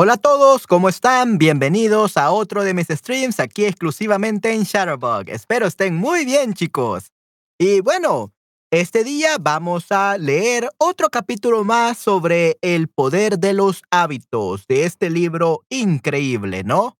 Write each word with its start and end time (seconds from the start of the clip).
Hola 0.00 0.12
a 0.12 0.16
todos, 0.16 0.68
¿cómo 0.68 0.88
están? 0.88 1.38
Bienvenidos 1.38 2.16
a 2.16 2.30
otro 2.30 2.62
de 2.62 2.72
mis 2.72 2.86
streams 2.86 3.40
aquí 3.40 3.64
exclusivamente 3.64 4.52
en 4.52 4.62
Shutterbug. 4.62 5.28
Espero 5.28 5.66
estén 5.66 5.96
muy 5.96 6.24
bien, 6.24 6.54
chicos. 6.54 7.10
Y 7.58 7.80
bueno, 7.80 8.32
este 8.70 9.02
día 9.02 9.38
vamos 9.40 9.90
a 9.90 10.16
leer 10.16 10.70
otro 10.78 11.10
capítulo 11.10 11.64
más 11.64 11.98
sobre 11.98 12.58
el 12.62 12.86
poder 12.86 13.40
de 13.40 13.54
los 13.54 13.82
hábitos 13.90 14.68
de 14.68 14.84
este 14.84 15.10
libro 15.10 15.64
increíble, 15.68 16.62
¿no? 16.62 16.96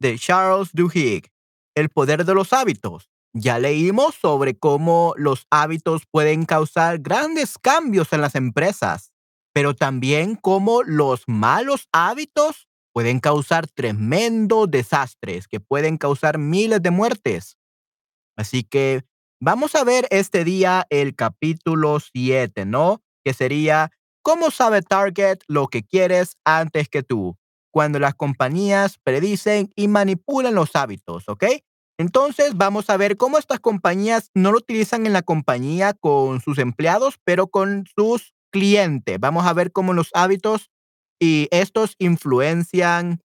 De 0.00 0.18
Charles 0.18 0.70
Duhigg, 0.72 1.30
El 1.76 1.90
poder 1.90 2.24
de 2.24 2.34
los 2.34 2.52
hábitos. 2.52 3.08
Ya 3.32 3.60
leímos 3.60 4.16
sobre 4.16 4.58
cómo 4.58 5.14
los 5.16 5.46
hábitos 5.48 6.06
pueden 6.10 6.44
causar 6.44 6.98
grandes 6.98 7.56
cambios 7.56 8.12
en 8.12 8.20
las 8.20 8.34
empresas 8.34 9.11
pero 9.52 9.74
también 9.74 10.36
cómo 10.36 10.82
los 10.82 11.24
malos 11.26 11.88
hábitos 11.92 12.68
pueden 12.92 13.20
causar 13.20 13.66
tremendos 13.66 14.70
desastres 14.70 15.48
que 15.48 15.60
pueden 15.60 15.96
causar 15.96 16.38
miles 16.38 16.82
de 16.82 16.90
muertes. 16.90 17.56
Así 18.36 18.64
que 18.64 19.04
vamos 19.40 19.74
a 19.74 19.84
ver 19.84 20.06
este 20.10 20.44
día 20.44 20.86
el 20.90 21.14
capítulo 21.14 21.98
7, 22.00 22.66
¿no? 22.66 23.02
Que 23.24 23.34
sería 23.34 23.90
¿Cómo 24.24 24.52
sabe 24.52 24.82
Target 24.82 25.40
lo 25.48 25.66
que 25.66 25.82
quieres 25.82 26.36
antes 26.44 26.88
que 26.88 27.02
tú? 27.02 27.36
Cuando 27.72 27.98
las 27.98 28.14
compañías 28.14 28.98
predicen 29.02 29.72
y 29.74 29.88
manipulan 29.88 30.54
los 30.54 30.76
hábitos, 30.76 31.28
¿ok? 31.28 31.44
Entonces 31.98 32.56
vamos 32.56 32.88
a 32.88 32.96
ver 32.96 33.16
cómo 33.16 33.36
estas 33.36 33.58
compañías 33.58 34.30
no 34.32 34.52
lo 34.52 34.58
utilizan 34.58 35.06
en 35.06 35.12
la 35.12 35.22
compañía 35.22 35.92
con 35.94 36.40
sus 36.40 36.58
empleados, 36.58 37.16
pero 37.24 37.48
con 37.48 37.84
sus 37.96 38.32
cliente. 38.52 39.18
Vamos 39.18 39.46
a 39.46 39.52
ver 39.54 39.72
cómo 39.72 39.94
los 39.94 40.10
hábitos 40.14 40.70
y 41.20 41.48
estos 41.50 41.96
influencian, 41.98 43.20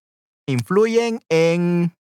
influyen 0.48 1.20
en, 1.30 1.94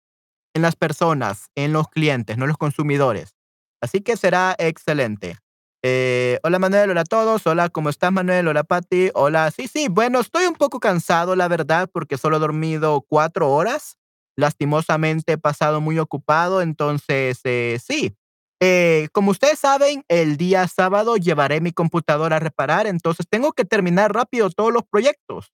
en 0.54 0.62
las 0.62 0.76
personas, 0.76 1.48
en 1.54 1.72
los 1.74 1.88
clientes, 1.88 2.38
no 2.38 2.46
los 2.46 2.56
consumidores. 2.56 3.34
Así 3.82 4.00
que 4.00 4.16
será 4.16 4.54
excelente. 4.58 5.38
Eh, 5.82 6.40
hola 6.42 6.58
Manuel, 6.58 6.90
hola 6.90 7.02
a 7.02 7.04
todos. 7.04 7.46
Hola, 7.46 7.68
¿cómo 7.68 7.90
estás 7.90 8.10
Manuel? 8.10 8.48
Hola 8.48 8.64
Patti. 8.64 9.10
Hola, 9.14 9.50
sí, 9.50 9.68
sí. 9.68 9.88
Bueno, 9.88 10.20
estoy 10.20 10.46
un 10.46 10.54
poco 10.54 10.80
cansado, 10.80 11.36
la 11.36 11.48
verdad, 11.48 11.88
porque 11.92 12.18
solo 12.18 12.38
he 12.38 12.40
dormido 12.40 13.02
cuatro 13.08 13.50
horas. 13.50 13.96
Lastimosamente 14.36 15.32
he 15.34 15.38
pasado 15.38 15.80
muy 15.80 15.98
ocupado, 15.98 16.60
entonces 16.60 17.40
eh, 17.44 17.78
sí, 17.82 18.14
eh, 18.60 19.08
como 19.12 19.30
ustedes 19.32 19.58
saben, 19.58 20.04
el 20.08 20.36
día 20.36 20.66
sábado 20.68 21.16
llevaré 21.16 21.60
mi 21.60 21.72
computadora 21.72 22.36
a 22.36 22.40
reparar, 22.40 22.86
entonces 22.86 23.26
tengo 23.28 23.52
que 23.52 23.64
terminar 23.64 24.12
rápido 24.14 24.50
todos 24.50 24.72
los 24.72 24.82
proyectos. 24.84 25.52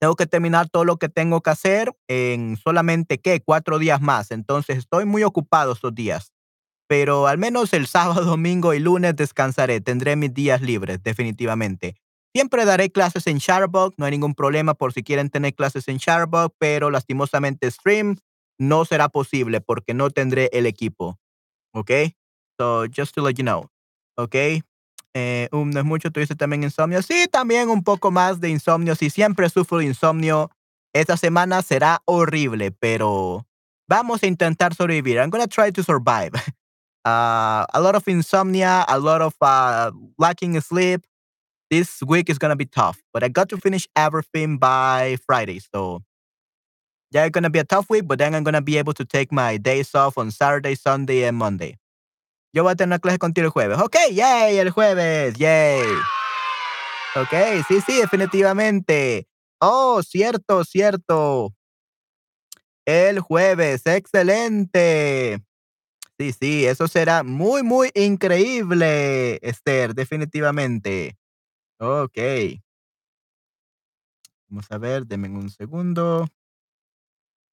Tengo 0.00 0.16
que 0.16 0.26
terminar 0.26 0.68
todo 0.68 0.84
lo 0.84 0.96
que 0.96 1.08
tengo 1.08 1.42
que 1.42 1.50
hacer 1.50 1.92
en 2.08 2.56
solamente, 2.56 3.20
¿qué? 3.20 3.40
Cuatro 3.40 3.78
días 3.78 4.00
más. 4.00 4.32
Entonces 4.32 4.78
estoy 4.78 5.04
muy 5.04 5.22
ocupado 5.22 5.74
estos 5.74 5.94
días. 5.94 6.32
Pero 6.88 7.28
al 7.28 7.38
menos 7.38 7.72
el 7.72 7.86
sábado, 7.86 8.24
domingo 8.24 8.74
y 8.74 8.80
lunes 8.80 9.14
descansaré. 9.14 9.80
Tendré 9.80 10.16
mis 10.16 10.34
días 10.34 10.60
libres, 10.60 11.00
definitivamente. 11.04 11.94
Siempre 12.34 12.64
daré 12.64 12.90
clases 12.90 13.28
en 13.28 13.38
Shutterbug, 13.38 13.94
no 13.98 14.06
hay 14.06 14.10
ningún 14.10 14.34
problema 14.34 14.74
por 14.74 14.92
si 14.92 15.04
quieren 15.04 15.30
tener 15.30 15.54
clases 15.54 15.86
en 15.86 15.98
Shutterbug, 15.98 16.52
pero 16.58 16.90
lastimosamente 16.90 17.70
stream 17.70 18.16
no 18.58 18.84
será 18.84 19.08
posible 19.08 19.60
porque 19.60 19.94
no 19.94 20.10
tendré 20.10 20.50
el 20.52 20.66
equipo. 20.66 21.20
¿Ok? 21.74 21.90
So, 22.58 22.86
just 22.86 23.14
to 23.14 23.22
let 23.22 23.38
you 23.38 23.44
know, 23.44 23.70
Okay. 24.18 24.62
Eh, 25.14 25.48
um, 25.52 25.70
no 25.70 25.80
es 25.80 25.84
mucho, 25.84 26.10
tuviste 26.10 26.34
también 26.34 26.62
insomnio. 26.62 27.02
Sí, 27.02 27.26
también 27.30 27.68
un 27.68 27.82
poco 27.82 28.10
más 28.10 28.40
de 28.40 28.48
insomnio. 28.50 28.94
Si 28.94 29.10
siempre 29.10 29.48
sufro 29.50 29.78
de 29.78 29.84
insomnio, 29.86 30.50
esta 30.94 31.16
semana 31.16 31.62
será 31.62 32.02
horrible, 32.06 32.70
pero 32.72 33.46
vamos 33.88 34.22
a 34.22 34.26
intentar 34.26 34.74
sobrevivir. 34.74 35.18
I'm 35.18 35.30
gonna 35.30 35.46
try 35.46 35.70
to 35.72 35.82
survive. 35.82 36.32
Uh, 37.04 37.64
a 37.74 37.80
lot 37.80 37.94
of 37.94 38.06
insomnia, 38.08 38.84
a 38.88 38.98
lot 38.98 39.20
of 39.20 39.34
uh, 39.42 39.90
lacking 40.18 40.58
sleep. 40.60 41.04
This 41.70 42.02
week 42.02 42.28
is 42.30 42.38
gonna 42.38 42.56
be 42.56 42.66
tough, 42.66 43.02
but 43.12 43.22
I 43.22 43.28
got 43.28 43.48
to 43.50 43.56
finish 43.56 43.88
everything 43.96 44.58
by 44.58 45.16
Friday, 45.26 45.58
so 45.58 46.02
yeah, 47.12 47.26
it's 47.26 47.32
gonna 47.32 47.50
be 47.50 47.58
a 47.58 47.64
tough 47.64 47.90
week, 47.90 48.06
but 48.08 48.18
then 48.18 48.34
I'm 48.34 48.42
gonna 48.42 48.62
be 48.62 48.78
able 48.78 48.94
to 48.94 49.04
take 49.04 49.30
my 49.30 49.58
days 49.58 49.94
off 49.94 50.16
on 50.16 50.30
Saturday, 50.30 50.74
Sunday, 50.74 51.24
and 51.24 51.36
Monday. 51.36 51.76
Yo 52.54 52.62
voy 52.62 52.72
a 52.72 52.74
tener 52.74 52.98
clase 52.98 53.18
contigo 53.18 53.46
el 53.46 53.50
jueves. 53.50 53.78
Ok, 53.78 53.96
yay, 54.10 54.58
el 54.58 54.70
jueves, 54.70 55.34
yay. 55.34 55.82
Ok, 57.14 57.64
sí, 57.68 57.80
sí, 57.82 58.00
definitivamente. 58.00 59.26
Oh, 59.60 60.02
cierto, 60.02 60.64
cierto. 60.64 61.54
El 62.86 63.20
jueves, 63.20 63.86
excelente. 63.86 65.42
Sí, 66.18 66.32
sí, 66.32 66.66
eso 66.66 66.88
será 66.88 67.22
muy, 67.22 67.62
muy 67.62 67.90
increíble, 67.94 69.38
Esther, 69.42 69.94
definitivamente. 69.94 71.16
Ok. 71.78 72.18
Vamos 74.48 74.70
a 74.70 74.78
ver, 74.78 75.06
denme 75.06 75.28
un 75.28 75.50
segundo. 75.50 76.26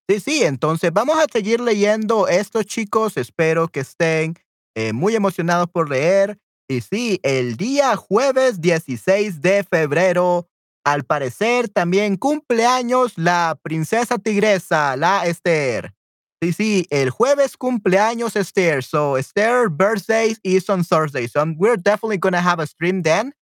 Sí, 0.09 0.19
sí, 0.19 0.43
entonces 0.43 0.91
vamos 0.91 1.19
a 1.19 1.27
seguir 1.31 1.61
leyendo 1.61 2.27
estos 2.27 2.65
chicos. 2.65 3.15
Espero 3.15 3.67
que 3.67 3.81
estén 3.81 4.33
eh, 4.75 4.91
muy 4.91 5.13
emocionados 5.13 5.69
por 5.69 5.87
leer. 5.87 6.39
Y 6.67 6.81
sí, 6.81 7.19
el 7.21 7.57
día 7.57 7.95
jueves 7.95 8.59
16 8.59 9.39
de 9.39 9.63
febrero, 9.63 10.47
al 10.83 11.03
parecer 11.03 11.69
también 11.69 12.17
cumpleaños 12.17 13.19
la 13.19 13.59
princesa 13.61 14.17
tigresa, 14.17 14.97
la 14.97 15.27
Esther. 15.27 15.93
Sí, 16.41 16.53
sí, 16.53 16.87
el 16.89 17.11
jueves 17.11 17.55
cumpleaños 17.55 18.35
Esther. 18.35 18.81
So 18.81 19.15
Esther 19.15 19.69
birthday 19.69 20.35
is 20.41 20.67
on 20.71 20.83
Thursday. 20.83 21.27
So 21.27 21.45
we're 21.55 21.77
definitely 21.77 22.17
going 22.17 22.33
to 22.33 22.41
have 22.41 22.59
a 22.59 22.65
stream 22.65 23.03
then. 23.03 23.33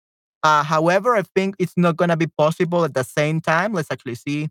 Uh, 0.43 0.65
however, 0.65 1.15
I 1.15 1.23
think 1.33 1.55
it's 1.61 1.77
not 1.77 1.97
going 1.97 2.11
to 2.11 2.17
be 2.17 2.27
possible 2.27 2.85
at 2.85 2.95
the 2.95 3.05
same 3.05 3.41
time. 3.41 3.73
Let's 3.73 3.93
actually 3.93 4.17
see. 4.17 4.49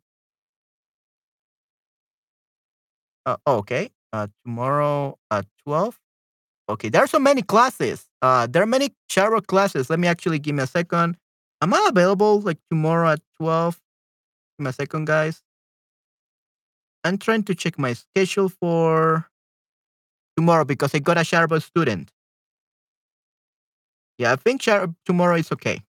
Uh, 3.25 3.37
okay. 3.47 3.89
Uh, 4.13 4.27
tomorrow 4.45 5.17
at 5.31 5.45
12. 5.63 5.99
Okay. 6.69 6.89
There 6.89 7.03
are 7.03 7.07
so 7.07 7.19
many 7.19 7.41
classes. 7.41 8.07
Uh, 8.21 8.47
there 8.47 8.61
are 8.63 8.67
many 8.67 8.89
Charo 9.09 9.45
classes. 9.45 9.89
Let 9.89 9.99
me 9.99 10.07
actually 10.07 10.39
give 10.39 10.55
me 10.55 10.63
a 10.63 10.67
second. 10.67 11.17
Am 11.61 11.73
I 11.73 11.87
available 11.89 12.41
like 12.41 12.59
tomorrow 12.69 13.11
at 13.11 13.21
12? 13.37 13.79
Give 14.57 14.63
me 14.65 14.69
a 14.69 14.73
second, 14.73 15.05
guys. 15.05 15.41
I'm 17.03 17.17
trying 17.17 17.43
to 17.43 17.55
check 17.55 17.77
my 17.77 17.93
schedule 17.93 18.49
for 18.49 19.27
tomorrow 20.35 20.65
because 20.65 20.93
I 20.95 20.99
got 20.99 21.17
a 21.17 21.21
Sharbo 21.21 21.61
student. 21.61 22.11
Yeah, 24.17 24.31
I 24.31 24.35
think 24.37 24.61
Char- 24.61 24.93
tomorrow 25.05 25.35
is 25.35 25.51
okay. 25.51 25.81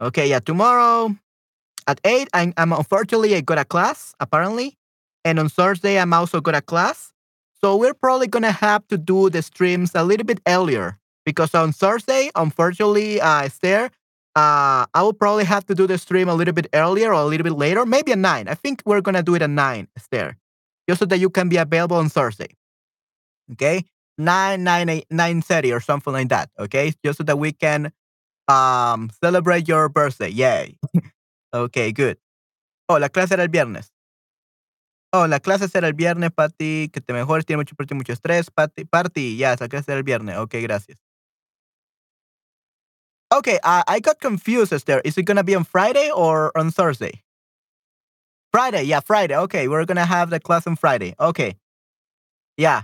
Okay, 0.00 0.28
yeah, 0.28 0.40
tomorrow 0.40 1.16
at 1.86 2.00
8, 2.04 2.28
I'm, 2.34 2.52
I'm 2.56 2.72
unfortunately 2.72 3.34
I 3.34 3.40
got 3.40 3.58
a 3.58 3.64
class, 3.64 4.14
apparently. 4.20 4.76
And 5.24 5.38
on 5.38 5.48
Thursday, 5.48 5.98
I'm 5.98 6.12
also 6.12 6.40
got 6.40 6.54
a 6.54 6.60
class. 6.60 7.12
So 7.60 7.76
we're 7.76 7.94
probably 7.94 8.26
going 8.26 8.42
to 8.42 8.52
have 8.52 8.86
to 8.88 8.98
do 8.98 9.30
the 9.30 9.40
streams 9.40 9.92
a 9.94 10.04
little 10.04 10.26
bit 10.26 10.40
earlier 10.46 10.98
because 11.24 11.54
on 11.54 11.72
Thursday, 11.72 12.30
unfortunately, 12.34 13.20
uh, 13.20 13.44
Esther, 13.44 13.90
uh, 14.36 14.84
I 14.92 15.02
will 15.02 15.14
probably 15.14 15.44
have 15.44 15.64
to 15.66 15.74
do 15.74 15.86
the 15.86 15.96
stream 15.96 16.28
a 16.28 16.34
little 16.34 16.52
bit 16.52 16.66
earlier 16.74 17.08
or 17.08 17.22
a 17.22 17.24
little 17.24 17.44
bit 17.44 17.54
later, 17.54 17.86
maybe 17.86 18.12
at 18.12 18.18
9. 18.18 18.48
I 18.48 18.54
think 18.54 18.82
we're 18.84 19.00
going 19.00 19.14
to 19.14 19.22
do 19.22 19.34
it 19.34 19.42
at 19.42 19.50
9, 19.50 19.88
Esther, 19.96 20.36
just 20.88 20.98
so 20.98 21.06
that 21.06 21.18
you 21.18 21.30
can 21.30 21.48
be 21.48 21.56
available 21.56 21.96
on 21.96 22.08
Thursday. 22.08 22.48
Okay? 23.52 23.84
9, 24.18 24.62
9, 24.62 24.88
8, 24.88 25.06
9 25.10 25.42
30 25.42 25.72
or 25.72 25.80
something 25.80 26.12
like 26.12 26.28
that. 26.28 26.50
Okay? 26.58 26.92
Just 27.04 27.18
so 27.18 27.24
that 27.24 27.38
we 27.38 27.52
can 27.52 27.92
um, 28.48 29.10
celebrate 29.22 29.68
your 29.68 29.88
birthday. 29.88 30.28
Yay. 30.28 30.76
okay, 31.54 31.92
good. 31.92 32.18
Oh, 32.88 32.98
la 32.98 33.08
clase 33.08 33.32
era 33.32 33.42
el 33.42 33.48
viernes. 33.48 33.93
Oh, 35.16 35.28
la 35.28 35.38
clase 35.38 35.68
será 35.68 35.86
el 35.86 35.92
viernes, 35.92 36.32
Patty. 36.32 36.88
Que 36.88 37.00
te 37.00 37.12
mejores, 37.12 37.46
tiene 37.46 37.58
mucho, 37.58 37.76
mucho 37.94 38.12
estrés. 38.12 38.50
Patty, 38.50 38.84
party, 38.84 39.36
ya, 39.36 39.52
esa 39.52 39.68
clase 39.68 39.84
será 39.84 39.98
el 39.98 40.02
viernes. 40.02 40.36
Ok, 40.38 40.56
gracias. 40.60 40.98
Okay, 43.32 43.60
uh, 43.62 43.84
I 43.86 44.00
got 44.00 44.18
confused, 44.18 44.72
Esther. 44.72 45.00
Is 45.04 45.16
it 45.16 45.22
going 45.22 45.36
to 45.36 45.44
be 45.44 45.54
on 45.54 45.62
Friday 45.62 46.10
or 46.10 46.50
on 46.58 46.72
Thursday? 46.72 47.22
Friday, 48.52 48.82
yeah, 48.82 48.98
Friday. 48.98 49.36
Okay, 49.36 49.68
we're 49.68 49.84
going 49.84 49.98
to 49.98 50.04
have 50.04 50.30
the 50.30 50.40
class 50.40 50.66
on 50.66 50.74
Friday. 50.74 51.14
Okay. 51.20 51.54
Yeah. 52.56 52.82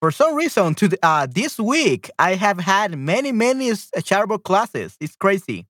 For 0.00 0.10
some 0.10 0.34
reason, 0.34 0.74
to 0.74 0.88
the, 0.88 0.98
uh, 1.04 1.28
this 1.30 1.60
week, 1.60 2.10
I 2.18 2.34
have 2.34 2.58
had 2.58 2.98
many, 2.98 3.30
many 3.30 3.72
charitable 4.02 4.38
classes. 4.38 4.96
It's 5.00 5.14
crazy. 5.14 5.66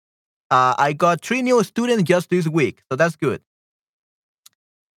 Uh, 0.50 0.74
I 0.78 0.94
got 0.94 1.20
three 1.20 1.42
new 1.42 1.62
students 1.62 2.04
just 2.04 2.30
this 2.30 2.48
week, 2.48 2.82
so 2.90 2.96
that's 2.96 3.16
good. 3.16 3.42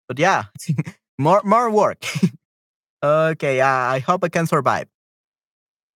But 0.08 0.18
yeah, 0.18 0.44
more 1.18 1.42
more 1.44 1.70
work. 1.70 2.04
okay, 3.04 3.60
uh, 3.60 3.66
I 3.66 3.98
hope 4.00 4.24
I 4.24 4.28
can 4.28 4.46
survive. 4.46 4.88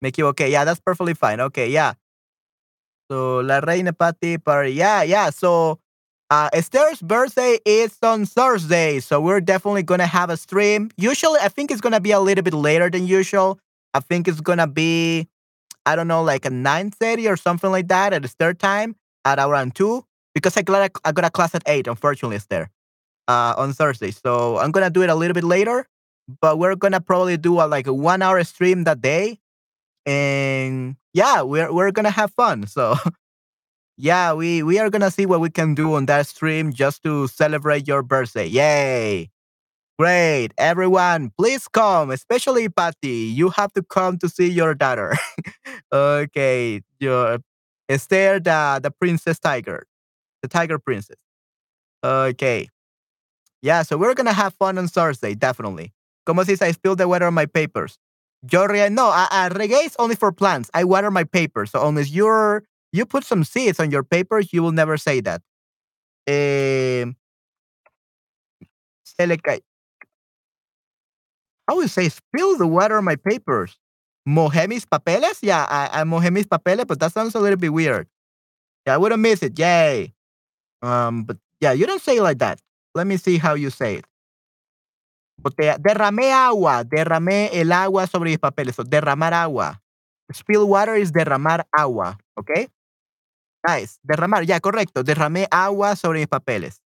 Make 0.02 0.18
you 0.18 0.26
okay. 0.28 0.50
Yeah, 0.50 0.64
that's 0.64 0.80
perfectly 0.80 1.14
fine. 1.14 1.40
Okay, 1.40 1.68
yeah. 1.68 1.94
So 3.10 3.40
La 3.40 3.58
Reina 3.60 3.92
Patty 3.92 4.38
Party. 4.38 4.72
Yeah, 4.72 5.02
yeah. 5.02 5.30
So 5.30 5.78
Uh, 6.32 6.48
Esther's 6.56 7.02
birthday 7.04 7.60
is 7.66 7.92
on 8.02 8.24
Thursday, 8.24 9.02
so 9.04 9.20
we're 9.20 9.42
definitely 9.44 9.84
gonna 9.84 10.08
have 10.08 10.30
a 10.32 10.38
stream. 10.38 10.88
Usually, 10.96 11.38
I 11.44 11.50
think 11.52 11.70
it's 11.70 11.82
gonna 11.84 12.00
be 12.00 12.12
a 12.16 12.22
little 12.24 12.40
bit 12.42 12.54
later 12.56 12.88
than 12.88 13.04
usual. 13.06 13.60
I 13.92 14.00
think 14.00 14.30
it's 14.32 14.40
gonna 14.40 14.66
be, 14.66 15.28
I 15.86 15.96
don't 15.96 16.08
know, 16.08 16.22
like 16.24 16.46
a 16.46 16.50
nine 16.50 16.90
thirty 16.90 17.28
or 17.28 17.36
something 17.36 17.70
like 17.70 17.88
that 17.90 18.12
at 18.14 18.24
Esther 18.24 18.54
time 18.54 18.96
at 19.24 19.38
around 19.38 19.76
two 19.76 20.06
because 20.34 20.56
I 20.56 20.62
got 20.62 20.82
a, 20.86 20.90
I 21.04 21.12
got 21.12 21.26
a 21.26 21.30
class 21.30 21.54
at 21.54 21.62
eight. 21.66 21.86
Unfortunately, 21.86 22.36
Esther, 22.38 22.70
uh, 23.30 23.54
on 23.56 23.72
Thursday, 23.72 24.10
so 24.10 24.58
I'm 24.58 24.72
gonna 24.72 24.90
do 24.90 25.02
it 25.02 25.10
a 25.10 25.14
little 25.14 25.34
bit 25.34 25.44
later. 25.44 25.86
But 26.40 26.58
we're 26.58 26.76
gonna 26.76 27.00
probably 27.00 27.36
do 27.36 27.60
a 27.60 27.66
like 27.66 27.86
a 27.86 27.94
one 27.94 28.22
hour 28.22 28.42
stream 28.44 28.84
that 28.84 29.00
day, 29.00 29.38
and 30.06 30.96
yeah, 31.14 31.42
we're 31.42 31.72
we're 31.72 31.92
gonna 31.92 32.10
have 32.10 32.32
fun. 32.32 32.66
So 32.76 32.96
yeah, 33.96 34.32
we 34.32 34.62
we 34.62 34.78
are 34.78 34.90
gonna 34.90 35.10
see 35.10 35.26
what 35.26 35.40
we 35.40 35.50
can 35.50 35.74
do 35.74 35.94
on 35.94 36.06
that 36.06 36.26
stream 36.26 36.72
just 36.72 37.02
to 37.04 37.28
celebrate 37.28 37.86
your 37.88 38.02
birthday. 38.02 38.46
Yay! 38.46 39.30
Great, 39.98 40.50
everyone, 40.58 41.30
please 41.38 41.68
come, 41.68 42.10
especially 42.10 42.68
Patty. 42.70 43.30
You 43.36 43.50
have 43.50 43.72
to 43.74 43.82
come 43.82 44.18
to 44.18 44.28
see 44.30 44.48
your 44.48 44.74
daughter. 44.74 45.14
okay, 45.92 46.82
your 47.00 47.38
Esther, 47.88 48.40
the 48.40 48.80
the 48.82 48.90
princess 48.90 49.38
tiger, 49.38 49.86
the 50.42 50.48
tiger 50.48 50.78
princess. 50.78 51.16
Okay, 52.04 52.68
yeah, 53.62 53.82
so 53.82 53.96
we're 53.96 54.14
gonna 54.14 54.32
have 54.32 54.54
fun 54.54 54.78
on 54.78 54.88
Thursday, 54.88 55.34
definitely. 55.34 55.92
Como 56.26 56.44
si 56.44 56.56
I 56.60 56.72
spilled 56.72 56.98
the 56.98 57.08
water 57.08 57.26
on 57.26 57.34
my 57.34 57.46
papers. 57.46 57.98
Yo 58.50 58.66
no, 58.66 59.06
I, 59.08 59.28
I 59.30 59.48
regué 59.50 59.84
is 59.84 59.96
only 59.98 60.16
for 60.16 60.32
plants. 60.32 60.70
I 60.72 60.84
water 60.84 61.10
my 61.10 61.24
papers. 61.24 61.70
So 61.72 61.86
unless 61.86 62.10
you're 62.10 62.64
you 62.92 63.04
put 63.06 63.24
some 63.24 63.44
seeds 63.44 63.78
on 63.78 63.90
your 63.90 64.02
papers, 64.02 64.52
you 64.52 64.62
will 64.62 64.72
never 64.72 64.96
say 64.96 65.20
that. 65.20 65.42
Eh, 66.26 67.04
se 69.04 69.26
le. 69.26 69.36
I 71.68 71.74
would 71.74 71.90
say 71.90 72.08
spill 72.08 72.56
the 72.56 72.66
water 72.66 72.96
on 72.96 73.04
my 73.04 73.16
papers. 73.16 73.78
Mojé 74.28 74.68
mis 74.68 74.84
papeles? 74.84 75.38
Yeah, 75.42 75.66
I, 75.68 76.00
I 76.00 76.04
mojé 76.04 76.32
mis 76.32 76.46
papeles, 76.46 76.84
but 76.86 76.98
that 77.00 77.12
sounds 77.12 77.34
a 77.34 77.40
little 77.40 77.58
bit 77.58 77.72
weird. 77.72 78.08
Yeah, 78.86 78.94
I 78.94 78.96
wouldn't 78.98 79.20
miss 79.20 79.42
it. 79.42 79.58
Yay. 79.58 80.14
Um, 80.82 81.24
but 81.24 81.36
yeah, 81.60 81.72
you 81.72 81.86
don't 81.86 82.02
say 82.02 82.16
it 82.16 82.22
like 82.22 82.38
that. 82.38 82.60
Let 82.94 83.06
me 83.06 83.18
see 83.18 83.38
how 83.38 83.54
you 83.54 83.70
say 83.70 83.96
it. 83.96 84.06
Botella. 85.40 85.78
Derramé 85.78 86.32
agua. 86.32 86.84
Derramé 86.84 87.50
el 87.52 87.72
agua 87.72 88.06
sobre 88.06 88.30
mis 88.30 88.38
papeles. 88.38 88.76
So, 88.76 88.84
derramar 88.84 89.32
agua. 89.34 89.80
Spill 90.32 90.64
water 90.64 90.96
is 90.96 91.12
derramar 91.12 91.66
agua. 91.72 92.18
Okay? 92.36 92.68
Nice. 93.66 93.98
Derramar. 94.02 94.44
Ya, 94.44 94.60
correcto. 94.60 95.02
Derramé 95.02 95.46
agua 95.50 95.96
sobre 95.96 96.20
mis 96.20 96.28
papeles. 96.28 96.82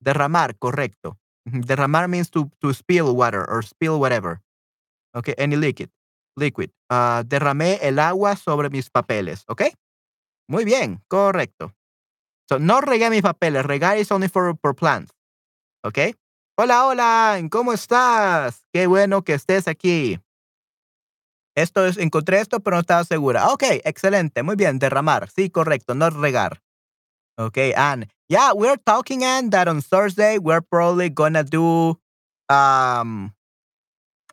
Derramar, 0.00 0.56
correcto. 0.58 1.18
Derramar 1.44 2.08
means 2.08 2.30
to, 2.30 2.50
to 2.60 2.74
spill 2.74 3.14
water 3.14 3.44
or 3.48 3.62
spill 3.62 3.98
whatever. 3.98 4.42
Okay, 5.14 5.34
any 5.38 5.56
liquid. 5.56 5.90
Liquid. 6.36 6.70
Uh, 6.90 7.22
derramé 7.24 7.78
el 7.82 7.98
agua 7.98 8.36
sobre 8.36 8.68
mis 8.68 8.90
papeles. 8.90 9.44
Okay? 9.48 9.72
Muy 10.48 10.64
bien, 10.64 11.02
correcto. 11.08 11.72
So, 12.48 12.58
no 12.58 12.80
regué 12.80 13.10
mis 13.10 13.22
papeles. 13.22 13.64
Regar 13.64 13.96
is 13.96 14.12
only 14.12 14.28
for, 14.28 14.54
for 14.60 14.74
plants. 14.74 15.15
Okay? 15.84 16.14
Hola, 16.58 16.86
hola, 16.86 17.40
¿cómo 17.50 17.72
estás? 17.72 18.64
Qué 18.72 18.86
bueno 18.86 19.22
que 19.22 19.34
estés 19.34 19.68
aquí. 19.68 20.18
Esto 21.54 21.86
es, 21.86 21.96
encontré 21.96 22.40
esto, 22.40 22.60
pero 22.60 22.76
no 22.76 22.80
estaba 22.80 23.04
segura. 23.04 23.48
Ok, 23.48 23.62
excelente, 23.84 24.42
muy 24.42 24.56
bien, 24.56 24.78
derramar. 24.78 25.28
Sí, 25.30 25.50
correcto, 25.50 25.94
no 25.94 26.10
regar. 26.10 26.62
Okay, 27.38 27.74
and 27.74 28.06
yeah, 28.28 28.52
we're 28.54 28.78
talking, 28.78 29.22
and 29.22 29.50
that 29.52 29.68
on 29.68 29.82
Thursday 29.82 30.38
we're 30.38 30.62
probably 30.62 31.10
gonna 31.10 31.44
do 31.44 31.98
um 32.48 33.34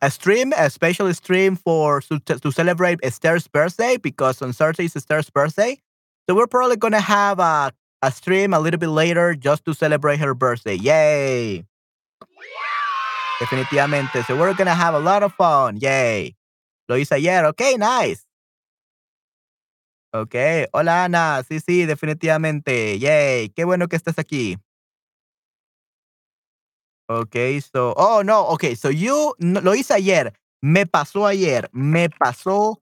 a 0.02 0.10
stream, 0.10 0.54
a 0.58 0.70
special 0.70 1.14
stream 1.14 1.56
for 1.56 2.02
to, 2.02 2.20
to 2.20 2.52
celebrate 2.52 3.00
Esther's 3.04 3.48
birthday 3.48 3.98
because 3.98 4.42
on 4.42 4.54
Thursday 4.54 4.86
is 4.86 4.96
Esther's 4.96 5.30
birthday. 5.30 5.78
So 6.28 6.36
we're 6.36 6.48
probably 6.48 6.78
gonna 6.78 7.02
have 7.02 7.40
a 7.40 7.72
a 8.04 8.12
stream 8.12 8.54
a 8.54 8.60
little 8.60 8.78
bit 8.78 8.90
later 8.90 9.34
just 9.34 9.64
to 9.66 9.74
celebrate 9.74 10.20
her 10.20 10.36
birthday. 10.36 10.76
Yay! 10.76 11.66
Definitivamente. 13.40 14.24
So 14.28 14.38
we're 14.38 14.54
gonna 14.54 14.76
have 14.76 14.94
a 14.94 15.00
lot 15.00 15.24
of 15.24 15.34
fun. 15.34 15.78
Yay. 15.78 16.36
Lo 16.90 16.98
hice 16.98 17.14
ayer. 17.14 17.46
Okay, 17.48 17.78
nice. 17.78 18.26
Okay. 20.14 20.68
Hola, 20.74 21.06
Ana. 21.06 21.44
Sí, 21.48 21.60
sí, 21.60 21.86
definitivamente. 21.88 23.00
Yay. 23.00 23.50
Qué 23.50 23.66
bueno 23.66 23.88
que 23.88 23.98
estás 23.98 24.20
aquí. 24.20 24.58
Okay, 27.10 27.60
so, 27.60 27.94
oh 27.98 28.22
no, 28.24 28.48
okay, 28.48 28.76
so 28.76 28.90
you, 28.90 29.36
lo 29.40 29.74
hice 29.74 29.92
ayer. 29.92 30.34
Me 30.62 30.86
pasó 30.86 31.28
ayer. 31.28 31.70
Me 31.74 32.08
pasó 32.10 32.78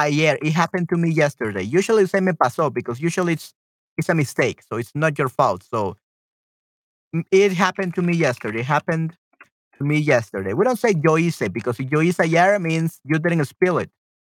ayer. 0.00 0.38
It 0.42 0.52
happened 0.52 0.88
to 0.88 0.96
me 0.96 1.10
yesterday. 1.10 1.62
Usually 1.62 2.02
you 2.02 2.06
say 2.06 2.20
me 2.20 2.32
pasó 2.32 2.72
because 2.72 3.00
usually 3.00 3.34
it's, 3.34 3.52
it's 3.98 4.08
a 4.08 4.14
mistake. 4.14 4.62
So 4.68 4.76
it's 4.76 4.92
not 4.94 5.18
your 5.18 5.28
fault. 5.28 5.62
So 5.62 5.96
it 7.30 7.52
happened 7.52 7.94
to 7.94 8.02
me 8.02 8.14
yesterday. 8.14 8.60
It 8.60 8.66
happened 8.66 9.16
to 9.78 9.84
me 9.84 9.98
yesterday. 9.98 10.52
We 10.54 10.64
don't 10.64 10.78
say 10.78 10.94
yo 11.02 11.16
hice 11.16 11.48
because 11.52 11.78
yo 11.80 12.00
hice 12.00 12.20
ayer 12.20 12.58
means 12.58 13.00
you 13.04 13.18
didn't 13.18 13.44
spill 13.46 13.78
it. 13.78 13.90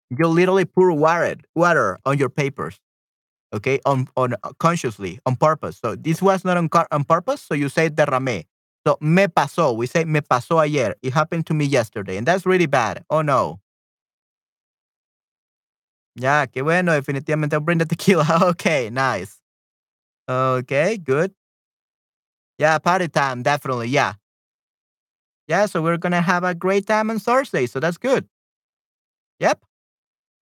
You 0.10 0.28
literally 0.28 0.66
pour 0.66 0.92
water, 0.94 1.36
water 1.56 2.00
on 2.06 2.18
your 2.18 2.30
papers. 2.30 2.80
Okay, 3.54 3.80
on 3.86 4.08
on 4.18 4.34
uh, 4.44 4.52
consciously, 4.60 5.20
on 5.26 5.36
purpose. 5.38 5.78
So 5.78 5.96
this 5.96 6.22
was 6.22 6.44
not 6.44 6.58
on, 6.58 6.70
on 6.92 7.04
purpose. 7.06 7.42
So 7.42 7.54
you 7.56 7.70
say 7.70 7.90
derramé. 7.90 8.46
So 8.86 8.98
me 9.02 9.28
pasó. 9.28 9.76
We 9.76 9.88
say 9.88 10.04
me 10.06 10.22
pasó 10.22 10.62
ayer. 10.62 10.96
It 11.02 11.14
happened 11.14 11.46
to 11.48 11.54
me 11.54 11.66
yesterday, 11.66 12.18
and 12.18 12.28
that's 12.28 12.46
really 12.46 12.66
bad. 12.68 13.06
Oh 13.10 13.22
no. 13.22 13.60
Yeah, 16.16 16.46
qué 16.48 16.64
bueno. 16.64 16.94
Definitivamente 16.94 17.60
bring 17.64 17.78
the 17.80 17.86
tequila. 17.86 18.26
Okay, 18.52 18.90
nice. 18.90 19.40
Okay, 20.30 20.98
good. 20.98 21.34
Yeah, 22.58 22.78
party 22.80 23.08
time, 23.08 23.44
definitely. 23.44 23.90
Yeah. 23.90 24.14
Yeah, 25.48 25.68
so 25.68 25.82
we're 25.82 25.98
gonna 25.98 26.22
have 26.22 26.44
a 26.44 26.56
great 26.56 26.88
time 26.88 27.10
on 27.12 27.20
Thursday, 27.20 27.68
so 27.68 27.80
that's 27.80 27.98
good. 27.98 28.28
Yep. 29.40 29.62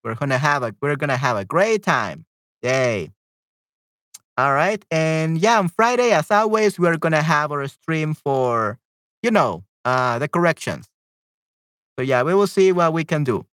We're 0.03 0.15
gonna 0.15 0.37
have 0.37 0.63
a 0.63 0.75
we're 0.81 0.95
gonna 0.95 1.17
have 1.17 1.37
a 1.37 1.45
great 1.45 1.83
time. 1.83 2.25
Yay. 2.61 3.11
All 4.37 4.53
right. 4.53 4.83
And 4.91 5.37
yeah, 5.37 5.59
on 5.59 5.69
Friday, 5.69 6.11
as 6.11 6.31
always, 6.31 6.79
we're 6.79 6.97
gonna 6.97 7.21
have 7.21 7.51
our 7.51 7.67
stream 7.67 8.13
for, 8.13 8.79
you 9.21 9.31
know, 9.31 9.63
uh 9.85 10.19
the 10.19 10.27
corrections. 10.27 10.87
So 11.97 12.03
yeah, 12.03 12.23
we 12.23 12.33
will 12.33 12.47
see 12.47 12.71
what 12.71 12.93
we 12.93 13.03
can 13.03 13.23
do. 13.23 13.45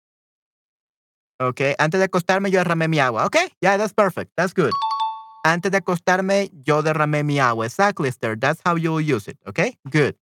Okay. 1.41 1.75
Antes 1.79 2.01
de 2.01 2.09
acostarme, 2.09 2.51
yo 2.51 2.63
derramé 2.63 2.89
mi 2.89 3.01
agua. 3.01 3.25
Okay. 3.27 3.49
Yeah, 3.61 3.77
that's 3.77 3.93
perfect. 3.93 4.33
That's 4.37 4.53
good. 4.53 4.73
Antes 5.45 5.71
de 5.73 5.79
acostarme, 5.79 6.51
yo 6.65 6.83
derramé 6.83 7.25
mi 7.25 7.39
agua. 7.41 7.67
Exactly, 7.67 8.09
Esther. 8.09 8.39
That's 8.39 8.61
how 8.65 8.77
you 8.77 8.93
will 8.93 9.01
use 9.01 9.29
it. 9.29 9.39
Okay. 9.47 9.79
Good. 9.91 10.17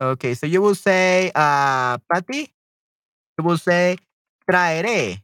Okay, 0.00 0.34
so 0.34 0.46
you 0.46 0.62
will 0.62 0.74
say, 0.74 1.30
uh, 1.34 1.98
Patty, 2.10 2.48
you 3.38 3.44
will 3.44 3.58
say, 3.58 3.98
traeré, 4.48 5.22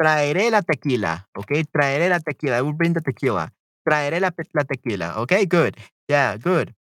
traeré 0.00 0.50
la 0.50 0.62
tequila. 0.62 1.28
Okay, 1.36 1.64
traeré 1.64 2.08
la 2.08 2.18
tequila. 2.20 2.58
I 2.58 2.62
will 2.62 2.72
bring 2.74 2.94
the 2.94 3.00
tequila. 3.00 3.52
Traeré 3.88 4.20
la, 4.20 4.30
la 4.54 4.64
tequila. 4.64 5.14
Okay, 5.22 5.46
good. 5.46 5.76
Yeah, 6.08 6.36
good. 6.38 6.74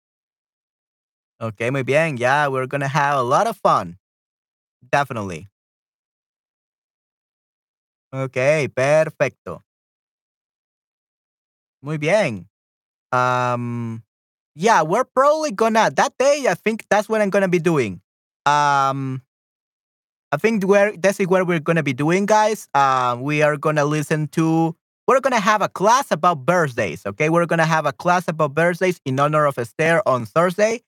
Okay, 1.40 1.70
muy 1.70 1.82
bien. 1.84 2.16
Yeah, 2.16 2.48
we're 2.48 2.66
going 2.66 2.80
to 2.80 2.88
have 2.88 3.18
a 3.18 3.22
lot 3.22 3.46
of 3.46 3.56
fun. 3.56 3.98
Definitely. 4.90 5.48
Okay, 8.12 8.68
perfecto. 8.68 9.62
Muy 11.82 11.98
bien. 11.98 12.48
Um, 13.12 14.02
yeah, 14.54 14.82
we're 14.82 15.04
probably 15.04 15.52
gonna 15.52 15.90
that 15.90 16.14
day. 16.18 16.46
I 16.48 16.54
think 16.54 16.84
that's 16.90 17.08
what 17.08 17.20
I'm 17.20 17.30
gonna 17.30 17.48
be 17.48 17.58
doing. 17.60 18.00
Um, 18.46 19.22
I 20.32 20.36
think 20.36 20.64
where 20.66 20.92
this 20.96 21.20
is 21.20 21.26
what 21.26 21.46
we're 21.46 21.60
gonna 21.60 21.82
be 21.82 21.92
doing, 21.94 22.26
guys. 22.26 22.68
Um, 22.74 23.22
we 23.22 23.42
are 23.42 23.56
gonna 23.56 23.84
listen 23.84 24.28
to. 24.28 24.76
We're 25.06 25.20
gonna 25.20 25.40
have 25.40 25.62
a 25.62 25.68
class 25.68 26.10
about 26.10 26.44
birthdays. 26.44 27.06
Okay, 27.06 27.30
we're 27.30 27.46
gonna 27.46 27.64
have 27.66 27.86
a 27.86 27.92
class 27.92 28.28
about 28.28 28.54
birthdays 28.54 29.00
in 29.06 29.18
honor 29.20 29.46
of 29.46 29.58
Esther 29.58 30.02
on 30.06 30.26
Thursday, 30.26 30.82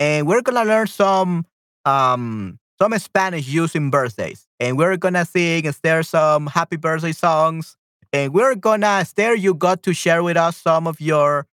and 0.00 0.26
we're 0.26 0.42
gonna 0.42 0.64
learn 0.64 0.86
some 0.86 1.46
um 1.84 2.58
some 2.80 2.96
Spanish 2.98 3.48
using 3.48 3.90
birthdays, 3.90 4.46
and 4.60 4.78
we're 4.78 4.96
gonna 4.96 5.24
sing 5.24 5.66
Esther 5.66 6.02
some 6.02 6.46
happy 6.48 6.76
birthday 6.76 7.12
songs, 7.12 7.76
and 8.12 8.32
we're 8.32 8.54
gonna 8.54 9.00
Esther. 9.00 9.34
You 9.34 9.54
got 9.54 9.82
to 9.84 9.94
share 9.94 10.22
with 10.22 10.36
us 10.36 10.56
some 10.56 10.86
of 10.86 11.00
your 11.00 11.46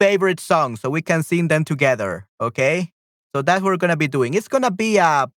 favorite 0.00 0.40
songs 0.40 0.80
so 0.80 0.90
we 0.90 1.02
can 1.02 1.22
sing 1.22 1.48
them 1.48 1.64
together. 1.64 2.26
Okay. 2.40 2.92
So 3.34 3.42
that's 3.42 3.62
what 3.62 3.70
we're 3.70 3.76
gonna 3.76 3.96
be 3.96 4.08
doing. 4.08 4.34
It's 4.34 4.48
gonna 4.48 4.70
be 4.70 4.98
a, 4.98 5.28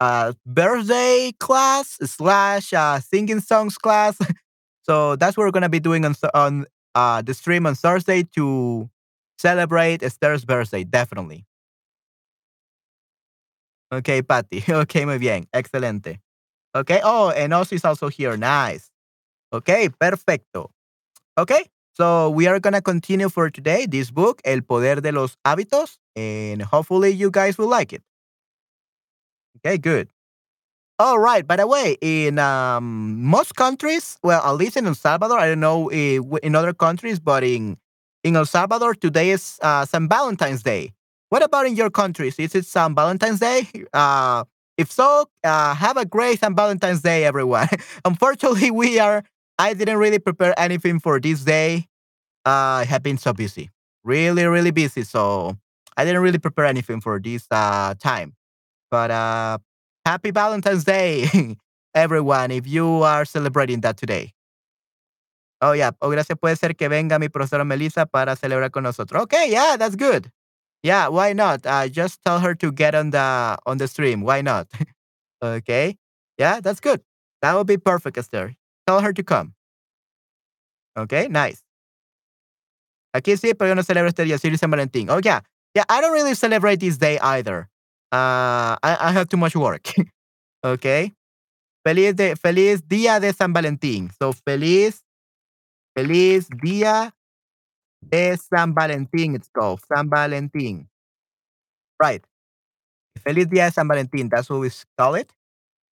a 0.00 0.34
birthday 0.46 1.32
class 1.38 1.98
slash 2.04 2.72
uh, 2.72 3.00
singing 3.00 3.40
songs 3.40 3.76
class. 3.78 4.18
so 4.82 5.16
that's 5.16 5.36
what 5.36 5.44
we're 5.44 5.50
gonna 5.52 5.68
be 5.68 5.80
doing 5.80 6.04
on 6.04 6.14
on 6.34 6.66
uh, 6.94 7.22
the 7.22 7.34
stream 7.34 7.66
on 7.66 7.74
Thursday 7.74 8.24
to 8.34 8.88
celebrate 9.38 10.02
Esther's 10.02 10.44
birthday, 10.44 10.84
definitely. 10.84 11.44
Okay, 13.92 14.22
Patty. 14.22 14.64
Okay, 14.68 15.04
muy 15.04 15.18
bien. 15.18 15.46
Excelente. 15.52 16.18
Okay. 16.74 17.00
Oh, 17.04 17.30
and 17.30 17.54
also 17.54 17.76
is 17.76 17.84
also 17.84 18.08
here. 18.08 18.36
Nice. 18.36 18.90
Okay, 19.54 19.88
perfecto. 19.88 20.70
Okay, 21.38 21.64
so 21.92 22.28
we 22.30 22.48
are 22.48 22.58
gonna 22.58 22.82
continue 22.82 23.28
for 23.28 23.50
today 23.50 23.86
this 23.86 24.10
book, 24.10 24.40
El 24.44 24.62
Poder 24.62 25.00
de 25.00 25.12
los 25.12 25.36
Hábitos, 25.46 25.98
and 26.16 26.62
hopefully 26.62 27.10
you 27.10 27.30
guys 27.30 27.56
will 27.56 27.68
like 27.68 27.92
it. 27.92 28.02
Okay, 29.58 29.78
good. 29.78 30.08
All 30.98 31.18
right. 31.18 31.46
By 31.46 31.56
the 31.56 31.66
way, 31.66 31.96
in 32.00 32.38
um, 32.38 33.22
most 33.22 33.56
countries, 33.56 34.18
well, 34.22 34.42
at 34.44 34.52
least 34.56 34.76
in 34.76 34.86
El 34.86 34.94
Salvador, 34.94 35.38
I 35.38 35.48
don't 35.48 35.60
know 35.60 35.90
uh, 35.90 36.36
in 36.42 36.54
other 36.54 36.72
countries, 36.72 37.20
but 37.20 37.44
in 37.44 37.78
in 38.24 38.36
El 38.36 38.46
Salvador 38.46 38.94
today 38.94 39.30
is 39.30 39.58
uh, 39.62 39.84
St. 39.84 40.08
Valentine's 40.08 40.62
Day. 40.62 40.92
What 41.30 41.42
about 41.42 41.66
in 41.66 41.76
your 41.76 41.90
countries? 41.90 42.38
Is 42.38 42.54
it 42.54 42.66
St. 42.66 42.94
Valentine's 42.94 43.40
Day? 43.40 43.68
Uh, 43.92 44.44
if 44.76 44.90
so, 44.90 45.26
uh, 45.44 45.74
have 45.74 45.96
a 45.96 46.04
great 46.04 46.40
St. 46.40 46.54
Valentine's 46.56 47.02
Day, 47.02 47.24
everyone. 47.24 47.68
Unfortunately, 48.04 48.70
we 48.70 48.98
are. 48.98 49.24
I 49.58 49.74
didn't 49.74 49.98
really 49.98 50.18
prepare 50.18 50.54
anything 50.58 51.00
for 51.00 51.20
this 51.20 51.44
day. 51.44 51.86
Uh, 52.44 52.82
I 52.82 52.84
have 52.84 53.02
been 53.02 53.18
so 53.18 53.32
busy, 53.32 53.70
really, 54.02 54.44
really 54.44 54.70
busy. 54.70 55.02
So 55.02 55.56
I 55.96 56.04
didn't 56.04 56.22
really 56.22 56.38
prepare 56.38 56.66
anything 56.66 57.00
for 57.00 57.20
this 57.20 57.46
uh, 57.50 57.94
time. 57.94 58.34
But 58.90 59.10
uh, 59.10 59.58
happy 60.04 60.30
Valentine's 60.30 60.84
Day, 60.84 61.56
everyone, 61.94 62.50
if 62.50 62.66
you 62.66 63.02
are 63.02 63.24
celebrating 63.24 63.80
that 63.80 63.96
today. 63.96 64.32
Oh, 65.60 65.72
yeah. 65.72 65.92
Oh, 66.02 66.10
gracias. 66.10 66.36
Puede 66.38 66.58
ser 66.58 66.74
que 66.74 66.88
venga 66.88 67.18
mi 67.18 67.28
profesora 67.28 67.64
Melissa 67.64 68.04
para 68.04 68.36
celebrar 68.36 68.70
con 68.70 68.82
nosotros. 68.82 69.22
Okay, 69.22 69.50
yeah, 69.50 69.76
that's 69.78 69.96
good. 69.96 70.30
Yeah, 70.82 71.08
why 71.08 71.32
not? 71.32 71.64
Uh, 71.64 71.88
just 71.88 72.22
tell 72.22 72.40
her 72.40 72.54
to 72.56 72.70
get 72.70 72.94
on 72.94 73.10
the 73.10 73.56
on 73.64 73.78
the 73.78 73.88
stream. 73.88 74.20
Why 74.20 74.42
not? 74.42 74.68
okay. 75.42 75.96
Yeah, 76.36 76.60
that's 76.60 76.80
good. 76.80 77.00
That 77.40 77.56
would 77.56 77.66
be 77.66 77.78
perfect, 77.78 78.18
Esther. 78.18 78.54
Tell 78.86 79.00
her 79.00 79.12
to 79.12 79.22
come. 79.22 79.54
Okay, 80.96 81.28
nice. 81.28 81.62
Aquí 83.14 83.36
sí, 83.36 83.54
pero 83.54 83.68
yo 83.68 83.74
no 83.74 83.82
celebro 83.82 84.08
este 84.08 84.24
día, 84.24 84.38
sí, 84.38 84.56
San 84.58 84.70
Valentín. 84.70 85.08
Oh, 85.08 85.20
yeah. 85.20 85.40
Yeah, 85.74 85.84
I 85.88 86.00
don't 86.00 86.12
really 86.12 86.34
celebrate 86.34 86.80
this 86.80 86.98
day 86.98 87.18
either. 87.18 87.68
Uh, 88.12 88.76
I, 88.82 88.96
I 89.00 89.12
have 89.12 89.28
too 89.28 89.36
much 89.36 89.56
work. 89.56 89.92
okay. 90.64 91.12
Feliz, 91.84 92.14
de, 92.14 92.36
feliz 92.36 92.82
día 92.82 93.20
de 93.20 93.32
San 93.32 93.52
Valentín. 93.52 94.10
So, 94.18 94.32
feliz, 94.32 95.02
feliz 95.96 96.48
día 96.48 97.12
de 98.02 98.36
San 98.36 98.74
Valentín. 98.74 99.34
It's 99.34 99.48
called 99.48 99.80
San 99.92 100.08
Valentín. 100.08 100.86
Right. 102.00 102.24
Feliz 103.24 103.46
día 103.46 103.66
de 103.66 103.72
San 103.72 103.88
Valentín. 103.88 104.30
That's 104.30 104.48
what 104.48 104.60
we 104.60 104.70
call 104.96 105.16
it. 105.16 105.32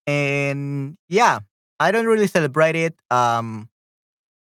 And 0.07 0.97
yeah, 1.09 1.41
I 1.83 1.91
don't 1.91 2.07
really 2.07 2.29
celebrate 2.29 2.77
it. 2.77 2.95
Um, 3.11 3.69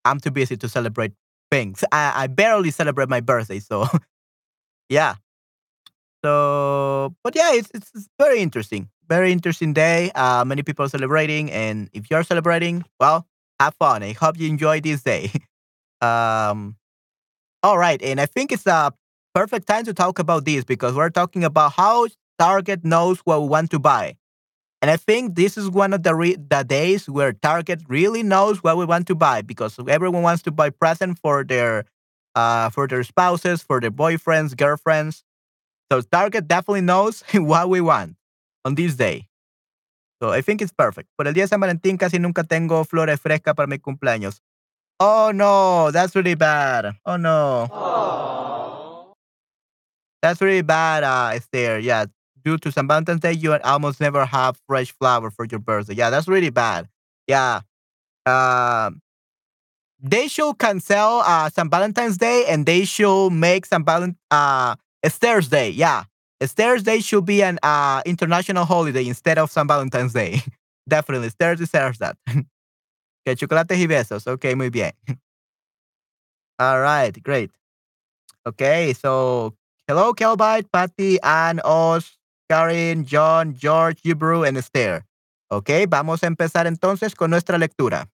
I'm 0.05 0.21
too 0.21 0.31
busy 0.31 0.57
to 0.57 0.69
celebrate 0.69 1.13
things. 1.51 1.83
I, 1.91 2.25
I 2.25 2.27
barely 2.29 2.71
celebrate 2.71 3.09
my 3.09 3.21
birthday. 3.21 3.59
So, 3.59 3.87
yeah. 4.89 5.17
So, 6.25 7.15
but 7.25 7.35
yeah, 7.35 7.53
it's, 7.55 7.71
it's, 7.75 7.91
it's 7.95 8.09
very 8.19 8.41
interesting. 8.41 8.89
Very 9.09 9.33
interesting 9.33 9.73
day. 9.73 10.11
Uh, 10.15 10.45
many 10.45 10.63
people 10.63 10.89
celebrating, 10.89 11.51
and 11.51 11.91
if 11.93 12.11
you're 12.11 12.23
celebrating, 12.23 12.85
well, 12.99 13.27
have 13.61 13.75
fun. 13.75 14.03
I 14.03 14.13
hope 14.13 14.39
you 14.39 14.49
enjoy 14.49 14.81
this 14.81 15.03
day. 15.03 15.31
um, 16.01 16.77
all 17.63 17.77
right, 17.77 18.01
and 18.03 18.21
I 18.21 18.27
think 18.27 18.53
it's 18.53 18.67
a 18.67 18.93
perfect 19.35 19.67
time 19.67 19.85
to 19.85 19.93
talk 19.93 20.19
about 20.19 20.47
this 20.47 20.65
because 20.65 20.95
we're 20.95 21.11
talking 21.11 21.45
about 21.45 21.73
how 21.73 22.07
Target 22.39 22.85
knows 22.85 23.19
what 23.21 23.43
we 23.43 23.49
want 23.49 23.71
to 23.73 23.79
buy. 23.79 24.17
And 24.85 24.91
I 24.91 24.99
think 24.99 25.35
this 25.35 25.57
is 25.57 25.71
one 25.71 25.95
of 25.95 26.03
the 26.03 26.15
re- 26.15 26.37
the 26.37 26.63
days 26.63 27.09
where 27.09 27.33
Target 27.33 27.81
really 27.89 28.23
knows 28.23 28.63
what 28.63 28.77
we 28.77 28.85
want 28.85 29.07
to 29.07 29.15
buy 29.15 29.41
because 29.41 29.81
everyone 29.89 30.21
wants 30.21 30.43
to 30.43 30.51
buy 30.51 30.69
present 30.69 31.19
for 31.25 31.43
their 31.43 31.87
uh, 32.35 32.69
for 32.69 32.87
their 32.87 33.03
spouses, 33.03 33.63
for 33.63 33.81
their 33.81 33.91
boyfriends, 33.91 34.55
girlfriends. 34.55 35.25
So 35.91 36.03
Target 36.03 36.49
definitely 36.49 36.83
knows 36.83 37.25
what 37.33 37.71
we 37.71 37.81
want 37.81 38.17
on 38.67 38.75
this 38.75 38.95
day. 38.95 39.27
So 40.21 40.33
I 40.33 40.43
think 40.43 40.61
it's 40.61 40.71
perfect. 40.71 41.09
Por 41.17 41.27
el 41.27 41.33
día 41.33 41.45
de 41.45 41.49
San 41.49 41.61
Valentín 41.61 41.99
casi 41.99 42.19
nunca 42.19 42.45
tengo 42.45 42.85
flores 42.85 43.19
frescas 43.19 43.57
para 43.57 43.67
mi 43.67 43.79
cumpleaños. 43.79 44.41
Oh 45.01 45.33
no, 45.35 45.93
that's 45.93 46.15
really 46.15 46.35
bad. 46.35 46.93
Oh 47.07 47.17
no. 47.17 47.69
Aww. 47.73 49.15
That's 50.21 50.43
really 50.43 50.61
bad, 50.61 51.05
uh, 51.05 51.31
Esther. 51.33 51.79
Yeah, 51.79 52.05
due 52.45 52.59
to 52.59 52.73
San 52.73 52.87
Valentine's 52.87 53.21
Day, 53.21 53.33
you 53.33 53.55
almost 53.65 54.01
never 54.01 54.25
have 54.25 54.61
fresh 54.67 54.93
flower 54.93 55.31
for 55.31 55.47
your 55.51 55.61
birthday. 55.61 55.95
Yeah, 55.95 56.11
that's 56.11 56.29
really 56.29 56.51
bad. 56.51 56.89
Yeah. 57.27 57.61
Um, 58.27 59.01
they 60.01 60.29
should 60.29 60.59
cancel 60.59 61.23
uh, 61.25 61.49
San 61.51 61.71
Valentine's 61.71 62.19
Day 62.19 62.45
and 62.49 62.67
they 62.67 62.85
should 62.85 63.31
make 63.31 63.67
San 63.67 63.85
Valentine's 63.85 64.19
uh, 64.31 64.77
Esther's 65.03 65.49
Day. 65.49 65.71
Yeah. 65.71 66.05
Esther's 66.41 66.83
Day 66.83 67.01
should 67.01 67.25
be 67.25 67.43
an 67.43 67.59
uh, 67.63 68.03
international 68.05 68.65
holiday 68.65 69.07
instead 69.07 69.39
of 69.39 69.51
San 69.51 69.67
Valentine's 69.67 70.13
Day. 70.13 70.43
Definitely. 70.89 71.29
Esther 71.29 71.55
deserves 71.55 71.99
that. 71.99 72.17
que 73.25 73.37
chocolates 73.37 73.79
y 73.79 73.87
besos. 73.87 74.27
Ok, 74.27 74.55
muy 74.55 74.71
bien. 74.71 74.93
All 76.59 76.81
right, 76.81 77.21
great. 77.23 77.51
Okay, 78.47 78.93
so 78.93 79.55
hello, 79.89 80.13
Kelbite, 80.13 80.71
Patty, 80.71 81.19
and 81.23 81.61
Oz, 81.65 82.19
Karen, 82.49 83.05
John, 83.05 83.55
George, 83.55 84.01
Hebrew, 84.03 84.45
and 84.45 84.57
Esther. 84.57 85.05
Ok, 85.51 85.71
vamos 85.89 86.23
a 86.23 86.27
empezar 86.27 86.67
entonces 86.67 87.15
con 87.15 87.31
nuestra 87.31 87.59
lectura. 87.59 88.09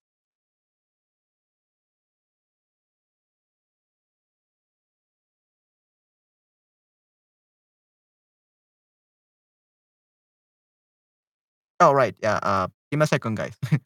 All 11.79 11.95
right. 11.95 12.15
Yeah. 12.21 12.39
Uh, 12.43 12.67
give 12.91 12.99
me 12.99 13.03
a 13.03 13.07
second, 13.07 13.35
guys. 13.35 13.57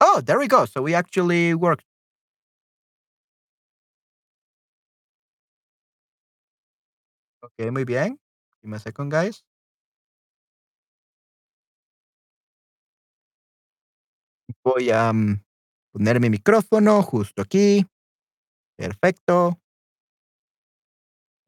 oh, 0.00 0.20
there 0.24 0.38
we 0.38 0.48
go. 0.48 0.64
So 0.66 0.82
we 0.82 0.94
actually 0.94 1.54
worked. 1.54 1.84
Okay, 7.42 7.70
muy 7.72 7.84
bien. 7.84 8.20
Me 8.62 8.76
a 8.76 8.78
second, 8.78 9.12
guys. 9.12 9.44
Voy 14.64 14.90
a 14.90 15.10
um, 15.10 15.42
poner 15.92 16.20
mi 16.20 16.30
micrófono 16.30 17.02
justo 17.02 17.42
aquí. 17.42 17.84
Perfecto. 18.76 19.58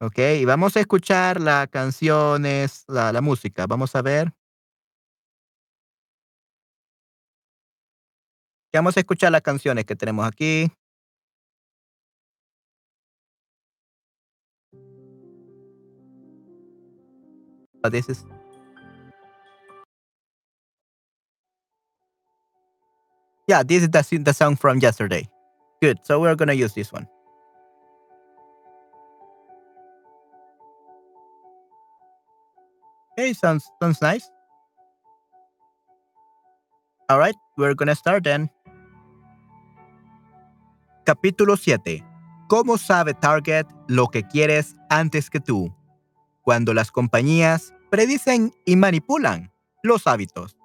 Ok, 0.01 0.19
y 0.41 0.45
vamos 0.45 0.77
a 0.77 0.81
escuchar 0.81 1.41
las 1.41 1.69
canciones, 1.69 2.85
la, 2.89 3.13
la 3.13 3.21
música. 3.21 3.67
Vamos 3.67 3.95
a 3.95 4.03
ver. 4.03 4.33
Vamos 8.73 8.97
a 8.97 9.01
escuchar 9.01 9.31
las 9.31 9.43
canciones 9.43 9.85
que 9.85 9.95
tenemos 9.95 10.27
aquí. 10.27 10.73
This 17.91 18.09
is 18.09 18.25
Yeah, 23.47 23.63
this 23.63 23.83
is 23.83 23.91
the, 23.91 24.19
the 24.25 24.33
song 24.33 24.57
from 24.57 24.79
yesterday. 24.79 25.29
Good. 25.83 25.99
So 26.03 26.19
we're 26.19 26.35
to 26.49 26.55
use 26.55 26.73
this 26.73 26.91
one. 26.91 27.07
Okay, 33.13 33.35
sounds 33.35 33.71
sounds 33.83 34.01
nice. 34.01 34.31
All 37.11 37.19
right, 37.19 37.35
we're 37.59 37.75
gonna 37.75 37.95
start 37.95 38.25
then. 38.25 38.49
Capítulo 41.05 41.59
7. 41.59 42.03
¿Cómo 42.49 42.79
sabe 42.79 43.13
Target 43.13 43.67
lo 43.89 44.09
que 44.09 44.23
quieres 44.23 44.75
antes 44.89 45.29
que 45.29 45.39
tú? 45.39 45.71
Cuando 46.45 46.75
las 46.75 46.91
compañías 46.91 47.75
predicen 47.91 48.53
y 48.65 48.77
manipulan 48.77 49.51
los 49.83 50.07
hábitos. 50.07 50.57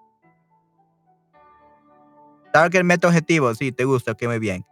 Target 2.52 2.84
mete 2.84 3.08
objetivos, 3.08 3.58
sí, 3.58 3.72
te 3.72 3.86
gusta, 3.86 4.12
ok, 4.12 4.24
muy 4.24 4.40
bien. 4.40 4.66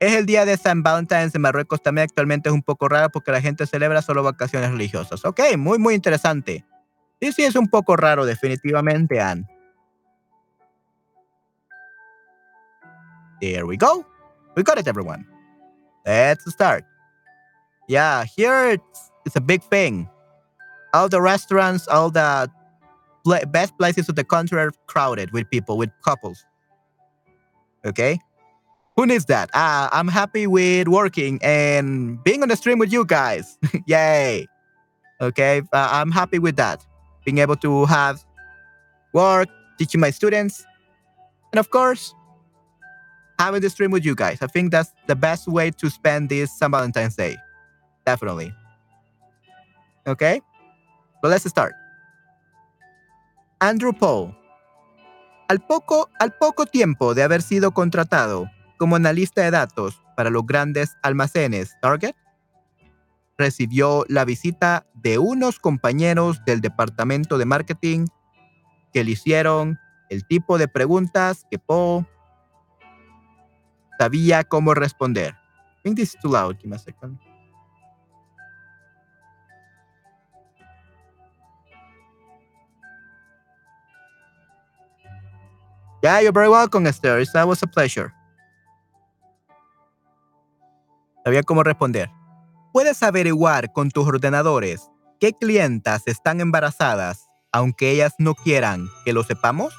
Es 0.00 0.14
el 0.14 0.26
día 0.26 0.44
de 0.44 0.56
San 0.56 0.82
Valentine's 0.82 1.34
en 1.34 1.42
Marruecos 1.42 1.82
también 1.82 2.04
actualmente 2.04 2.48
es 2.48 2.54
un 2.54 2.62
poco 2.62 2.88
raro 2.88 3.10
porque 3.10 3.30
la 3.30 3.40
gente 3.40 3.66
celebra 3.66 4.02
solo 4.02 4.22
vacaciones 4.22 4.70
religiosas. 4.70 5.24
Ok, 5.24 5.40
muy, 5.56 5.78
muy 5.78 5.94
interesante. 5.94 6.64
Sí, 7.20 7.32
sí, 7.32 7.44
es 7.44 7.54
un 7.54 7.68
poco 7.68 7.96
raro, 7.96 8.24
definitivamente, 8.24 9.20
Anne. 9.20 9.46
There 13.40 13.64
we 13.64 13.76
go. 13.76 14.06
We 14.56 14.62
got 14.62 14.78
it, 14.78 14.86
everyone. 14.86 15.26
Let's 16.04 16.50
start. 16.50 16.84
Yeah, 17.88 18.24
here 18.24 18.72
it's, 18.72 19.12
it's 19.24 19.36
a 19.36 19.40
big 19.40 19.62
thing. 19.62 20.08
All 20.92 21.08
the 21.08 21.20
restaurants, 21.20 21.86
all 21.88 22.10
the 22.10 22.50
best 23.48 23.76
places 23.78 24.08
of 24.08 24.16
the 24.16 24.24
country 24.24 24.58
are 24.58 24.72
crowded 24.86 25.30
with 25.32 25.48
people, 25.50 25.78
with 25.78 25.90
couples. 26.04 26.44
Okay? 27.84 28.18
Who 28.96 29.06
needs 29.06 29.26
that? 29.26 29.50
Uh, 29.54 29.88
I'm 29.92 30.08
happy 30.08 30.46
with 30.46 30.88
working 30.88 31.38
and 31.42 32.22
being 32.24 32.42
on 32.42 32.48
the 32.48 32.56
stream 32.56 32.78
with 32.78 32.92
you 32.92 33.04
guys. 33.04 33.58
Yay. 33.86 34.46
Okay? 35.20 35.62
Uh, 35.72 35.88
I'm 35.92 36.10
happy 36.10 36.38
with 36.38 36.56
that. 36.56 36.84
Being 37.24 37.38
able 37.38 37.56
to 37.56 37.84
have 37.86 38.24
work, 39.12 39.48
teaching 39.78 40.00
my 40.00 40.10
students, 40.10 40.64
and 41.52 41.58
of 41.58 41.70
course, 41.70 42.14
having 43.38 43.60
the 43.60 43.70
stream 43.70 43.90
with 43.90 44.04
you 44.04 44.14
guys. 44.14 44.38
I 44.42 44.46
think 44.46 44.70
that's 44.70 44.92
the 45.06 45.16
best 45.16 45.48
way 45.48 45.70
to 45.70 45.90
spend 45.90 46.28
this 46.28 46.52
St. 46.58 46.70
Valentine's 46.70 47.16
Day. 47.16 47.36
Definitely. 48.04 48.52
Okay? 50.06 50.40
But 51.22 51.30
let's 51.30 51.44
start. 51.48 51.74
Andrew 53.60 53.92
Paul. 53.92 54.36
Al 55.48 55.60
poco, 55.60 56.08
al 56.18 56.32
poco 56.34 56.64
tiempo 56.64 57.14
de 57.14 57.22
haber 57.22 57.42
sido 57.42 57.72
contratado 57.72 58.50
como 58.78 58.96
analista 58.96 59.42
de 59.42 59.50
datos 59.50 60.00
para 60.16 60.30
los 60.30 60.46
grandes 60.46 60.96
almacenes 61.02 61.76
Target, 61.82 62.14
recibió 63.36 64.04
la 64.08 64.24
visita 64.24 64.86
de 64.94 65.18
unos 65.18 65.58
compañeros 65.58 66.42
del 66.44 66.60
departamento 66.60 67.36
de 67.36 67.46
marketing 67.46 68.06
que 68.92 69.02
le 69.02 69.12
hicieron 69.12 69.78
el 70.08 70.26
tipo 70.26 70.58
de 70.58 70.68
preguntas 70.68 71.46
que 71.50 71.58
Paul 71.58 72.06
sabía 73.98 74.44
cómo 74.44 74.74
responder. 74.74 75.34
I 75.78 75.82
think 75.82 75.96
this 75.96 76.14
is 76.14 76.20
too 76.20 76.30
loud. 76.30 76.56
Give 76.58 76.68
me 76.68 76.76
a 76.76 76.78
second. 76.78 77.18
Yeah, 86.02 86.20
you're 86.22 86.32
very 86.32 86.48
welcome, 86.48 86.86
Esther. 86.86 87.22
That 87.34 87.46
was 87.46 87.62
a 87.62 87.66
pleasure. 87.66 88.10
Sabía 91.24 91.42
cómo 91.42 91.62
responder. 91.62 92.08
Puedes 92.72 93.02
averiguar 93.02 93.72
con 93.74 93.90
tus 93.90 94.06
ordenadores 94.06 94.88
qué 95.20 95.34
clientas 95.34 96.02
están 96.06 96.40
embarazadas, 96.40 97.26
aunque 97.52 97.90
ellas 97.90 98.14
no 98.18 98.34
quieran 98.34 98.88
que 99.04 99.12
lo 99.12 99.24
sepamos. 99.24 99.74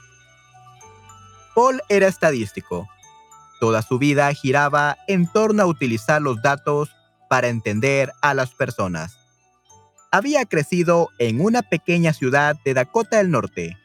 Paul 1.56 1.82
era 1.90 2.08
estadístico. 2.08 2.88
Toda 3.60 3.82
su 3.82 3.98
vida 3.98 4.32
giraba 4.34 4.98
en 5.08 5.26
torno 5.26 5.64
a 5.64 5.66
utilizar 5.66 6.22
los 6.22 6.40
datos 6.44 6.96
para 7.30 7.48
entender 7.48 8.12
a 8.22 8.36
las 8.36 8.52
personas. 8.52 9.18
Había 10.12 10.46
crecido 10.46 11.10
en 11.18 11.42
una 11.42 11.64
pequeña 11.64 12.14
ciudad 12.14 12.56
de 12.64 12.76
Dakota 12.76 13.18
del 13.18 13.32
Norte 13.32 13.81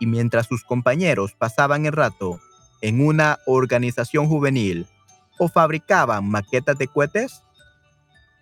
y 0.00 0.06
mientras 0.06 0.46
sus 0.46 0.64
compañeros 0.64 1.34
pasaban 1.36 1.86
el 1.86 1.92
rato 1.92 2.40
en 2.80 3.04
una 3.04 3.38
organización 3.46 4.28
juvenil 4.28 4.86
o 5.38 5.48
fabricaban 5.48 6.28
maquetas 6.28 6.78
de 6.78 6.88
cohetes, 6.88 7.42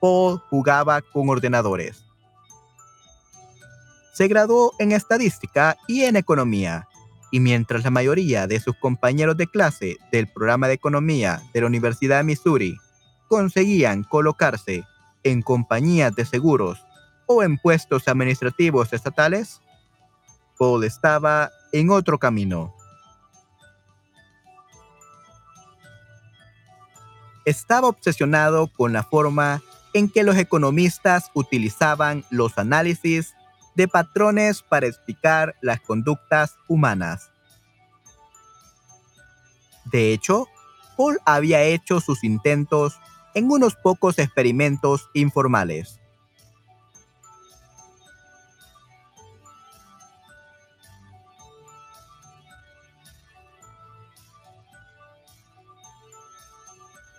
Paul 0.00 0.38
jugaba 0.50 1.00
con 1.02 1.28
ordenadores. 1.28 2.04
Se 4.12 4.28
graduó 4.28 4.72
en 4.78 4.92
estadística 4.92 5.76
y 5.86 6.04
en 6.04 6.16
economía, 6.16 6.88
y 7.30 7.40
mientras 7.40 7.84
la 7.84 7.90
mayoría 7.90 8.46
de 8.46 8.60
sus 8.60 8.76
compañeros 8.76 9.36
de 9.36 9.46
clase 9.46 9.96
del 10.10 10.26
programa 10.26 10.68
de 10.68 10.74
economía 10.74 11.42
de 11.52 11.60
la 11.60 11.66
Universidad 11.66 12.18
de 12.18 12.24
Missouri 12.24 12.78
conseguían 13.28 14.04
colocarse 14.04 14.84
en 15.22 15.42
compañías 15.42 16.14
de 16.14 16.24
seguros 16.24 16.86
o 17.26 17.42
en 17.42 17.58
puestos 17.58 18.08
administrativos 18.08 18.92
estatales, 18.92 19.60
Paul 20.58 20.84
estaba 20.84 21.50
en 21.72 21.90
otro 21.90 22.18
camino. 22.18 22.74
Estaba 27.44 27.88
obsesionado 27.88 28.68
con 28.68 28.92
la 28.92 29.02
forma 29.02 29.62
en 29.92 30.08
que 30.08 30.24
los 30.24 30.36
economistas 30.36 31.30
utilizaban 31.34 32.24
los 32.30 32.58
análisis 32.58 33.34
de 33.76 33.86
patrones 33.88 34.62
para 34.62 34.86
explicar 34.86 35.54
las 35.60 35.80
conductas 35.80 36.56
humanas. 36.66 37.30
De 39.84 40.12
hecho, 40.12 40.48
Paul 40.96 41.18
había 41.24 41.62
hecho 41.62 42.00
sus 42.00 42.24
intentos 42.24 42.98
en 43.34 43.50
unos 43.50 43.76
pocos 43.76 44.18
experimentos 44.18 45.08
informales. 45.12 46.00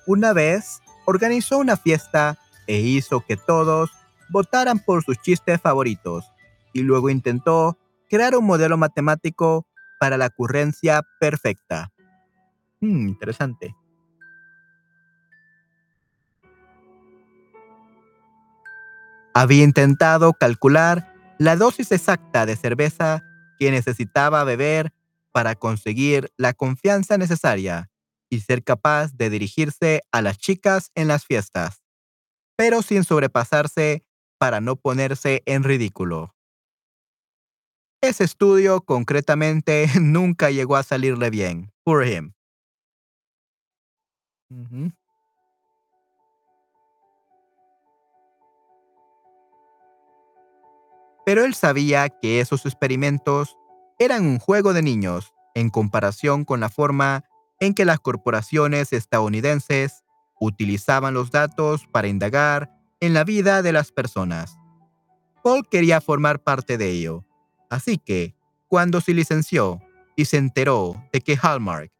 Una 0.07 0.31
vez 0.31 0.81
organizó 1.05 1.57
una 1.57 1.75
fiesta 1.75 2.37
e 2.65 2.79
hizo 2.79 3.25
que 3.25 3.35
todos 3.35 3.91
votaran 4.29 4.79
por 4.79 5.03
sus 5.03 5.19
chistes 5.21 5.59
favoritos 5.59 6.31
y 6.71 6.83
luego 6.83 7.09
intentó 7.09 7.77
crear 8.09 8.33
un 8.37 8.45
modelo 8.45 8.77
matemático 8.77 9.67
para 9.99 10.15
la 10.15 10.27
ocurrencia 10.27 11.03
perfecta. 11.19 11.91
Hmm, 12.79 13.09
interesante. 13.09 13.75
Había 19.33 19.65
intentado 19.65 20.31
calcular 20.31 21.13
la 21.37 21.57
dosis 21.57 21.91
exacta 21.91 22.45
de 22.45 22.55
cerveza 22.55 23.23
que 23.59 23.71
necesitaba 23.71 24.45
beber 24.45 24.93
para 25.33 25.55
conseguir 25.55 26.31
la 26.37 26.53
confianza 26.53 27.17
necesaria 27.17 27.89
y 28.29 28.41
ser 28.41 28.63
capaz 28.63 29.13
de 29.13 29.29
dirigirse 29.29 30.01
a 30.11 30.21
las 30.21 30.37
chicas 30.37 30.91
en 30.95 31.07
las 31.07 31.25
fiestas, 31.25 31.81
pero 32.55 32.81
sin 32.81 33.03
sobrepasarse 33.03 34.03
para 34.37 34.61
no 34.61 34.75
ponerse 34.75 35.43
en 35.45 35.63
ridículo. 35.63 36.33
Ese 38.01 38.23
estudio 38.23 38.81
concretamente 38.81 39.87
nunca 40.01 40.51
llegó 40.51 40.75
a 40.75 40.83
salirle 40.83 41.29
bien. 41.29 41.71
Poor 41.83 42.05
him. 42.05 42.33
Ujú. 44.49 44.91
Pero 51.25 51.43
él 51.43 51.55
sabía 51.55 52.07
que 52.07 52.39
esos 52.39 52.65
experimentos 52.65 53.57
eran 53.99 54.25
un 54.25 54.39
juego 54.39 54.71
de 54.71 54.81
niños 54.81 55.33
en 55.55 55.69
comparación 55.69 56.45
con 56.45 56.61
la 56.61 56.69
forma 56.69 57.25
en 57.59 57.73
que 57.73 57.85
las 57.85 57.99
corporaciones 57.99 58.93
estadounidenses 58.93 60.03
utilizaban 60.39 61.13
los 61.13 61.31
datos 61.31 61.87
para 61.91 62.07
indagar 62.07 62.71
en 62.99 63.13
la 63.13 63.23
vida 63.23 63.61
de 63.61 63.71
las 63.71 63.91
personas. 63.91 64.57
Paul 65.43 65.67
quería 65.69 66.01
formar 66.01 66.43
parte 66.43 66.77
de 66.77 66.91
ello, 66.91 67.25
así 67.69 67.97
que, 67.97 68.35
cuando 68.67 68.99
se 69.01 69.13
licenció 69.13 69.79
y 70.15 70.25
se 70.25 70.37
enteró 70.37 71.01
de 71.13 71.21
que 71.21 71.37
Hallmark, 71.41 71.91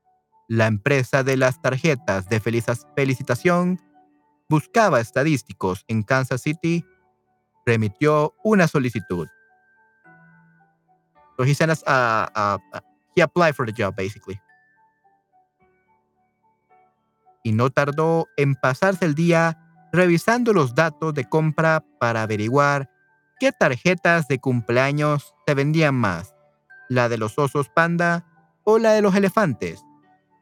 la 0.50 0.68
empresa 0.68 1.24
de 1.24 1.38
las 1.38 1.62
tarjetas 1.62 2.28
de 2.30 2.40
felicitación, 2.40 3.80
buscaba 4.50 5.00
estadísticos 5.00 5.84
en 5.88 6.04
Kansas 6.04 6.42
City, 6.42 6.86
remitió 7.66 8.34
una 8.44 8.68
solicitud. 8.68 9.28
So 11.38 11.44
he 11.44 11.54
sent 11.54 11.72
us 11.72 11.84
a, 11.86 12.30
a- 12.34 12.60
a- 12.74 12.82
he 13.16 13.22
applied 13.22 13.54
for 13.56 13.66
the 13.66 13.74
job 13.74 13.96
basically. 13.96 14.40
Y 17.48 17.54
no 17.54 17.70
tardó 17.70 18.28
en 18.36 18.56
pasarse 18.56 19.06
el 19.06 19.16
día 19.16 19.58
revisando 19.94 20.52
los 20.52 20.76
datos 20.76 21.14
de 21.14 21.24
compra 21.24 21.82
para 21.98 22.24
averiguar 22.24 22.90
qué 23.40 23.54
tarjetas 23.54 24.28
de 24.28 24.38
cumpleaños 24.38 25.34
se 25.46 25.54
vendían 25.54 25.96
más, 25.96 26.36
la 26.90 27.08
de 27.08 27.18
los 27.18 27.40
osos 27.40 27.70
panda 27.70 28.26
o 28.66 28.80
la 28.80 28.92
de 28.92 29.02
los 29.02 29.16
elefantes. 29.16 29.82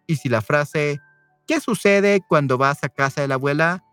Y 0.08 0.16
si 0.16 0.30
la 0.30 0.42
frase 0.42 1.00
¿qué 1.46 1.60
sucede 1.60 2.22
cuando 2.28 2.58
vas 2.58 2.84
a 2.84 2.90
casa 2.90 3.22
de 3.22 3.28
la 3.28 3.36
abuela? 3.36 3.84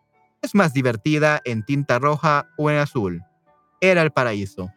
es 0.41 0.55
más 0.55 0.73
divertida 0.73 1.43
en 1.45 1.67
tinta 1.67 1.99
roja 1.99 2.49
o 2.57 2.71
en 2.71 2.79
azul. 2.79 3.23
Era 3.79 4.01
el 4.01 4.11
paraíso. 4.11 4.73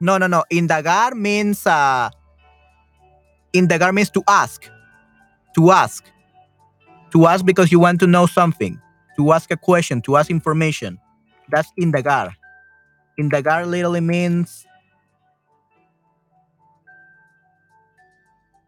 No, 0.00 0.18
no, 0.18 0.28
no. 0.28 0.44
Indagar 0.50 1.14
means 1.14 1.64
uh, 1.64 2.10
indagar 3.52 3.94
means 3.94 4.12
to 4.12 4.22
ask. 4.26 4.64
To 5.54 5.72
ask. 5.72 6.04
To 7.12 7.26
ask 7.26 7.44
because 7.44 7.70
you 7.70 7.78
want 7.78 8.00
to 8.00 8.06
know 8.06 8.26
something. 8.26 8.80
To 9.16 9.32
ask 9.32 9.50
a 9.50 9.56
question, 9.56 10.00
to 10.02 10.16
ask 10.16 10.30
information. 10.30 10.98
That's 11.50 11.70
indagar. 11.78 12.32
Indagar 13.20 13.66
literally 13.66 14.00
means 14.00 14.66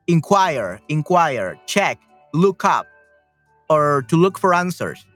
inquire, 0.07 0.81
inquire, 0.89 1.59
check, 1.67 1.99
look 2.35 2.65
up, 2.65 2.87
or 3.71 4.05
to 4.09 4.17
look 4.17 4.39
for 4.39 4.53
answers. 4.53 5.07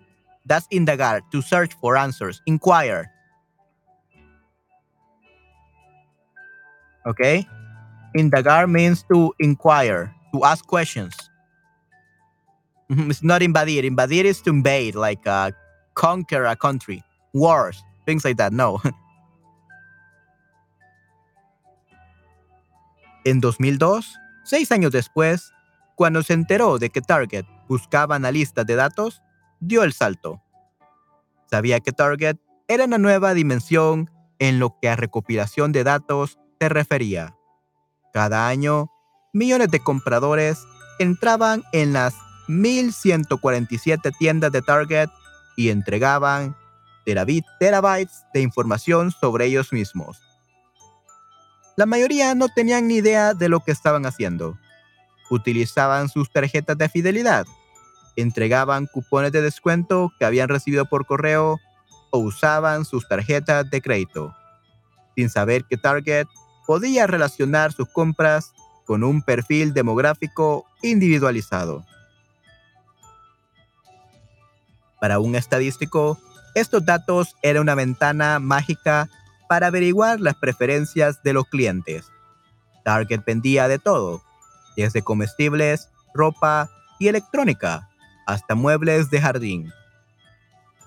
That's 0.46 0.66
indagar, 0.68 1.20
to 1.32 1.42
search 1.42 1.74
for 1.74 1.96
answers, 1.96 2.40
inquire. 2.46 3.10
Okay? 7.06 7.46
Indagar 8.16 8.70
means 8.70 9.04
to 9.12 9.34
inquire, 9.38 10.14
to 10.32 10.44
ask 10.44 10.66
questions. 10.66 11.27
It's 12.88 13.22
not 13.22 13.42
invadir. 13.42 13.84
Invadir 13.84 14.24
is 14.26 14.42
to 14.42 14.50
invade, 14.50 14.94
like 14.94 15.26
uh, 15.26 15.50
conquer 15.94 16.46
a 16.46 16.56
country, 16.56 17.02
wars, 17.34 17.84
things 18.06 18.24
like 18.24 18.36
that. 18.36 18.52
No. 18.52 18.80
En 23.24 23.40
2002, 23.40 24.16
seis 24.42 24.72
años 24.72 24.90
después, 24.90 25.52
cuando 25.96 26.22
se 26.22 26.32
enteró 26.32 26.78
de 26.78 26.88
que 26.88 27.02
Target 27.02 27.44
buscaba 27.68 28.14
analistas 28.14 28.64
de 28.64 28.74
datos, 28.74 29.22
dio 29.60 29.82
el 29.82 29.92
salto. 29.92 30.40
Sabía 31.50 31.80
que 31.80 31.92
Target 31.92 32.38
era 32.68 32.84
una 32.84 32.96
nueva 32.96 33.34
dimensión 33.34 34.10
en 34.38 34.58
lo 34.58 34.78
que 34.80 34.88
a 34.88 34.96
recopilación 34.96 35.72
de 35.72 35.84
datos 35.84 36.38
se 36.58 36.70
refería. 36.70 37.36
Cada 38.14 38.48
año, 38.48 38.90
millones 39.34 39.70
de 39.70 39.80
compradores 39.80 40.64
entraban 40.98 41.64
en 41.72 41.92
las 41.92 42.14
1.147 42.48 44.12
tiendas 44.18 44.52
de 44.52 44.62
Target 44.62 45.10
y 45.56 45.70
entregaban 45.70 46.56
terabytes 47.58 48.24
de 48.34 48.42
información 48.42 49.12
sobre 49.12 49.46
ellos 49.46 49.72
mismos. 49.72 50.18
La 51.76 51.86
mayoría 51.86 52.34
no 52.34 52.48
tenían 52.48 52.88
ni 52.88 52.96
idea 52.96 53.34
de 53.34 53.48
lo 53.48 53.60
que 53.60 53.70
estaban 53.70 54.04
haciendo. 54.04 54.58
Utilizaban 55.30 56.08
sus 56.08 56.30
tarjetas 56.30 56.76
de 56.76 56.88
fidelidad, 56.88 57.46
entregaban 58.16 58.86
cupones 58.86 59.32
de 59.32 59.42
descuento 59.42 60.12
que 60.18 60.24
habían 60.24 60.48
recibido 60.48 60.86
por 60.86 61.06
correo 61.06 61.60
o 62.10 62.18
usaban 62.18 62.84
sus 62.84 63.06
tarjetas 63.06 63.70
de 63.70 63.80
crédito, 63.80 64.34
sin 65.14 65.30
saber 65.30 65.64
que 65.64 65.76
Target 65.76 66.26
podía 66.66 67.06
relacionar 67.06 67.72
sus 67.72 67.88
compras 67.88 68.52
con 68.84 69.04
un 69.04 69.22
perfil 69.22 69.72
demográfico 69.74 70.66
individualizado. 70.82 71.84
Para 75.00 75.18
un 75.18 75.34
estadístico, 75.36 76.18
estos 76.54 76.84
datos 76.84 77.36
eran 77.42 77.62
una 77.62 77.74
ventana 77.74 78.38
mágica 78.38 79.08
para 79.48 79.68
averiguar 79.68 80.20
las 80.20 80.34
preferencias 80.34 81.22
de 81.22 81.32
los 81.32 81.46
clientes. 81.46 82.10
Target 82.84 83.22
vendía 83.24 83.68
de 83.68 83.78
todo, 83.78 84.22
desde 84.76 85.02
comestibles, 85.02 85.88
ropa 86.14 86.70
y 86.98 87.08
electrónica, 87.08 87.88
hasta 88.26 88.54
muebles 88.54 89.10
de 89.10 89.20
jardín. 89.20 89.72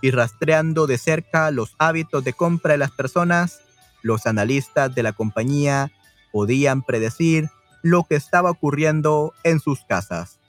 Y 0.02 0.12
rastreando 0.12 0.88
de 0.88 0.98
cerca 0.98 1.52
los 1.52 1.76
hábitos 1.78 2.24
de 2.24 2.34
compra 2.34 2.74
de 2.74 2.80
las 2.80 2.92
personas, 2.92 3.62
los 4.02 4.26
analistas 4.26 4.94
de 4.94 5.04
la 5.04 5.14
compañía 5.14 5.92
podían 6.32 6.82
predecir 6.82 7.50
lo 7.82 8.04
que 8.04 8.16
estaba 8.16 8.52
ocurriendo 8.52 9.34
en 9.44 9.60
sus 9.60 9.86
casas. 9.86 10.41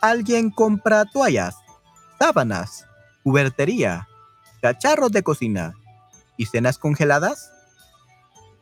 Alguien 0.00 0.50
compra 0.50 1.04
toallas, 1.04 1.56
sábanas, 2.18 2.86
cubertería, 3.22 4.08
cacharros 4.62 5.12
de 5.12 5.22
cocina 5.22 5.74
y 6.38 6.46
cenas 6.46 6.78
congeladas. 6.78 7.52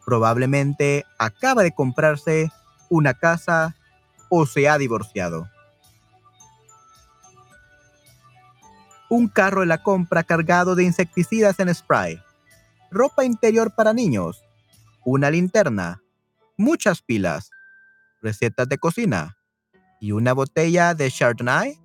Probablemente 0.04 1.06
acaba 1.16 1.62
de 1.62 1.72
comprarse 1.72 2.50
una 2.90 3.14
casa 3.14 3.76
o 4.28 4.46
se 4.46 4.68
ha 4.68 4.78
divorciado. 4.78 5.48
Un 9.08 9.28
carro 9.28 9.60
de 9.60 9.66
la 9.66 9.80
compra 9.84 10.24
cargado 10.24 10.74
de 10.74 10.82
insecticidas 10.82 11.60
en 11.60 11.72
spray, 11.72 12.20
ropa 12.90 13.24
interior 13.24 13.72
para 13.76 13.92
niños, 13.92 14.42
una 15.04 15.30
linterna, 15.30 16.02
muchas 16.56 17.00
pilas, 17.00 17.50
recetas 18.20 18.68
de 18.68 18.78
cocina 18.78 19.37
y 20.00 20.12
una 20.12 20.32
botella 20.32 20.94
de 20.94 21.10
Chardonnay. 21.10 21.78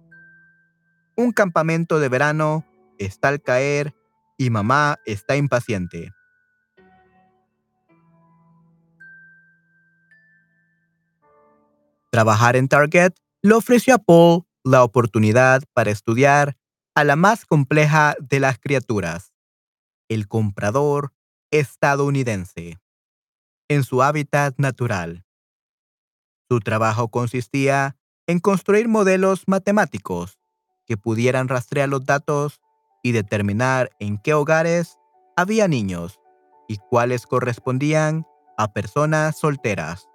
Un 1.16 1.32
campamento 1.32 2.00
de 2.00 2.10
verano 2.10 2.66
está 2.98 3.30
al 3.30 3.42
caer 3.42 3.94
y 4.38 4.50
mamá 4.50 5.00
está 5.06 5.36
impaciente. 5.36 6.12
Trabajar 12.12 12.56
en 12.56 12.68
Target 12.68 13.14
le 13.42 13.56
ofreció 13.56 13.96
a 13.96 13.98
Paul 13.98 14.46
la 14.64 14.84
oportunidad 14.84 15.64
para 15.74 15.92
estudiar 15.92 16.56
a 16.96 17.04
la 17.04 17.16
más 17.16 17.46
compleja 17.46 18.16
de 18.20 18.40
las 18.40 18.60
criaturas, 18.60 19.34
el 20.10 20.28
comprador 20.28 21.12
estadounidense, 21.52 22.80
en 23.68 23.84
su 23.84 24.04
hábitat 24.04 24.56
natural. 24.58 25.26
Su 26.50 26.60
trabajo 26.60 27.10
consistía 27.10 27.98
en 28.28 28.40
construir 28.40 28.88
modelos 28.88 29.44
matemáticos 29.48 30.40
que 30.86 30.98
pudieran 30.98 31.48
rastrear 31.48 31.90
los 31.90 32.06
datos 32.06 32.62
y 33.02 33.12
determinar 33.12 33.90
en 34.00 34.18
qué 34.18 34.34
hogares 34.34 34.98
había 35.36 35.68
niños 35.68 36.20
y 36.68 36.78
cuáles 36.78 37.28
correspondían 37.28 38.26
a 38.58 38.72
personas 38.72 39.38
solteras. 39.38 40.08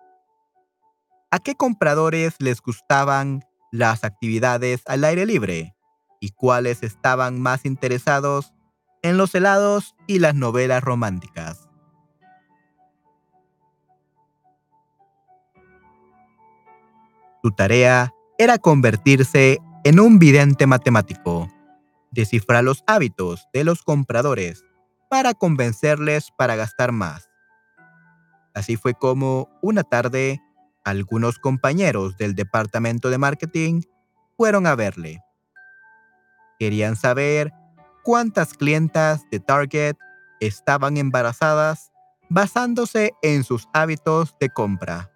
¿A 1.31 1.39
qué 1.39 1.55
compradores 1.55 2.35
les 2.39 2.63
gustaban 2.63 3.45
las 3.71 4.05
actividades 4.05 4.83
al 4.87 5.05
aire 5.05 5.27
libre 5.27 5.75
y 6.21 6.31
cuáles 6.31 6.83
estaban 6.83 7.41
más 7.41 7.67
interesados 7.67 8.55
en 9.03 9.19
los 9.19 9.35
helados 9.35 9.95
y 10.07 10.21
las 10.21 10.35
novelas 10.35 10.83
románticas? 10.83 11.68
Su 17.43 17.51
tarea 17.53 18.13
era 18.39 18.59
convertirse 18.59 19.59
en 19.85 20.01
un 20.01 20.19
vidente 20.19 20.67
matemático 20.67 21.49
descifrar 22.11 22.65
los 22.65 22.83
hábitos 22.87 23.49
de 23.53 23.65
los 23.65 23.83
compradores 23.83 24.65
para 25.11 25.35
convencerles 25.35 26.31
para 26.37 26.57
gastar 26.57 26.93
más. 26.93 27.29
Así 28.55 28.77
fue 28.77 28.95
como, 28.95 29.49
una 29.63 29.85
tarde, 29.85 30.41
algunos 30.85 31.39
compañeros 31.39 32.17
del 32.17 32.35
departamento 32.35 33.11
de 33.11 33.19
marketing 33.19 33.83
fueron 34.37 34.67
a 34.67 34.75
verle. 34.75 35.21
Querían 36.59 36.97
saber 36.97 37.53
cuántas 38.03 38.55
clientas 38.55 39.23
de 39.31 39.39
Target 39.39 39.97
estaban 40.41 40.97
embarazadas 40.97 41.93
basándose 42.31 43.13
en 43.23 43.45
sus 43.45 43.69
hábitos 43.73 44.35
de 44.41 44.51
compra. 44.51 45.11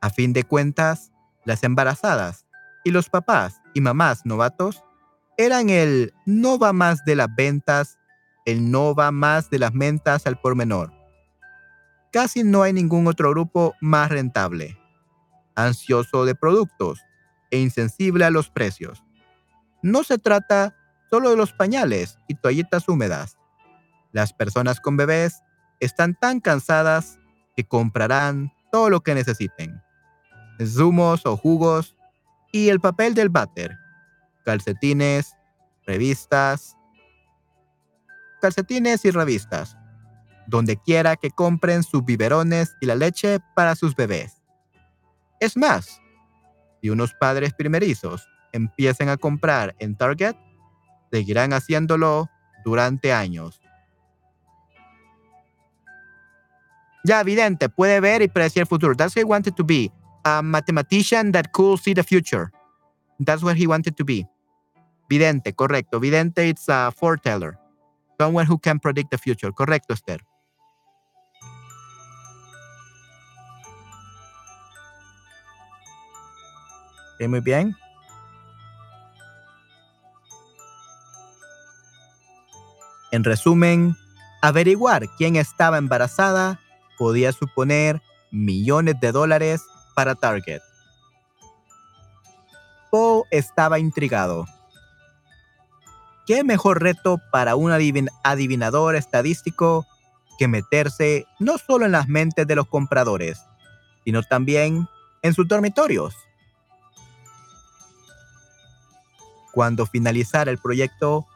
A 0.00 0.10
fin 0.10 0.32
de 0.32 0.44
cuentas, 0.44 1.10
las 1.44 1.64
embarazadas 1.64 2.46
y 2.84 2.92
los 2.92 3.08
papás 3.08 3.60
y 3.74 3.80
mamás 3.80 4.24
novatos 4.24 4.84
eran 5.36 5.70
el 5.70 6.14
no 6.24 6.58
va 6.58 6.72
más 6.72 7.04
de 7.04 7.16
las 7.16 7.34
ventas, 7.34 7.98
el 8.44 8.70
no 8.70 8.94
va 8.94 9.10
más 9.10 9.50
de 9.50 9.58
las 9.58 9.72
ventas 9.72 10.26
al 10.26 10.40
por 10.40 10.54
menor. 10.54 10.92
Casi 12.12 12.44
no 12.44 12.62
hay 12.62 12.72
ningún 12.72 13.08
otro 13.08 13.30
grupo 13.30 13.74
más 13.80 14.08
rentable, 14.08 14.78
ansioso 15.56 16.24
de 16.24 16.36
productos 16.36 17.00
e 17.50 17.58
insensible 17.58 18.24
a 18.24 18.30
los 18.30 18.50
precios. 18.50 19.02
No 19.82 20.04
se 20.04 20.18
trata 20.18 20.76
solo 21.10 21.30
de 21.30 21.36
los 21.36 21.52
pañales 21.52 22.18
y 22.28 22.34
toallitas 22.34 22.88
húmedas. 22.88 23.36
Las 24.12 24.32
personas 24.32 24.80
con 24.80 24.96
bebés 24.96 25.42
están 25.80 26.14
tan 26.14 26.40
cansadas 26.40 27.18
que 27.56 27.64
comprarán 27.64 28.52
todo 28.70 28.90
lo 28.90 29.00
que 29.00 29.14
necesiten 29.14 29.82
zumos 30.66 31.24
o 31.26 31.36
jugos 31.36 31.96
y 32.52 32.68
el 32.68 32.80
papel 32.80 33.14
del 33.14 33.28
váter, 33.28 33.76
calcetines, 34.44 35.34
revistas, 35.86 36.76
calcetines 38.40 39.04
y 39.04 39.10
revistas, 39.10 39.76
donde 40.46 40.76
quiera 40.76 41.16
que 41.16 41.30
compren 41.30 41.82
sus 41.82 42.04
biberones 42.04 42.76
y 42.80 42.86
la 42.86 42.94
leche 42.94 43.38
para 43.54 43.74
sus 43.74 43.94
bebés. 43.94 44.42
Es 45.40 45.56
más, 45.56 46.00
si 46.80 46.90
unos 46.90 47.14
padres 47.14 47.54
primerizos 47.54 48.26
empiecen 48.52 49.08
a 49.08 49.16
comprar 49.16 49.76
en 49.78 49.96
Target, 49.96 50.36
seguirán 51.10 51.52
haciéndolo 51.52 52.28
durante 52.64 53.12
años. 53.12 53.60
Ya, 57.04 57.20
evidente, 57.20 57.68
puede 57.68 58.00
ver 58.00 58.22
y 58.22 58.28
predecir 58.28 58.62
el 58.62 58.66
futuro. 58.66 58.94
That's 58.94 59.14
what 59.14 59.22
I 59.22 59.24
wanted 59.24 59.54
to 59.54 59.64
be 59.64 59.92
a 60.24 60.42
mathematician 60.42 61.32
that 61.32 61.52
could 61.52 61.78
see 61.80 61.94
the 61.94 62.02
future. 62.02 62.50
That's 63.20 63.42
what 63.42 63.56
he 63.56 63.66
wanted 63.66 63.96
to 63.96 64.04
be. 64.04 64.26
Vidente, 65.08 65.54
correcto. 65.54 66.00
Vidente, 66.00 66.48
it's 66.48 66.68
a 66.68 66.92
foreteller. 66.94 67.58
Someone 68.20 68.46
who 68.46 68.58
can 68.58 68.78
predict 68.78 69.10
the 69.10 69.18
future. 69.18 69.52
Correcto, 69.52 69.94
Esther. 69.94 70.20
muy 77.26 77.40
bien. 77.40 77.74
En 83.10 83.24
resumen, 83.24 83.96
averiguar 84.42 85.08
quién 85.16 85.34
estaba 85.36 85.78
embarazada 85.78 86.60
podía 86.98 87.32
suponer 87.32 88.00
millones 88.30 89.00
de 89.00 89.10
dólares 89.12 89.62
para 89.98 90.14
Target. 90.14 90.60
Poe 92.88 93.24
estaba 93.32 93.80
intrigado. 93.80 94.46
¿Qué 96.24 96.44
mejor 96.44 96.80
reto 96.80 97.20
para 97.32 97.56
un 97.56 97.72
adivinador 98.22 98.94
estadístico 98.94 99.88
que 100.38 100.46
meterse 100.46 101.26
no 101.40 101.58
solo 101.58 101.84
en 101.84 101.90
las 101.90 102.06
mentes 102.06 102.46
de 102.46 102.54
los 102.54 102.68
compradores, 102.68 103.40
sino 104.04 104.22
también 104.22 104.86
en 105.22 105.34
sus 105.34 105.48
dormitorios? 105.48 106.14
Cuando 109.52 109.84
finalizara 109.84 110.52
el 110.52 110.58
proyecto, 110.58 111.26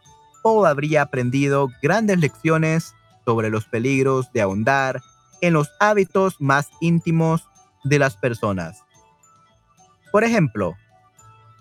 Poe 0.40 0.68
habría 0.68 1.02
aprendido 1.02 1.68
grandes 1.82 2.20
lecciones 2.20 2.94
sobre 3.24 3.50
los 3.50 3.64
peligros 3.64 4.32
de 4.32 4.40
ahondar 4.40 5.02
en 5.40 5.52
los 5.52 5.72
hábitos 5.80 6.40
más 6.40 6.68
íntimos 6.80 7.48
de 7.84 7.98
las 7.98 8.16
personas. 8.16 8.82
Por 10.10 10.24
ejemplo, 10.24 10.76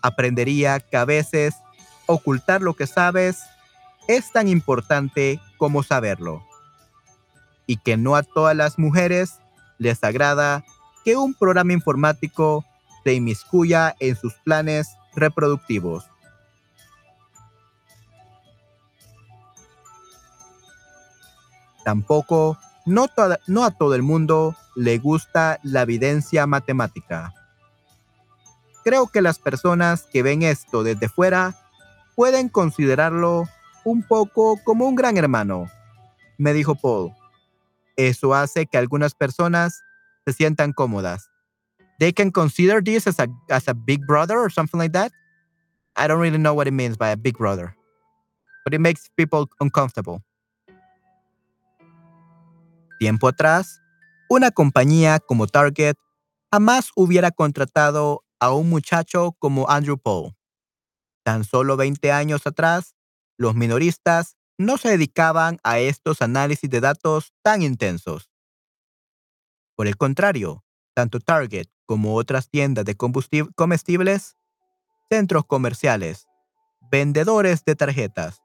aprendería 0.02 0.80
que 0.80 0.98
a 0.98 1.06
veces 1.06 1.56
ocultar 2.06 2.62
lo 2.62 2.74
que 2.74 2.88
sabes 2.88 3.40
es 4.08 4.32
tan 4.32 4.48
importante 4.48 5.40
como 5.58 5.84
saberlo. 5.84 6.46
Y 7.66 7.78
que 7.78 7.96
no 7.96 8.16
a 8.16 8.24
todas 8.24 8.56
las 8.56 8.78
mujeres 8.78 9.40
les 9.78 10.04
agrada 10.04 10.64
que 11.06 11.16
un 11.16 11.34
programa 11.34 11.74
informático 11.74 12.66
se 13.04 13.14
inmiscuya 13.14 13.96
en 14.00 14.16
sus 14.16 14.34
planes 14.44 14.90
reproductivos. 15.16 16.06
Tampoco, 21.84 22.60
no, 22.86 23.08
no 23.48 23.64
a 23.64 23.72
todo 23.72 23.96
el 23.96 24.02
mundo 24.02 24.56
le 24.76 24.98
gusta 24.98 25.60
la 25.64 25.82
evidencia 25.82 26.48
matemática. 26.48 27.34
Creo 28.84 29.08
que 29.08 29.22
las 29.22 29.38
personas 29.38 30.04
que 30.04 30.24
ven 30.24 30.42
esto 30.42 30.84
desde 30.84 31.08
fuera 31.08 31.56
pueden 32.16 32.50
considerarlo 32.50 33.48
un 33.84 34.04
poco 34.04 34.60
como 34.64 34.88
un 34.88 34.96
gran 34.96 35.18
hermano, 35.18 35.70
me 36.38 36.54
dijo 36.54 36.76
Paul. 36.76 37.12
Eso 37.96 38.34
hace 38.34 38.66
que 38.66 38.78
algunas 38.78 39.14
personas 39.14 39.84
se 40.26 40.34
sientan 40.34 40.74
cómodas. 40.74 41.30
They 42.00 42.14
can 42.14 42.32
consider 42.32 42.84
this 42.84 43.06
as 43.06 43.20
a, 43.20 43.28
as 43.50 43.68
a 43.68 43.74
big 43.74 44.06
brother 44.08 44.38
or 44.38 44.52
something 44.52 44.80
like 44.80 44.94
that. 44.94 45.12
I 45.96 46.08
don't 46.08 46.20
really 46.20 46.40
know 46.40 46.54
what 46.54 46.68
it 46.68 46.74
means 46.74 46.98
by 46.98 47.12
a 47.12 47.18
big 47.18 47.38
brother, 47.38 47.76
but 48.64 48.74
it 48.74 48.80
makes 48.80 49.10
people 49.16 49.50
uncomfortable. 49.60 50.24
Tiempo 53.02 53.28
atrás, 53.28 53.82
una 54.30 54.52
compañía 54.52 55.18
como 55.18 55.48
Target 55.48 55.96
jamás 56.54 56.92
hubiera 56.96 57.32
contratado 57.32 58.24
a 58.40 58.54
un 58.54 58.70
muchacho 58.70 59.36
como 59.40 59.68
Andrew 59.72 59.98
Paul. 59.98 60.36
Tan 61.24 61.44
solo 61.44 61.78
20 61.78 62.12
años 62.12 62.46
atrás, 62.46 62.94
los 63.40 63.56
minoristas 63.56 64.38
no 64.60 64.78
se 64.78 64.90
dedicaban 64.90 65.58
a 65.64 65.80
estos 65.80 66.22
análisis 66.22 66.70
de 66.70 66.80
datos 66.80 67.34
tan 67.42 67.64
intensos. 67.64 68.30
Por 69.76 69.88
el 69.88 69.98
contrario, 69.98 70.64
tanto 70.94 71.20
Target 71.20 71.70
como 71.88 72.14
otras 72.14 72.52
tiendas 72.52 72.86
de 72.86 72.96
comestibles, 72.96 74.38
centros 75.10 75.46
comerciales, 75.48 76.28
vendedores 76.92 77.66
de 77.66 77.76
tarjetas, 77.76 78.44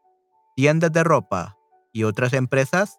tiendas 0.56 0.92
de 0.92 1.04
ropa 1.04 1.58
y 1.92 2.04
otras 2.04 2.32
empresas 2.32 2.98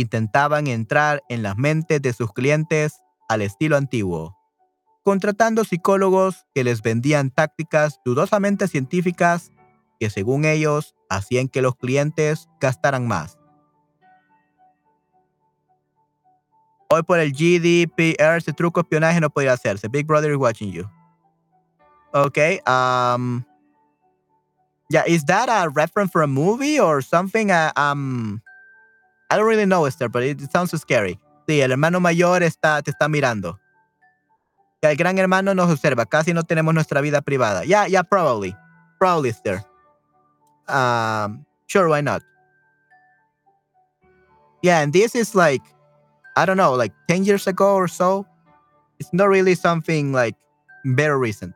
intentaban 0.00 0.66
entrar 0.66 1.22
en 1.28 1.42
las 1.42 1.56
mentes 1.56 2.02
de 2.02 2.12
sus 2.12 2.32
clientes 2.32 3.00
al 3.28 3.42
estilo 3.42 3.76
antiguo, 3.76 4.36
contratando 5.02 5.64
psicólogos 5.64 6.46
que 6.54 6.64
les 6.64 6.82
vendían 6.82 7.30
tácticas 7.30 8.00
dudosamente 8.04 8.68
científicas 8.68 9.52
que 9.98 10.10
según 10.10 10.44
ellos 10.44 10.94
hacían 11.08 11.48
que 11.48 11.62
los 11.62 11.76
clientes 11.76 12.48
gastaran 12.60 13.06
más. 13.06 13.38
Hoy 16.88 17.02
por 17.02 17.18
el 17.18 17.32
GDPR, 17.32 18.36
ese 18.36 18.52
truco 18.52 18.80
espionaje 18.80 19.20
no 19.20 19.30
podía 19.30 19.52
hacerse. 19.52 19.88
Big 19.88 20.06
Brother 20.06 20.30
is 20.30 20.36
watching 20.36 20.70
you. 20.70 20.88
Okay. 22.14 22.60
Um. 22.66 23.44
Yeah, 24.88 25.02
is 25.06 25.24
that 25.24 25.48
a 25.48 25.68
reference 25.68 26.12
for 26.12 26.22
a 26.22 26.28
movie 26.28 26.78
or 26.78 27.02
something? 27.02 27.50
Uh, 27.50 27.72
um. 27.76 28.40
I 29.30 29.36
don't 29.36 29.46
really 29.46 29.66
know, 29.66 29.84
Esther, 29.86 30.08
but 30.08 30.22
it, 30.22 30.40
sounds 30.50 30.70
so 30.70 30.76
scary. 30.76 31.18
Sí, 31.48 31.60
el 31.60 31.72
hermano 31.72 32.00
mayor 32.00 32.42
está, 32.42 32.82
te 32.82 32.90
está 32.90 33.08
mirando. 33.08 33.58
El 34.82 34.96
gran 34.96 35.18
hermano 35.18 35.54
nos 35.54 35.70
observa. 35.70 36.06
Casi 36.06 36.32
no 36.32 36.42
tenemos 36.42 36.74
nuestra 36.74 37.00
vida 37.00 37.20
privada. 37.22 37.64
Yeah, 37.64 37.86
yeah, 37.86 38.02
probably. 38.02 38.54
Probably, 38.98 39.30
Esther. 39.30 39.64
Um, 40.68 41.44
sure, 41.66 41.88
why 41.88 42.00
not? 42.02 42.22
Yeah, 44.62 44.80
and 44.80 44.92
this 44.92 45.14
is 45.14 45.34
like, 45.34 45.62
I 46.36 46.46
don't 46.46 46.56
know, 46.56 46.74
like 46.74 46.92
10 47.08 47.24
years 47.24 47.46
ago 47.46 47.74
or 47.74 47.88
so. 47.88 48.26
It's 48.98 49.12
not 49.12 49.28
really 49.28 49.54
something 49.54 50.12
like 50.12 50.36
very 50.84 51.18
recent. 51.18 51.54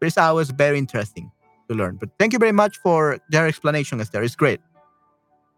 But 0.00 0.08
it's 0.08 0.18
always 0.18 0.50
very 0.50 0.78
interesting 0.78 1.30
to 1.68 1.74
learn. 1.74 1.96
But 1.96 2.10
thank 2.18 2.32
you 2.32 2.38
very 2.38 2.52
much 2.52 2.78
for 2.78 3.18
your 3.30 3.46
explanation, 3.46 4.00
Esther. 4.00 4.22
It's 4.22 4.36
great. 4.36 4.60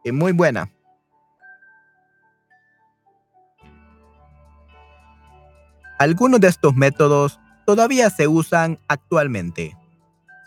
Y 0.05 0.13
muy 0.13 0.33
buena. 0.33 0.69
Algunos 5.99 6.39
de 6.41 6.47
estos 6.47 6.77
métodos 6.77 7.41
todavía 7.67 8.09
se 8.09 8.29
usan 8.29 8.79
actualmente. 8.87 9.77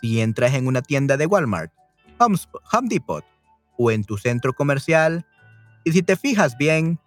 Si 0.00 0.20
entras 0.20 0.54
en 0.54 0.66
una 0.66 0.80
tienda 0.80 1.18
de 1.18 1.26
Walmart, 1.26 1.70
Home 2.18 2.88
Depot 2.88 3.24
o 3.76 3.90
en 3.90 4.02
tu 4.04 4.16
centro 4.16 4.54
comercial, 4.54 5.26
y 5.84 5.92
si 5.92 6.02
te 6.02 6.16
fijas 6.16 6.56
bien, 6.56 6.98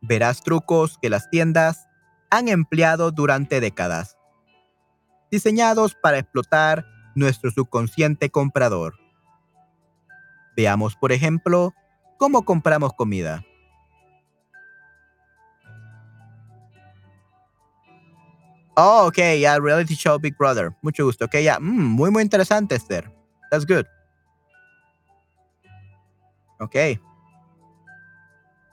verás 0.00 0.42
trucos 0.42 0.98
que 1.02 1.10
las 1.10 1.28
tiendas 1.28 1.88
han 2.30 2.48
empleado 2.48 3.10
durante 3.10 3.60
décadas, 3.60 4.16
diseñados 5.30 5.94
para 5.94 6.18
explotar 6.18 6.86
nuestro 7.14 7.50
subconsciente 7.50 8.30
comprador. 8.30 8.94
Veamos, 10.56 10.96
por 10.96 11.12
ejemplo, 11.12 11.74
cómo 12.18 12.44
compramos 12.46 12.94
comida. 12.94 13.44
Oh, 18.76 19.06
ok, 19.08 19.18
ya, 19.40 19.58
reality 19.58 19.94
show 19.94 20.18
Big 20.18 20.36
Brother. 20.36 20.72
Mucho 20.82 21.04
gusto. 21.04 21.24
Ok, 21.24 21.36
ya. 21.42 21.58
Mm, 21.58 21.90
muy, 21.92 22.10
muy 22.10 22.22
interesante, 22.22 22.76
Esther. 22.76 23.10
That's 23.50 23.66
good. 23.66 23.84
Ok. 26.60 26.76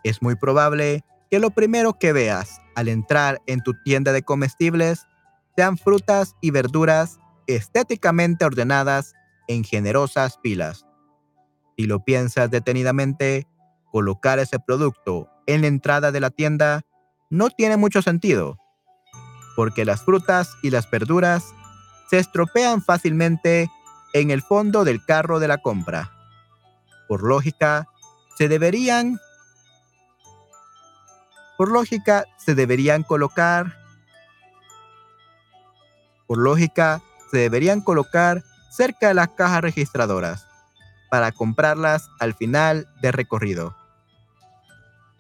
Es 0.03 0.21
muy 0.21 0.35
probable 0.35 1.03
que 1.29 1.39
lo 1.39 1.49
primero 1.49 1.93
que 1.93 2.13
veas 2.13 2.61
al 2.75 2.87
entrar 2.87 3.41
en 3.47 3.61
tu 3.61 3.73
tienda 3.83 4.11
de 4.11 4.21
comestibles 4.21 5.07
sean 5.55 5.77
frutas 5.77 6.35
y 6.41 6.51
verduras 6.51 7.19
estéticamente 7.47 8.45
ordenadas 8.45 9.13
en 9.47 9.63
generosas 9.63 10.37
pilas. 10.37 10.85
Si 11.77 11.85
lo 11.85 12.03
piensas 12.03 12.51
detenidamente, 12.51 13.47
colocar 13.91 14.39
ese 14.39 14.59
producto 14.59 15.29
en 15.47 15.61
la 15.61 15.67
entrada 15.67 16.11
de 16.11 16.19
la 16.19 16.29
tienda 16.29 16.81
no 17.29 17.49
tiene 17.49 17.77
mucho 17.77 18.01
sentido 18.01 18.57
porque 19.57 19.85
las 19.85 20.03
frutas 20.03 20.55
y 20.61 20.69
las 20.69 20.87
verduras 20.87 21.43
se 22.11 22.19
estropean 22.19 22.83
fácilmente 22.83 23.71
en 24.13 24.29
el 24.29 24.43
fondo 24.43 24.83
del 24.83 25.03
carro 25.03 25.39
de 25.39 25.47
la 25.47 25.57
compra. 25.57 26.11
Por 27.07 27.23
lógica, 27.23 27.87
se 28.37 28.47
deberían 28.47 29.19
por 31.57 31.71
lógica 31.71 32.25
se 32.37 32.53
deberían 32.53 33.01
colocar 33.01 33.75
por 36.27 36.37
lógica 36.37 37.01
se 37.31 37.37
deberían 37.39 37.81
colocar 37.81 38.43
cerca 38.69 39.07
de 39.07 39.15
las 39.15 39.29
cajas 39.29 39.61
registradoras 39.61 40.45
para 41.09 41.31
comprarlas 41.31 42.11
al 42.19 42.35
final 42.35 42.87
del 43.01 43.13
recorrido. 43.13 43.75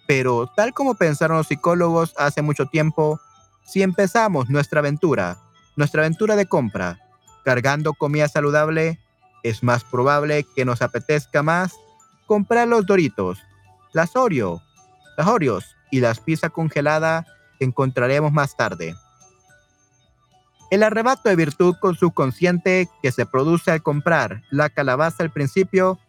Pero 0.05 0.45
tal 0.55 0.75
como 0.75 0.93
pensaron 0.93 1.37
los 1.37 1.47
psicólogos 1.47 2.13
hace 2.17 2.43
mucho 2.43 2.67
tiempo, 2.67 3.19
si 3.67 3.83
empezamos 3.83 4.49
nuestra 4.49 4.79
aventura, 4.79 5.37
nuestra 5.75 6.01
aventura 6.01 6.37
de 6.37 6.45
compra, 6.45 6.99
cargando 7.43 7.93
comida 7.93 8.29
saludable, 8.29 8.97
es 9.43 9.61
más 9.61 9.83
probable 9.83 10.45
que 10.55 10.63
nos 10.63 10.81
apetezca 10.81 11.43
más 11.43 11.73
comprar 12.25 12.69
los 12.69 12.85
Doritos, 12.85 13.39
las 13.91 14.15
Oreo, 14.15 14.61
las 15.17 15.27
Oreos 15.27 15.75
y 15.91 15.99
las 15.99 16.21
pizzas 16.21 16.51
congeladas 16.51 17.25
que 17.59 17.65
encontraremos 17.65 18.31
más 18.31 18.55
tarde. 18.55 18.95
El 20.71 20.83
arrebato 20.83 21.27
de 21.27 21.35
virtud 21.35 21.75
con 21.79 21.95
subconsciente 21.95 22.89
que 23.01 23.11
se 23.11 23.25
produce 23.25 23.71
al 23.71 23.83
comprar 23.83 24.43
la 24.49 24.69
calabaza 24.69 25.23
al 25.23 25.31
principio 25.31 25.99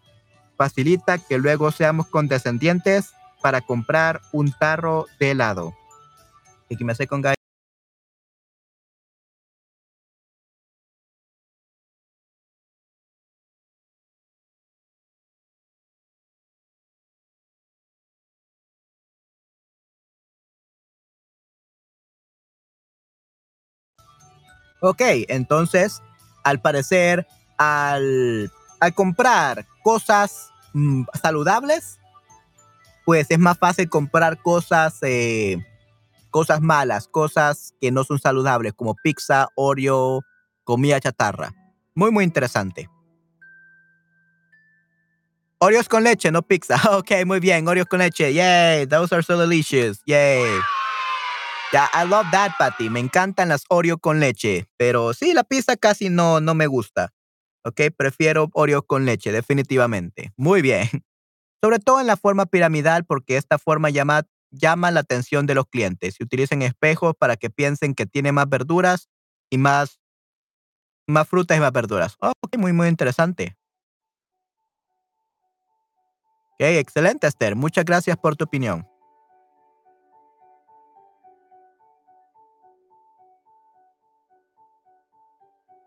facilita 0.56 1.18
que 1.18 1.38
luego 1.38 1.72
seamos 1.72 2.06
condescendientes 2.06 3.12
para 3.42 3.60
comprar 3.60 4.20
un 4.32 4.52
tarro 4.52 5.06
de 5.18 5.32
helado. 5.32 5.74
Y 6.68 6.82
me 6.84 6.92
hace 6.92 7.06
con 7.06 7.22
Ok, 24.80 25.02
entonces, 25.28 26.02
al 26.44 26.60
parecer, 26.60 27.26
al, 27.56 28.52
al 28.80 28.94
comprar 28.94 29.66
cosas 29.82 30.50
mm, 30.72 31.04
saludables, 31.20 31.98
pues 33.04 33.26
es 33.30 33.38
más 33.38 33.58
fácil 33.58 33.88
comprar 33.88 34.40
cosas, 34.42 34.98
eh, 35.02 35.64
cosas 36.30 36.60
malas, 36.60 37.08
cosas 37.08 37.74
que 37.80 37.90
no 37.90 38.04
son 38.04 38.18
saludables, 38.18 38.74
como 38.74 38.94
pizza, 38.94 39.48
Oreo, 39.54 40.22
comida 40.64 41.00
chatarra. 41.00 41.52
Muy, 41.94 42.10
muy 42.10 42.24
interesante. 42.24 42.88
Oreos 45.60 45.88
con 45.88 46.04
leche, 46.04 46.30
no 46.30 46.42
pizza. 46.42 46.76
Ok, 46.96 47.10
muy 47.26 47.40
bien. 47.40 47.66
Oreos 47.66 47.88
con 47.88 47.98
leche. 47.98 48.32
Yay. 48.32 48.86
Those 48.86 49.12
are 49.12 49.22
so 49.22 49.36
delicious. 49.36 50.00
Yay. 50.06 50.60
Yeah, 51.70 51.86
I 51.92 52.06
love 52.08 52.26
that, 52.30 52.52
Patty. 52.58 52.88
Me 52.88 52.98
encantan 52.98 53.50
las 53.50 53.64
Oreo 53.68 53.98
con 53.98 54.20
leche. 54.20 54.66
Pero 54.78 55.12
sí, 55.12 55.34
la 55.34 55.44
pizza 55.44 55.76
casi 55.76 56.08
no, 56.08 56.40
no 56.40 56.54
me 56.54 56.66
gusta. 56.66 57.12
Ok, 57.62 57.82
prefiero 57.94 58.48
Oreo 58.54 58.82
con 58.82 59.04
leche, 59.04 59.32
definitivamente. 59.32 60.32
Muy 60.36 60.62
bien. 60.62 60.88
Sobre 61.62 61.78
todo 61.78 62.00
en 62.00 62.06
la 62.06 62.16
forma 62.16 62.46
piramidal, 62.46 63.04
porque 63.04 63.36
esta 63.36 63.58
forma 63.58 63.90
llama, 63.90 64.22
llama 64.50 64.90
la 64.90 65.00
atención 65.00 65.44
de 65.46 65.54
los 65.54 65.66
clientes. 65.66 66.14
Se 66.14 66.24
utilizan 66.24 66.62
espejos 66.62 67.14
para 67.18 67.36
que 67.36 67.50
piensen 67.50 67.94
que 67.94 68.06
tiene 68.06 68.32
más 68.32 68.48
verduras 68.48 69.10
y 69.50 69.58
más, 69.58 70.00
más 71.06 71.28
frutas 71.28 71.58
y 71.58 71.60
más 71.60 71.72
verduras. 71.72 72.16
Oh, 72.20 72.32
ok, 72.40 72.56
muy, 72.56 72.72
muy 72.72 72.88
interesante. 72.88 73.58
Ok, 76.54 76.60
excelente, 76.60 77.26
Esther. 77.26 77.56
Muchas 77.56 77.84
gracias 77.84 78.16
por 78.16 78.36
tu 78.36 78.44
opinión. 78.44 78.86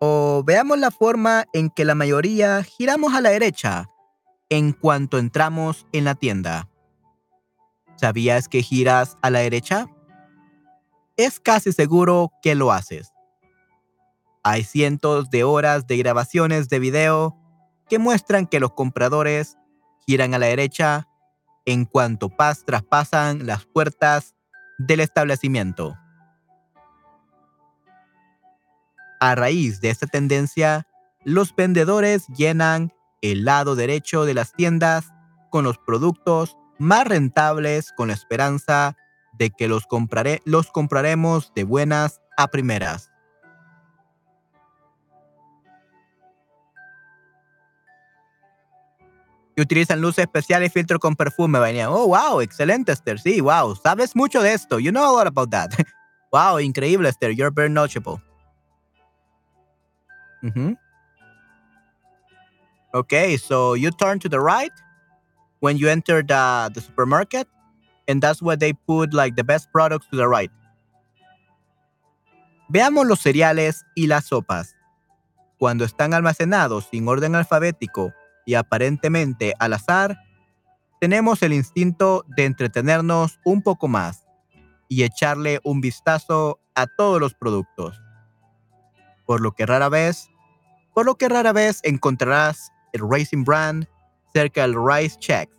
O 0.03 0.43
veamos 0.43 0.79
la 0.79 0.89
forma 0.89 1.45
en 1.53 1.69
que 1.69 1.85
la 1.85 1.93
mayoría 1.93 2.63
giramos 2.63 3.13
a 3.13 3.21
la 3.21 3.29
derecha 3.29 3.87
en 4.49 4.73
cuanto 4.73 5.19
entramos 5.19 5.85
en 5.91 6.05
la 6.05 6.15
tienda. 6.15 6.67
¿Sabías 7.97 8.47
que 8.47 8.63
giras 8.63 9.15
a 9.21 9.29
la 9.29 9.39
derecha? 9.39 9.85
Es 11.17 11.39
casi 11.39 11.71
seguro 11.71 12.31
que 12.41 12.55
lo 12.55 12.71
haces. 12.71 13.13
Hay 14.41 14.63
cientos 14.63 15.29
de 15.29 15.43
horas 15.43 15.85
de 15.85 15.97
grabaciones 15.97 16.67
de 16.67 16.79
video 16.79 17.37
que 17.87 17.99
muestran 17.99 18.47
que 18.47 18.59
los 18.59 18.73
compradores 18.73 19.55
giran 20.07 20.33
a 20.33 20.39
la 20.39 20.47
derecha 20.47 21.07
en 21.65 21.85
cuanto 21.85 22.29
pas 22.29 22.65
traspasan 22.65 23.45
las 23.45 23.65
puertas 23.67 24.33
del 24.79 25.01
establecimiento. 25.01 25.95
A 29.21 29.35
raíz 29.35 29.81
de 29.81 29.91
esta 29.91 30.07
tendencia, 30.07 30.87
los 31.23 31.55
vendedores 31.55 32.25
llenan 32.35 32.91
el 33.21 33.45
lado 33.45 33.75
derecho 33.75 34.25
de 34.25 34.33
las 34.33 34.51
tiendas 34.53 35.13
con 35.51 35.63
los 35.63 35.77
productos 35.77 36.57
más 36.79 37.05
rentables 37.05 37.93
con 37.95 38.07
la 38.07 38.15
esperanza 38.15 38.97
de 39.37 39.51
que 39.51 39.67
los, 39.67 39.85
compraré, 39.85 40.41
los 40.43 40.71
compraremos 40.71 41.53
de 41.53 41.65
buenas 41.65 42.19
a 42.35 42.47
primeras. 42.47 43.11
Y 49.55 49.61
utilizan 49.61 50.01
luces 50.01 50.23
especiales 50.23 50.71
y 50.71 50.73
filtro 50.73 50.97
con 50.97 51.15
perfume. 51.15 51.59
Venía, 51.59 51.91
oh, 51.91 52.07
wow, 52.07 52.41
excelente, 52.41 52.91
Esther. 52.91 53.19
Sí, 53.19 53.39
wow, 53.39 53.75
sabes 53.75 54.15
mucho 54.15 54.41
de 54.41 54.53
esto. 54.53 54.79
You 54.79 54.89
know 54.89 55.03
a 55.03 55.11
lot 55.11 55.27
about 55.27 55.51
that. 55.51 55.69
wow, 56.33 56.57
increíble, 56.59 57.07
Esther. 57.07 57.29
You're 57.29 57.53
very 57.53 57.69
knowledgeable. 57.69 58.19
Mm-hmm. 60.43 60.73
Okay, 62.93 63.37
so 63.37 63.73
you 63.73 63.91
turn 63.91 64.19
to 64.19 64.27
the 64.27 64.39
right 64.39 64.71
when 65.59 65.77
you 65.77 65.87
enter 65.87 66.21
the, 66.21 66.69
the 66.73 66.81
supermarket, 66.81 67.47
and 68.07 68.21
that's 68.21 68.41
where 68.41 68.57
they 68.57 68.73
put 68.73 69.13
like 69.13 69.35
the 69.35 69.43
best 69.43 69.71
products 69.71 70.07
to 70.11 70.17
the 70.17 70.27
right. 70.27 70.51
Veamos 72.67 73.05
los 73.05 73.19
cereales 73.19 73.85
y 73.95 74.07
las 74.07 74.25
sopas. 74.25 74.75
Cuando 75.57 75.85
están 75.85 76.13
almacenados 76.13 76.87
sin 76.89 77.07
orden 77.07 77.35
alfabético 77.35 78.13
y 78.45 78.55
aparentemente 78.55 79.53
al 79.59 79.73
azar, 79.73 80.17
tenemos 80.99 81.43
el 81.43 81.53
instinto 81.53 82.25
de 82.27 82.45
entretenernos 82.45 83.39
un 83.43 83.61
poco 83.61 83.87
más 83.87 84.25
y 84.87 85.03
echarle 85.03 85.59
un 85.63 85.81
vistazo 85.81 86.59
a 86.73 86.87
todos 86.87 87.19
los 87.19 87.33
productos. 87.33 88.01
Por 89.25 89.41
lo 89.41 89.51
que 89.51 89.65
rara 89.65 89.89
vez 89.89 90.30
por 90.93 91.05
lo 91.05 91.15
que 91.15 91.29
rara 91.29 91.53
vez 91.53 91.79
encontrarás 91.83 92.71
el 92.93 93.01
Racing 93.09 93.43
Brand 93.43 93.87
cerca 94.33 94.61
del 94.61 94.75
Rice 94.75 95.17
Checks. 95.19 95.55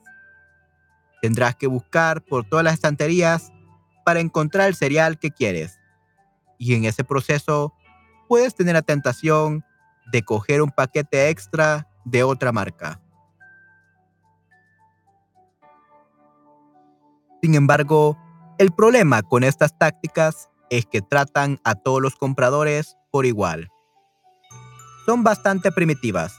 Tendrás 1.21 1.57
que 1.57 1.66
buscar 1.66 2.23
por 2.23 2.45
todas 2.45 2.64
las 2.64 2.75
estanterías 2.75 3.53
para 4.05 4.21
encontrar 4.21 4.68
el 4.68 4.75
cereal 4.75 5.18
que 5.18 5.31
quieres. 5.31 5.79
Y 6.59 6.75
en 6.75 6.85
ese 6.85 7.05
proceso 7.05 7.73
puedes 8.28 8.55
tener 8.55 8.74
la 8.74 8.83
tentación 8.83 9.64
de 10.11 10.22
coger 10.22 10.62
un 10.62 10.70
paquete 10.70 11.28
extra 11.28 11.89
de 12.05 12.24
otra 12.24 12.53
marca. 12.53 13.01
Sin 17.41 17.55
embargo, 17.55 18.18
el 18.59 18.72
problema 18.72 19.22
con 19.22 19.43
estas 19.45 19.76
tácticas 19.76 20.49
es 20.70 20.87
que 20.87 21.03
tratan 21.03 21.61
a 21.64 21.74
todos 21.74 22.01
los 22.01 22.16
compradores 22.16 22.97
por 23.11 23.26
igual 23.26 23.72
son 25.07 25.22
bastante 25.22 25.72
primitivas, 25.72 26.38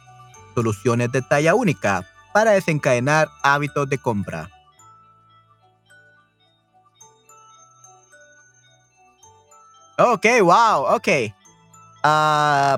soluciones 0.56 1.12
de 1.12 1.22
talla 1.22 1.56
única 1.56 2.08
para 2.34 2.52
desencadenar 2.52 3.30
hábitos 3.44 3.90
de 3.90 3.98
compra. 3.98 4.50
Okay, 9.98 10.42
wow, 10.42 10.96
okay. 10.96 11.34
Uh, 12.04 12.78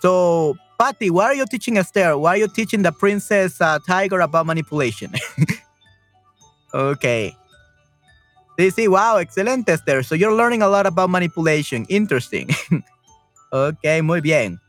so, 0.00 0.56
Patty, 0.78 1.10
why 1.10 1.24
are 1.24 1.34
you 1.34 1.44
teaching 1.44 1.76
Esther? 1.76 2.16
Why 2.16 2.30
are 2.30 2.36
you 2.38 2.48
teaching 2.48 2.82
the 2.82 2.90
princess 2.90 3.60
uh, 3.60 3.78
Tiger 3.86 4.20
about 4.20 4.46
manipulation? 4.46 5.12
okay. 6.74 7.36
Sí, 8.58 8.70
sí, 8.70 8.88
wow, 8.88 9.18
excelente, 9.18 9.72
Esther. 9.72 10.02
So 10.02 10.14
you're 10.14 10.34
learning 10.34 10.62
a 10.62 10.68
lot 10.68 10.86
about 10.86 11.10
manipulation. 11.10 11.86
Interesting. 11.88 12.48
Ok, 13.50 14.02
muy 14.02 14.20
bien. 14.20 14.60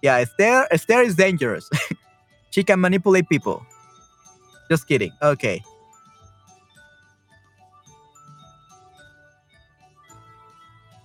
Yeah, 0.00 0.20
Esther, 0.20 0.66
Esther 0.70 1.04
is 1.04 1.16
dangerous. 1.16 1.68
She 2.50 2.64
can 2.64 2.80
manipulate 2.80 3.28
people. 3.28 3.66
Just 4.70 4.86
kidding. 4.86 5.12
Okay. 5.20 5.62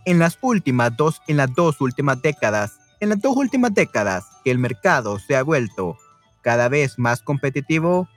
En 0.05 0.19
las 0.19 0.37
últimas 0.41 0.95
dos, 0.95 1.21
en 1.27 1.37
las 1.37 1.53
dos 1.55 1.79
últimas 1.81 2.21
décadas, 2.21 2.77
en 2.99 3.09
las 3.09 3.21
dos 3.21 3.35
últimas 3.35 3.73
décadas 3.73 4.25
que 4.43 4.51
el 4.51 4.57
mercado 4.57 5.17
se 5.17 5.35
ha 5.35 5.43
vuelto 5.43 5.97
cada 6.41 6.67
vez 6.67 6.99
más 6.99 7.21
competitivo, 7.21 8.07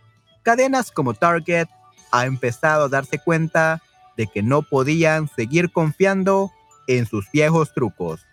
cadenas 0.43 0.91
como 0.91 1.15
Target 1.15 1.69
ha 2.11 2.27
empezado 2.27 2.85
a 2.85 2.89
darse 2.89 3.19
cuenta 3.19 3.83
de 4.17 4.27
que 4.27 4.43
no 4.43 4.63
podían 4.63 5.29
seguir 5.29 5.71
confiando 5.71 6.51
en 6.87 7.07
sus 7.07 7.31
viejos 7.31 7.73
trucos. 7.73 8.27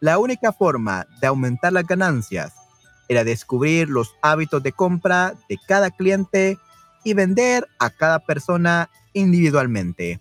La 0.00 0.18
única 0.18 0.52
forma 0.52 1.06
de 1.20 1.28
aumentar 1.28 1.72
las 1.72 1.86
ganancias 1.86 2.52
era 3.08 3.24
descubrir 3.24 3.88
los 3.88 4.14
hábitos 4.22 4.62
de 4.62 4.72
compra 4.72 5.34
de 5.48 5.58
cada 5.66 5.90
cliente 5.90 6.58
y 7.04 7.14
vender 7.14 7.68
a 7.78 7.90
cada 7.90 8.18
persona 8.18 8.90
individualmente. 9.12 10.20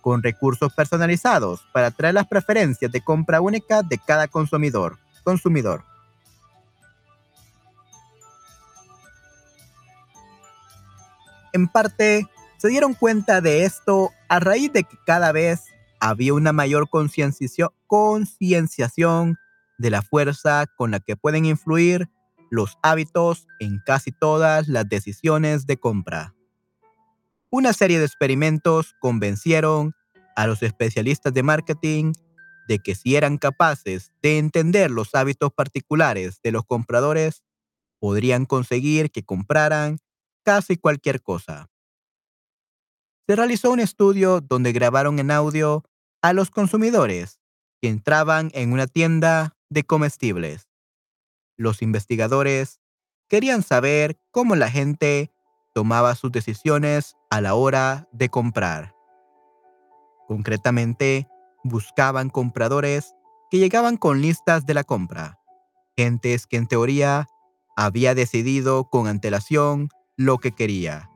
Con 0.00 0.22
recursos 0.22 0.72
personalizados 0.74 1.66
para 1.72 1.90
traer 1.90 2.14
las 2.14 2.26
preferencias 2.26 2.92
de 2.92 3.00
compra 3.00 3.40
única 3.40 3.82
de 3.82 3.98
cada 3.98 4.28
consumidor. 4.28 4.98
consumidor. 5.22 5.82
En 11.54 11.68
parte, 11.68 12.28
se 12.58 12.68
dieron 12.68 12.94
cuenta 12.94 13.40
de 13.40 13.64
esto 13.64 14.10
a 14.28 14.40
raíz 14.40 14.72
de 14.72 14.82
que 14.84 14.96
cada 15.06 15.30
vez 15.32 15.62
había 16.04 16.34
una 16.34 16.52
mayor 16.52 16.88
concienciación 16.90 19.36
de 19.78 19.90
la 19.90 20.02
fuerza 20.02 20.66
con 20.76 20.90
la 20.90 21.00
que 21.00 21.16
pueden 21.16 21.46
influir 21.46 22.10
los 22.50 22.76
hábitos 22.82 23.46
en 23.58 23.80
casi 23.86 24.12
todas 24.12 24.68
las 24.68 24.86
decisiones 24.86 25.66
de 25.66 25.78
compra. 25.78 26.34
Una 27.50 27.72
serie 27.72 27.98
de 27.98 28.04
experimentos 28.04 28.94
convencieron 29.00 29.94
a 30.36 30.46
los 30.46 30.62
especialistas 30.62 31.32
de 31.32 31.42
marketing 31.42 32.12
de 32.68 32.80
que 32.80 32.94
si 32.94 33.16
eran 33.16 33.38
capaces 33.38 34.12
de 34.22 34.36
entender 34.36 34.90
los 34.90 35.14
hábitos 35.14 35.54
particulares 35.54 36.38
de 36.42 36.52
los 36.52 36.66
compradores, 36.66 37.42
podrían 37.98 38.44
conseguir 38.44 39.10
que 39.10 39.22
compraran 39.22 40.00
casi 40.42 40.76
cualquier 40.76 41.22
cosa. 41.22 41.70
Se 43.26 43.36
realizó 43.36 43.72
un 43.72 43.80
estudio 43.80 44.42
donde 44.42 44.72
grabaron 44.72 45.18
en 45.18 45.30
audio 45.30 45.82
a 46.24 46.32
los 46.32 46.48
consumidores 46.48 47.38
que 47.82 47.90
entraban 47.90 48.50
en 48.54 48.72
una 48.72 48.86
tienda 48.86 49.58
de 49.68 49.84
comestibles. 49.84 50.70
Los 51.58 51.82
investigadores 51.82 52.80
querían 53.28 53.62
saber 53.62 54.18
cómo 54.30 54.56
la 54.56 54.70
gente 54.70 55.30
tomaba 55.74 56.14
sus 56.14 56.32
decisiones 56.32 57.14
a 57.28 57.42
la 57.42 57.54
hora 57.54 58.08
de 58.10 58.30
comprar. 58.30 58.94
Concretamente, 60.26 61.28
buscaban 61.62 62.30
compradores 62.30 63.14
que 63.50 63.58
llegaban 63.58 63.98
con 63.98 64.22
listas 64.22 64.64
de 64.64 64.72
la 64.72 64.84
compra, 64.84 65.40
gentes 65.94 66.46
que 66.46 66.56
en 66.56 66.68
teoría 66.68 67.28
había 67.76 68.14
decidido 68.14 68.88
con 68.88 69.08
antelación 69.08 69.90
lo 70.16 70.38
que 70.38 70.52
quería. 70.52 71.10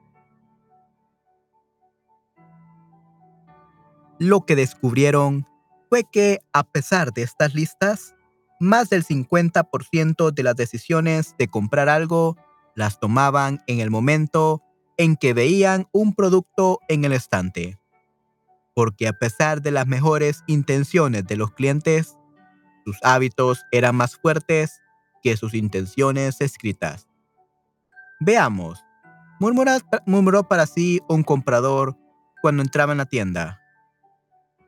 Lo 4.19 4.45
que 4.45 4.57
descubrieron 4.57 5.47
fue 5.89 6.05
que, 6.05 6.41
a 6.53 6.65
pesar 6.65 7.13
de 7.13 7.23
estas 7.23 7.55
listas, 7.55 8.15
más 8.61 8.91
del 8.91 9.05
50% 9.05 10.33
de 10.33 10.43
las 10.43 10.57
decisiones 10.57 11.35
de 11.39 11.49
comprar 11.49 11.89
algo 11.89 12.37
las 12.75 13.01
tomaban 13.01 13.63
en 13.67 13.81
el 13.81 13.91
momento 13.91 14.63
en 14.97 15.17
que 15.17 15.35
veían 15.35 15.89
un 15.93 16.15
producto 16.15 16.81
en 16.89 17.05
el 17.05 17.13
estante. 17.13 17.79
Porque 18.75 19.09
a 19.09 19.13
pesar 19.13 19.63
de 19.63 19.71
las 19.71 19.87
mejores 19.87 20.43
intenciones 20.47 21.27
de 21.27 21.37
los 21.37 21.53
clientes, 21.53 22.17
sus 22.85 22.99
hábitos 23.03 23.65
eran 23.73 23.97
más 23.97 24.17
fuertes 24.17 24.81
que 25.23 25.37
sus 25.37 25.55
intenciones 25.55 26.41
escritas. 26.41 27.09
Veamos, 28.21 28.85
murmuró 29.39 30.49
para 30.49 30.67
sí 30.67 31.01
un 31.09 31.23
comprador 31.23 31.97
cuando 32.43 32.63
entraba 32.63 32.93
en 32.93 32.99
la 32.99 33.07
tienda. 33.07 33.61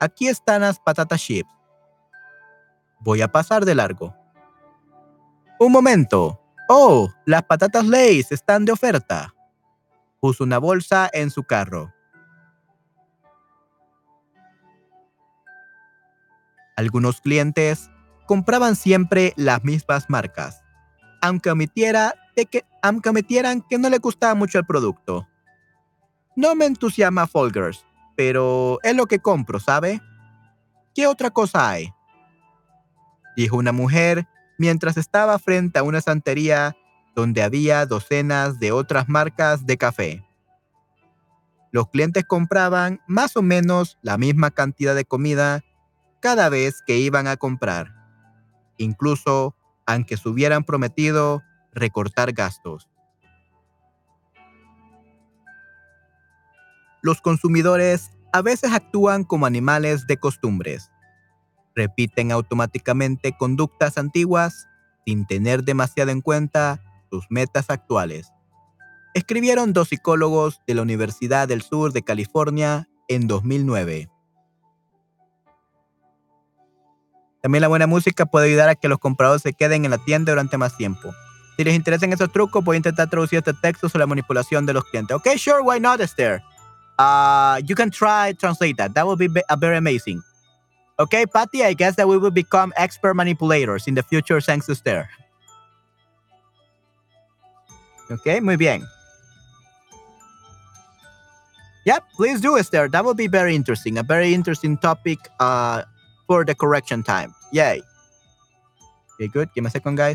Aquí 0.01 0.29
están 0.29 0.63
las 0.63 0.81
patatas 0.81 1.21
chips. 1.21 1.51
Voy 3.01 3.21
a 3.21 3.29
pasar 3.29 3.67
de 3.67 3.75
largo. 3.75 4.17
Un 5.59 5.73
momento. 5.73 6.41
Oh, 6.69 7.11
las 7.27 7.43
patatas 7.43 7.85
Lay's 7.85 8.33
están 8.33 8.65
de 8.65 8.73
oferta. 8.73 9.35
Puso 10.19 10.45
una 10.45 10.57
bolsa 10.57 11.11
en 11.13 11.31
su 11.31 11.45
carro. 11.45 11.93
Algunos 16.77 17.21
clientes 17.21 17.91
compraban 18.27 18.77
siempre 18.77 19.35
las 19.37 19.63
mismas 19.65 20.09
marcas, 20.09 20.63
aunque, 21.21 21.51
omitiera 21.51 22.15
que, 22.51 22.65
aunque 22.81 23.11
omitieran 23.11 23.61
que 23.61 23.77
no 23.77 23.91
le 23.91 23.99
gustaba 23.99 24.35
mucho 24.35 24.59
el 24.59 24.65
producto. 24.65 25.29
No 26.37 26.55
me 26.55 26.65
entusiasma 26.65 27.27
Folgers, 27.27 27.85
pero 28.23 28.81
es 28.83 28.95
lo 28.95 29.07
que 29.07 29.21
compro, 29.21 29.59
¿sabe? 29.61 30.03
¿Qué 30.95 31.07
otra 31.07 31.31
cosa 31.31 31.71
hay? 31.71 31.91
Dijo 33.35 33.57
una 33.57 33.73
mujer 33.73 34.29
mientras 34.59 34.99
estaba 34.99 35.39
frente 35.39 35.79
a 35.79 35.85
una 35.85 36.03
santería 36.03 36.77
donde 37.17 37.43
había 37.43 37.87
docenas 37.87 38.61
de 38.61 38.73
otras 38.73 39.09
marcas 39.09 39.65
de 39.65 39.79
café. 39.79 40.23
Los 41.73 41.89
clientes 41.89 42.27
compraban 42.27 43.01
más 43.07 43.39
o 43.39 43.43
menos 43.43 43.97
la 44.03 44.19
misma 44.19 44.51
cantidad 44.51 44.95
de 44.95 45.07
comida 45.07 45.65
cada 46.21 46.51
vez 46.51 46.83
que 46.87 46.99
iban 46.99 47.27
a 47.27 47.39
comprar, 47.39 47.95
incluso 48.77 49.57
aunque 49.87 50.19
se 50.19 50.29
hubieran 50.29 50.65
prometido 50.65 51.43
recortar 51.73 52.33
gastos. 52.33 52.87
Los 57.03 57.21
consumidores 57.21 58.11
a 58.33 58.43
veces 58.43 58.73
actúan 58.73 59.25
como 59.25 59.47
animales 59.47 60.07
de 60.07 60.17
costumbres. 60.19 60.91
Repiten 61.75 62.33
automáticamente 62.33 63.37
conductas 63.37 63.99
antiguas 63.99 64.69
sin 65.07 65.27
tener 65.27 65.65
demasiado 65.65 66.11
en 66.11 66.21
cuenta 66.21 66.83
sus 67.11 67.27
metas 67.31 67.71
actuales. 67.71 68.33
Escribieron 69.15 69.73
dos 69.73 69.89
psicólogos 69.89 70.61
de 70.67 70.75
la 70.75 70.83
Universidad 70.83 71.49
del 71.49 71.63
Sur 71.63 71.93
de 71.93 72.03
California 72.03 72.89
en 73.09 73.27
2009. 73.27 74.09
También 77.43 77.63
la 77.63 77.69
buena 77.69 77.87
música 77.87 78.27
puede 78.27 78.49
ayudar 78.49 78.69
a 78.69 78.75
que 78.75 78.89
los 78.89 78.99
compradores 78.99 79.43
se 79.43 79.55
queden 79.55 79.85
en 79.85 79.91
la 79.91 79.99
tienda 79.99 80.33
durante 80.33 80.59
más 80.59 80.77
tiempo. 80.77 81.11
Si 81.57 81.65
les 81.65 81.75
interesan 81.75 82.13
esos 82.13 82.31
trucos, 82.31 82.63
voy 82.63 82.77
a 82.77 82.79
intentar 82.79 83.09
traducir 83.11 83.39
este 83.39 83.55
texto 83.55 83.89
sobre 83.89 84.03
la 84.03 84.07
manipulación 84.07 84.67
de 84.67 84.75
los 84.75 84.85
clientes. 84.85 85.17
Okay, 85.17 85.39
sure, 85.39 85.61
why 85.61 85.81
not, 85.81 86.01
Esther? 86.01 86.43
Uh, 87.01 87.63
you 87.65 87.75
can 87.75 87.89
try 87.89 88.33
translate 88.37 88.77
that. 88.77 88.93
That 88.93 89.07
would 89.07 89.19
be 89.19 89.29
a 89.49 89.57
very 89.57 89.79
amazing. 89.79 90.23
Okay, 90.99 91.25
Patty, 91.25 91.65
I 91.65 91.73
guess 91.73 91.97
that 91.97 92.07
we 92.07 92.19
will 92.19 92.31
become 92.31 92.75
expert 92.77 93.15
manipulators 93.15 93.87
in 93.89 93.95
the 93.95 94.03
future 94.03 94.39
thanks 94.39 94.67
to 94.67 94.73
Esther. 94.73 95.09
Okay, 98.11 98.41
muy 98.41 98.57
bien. 98.57 98.85
Yep, 101.87 102.05
please 102.13 102.43
do, 102.43 102.59
Esther. 102.59 102.89
That 102.89 103.07
would 103.07 103.17
be 103.17 103.29
very 103.29 103.55
interesting. 103.55 103.97
A 103.97 104.03
very 104.03 104.35
interesting 104.35 104.77
topic 104.77 105.19
uh, 105.41 105.85
for 106.27 106.45
the 106.45 106.55
correction 106.55 107.03
time. 107.03 107.35
Yay. 107.51 107.81
Okay, 109.15 109.29
good. 109.29 109.49
Give 109.55 109.65
me 109.65 109.69
a 109.69 109.71
second, 109.71 109.97
guys. 109.97 110.15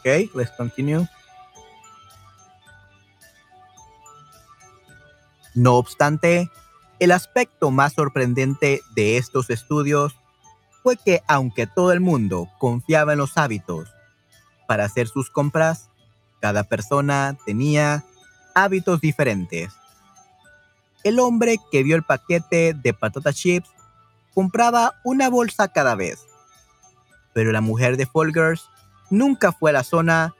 Okay, 0.00 0.30
let's 0.34 0.52
continue. 0.52 1.06
No 5.54 5.74
obstante, 5.74 6.50
el 7.00 7.10
aspecto 7.10 7.70
más 7.70 7.94
sorprendente 7.94 8.80
de 8.94 9.16
estos 9.16 9.50
estudios 9.50 10.14
fue 10.82 10.96
que 10.96 11.22
aunque 11.26 11.66
todo 11.66 11.92
el 11.92 12.00
mundo 12.00 12.48
confiaba 12.58 13.12
en 13.12 13.18
los 13.18 13.36
hábitos 13.36 13.92
para 14.66 14.84
hacer 14.84 15.08
sus 15.08 15.30
compras, 15.30 15.90
cada 16.40 16.62
persona 16.64 17.36
tenía 17.44 18.04
hábitos 18.54 19.00
diferentes. 19.00 19.72
El 21.04 21.18
hombre 21.20 21.56
que 21.70 21.82
vio 21.82 21.96
el 21.96 22.02
paquete 22.02 22.74
de 22.74 22.94
patatas 22.94 23.34
chips 23.34 23.68
compraba 24.34 24.94
una 25.04 25.28
bolsa 25.28 25.68
cada 25.68 25.94
vez, 25.94 26.24
pero 27.32 27.50
la 27.50 27.60
mujer 27.60 27.96
de 27.96 28.06
Folgers 28.06 28.68
nunca 29.10 29.52
fue 29.52 29.70
a 29.70 29.74
la 29.74 29.84
zona 29.84 30.34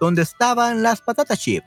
donde 0.00 0.22
estaban 0.22 0.82
las 0.82 1.00
patatas 1.00 1.38
chips. 1.38 1.66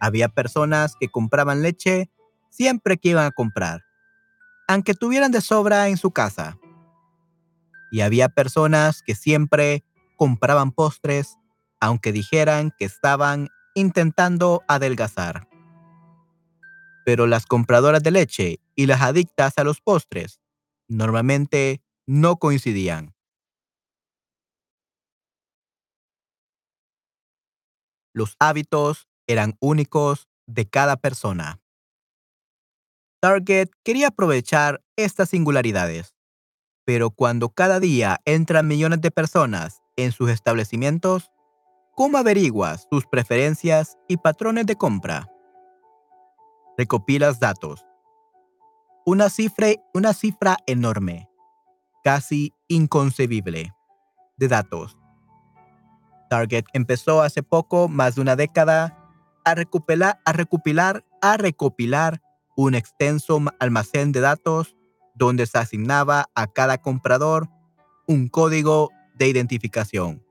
Había 0.00 0.28
personas 0.28 0.94
que 0.98 1.08
compraban 1.08 1.62
leche 1.62 2.10
siempre 2.50 2.96
que 2.96 3.10
iban 3.10 3.26
a 3.26 3.30
comprar, 3.30 3.84
aunque 4.68 4.94
tuvieran 4.94 5.32
de 5.32 5.40
sobra 5.40 5.88
en 5.88 5.96
su 5.96 6.10
casa. 6.10 6.58
Y 7.90 8.00
había 8.00 8.28
personas 8.28 9.02
que 9.02 9.14
siempre 9.14 9.84
compraban 10.16 10.72
postres, 10.72 11.36
aunque 11.80 12.12
dijeran 12.12 12.72
que 12.78 12.84
estaban 12.84 13.48
intentando 13.74 14.62
adelgazar. 14.68 15.48
Pero 17.04 17.26
las 17.26 17.46
compradoras 17.46 18.02
de 18.02 18.10
leche 18.10 18.60
y 18.74 18.86
las 18.86 19.02
adictas 19.02 19.54
a 19.56 19.64
los 19.64 19.80
postres 19.80 20.40
normalmente 20.88 21.82
no 22.06 22.36
coincidían. 22.36 23.15
Los 28.16 28.34
hábitos 28.38 29.08
eran 29.26 29.58
únicos 29.60 30.26
de 30.46 30.66
cada 30.66 30.96
persona. 30.96 31.60
Target 33.20 33.68
quería 33.84 34.08
aprovechar 34.08 34.82
estas 34.96 35.28
singularidades. 35.28 36.14
Pero 36.86 37.10
cuando 37.10 37.50
cada 37.50 37.78
día 37.78 38.22
entran 38.24 38.68
millones 38.68 39.02
de 39.02 39.10
personas 39.10 39.82
en 39.96 40.12
sus 40.12 40.30
establecimientos, 40.30 41.30
¿cómo 41.94 42.16
averiguas 42.16 42.86
sus 42.90 43.04
preferencias 43.04 43.98
y 44.08 44.16
patrones 44.16 44.64
de 44.64 44.76
compra? 44.76 45.30
Recopilas 46.78 47.38
datos. 47.38 47.84
Una 49.04 49.28
cifra, 49.28 49.68
una 49.92 50.14
cifra 50.14 50.56
enorme, 50.66 51.28
casi 52.02 52.54
inconcebible, 52.68 53.74
de 54.38 54.48
datos. 54.48 54.96
Target 56.28 56.64
empezó 56.72 57.22
hace 57.22 57.42
poco, 57.42 57.88
más 57.88 58.14
de 58.14 58.20
una 58.20 58.36
década, 58.36 58.98
a 59.44 59.54
recopilar, 59.54 60.20
a 60.24 60.32
a 61.22 61.36
recopilar 61.36 62.22
un 62.56 62.74
extenso 62.74 63.40
almacén 63.60 64.12
de 64.12 64.20
datos 64.20 64.76
donde 65.14 65.46
se 65.46 65.58
asignaba 65.58 66.26
a 66.34 66.46
cada 66.46 66.78
comprador 66.78 67.48
un 68.06 68.28
código 68.28 68.90
de 69.14 69.28
identificación, 69.28 70.24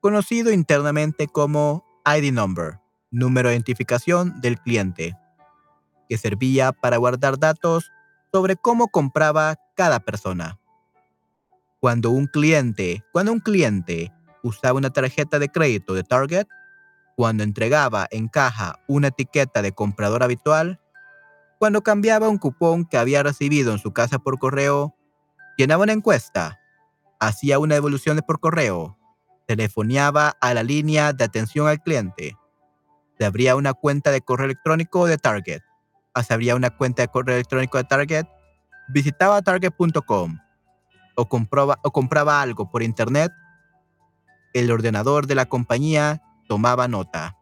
conocido 0.00 0.52
internamente 0.52 1.26
como 1.26 1.84
ID 2.04 2.32
number, 2.32 2.80
número 3.10 3.48
de 3.48 3.54
identificación 3.54 4.40
del 4.40 4.58
cliente, 4.58 5.16
que 6.08 6.18
servía 6.18 6.72
para 6.72 6.96
guardar 6.96 7.38
datos 7.38 7.90
sobre 8.32 8.56
cómo 8.56 8.88
compraba 8.88 9.56
cada 9.76 10.00
persona. 10.00 10.58
Cuando 11.80 12.10
un 12.10 12.26
cliente, 12.26 13.04
cuando 13.12 13.32
un 13.32 13.40
cliente 13.40 14.12
usaba 14.42 14.78
una 14.78 14.90
tarjeta 14.90 15.38
de 15.38 15.48
crédito 15.48 15.94
de 15.94 16.04
Target, 16.04 16.46
cuando 17.16 17.42
entregaba 17.42 18.06
en 18.10 18.28
caja 18.28 18.76
una 18.86 19.08
etiqueta 19.08 19.60
de 19.62 19.72
comprador 19.72 20.22
habitual, 20.22 20.80
cuando 21.58 21.82
cambiaba 21.82 22.28
un 22.28 22.38
cupón 22.38 22.84
que 22.84 22.98
había 22.98 23.22
recibido 23.22 23.72
en 23.72 23.78
su 23.78 23.92
casa 23.92 24.20
por 24.20 24.38
correo, 24.38 24.94
llenaba 25.56 25.82
una 25.82 25.92
encuesta, 25.92 26.60
hacía 27.18 27.58
una 27.58 27.74
devolución 27.74 28.20
por 28.24 28.38
correo, 28.38 28.96
telefoneaba 29.46 30.36
a 30.40 30.54
la 30.54 30.62
línea 30.62 31.12
de 31.12 31.24
atención 31.24 31.66
al 31.66 31.80
cliente, 31.80 32.36
se 33.18 33.24
abría 33.24 33.56
una 33.56 33.74
cuenta 33.74 34.12
de 34.12 34.20
correo 34.20 34.44
electrónico 34.44 35.06
de 35.06 35.18
Target, 35.18 35.62
se 36.22 36.34
abría 36.34 36.54
una 36.54 36.70
cuenta 36.70 37.02
de 37.02 37.08
correo 37.08 37.34
electrónico 37.34 37.78
de 37.78 37.84
Target, 37.84 38.26
visitaba 38.88 39.42
target.com 39.42 40.38
o 41.16 41.22
o 41.82 41.90
compraba 41.90 42.40
algo 42.40 42.70
por 42.70 42.82
internet, 42.82 43.32
el 44.52 44.70
ordenador 44.70 45.26
de 45.26 45.34
la 45.34 45.46
compañía 45.46 46.22
tomaba 46.46 46.88
nota. 46.88 47.36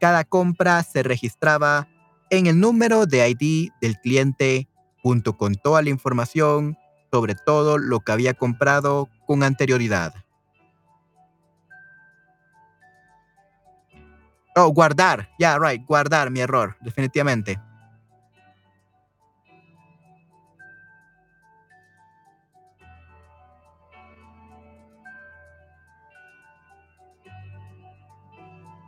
Cada 0.00 0.24
compra 0.24 0.82
se 0.82 1.02
registraba 1.02 1.88
en 2.30 2.46
el 2.46 2.60
número 2.60 3.06
de 3.06 3.28
ID 3.28 3.70
del 3.80 3.98
cliente 4.00 4.68
junto 5.02 5.36
con 5.36 5.54
toda 5.54 5.82
la 5.82 5.90
información 5.90 6.76
sobre 7.10 7.36
todo 7.36 7.78
lo 7.78 8.00
que 8.00 8.10
había 8.10 8.34
comprado 8.34 9.08
con 9.26 9.44
anterioridad. 9.44 10.14
Oh, 14.56 14.68
guardar. 14.68 15.28
Yeah, 15.38 15.58
right. 15.58 15.84
Guardar 15.86 16.30
mi 16.30 16.40
error, 16.40 16.76
definitivamente. 16.80 17.60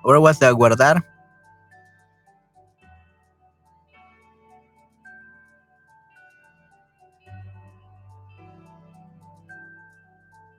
Ahora 0.06 0.20
was 0.20 0.38
the 0.38 0.46
guardar? 0.54 1.02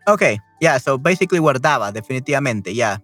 Ok, 0.06 0.22
yeah, 0.60 0.78
so 0.80 0.98
basically 0.98 1.39
guardaba, 1.39 1.93
definitivamente, 1.93 2.76
ya. 2.76 3.02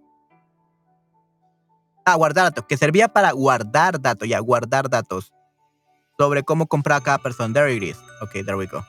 Ah, 2.04 2.16
guardar 2.16 2.52
datos, 2.52 2.66
que 2.68 2.76
servía 2.76 3.08
para 3.08 3.32
guardar 3.32 4.02
datos, 4.02 4.28
ya, 4.28 4.40
guardar 4.40 4.90
datos 4.90 5.32
sobre 6.18 6.44
cómo 6.44 6.68
comprar 6.68 7.02
cada 7.04 7.20
persona. 7.20 7.54
There 7.54 7.74
it 7.74 7.84
is. 7.84 7.98
Ok, 8.22 8.44
there 8.44 8.58
we 8.58 8.68
go. 8.68 8.86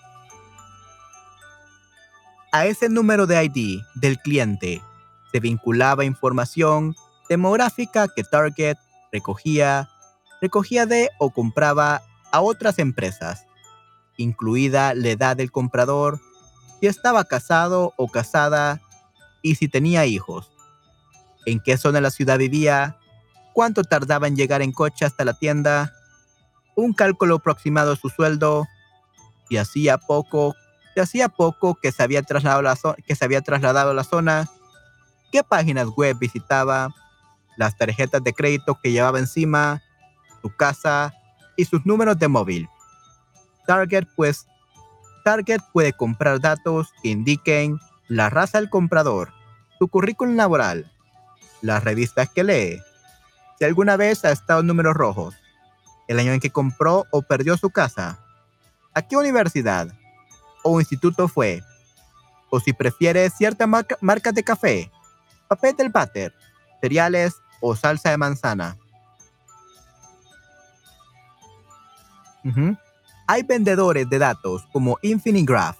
A 2.51 2.67
ese 2.67 2.89
número 2.89 3.27
de 3.27 3.45
ID 3.45 3.81
del 3.95 4.19
cliente 4.19 4.83
se 5.31 5.39
vinculaba 5.39 6.05
información 6.05 6.97
demográfica 7.29 8.09
que 8.09 8.25
Target 8.25 8.77
recogía, 9.13 9.89
recogía 10.41 10.87
de 10.87 11.11
o 11.19 11.31
compraba 11.31 12.03
a 12.33 12.41
otras 12.41 12.79
empresas, 12.79 13.47
incluida 14.17 14.95
la 14.95 15.11
edad 15.11 15.37
del 15.37 15.53
comprador, 15.53 16.21
si 16.81 16.87
estaba 16.87 17.25
casado 17.25 17.95
o 17.97 18.09
casada 18.09 18.81
y 19.43 19.55
si 19.55 19.69
tenía 19.69 20.07
hijos, 20.07 20.51
en 21.47 21.61
qué 21.61 21.77
zona 21.77 21.99
de 21.99 22.03
la 22.03 22.11
ciudad 22.11 22.39
vivía, 22.39 22.99
cuánto 23.53 23.85
tardaba 23.85 24.27
en 24.27 24.37
llegar 24.37 24.63
en 24.63 24.73
coche 24.73 25.05
hasta 25.05 25.25
la 25.25 25.35
tienda, 25.35 25.93
un 26.77 26.93
cálculo 26.93 27.37
aproximado 27.37 27.91
de 27.91 27.97
su 27.97 28.09
sueldo, 28.09 28.67
y 29.49 29.59
hacía 29.59 29.99
poco, 29.99 30.55
si 30.95 31.01
hacía 31.01 31.29
poco 31.29 31.75
que 31.77 31.93
se 31.93 32.03
había 32.03 32.23
trasladado 32.23 32.97
que 33.07 33.15
se 33.15 33.25
había 33.25 33.43
trasladado 33.43 33.91
a 33.91 33.95
la 33.95 34.05
zona, 34.05 34.49
qué 35.31 35.45
páginas 35.45 35.89
web 35.89 36.17
visitaba, 36.19 36.95
las 37.57 37.77
tarjetas 37.77 38.23
de 38.23 38.33
crédito 38.33 38.79
que 38.83 38.93
llevaba 38.93 39.19
encima, 39.19 39.83
su 40.43 40.55
casa 40.55 41.15
y 41.57 41.65
sus 41.65 41.85
números 41.87 42.19
de 42.19 42.29
móvil. 42.29 42.69
Target 43.67 44.07
pues 44.17 44.47
Target 45.25 45.61
puede 45.73 45.93
comprar 45.93 46.41
datos 46.41 46.93
que 47.03 47.09
indiquen 47.09 47.79
la 48.09 48.29
raza 48.29 48.59
del 48.59 48.69
comprador, 48.69 49.33
su 49.79 49.89
currículum 49.89 50.37
laboral, 50.37 50.93
las 51.63 51.83
revistas 51.83 52.29
que 52.29 52.45
lee, 52.45 52.83
si 53.59 53.65
alguna 53.65 53.97
vez 53.97 54.25
ha 54.25 54.33
estado 54.33 54.61
en 54.61 54.67
números 54.67 54.95
rojos, 54.95 55.35
el 56.09 56.19
año 56.19 56.33
en 56.33 56.41
que 56.41 56.51
compró 56.51 57.07
o 57.11 57.23
perdió 57.23 57.57
su 57.57 57.71
casa, 57.71 58.19
a 58.93 59.03
qué 59.03 59.17
universidad 59.17 59.89
o 60.63 60.79
instituto 60.79 61.29
fue, 61.29 61.63
o 62.51 62.61
si 62.61 62.73
prefiere 62.73 63.31
cierta 63.31 63.67
marca, 63.67 63.97
marcas 64.01 64.35
de 64.35 64.45
café, 64.45 64.91
papel 65.49 65.75
del 65.77 65.89
váter, 65.89 66.35
cereales 66.81 67.35
o 67.67 67.75
salsa 67.75 68.11
de 68.11 68.19
manzana. 68.19 68.77
Hay 73.27 73.43
vendedores 73.43 74.07
de 74.11 74.19
datos 74.19 74.67
como 74.71 74.99
Infinigraph 75.01 75.79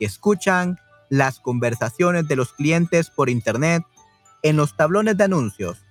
que 0.00 0.06
escuchan 0.06 0.76
las 1.08 1.38
conversaciones 1.38 2.26
de 2.26 2.34
los 2.34 2.52
clientes 2.52 3.10
por 3.10 3.30
Internet 3.30 3.84
en 4.42 4.56
los 4.56 4.76
tablones 4.76 5.16
de 5.16 5.24
anuncios 5.24 5.84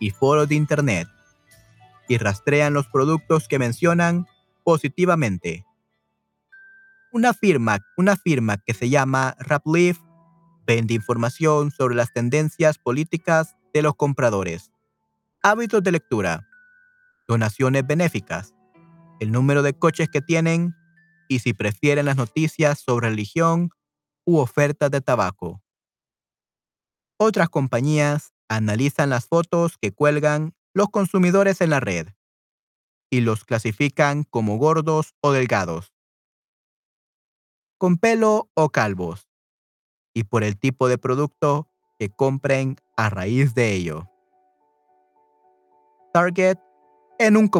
y 0.00 0.12
foros 0.12 0.48
de 0.48 0.54
Internet 0.54 1.08
y 2.08 2.16
rastrean 2.16 2.72
los 2.72 2.86
productos 2.86 3.48
que 3.48 3.58
mencionan 3.58 4.26
positivamente. 4.64 5.66
Una 7.12 7.34
firma, 7.34 7.80
una 7.98 8.16
firma 8.16 8.56
que 8.56 8.72
se 8.72 8.88
llama 8.88 9.36
Rapleaf 9.40 9.98
vende 10.66 10.94
información 10.94 11.70
sobre 11.70 11.96
las 11.96 12.14
tendencias 12.14 12.78
políticas 12.78 13.56
de 13.74 13.82
los 13.82 13.94
compradores, 13.94 14.72
hábitos 15.46 15.80
de 15.80 15.92
lectura, 15.92 16.44
donaciones 17.28 17.86
benéficas, 17.86 18.52
el 19.20 19.30
número 19.30 19.62
de 19.62 19.78
coches 19.78 20.08
que 20.08 20.20
tienen 20.20 20.74
y 21.28 21.38
si 21.38 21.54
prefieren 21.54 22.06
las 22.06 22.16
noticias 22.16 22.80
sobre 22.80 23.10
religión 23.10 23.70
u 24.24 24.38
ofertas 24.38 24.90
de 24.90 25.00
tabaco. 25.00 25.62
Otras 27.16 27.48
compañías 27.48 28.34
analizan 28.48 29.08
las 29.08 29.28
fotos 29.28 29.78
que 29.78 29.92
cuelgan 29.92 30.52
los 30.74 30.88
consumidores 30.88 31.60
en 31.60 31.70
la 31.70 31.78
red 31.78 32.08
y 33.08 33.20
los 33.20 33.44
clasifican 33.44 34.24
como 34.24 34.56
gordos 34.58 35.14
o 35.20 35.30
delgados, 35.30 35.92
con 37.78 37.98
pelo 37.98 38.50
o 38.54 38.70
calvos, 38.70 39.28
y 40.12 40.24
por 40.24 40.42
el 40.42 40.58
tipo 40.58 40.88
de 40.88 40.98
producto 40.98 41.68
que 42.00 42.10
compren 42.10 42.78
a 42.96 43.10
raíz 43.10 43.54
de 43.54 43.74
ello. 43.74 44.10
Target 46.16 46.58
en 47.18 47.36
un, 47.36 47.50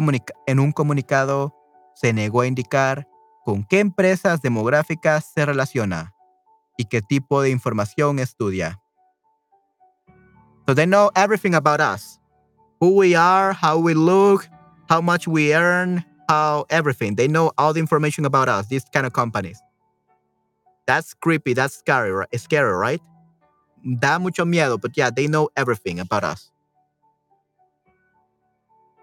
en 0.47 0.59
un 0.59 0.71
comunicado 0.71 1.53
se 1.93 2.11
negó 2.11 2.41
a 2.41 2.47
indicar 2.47 3.07
con 3.45 3.63
qué 3.63 3.79
empresas 3.79 4.41
demográficas 4.41 5.31
se 5.31 5.45
relaciona 5.45 6.15
y 6.75 6.85
qué 6.85 7.03
tipo 7.03 7.39
de 7.43 7.51
información 7.51 8.17
estudia. 8.17 8.81
So 10.65 10.73
they 10.73 10.87
know 10.87 11.11
everything 11.13 11.53
about 11.53 11.79
us. 11.79 12.19
Who 12.81 12.95
we 12.95 13.15
are, 13.15 13.53
how 13.53 13.77
we 13.77 13.93
look, 13.93 14.49
how 14.89 15.01
much 15.03 15.27
we 15.27 15.53
earn, 15.53 16.03
how 16.27 16.65
everything. 16.71 17.13
They 17.15 17.27
know 17.27 17.51
all 17.59 17.73
the 17.73 17.79
information 17.79 18.25
about 18.25 18.49
us, 18.49 18.69
these 18.69 18.85
kind 18.91 19.05
of 19.05 19.13
companies. 19.13 19.61
That's 20.87 21.13
creepy, 21.13 21.53
that's 21.53 21.75
scary, 21.75 22.25
scary, 22.37 22.73
right? 22.73 23.01
Da 23.99 24.17
mucho 24.17 24.45
miedo, 24.45 24.81
but 24.81 24.97
yeah, 24.97 25.11
they 25.11 25.27
know 25.27 25.49
everything 25.55 25.99
about 25.99 26.23
us 26.23 26.51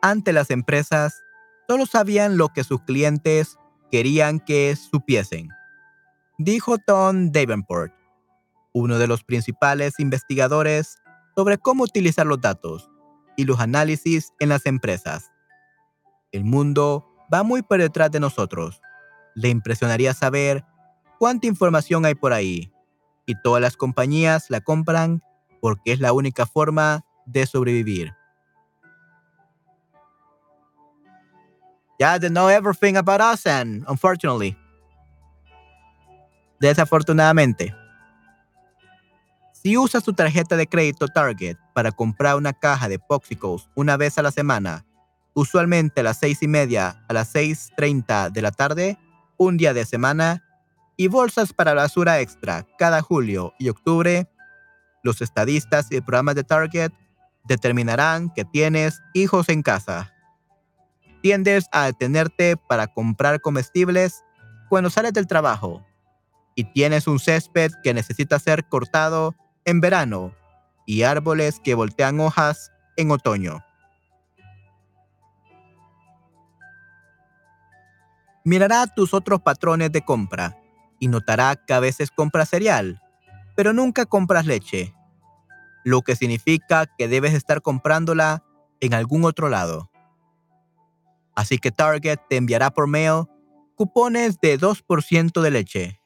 ante 0.04 0.34
las 0.34 0.50
empresas 0.50 1.24
solo 1.66 1.86
sabían 1.86 2.36
lo 2.36 2.50
que 2.50 2.62
sus 2.62 2.82
clientes 2.82 3.56
querían 3.90 4.38
que 4.38 4.76
supiesen, 4.76 5.48
dijo 6.36 6.76
Tom 6.76 7.32
Davenport, 7.32 7.94
uno 8.74 8.98
de 8.98 9.06
los 9.06 9.24
principales 9.24 9.98
investigadores 9.98 10.98
sobre 11.34 11.56
cómo 11.56 11.84
utilizar 11.84 12.26
los 12.26 12.38
datos 12.38 12.90
y 13.38 13.44
los 13.44 13.60
análisis 13.60 14.34
en 14.40 14.50
las 14.50 14.66
empresas. 14.66 15.32
El 16.32 16.44
mundo 16.44 17.08
va 17.32 17.42
muy 17.42 17.62
por 17.62 17.78
detrás 17.78 18.10
de 18.10 18.20
nosotros. 18.20 18.82
Le 19.34 19.48
impresionaría 19.48 20.12
saber 20.12 20.66
cuánta 21.18 21.46
información 21.46 22.04
hay 22.04 22.14
por 22.14 22.34
ahí. 22.34 22.70
Y 23.24 23.40
todas 23.40 23.62
las 23.62 23.78
compañías 23.78 24.50
la 24.50 24.60
compran 24.60 25.22
porque 25.62 25.92
es 25.92 26.00
la 26.00 26.12
única 26.12 26.44
forma 26.44 27.06
de 27.24 27.46
sobrevivir. 27.46 28.12
Yeah, 31.98 32.18
they 32.18 32.28
know 32.28 32.48
everything 32.48 32.96
about 32.96 33.20
us 33.20 33.46
and 33.46 33.84
unfortunately. 33.88 34.56
Desafortunadamente. 36.60 37.74
Si 39.52 39.78
usas 39.78 40.04
tu 40.04 40.12
tarjeta 40.12 40.56
de 40.56 40.66
crédito 40.66 41.08
Target 41.08 41.56
para 41.72 41.90
comprar 41.90 42.36
una 42.36 42.52
caja 42.52 42.88
de 42.88 42.98
Popsicles 42.98 43.68
una 43.74 43.96
vez 43.96 44.18
a 44.18 44.22
la 44.22 44.30
semana, 44.30 44.84
usualmente 45.34 46.00
a 46.00 46.04
las 46.04 46.18
seis 46.18 46.42
y 46.42 46.48
media 46.48 47.02
a 47.08 47.12
las 47.12 47.34
6.30 47.34 48.30
de 48.30 48.42
la 48.42 48.50
tarde, 48.50 48.98
un 49.36 49.56
día 49.56 49.72
de 49.72 49.84
semana, 49.84 50.42
y 50.96 51.08
bolsas 51.08 51.52
para 51.52 51.74
basura 51.74 52.20
extra 52.20 52.66
cada 52.78 53.02
julio 53.02 53.52
y 53.58 53.68
octubre, 53.68 54.28
los 55.02 55.20
estadistas 55.20 55.90
y 55.90 56.00
programas 56.00 56.34
de 56.34 56.44
Target 56.44 56.92
determinarán 57.44 58.30
que 58.30 58.44
tienes 58.44 59.02
hijos 59.12 59.48
en 59.48 59.62
casa. 59.62 60.13
Tiendes 61.24 61.68
a 61.72 61.86
detenerte 61.86 62.58
para 62.58 62.86
comprar 62.86 63.40
comestibles 63.40 64.22
cuando 64.68 64.90
sales 64.90 65.14
del 65.14 65.26
trabajo 65.26 65.82
y 66.54 66.64
tienes 66.64 67.06
un 67.06 67.18
césped 67.18 67.70
que 67.82 67.94
necesita 67.94 68.38
ser 68.38 68.68
cortado 68.68 69.34
en 69.64 69.80
verano 69.80 70.34
y 70.84 71.04
árboles 71.04 71.60
que 71.64 71.72
voltean 71.72 72.20
hojas 72.20 72.70
en 72.98 73.10
otoño. 73.10 73.64
Mirará 78.44 78.86
tus 78.86 79.14
otros 79.14 79.40
patrones 79.40 79.92
de 79.92 80.04
compra 80.04 80.58
y 80.98 81.08
notará 81.08 81.56
que 81.56 81.72
a 81.72 81.80
veces 81.80 82.10
compras 82.10 82.50
cereal, 82.50 83.00
pero 83.56 83.72
nunca 83.72 84.04
compras 84.04 84.44
leche, 84.44 84.94
lo 85.84 86.02
que 86.02 86.16
significa 86.16 86.84
que 86.98 87.08
debes 87.08 87.32
estar 87.32 87.62
comprándola 87.62 88.44
en 88.80 88.92
algún 88.92 89.24
otro 89.24 89.48
lado. 89.48 89.90
Así 91.34 91.58
que 91.58 91.70
Target 91.70 92.18
te 92.28 92.36
enviará 92.36 92.70
por 92.70 92.86
mail 92.86 93.24
cupones 93.76 94.40
de 94.40 94.58
2% 94.58 95.40
de 95.40 95.50
leche, 95.50 96.00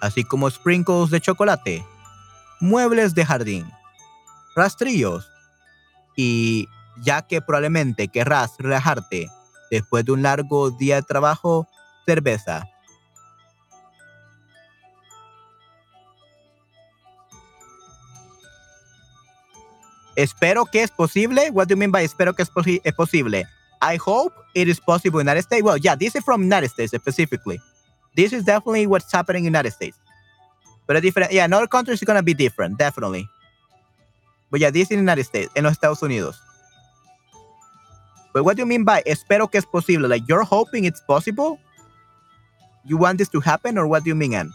así 0.00 0.22
como 0.24 0.50
sprinkles 0.50 1.10
de 1.10 1.20
chocolate 1.20 1.84
muebles 2.60 3.14
de 3.14 3.24
jardín, 3.24 3.70
rastrillos 4.56 5.30
y 6.16 6.68
ya 7.02 7.22
que 7.22 7.40
probablemente 7.40 8.08
querrás 8.08 8.54
relajarte 8.58 9.28
después 9.70 10.04
de 10.04 10.12
un 10.12 10.22
largo 10.22 10.70
día 10.70 10.96
de 10.96 11.02
trabajo, 11.02 11.68
cerveza. 12.06 12.64
Espero 20.16 20.66
que 20.66 20.82
es 20.82 20.90
posible. 20.90 21.48
What 21.52 21.68
do 21.68 21.74
you 21.74 21.78
mean 21.78 21.92
by 21.92 22.04
espero 22.04 22.34
que 22.34 22.42
es, 22.42 22.50
es 22.82 22.94
posible? 22.94 23.46
I 23.80 23.96
hope 23.96 24.32
it 24.54 24.68
is 24.68 24.80
possible 24.80 25.20
in 25.20 25.26
the 25.26 25.30
United 25.30 25.42
States. 25.42 25.62
Well, 25.62 25.78
yeah, 25.78 25.94
this 25.94 26.16
is 26.16 26.24
from 26.24 26.42
United 26.42 26.68
States 26.70 26.92
specifically. 26.92 27.60
This 28.16 28.32
is 28.32 28.44
definitely 28.44 28.86
what's 28.86 29.10
happening 29.12 29.44
in 29.44 29.54
United 29.54 29.72
States. 29.72 29.98
But 30.86 30.96
a 30.96 31.00
different, 31.00 31.32
Yeah, 31.32 31.44
in 31.44 31.52
other 31.52 31.66
countries 31.66 32.00
it's 32.00 32.06
gonna 32.06 32.22
be 32.22 32.34
different, 32.34 32.78
definitely. 32.78 33.28
But 34.50 34.60
yeah, 34.60 34.70
this 34.70 34.90
in 34.90 34.96
the 34.96 35.02
United 35.02 35.24
States, 35.24 35.52
en 35.54 35.64
los 35.64 35.72
Estados 35.74 36.00
Unidos. 36.00 36.36
But 38.32 38.44
what 38.44 38.56
do 38.56 38.62
you 38.62 38.66
mean 38.66 38.84
by 38.84 39.02
espero 39.06 39.50
que 39.50 39.58
es 39.58 39.66
posible? 39.66 40.08
Like 40.08 40.22
you're 40.28 40.44
hoping 40.44 40.84
it's 40.84 41.00
possible? 41.00 41.58
You 42.84 42.96
want 42.96 43.18
this 43.18 43.28
to 43.30 43.40
happen 43.40 43.76
or 43.78 43.86
what 43.86 44.04
do 44.04 44.08
you 44.08 44.14
mean, 44.14 44.34
Anne? 44.34 44.52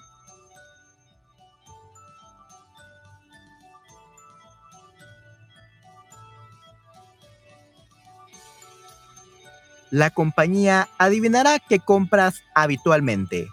La 9.93 10.09
compañía 10.09 10.89
adivinará 10.97 11.59
qué 11.59 11.77
compras 11.77 12.41
habitualmente. 12.55 13.47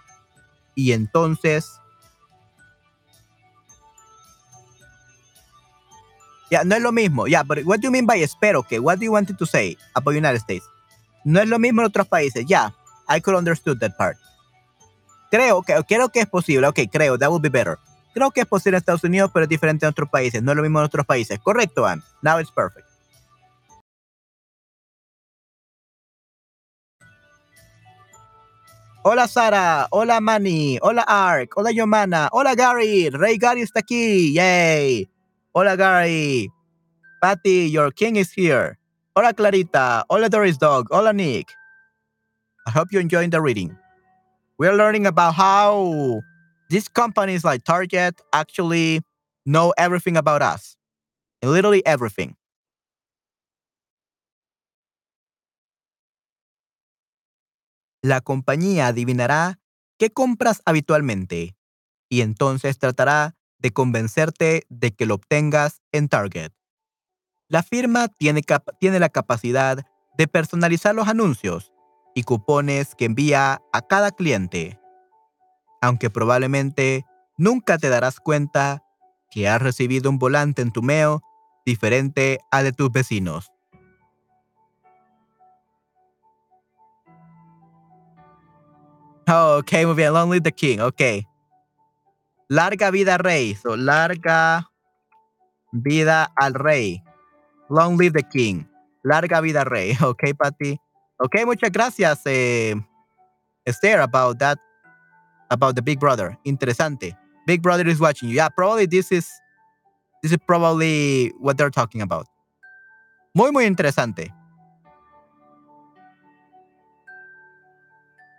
Y 0.75 0.93
entonces 0.93 1.79
Ya, 6.51 6.65
no 6.65 6.75
es 6.75 6.81
lo 6.81 6.93
mismo. 6.93 7.27
Ya, 7.27 7.43
but 7.43 7.59
what 7.65 7.79
do 7.79 7.83
you 7.83 7.91
mean 7.91 8.07
by 8.07 8.23
espero 8.23 8.63
que? 8.63 8.81
What 8.81 8.97
do 8.97 9.05
you 9.05 9.13
want 9.13 9.29
to 9.31 9.47
say 9.47 9.77
about 9.93 10.15
United 10.15 10.39
States? 10.39 10.65
No 11.25 11.41
es 11.41 11.47
lo 11.47 11.59
mismo 11.59 11.83
en 11.83 11.89
otros 11.89 12.09
países. 12.09 12.47
Ya, 12.47 12.75
I 13.07 13.21
could 13.21 13.37
understood 13.37 13.79
that 13.81 13.99
part. 13.99 14.17
Creo 15.31 15.63
que, 15.63 15.75
creo 15.87 16.09
que 16.09 16.21
es 16.21 16.27
posible. 16.27 16.67
Ok, 16.67 16.81
creo, 16.91 17.19
that 17.19 17.29
would 17.29 17.43
be 17.43 17.51
better. 17.51 17.79
Creo 18.15 18.31
que 18.31 18.41
es 18.41 18.47
posible 18.47 18.79
en 18.79 18.81
Estados 18.81 19.05
Unidos, 19.05 19.31
pero 19.33 19.45
es 19.45 19.49
diferente 19.51 19.85
en 19.85 19.91
otros 19.91 20.09
países. 20.09 20.43
No 20.43 20.53
es 20.53 20.57
lo 20.57 20.63
mismo 20.63 20.79
en 20.79 20.87
otros 20.87 21.05
países. 21.05 21.39
Correcto, 21.39 21.87
Anne. 21.87 22.03
Now 22.23 22.41
it's 22.41 22.51
perfect. 22.51 22.90
Hola 29.03 29.27
Sara, 29.27 29.89
hola 29.93 30.21
Manny, 30.21 30.79
hola 30.83 31.05
Ark, 31.09 31.55
hola 31.57 31.71
Yomana, 31.73 32.29
hola 32.33 32.55
Gary, 32.55 33.09
Rey 33.09 33.39
Gary 33.39 33.63
está 33.63 33.81
aquí, 33.81 34.35
yay. 34.35 35.09
Hola 35.53 35.75
Gary. 35.77 36.49
Patty, 37.23 37.69
your 37.71 37.91
king 37.91 38.17
is 38.17 38.31
here. 38.31 38.79
Hola 39.17 39.33
Clarita. 39.35 40.05
Hola 40.09 40.29
Doris 40.29 40.57
Dog. 40.57 40.87
Hola 40.91 41.13
Nick. 41.13 41.49
I 42.67 42.71
hope 42.71 42.89
you're 42.93 43.01
enjoying 43.01 43.31
the 43.31 43.41
reading. 43.41 43.77
We're 44.59 44.75
learning 44.75 45.07
about 45.07 45.35
how 45.35 46.21
these 46.71 46.89
companies 46.89 47.45
like 47.45 47.65
Target 47.65 48.21
actually 48.33 49.03
know 49.45 49.75
everything 49.77 50.17
about 50.17 50.43
us. 50.43 50.77
Literally 51.43 51.85
everything. 51.85 52.37
La 58.03 58.23
compañía 58.23 58.87
adivinará 58.87 59.59
qué 59.99 60.11
compras 60.11 60.63
habitualmente 60.65 61.55
y 62.09 62.23
entonces 62.23 62.79
tratará 62.79 63.37
de 63.59 63.73
convencerte 63.73 64.65
de 64.71 64.93
que 64.93 65.05
lo 65.05 65.17
obtengas 65.17 65.83
en 65.93 66.09
Target. 66.09 66.53
La 67.49 67.63
firma 67.63 68.09
tiene, 68.09 68.43
la 68.99 69.09
capacidad 69.11 69.85
de 70.17 70.29
personalizar 70.29 70.95
los 70.95 71.09
anuncios 71.09 71.73
y 72.15 72.23
cupones 72.23 72.95
que 72.95 73.05
envía 73.05 73.61
a 73.73 73.83
cada 73.83 74.13
cliente, 74.13 74.79
aunque 75.83 76.09
probablemente 76.11 77.05
nunca 77.37 77.77
te 77.77 77.91
darás 77.91 78.19
cuenta 78.19 78.83
que 79.31 79.49
has 79.49 79.61
recibido 79.61 80.09
un 80.09 80.19
volante 80.19 80.63
en 80.63 80.73
tu 80.73 80.83
mail 80.83 81.19
diferente 81.67 82.41
a 82.51 82.63
de 82.63 82.73
tus 82.73 82.91
vecinos. 82.91 83.51
Oh, 89.33 89.59
ok, 89.59 89.73
muy 89.87 89.95
bien. 89.95 90.13
Long 90.13 90.29
live 90.29 90.43
the 90.43 90.51
king. 90.51 90.81
Ok. 90.81 91.25
Larga 92.49 92.91
vida 92.91 93.17
rey. 93.17 93.55
So, 93.55 93.77
larga 93.77 94.69
vida 95.73 96.33
al 96.37 96.55
rey. 96.55 97.01
Long 97.69 97.97
live 97.97 98.13
the 98.15 98.25
king. 98.25 98.69
Larga 99.05 99.41
vida 99.41 99.65
rey. 99.65 99.97
Ok, 100.03 100.35
Patty. 100.37 100.81
Ok, 101.19 101.45
muchas 101.47 101.71
gracias, 101.71 102.23
eh, 102.25 102.75
Esther, 103.67 104.01
about 104.01 104.39
that, 104.39 104.59
about 105.51 105.77
the 105.77 105.83
Big 105.83 106.01
Brother. 106.01 106.37
Interesante. 106.45 107.17
Big 107.47 107.63
Brother 107.63 107.87
is 107.87 108.01
watching 108.01 108.31
you. 108.31 108.37
Yeah, 108.37 108.49
probably 108.49 108.87
this 108.87 109.13
is, 109.13 109.29
this 110.23 110.33
is 110.33 110.39
probably 110.45 111.33
what 111.39 111.57
they're 111.57 111.71
talking 111.71 112.01
about. 112.01 112.27
Muy, 113.35 113.53
muy 113.53 113.67
interesante. 113.67 114.33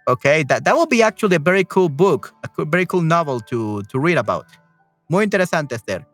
Okay, 0.08 0.43
that, 0.43 0.66
that 0.66 0.76
will 0.76 0.88
be 0.88 1.04
actually 1.04 1.36
a 1.36 1.39
very 1.39 1.64
cool 1.64 1.89
book, 1.89 2.34
a 2.58 2.66
very 2.66 2.86
cool 2.86 3.02
novel 3.02 3.39
to, 3.41 3.84
to 3.84 3.99
read 3.99 4.18
about. 4.18 4.47
Muy 5.10 5.24
interesante, 5.26 5.74
Esther. 5.74 6.06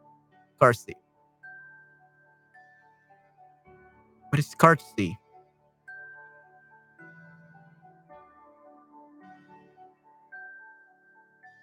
Courtesy. 0.59 0.95
What 4.29 4.39
is 4.39 4.53
courtesy? 4.55 5.17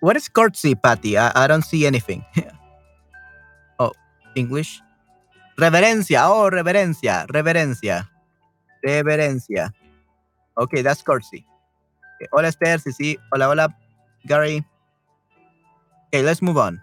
What 0.00 0.16
is 0.16 0.28
courtesy, 0.28 0.74
Patty? 0.74 1.16
I, 1.18 1.32
I 1.34 1.46
don't 1.46 1.62
see 1.62 1.86
anything. 1.86 2.24
oh, 3.78 3.92
English? 4.34 4.80
Reverencia. 5.58 6.28
Oh, 6.28 6.50
reverencia. 6.50 7.26
Reverencia. 7.26 8.08
Reverencia. 8.84 9.70
Okay, 10.58 10.82
that's 10.82 11.02
courtesy. 11.02 11.46
Okay. 12.24 12.28
Hola 12.32 12.48
Esther, 12.48 12.80
sí, 12.80 12.92
sí. 12.92 13.18
Hola, 13.32 13.48
hola, 13.48 13.76
Gary. 14.24 14.64
Okay, 16.08 16.22
let's 16.22 16.40
move 16.42 16.56
on. 16.56 16.80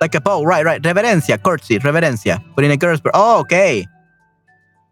Like 0.00 0.14
a 0.14 0.20
bow, 0.20 0.44
right, 0.44 0.64
right. 0.64 0.82
Reverencia, 0.82 1.38
courtesy, 1.38 1.78
reverencia. 1.78 2.42
Putting 2.54 2.70
a 2.70 2.76
girl's 2.76 3.00
Oh, 3.14 3.40
ok. 3.40 3.86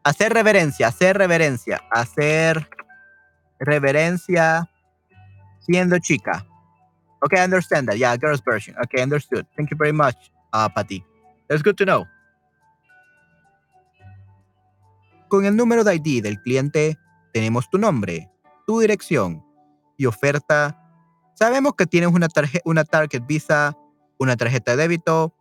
Hacer 0.05 0.33
reverencia, 0.35 0.89
hacer 0.89 1.17
reverencia, 1.17 1.81
hacer 1.91 2.69
reverencia 3.59 4.69
siendo 5.67 5.99
chica. 5.99 6.47
Okay, 7.23 7.41
I 7.41 7.45
understand 7.45 7.89
that. 7.89 7.97
Yeah, 7.97 8.17
girl's 8.17 8.43
version. 8.45 8.77
Okay, 8.85 9.03
understood. 9.03 9.47
Thank 9.57 9.71
you 9.71 9.77
very 9.77 9.93
much, 9.93 10.17
uh, 10.53 10.69
Patty. 10.69 11.05
That's 11.49 11.63
good 11.63 11.77
to 11.79 11.85
know. 11.85 12.07
Con 15.29 15.47
el 15.47 15.57
número 15.57 15.85
de 15.85 15.95
ID 15.95 16.23
del 16.23 16.41
cliente 16.43 16.99
tenemos 17.33 17.69
tu 17.71 17.79
nombre, 17.79 18.31
tu 18.67 18.81
dirección 18.81 19.43
y 19.97 20.07
oferta. 20.07 20.79
Sabemos 21.35 21.75
que 21.75 21.87
tienes 21.87 22.11
una, 22.11 22.29
una 22.65 22.85
Target 22.85 23.23
Visa 23.27 23.77
una 24.19 24.37
tarjeta 24.37 24.73
de 24.73 24.77
débito 24.79 25.35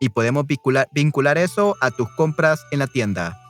y 0.00 0.10
podemos 0.10 0.46
vincular, 0.46 0.88
vincular 0.92 1.38
eso 1.38 1.76
a 1.80 1.90
tus 1.90 2.08
compras 2.10 2.64
en 2.70 2.78
la 2.78 2.86
tienda. 2.86 3.40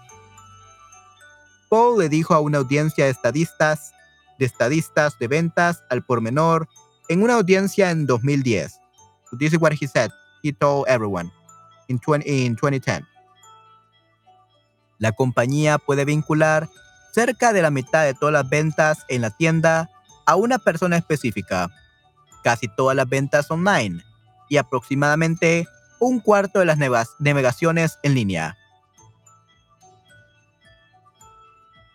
Paul 1.69 1.99
le 1.99 2.09
dijo 2.09 2.35
a 2.35 2.41
una 2.41 2.59
audiencia 2.59 3.05
de 3.05 3.11
estadistas, 3.11 3.93
de 4.39 4.47
estadistas 4.47 5.18
de 5.18 5.28
ventas 5.28 5.84
al 5.91 6.05
por 6.05 6.20
menor 6.20 6.68
en 7.09 7.22
una 7.22 7.34
audiencia 7.34 7.91
en 7.91 8.07
2010. 8.07 8.78
this 9.32 9.53
is 9.53 9.59
what 9.59 9.72
he 9.72 9.86
said. 9.86 10.11
He 10.43 10.53
told 10.53 10.86
everyone 10.89 11.30
in, 11.89 11.99
20, 11.99 12.24
in 12.26 12.55
2010. 12.57 13.05
La 14.99 15.12
compañía 15.12 15.78
puede 15.78 16.05
vincular 16.05 16.68
cerca 17.12 17.53
de 17.53 17.62
la 17.62 17.70
mitad 17.70 18.05
de 18.05 18.14
todas 18.14 18.32
las 18.32 18.49
ventas 18.49 19.05
en 19.09 19.22
la 19.22 19.30
tienda 19.30 19.91
a 20.26 20.36
una 20.36 20.59
persona 20.59 20.97
específica. 20.97 21.68
Casi 22.43 22.68
todas 22.68 22.97
las 22.97 23.09
ventas 23.09 23.51
online 23.51 24.03
y 24.49 24.57
aproximadamente 24.57 25.66
un 26.01 26.20
cuarto 26.20 26.61
de 26.61 26.64
las 26.64 26.78
navegaciones 26.78 27.99
en 28.03 28.14
línea. 28.14 28.57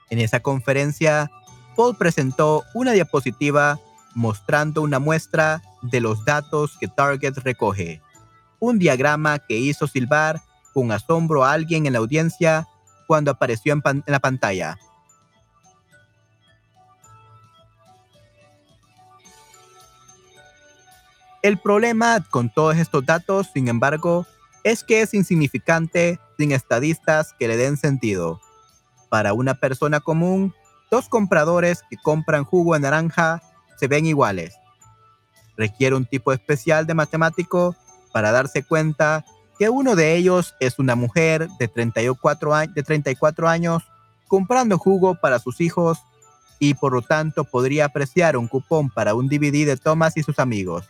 En 0.10 0.20
esa 0.20 0.42
conferencia, 0.42 1.32
Paul 1.76 1.96
presentó 1.98 2.64
una 2.74 2.92
diapositiva 2.92 3.80
mostrando 4.14 4.82
una 4.82 5.00
muestra 5.00 5.62
de 5.82 6.00
los 6.00 6.24
datos 6.26 6.78
que 6.80 6.88
Target 6.88 7.38
recoge, 7.40 8.02
un 8.60 8.80
diagrama 8.80 9.40
que 9.40 9.58
hizo 9.58 9.88
silbar 9.88 10.42
con 10.74 10.92
asombro 10.92 11.44
a 11.44 11.52
alguien 11.52 11.86
en 11.86 11.94
la 11.94 12.00
audiencia 12.00 12.68
cuando 13.08 13.32
apareció 13.32 13.74
en, 13.74 14.04
la 14.06 14.20
pantalla. 14.20 14.78
El 21.42 21.58
problema 21.58 22.24
con 22.30 22.50
todos 22.50 22.78
estos 22.78 23.06
datos, 23.06 23.50
sin 23.54 23.68
embargo, 23.68 24.26
es 24.64 24.84
que 24.84 25.02
es 25.02 25.14
insignificante 25.14 26.20
sin 26.38 26.54
estadistas 26.54 27.34
que 27.38 27.50
le 27.50 27.58
den 27.58 27.76
sentido. 27.76 28.40
Para 29.10 29.34
una 29.34 29.54
persona 29.54 30.00
común, 30.00 30.56
dos 30.94 31.10
compradores 31.10 31.82
que 31.90 31.98
compran 31.98 32.44
jugo 32.44 32.76
de 32.76 32.82
naranja 32.82 33.42
se 33.80 33.88
ven 33.88 34.06
iguales. 34.06 34.56
Requiere 35.58 35.96
un 35.96 36.06
tipo 36.06 36.32
especial 36.32 36.86
de 36.86 36.94
matemático 36.94 37.76
para 38.12 38.32
darse 38.32 38.64
cuenta 38.64 39.26
que 39.58 39.70
uno 39.70 39.96
de 39.96 40.16
ellos 40.16 40.56
es 40.60 40.78
una 40.78 40.96
mujer 40.96 41.48
de 41.60 41.68
34, 41.68 42.68
de 42.74 42.84
34 42.84 43.50
años 43.50 43.84
comprando 44.28 44.78
jugo 44.78 45.16
para 45.16 45.40
sus 45.40 45.62
hijos 45.62 46.00
y 46.60 46.76
por 46.76 46.94
lo 46.94 47.02
tanto 47.02 47.44
podría 47.44 47.86
apreciar 47.86 48.38
un 48.38 48.48
cupón 48.48 48.90
para 48.90 49.16
un 49.16 49.28
DVD 49.28 49.66
de 49.66 49.78
Thomas 49.78 50.16
y 50.16 50.24
sus 50.24 50.38
amigos 50.38 50.88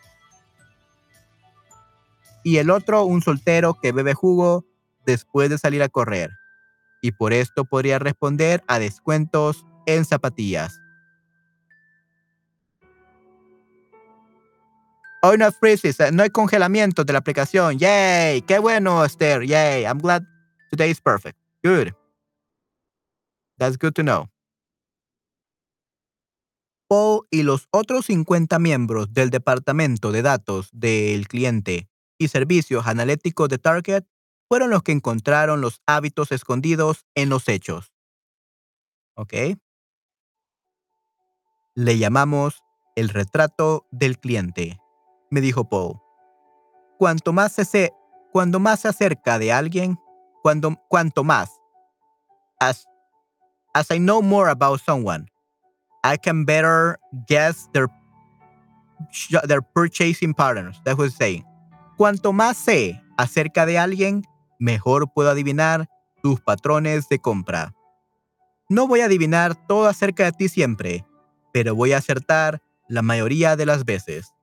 y 2.44 2.58
el 2.58 2.70
otro 2.70 3.06
un 3.06 3.22
soltero 3.22 3.80
que 3.82 3.94
bebe 3.94 4.14
jugo 4.14 4.66
después 5.06 5.50
de 5.50 5.58
salir 5.58 5.82
a 5.82 5.90
correr. 5.90 6.32
Y 7.02 7.14
por 7.14 7.34
esto 7.34 7.66
podría 7.66 8.00
responder 8.00 8.64
a 8.68 8.80
descuentos 8.80 9.66
en 9.86 10.06
zapatillas. 10.06 10.80
Hoy 15.26 15.38
no 15.38 15.46
hay 15.46 15.52
freezes, 15.54 15.98
no 16.12 16.22
hay 16.24 16.30
congelamiento 16.30 17.06
de 17.06 17.14
la 17.14 17.20
aplicación. 17.20 17.80
Yay, 17.80 18.42
qué 18.42 18.60
bueno, 18.60 19.06
Esther. 19.06 19.44
Yay, 19.46 19.84
I'm 19.86 20.00
glad 20.00 20.24
today 20.70 20.92
is 20.92 21.00
perfect. 21.00 21.40
Good. 21.64 21.94
That's 23.58 23.78
good 23.78 23.94
to 23.94 24.04
know. 24.04 24.30
Paul 26.90 27.26
y 27.32 27.44
los 27.44 27.68
otros 27.72 28.08
50 28.08 28.60
miembros 28.60 29.14
del 29.14 29.30
departamento 29.30 30.12
de 30.12 30.22
datos 30.22 30.70
del 30.74 31.28
cliente 31.30 31.88
y 32.20 32.28
servicios 32.28 32.86
analíticos 32.86 33.48
de 33.50 33.58
Target 33.58 34.04
fueron 34.50 34.70
los 34.70 34.84
que 34.84 34.92
encontraron 34.92 35.62
los 35.62 35.82
hábitos 35.88 36.32
escondidos 36.32 37.06
en 37.16 37.30
los 37.30 37.48
hechos. 37.48 37.94
¿Ok? 39.16 39.34
Le 41.76 41.98
llamamos 41.98 42.64
el 42.96 43.10
retrato 43.10 43.88
del 43.90 44.20
cliente, 44.20 44.80
me 45.32 45.42
dijo 45.42 45.68
Paul. 45.68 46.00
Cuanto 47.00 47.34
más 47.34 47.54
se, 47.54 47.92
cuando 48.32 48.60
más 48.60 48.82
se 48.82 48.90
acerca 48.90 49.40
de 49.40 49.52
alguien, 49.52 50.00
cuando, 50.44 50.76
cuanto 50.88 51.24
más. 51.24 51.50
As, 52.60 52.86
as 53.74 53.90
I 53.90 53.98
know 53.98 54.22
more 54.22 54.52
about 54.52 54.82
someone, 54.82 55.26
I 56.04 56.18
can 56.18 56.46
better 56.46 57.00
guess 57.28 57.68
their, 57.74 57.88
their 59.48 59.64
purchasing 59.64 60.36
patterns. 60.36 60.80
That's 60.84 60.98
what 60.98 61.10
saying. 61.10 61.44
Cuanto 61.98 62.34
más 62.34 62.58
sé 62.58 63.02
acerca 63.18 63.66
de 63.66 63.80
alguien, 63.80 64.24
mejor 64.60 65.12
puedo 65.12 65.32
adivinar 65.32 65.90
tus 66.22 66.40
patrones 66.40 67.10
de 67.10 67.18
compra. 67.18 67.74
No 68.70 68.88
voy 68.88 69.02
a 69.02 69.06
adivinar 69.06 69.56
todo 69.68 69.88
acerca 69.88 70.26
de 70.26 70.32
ti 70.34 70.50
siempre, 70.50 71.04
pero 71.54 71.76
voy 71.76 71.94
a 71.94 72.00
acertar 72.00 72.62
la 72.90 73.02
mayoría 73.02 73.56
de 73.56 73.66
las 73.66 73.86
veces. 73.86 74.34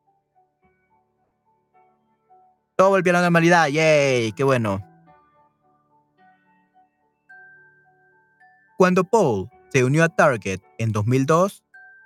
Todo 2.76 2.88
volvió 2.90 3.12
a 3.12 3.14
la 3.14 3.22
normalidad, 3.22 3.66
¡yay! 3.66 4.32
¡Qué 4.32 4.44
bueno! 4.44 4.80
Cuando 8.78 9.04
Paul 9.04 9.50
se 9.68 9.84
unió 9.84 10.04
a 10.04 10.08
Target 10.08 10.60
en 10.78 10.92
2002, 10.92 11.62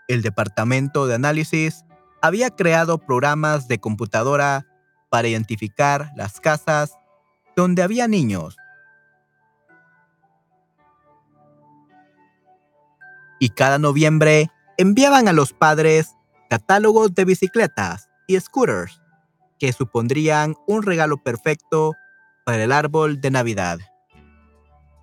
el 0.09 0.23
departamento 0.23 1.07
de 1.07 1.15
análisis 1.15 1.85
había 2.21 2.51
creado 2.51 2.99
programas 2.99 3.69
de 3.69 3.79
computadora 3.79 4.67
para 5.11 5.29
identificar 5.29 6.11
las 6.17 6.41
casas 6.41 6.99
donde 7.55 7.83
había 7.83 8.09
niños. 8.09 8.57
Y 13.39 13.51
cada 13.51 13.79
noviembre 13.79 14.51
enviaban 14.77 15.29
a 15.29 15.33
los 15.33 15.53
padres 15.53 16.15
catálogos 16.51 17.15
de 17.15 17.25
bicicletas 17.25 18.09
y 18.27 18.39
scooters 18.39 19.01
que 19.59 19.73
supondrían 19.73 20.57
un 20.67 20.83
regalo 20.83 21.23
perfecto 21.23 21.95
para 22.45 22.65
el 22.65 22.73
árbol 22.73 23.21
de 23.21 23.31
Navidad, 23.31 23.79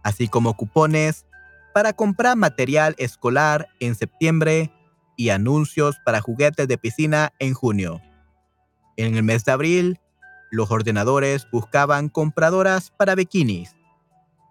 así 0.04 0.28
como 0.28 0.56
cupones 0.56 1.26
para 1.74 1.94
comprar 1.94 2.36
material 2.36 2.96
escolar 2.98 3.70
en 3.80 3.96
septiembre 3.96 4.72
y 5.16 5.30
anuncios 5.30 5.98
para 6.06 6.22
juguetes 6.22 6.68
de 6.68 6.78
piscina 6.78 7.34
en 7.40 7.54
junio. 7.54 8.02
En 8.98 9.16
el 9.16 9.24
mes 9.24 9.46
de 9.46 9.54
abril, 9.54 10.00
los 10.52 10.70
ordenadores 10.70 11.48
buscaban 11.52 12.10
compradoras 12.10 12.92
para 12.92 13.16
bikinis 13.16 13.76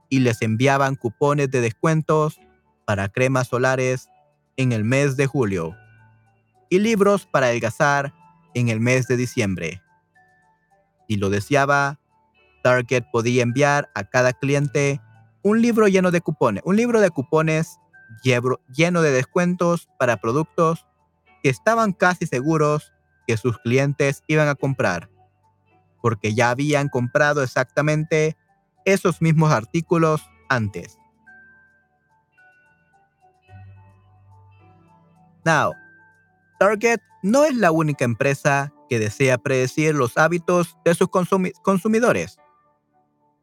y 0.08 0.20
les 0.20 0.40
enviaban 0.42 0.96
cupones 0.96 1.50
de 1.50 1.60
descuentos 1.60 2.40
para 2.86 3.08
cremas 3.08 3.48
solares 3.48 4.08
en 4.60 4.72
el 4.72 4.84
mes 4.84 5.16
de 5.16 5.26
julio 5.26 5.74
y 6.68 6.80
libros 6.80 7.24
para 7.24 7.46
adelgazar 7.46 8.12
en 8.52 8.68
el 8.68 8.78
mes 8.78 9.08
de 9.08 9.16
diciembre. 9.16 9.80
Si 11.08 11.16
lo 11.16 11.30
deseaba, 11.30 11.98
Target 12.62 13.04
podía 13.10 13.42
enviar 13.42 13.88
a 13.94 14.04
cada 14.04 14.34
cliente 14.34 15.00
un 15.42 15.62
libro 15.62 15.88
lleno 15.88 16.10
de 16.10 16.20
cupones, 16.20 16.62
un 16.66 16.76
libro 16.76 17.00
de 17.00 17.08
cupones 17.08 17.78
lleno 18.22 19.02
de 19.02 19.10
descuentos 19.10 19.88
para 19.98 20.18
productos 20.18 20.86
que 21.42 21.48
estaban 21.48 21.94
casi 21.94 22.26
seguros 22.26 22.92
que 23.26 23.38
sus 23.38 23.56
clientes 23.58 24.24
iban 24.26 24.48
a 24.48 24.56
comprar, 24.56 25.08
porque 26.02 26.34
ya 26.34 26.50
habían 26.50 26.90
comprado 26.90 27.42
exactamente 27.42 28.36
esos 28.84 29.22
mismos 29.22 29.52
artículos 29.52 30.20
antes. 30.50 30.99
Now, 35.44 35.74
Target 36.58 37.00
no 37.22 37.44
es 37.44 37.54
la 37.54 37.70
única 37.70 38.04
empresa 38.04 38.72
que 38.88 38.98
desea 38.98 39.38
predecir 39.38 39.94
los 39.94 40.18
hábitos 40.18 40.76
de 40.84 40.94
sus 40.94 41.08
consumidores. 41.08 42.38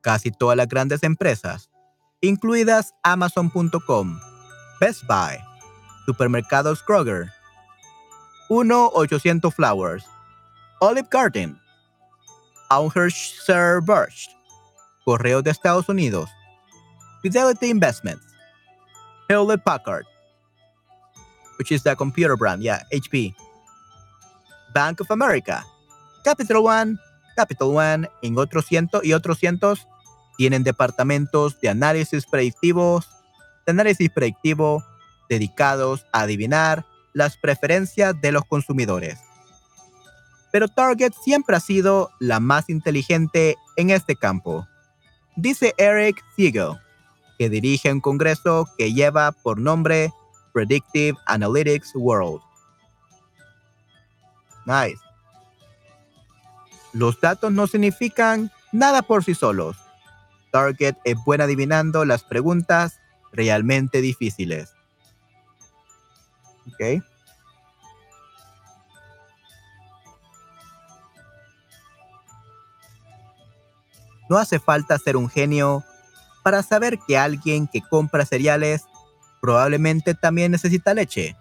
Casi 0.02 0.32
todas 0.32 0.58
las 0.58 0.68
grandes 0.68 1.04
empresas, 1.04 1.70
incluidas 2.22 2.94
Amazon.com, 3.04 4.20
Best 4.80 5.04
Buy, 5.08 5.38
Supermercados 6.06 6.84
Kroger, 6.84 7.32
1-800 8.50 9.52
Flowers, 9.54 10.06
Olive 10.80 11.08
Garden, 11.10 11.60
Anheuser 12.70 13.82
Busch, 13.82 14.30
Correos 15.06 15.44
de 15.44 15.52
Estados 15.52 15.90
Unidos, 15.90 16.30
Fidelity 17.22 17.70
Investments, 17.70 18.26
Hewlett 19.30 19.64
Packard, 19.64 20.06
which 21.58 21.72
is 21.72 21.84
the 21.84 21.96
computer 21.96 22.36
brand, 22.36 22.62
yeah, 22.62 22.84
HP, 22.92 23.36
Bank 24.74 25.02
of 25.02 25.12
America, 25.12 25.64
Capital 26.24 26.66
One, 26.66 26.98
Capital 27.36 27.76
One, 27.76 28.10
en 28.22 28.38
otros 28.38 28.66
cientos 28.66 29.04
y 29.04 29.14
otros 29.14 29.40
cientos 29.40 29.88
tienen 30.38 30.64
departamentos 30.64 31.60
de 31.60 31.70
análisis 31.70 32.26
predictivos, 32.26 33.10
de 33.66 33.72
análisis 33.72 34.10
predictivo 34.10 34.84
dedicados 35.30 36.06
a 36.14 36.22
adivinar 36.22 36.86
las 37.14 37.38
preferencias 37.38 38.20
de 38.22 38.32
los 38.32 38.44
consumidores. 38.46 39.20
Pero 40.52 40.68
Target 40.68 41.14
siempre 41.24 41.56
ha 41.56 41.60
sido 41.60 42.10
la 42.20 42.40
más 42.40 42.70
inteligente 42.70 43.56
en 43.76 43.90
este 43.90 44.16
campo, 44.16 44.68
dice 45.36 45.74
Eric 45.78 46.24
Siegel, 46.36 46.78
que 47.38 47.50
dirige 47.50 47.92
un 47.92 48.00
congreso 48.00 48.68
que 48.78 48.94
lleva 48.94 49.32
por 49.32 49.60
nombre 49.60 50.12
Predictive 50.58 51.16
Analytics 51.28 51.92
World. 51.94 52.42
Nice. 54.66 55.00
Los 56.94 57.22
datos 57.22 57.52
no 57.52 57.68
significan 57.68 58.52
nada 58.72 59.04
por 59.04 59.24
sí 59.24 59.36
solos. 59.36 59.78
Target 60.52 60.96
es 61.04 61.16
buena 61.24 61.44
adivinando 61.44 62.06
las 62.06 62.24
preguntas 62.24 63.00
realmente 63.32 64.02
difíciles. 64.02 64.74
Ok. 66.74 67.04
No 74.28 74.40
hace 74.40 74.58
falta 74.58 74.98
ser 74.98 75.18
un 75.18 75.30
genio 75.30 75.84
para 76.42 76.64
saber 76.64 76.98
que 77.08 77.16
alguien 77.16 77.68
que 77.68 77.84
compra 77.84 78.26
cereales 78.26 78.87
probablemente 79.48 80.14
también 80.14 80.52
necesita 80.52 80.94
leche. 80.94 81.38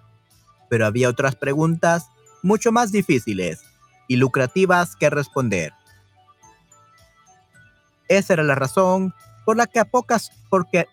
Pero 0.70 0.86
había 0.86 1.08
otras 1.08 1.34
preguntas 1.34 2.06
mucho 2.40 2.70
más 2.70 2.92
difíciles 2.92 3.64
y 4.06 4.14
lucrativas 4.14 4.94
que 4.94 5.10
responder. 5.10 5.72
Esa 8.06 8.34
era 8.34 8.44
la 8.44 8.54
razón 8.54 9.12
por 9.44 9.56
la 9.56 9.66
que 9.66 9.80
a 9.80 9.84
pocas 9.84 10.30
porque 10.50 10.86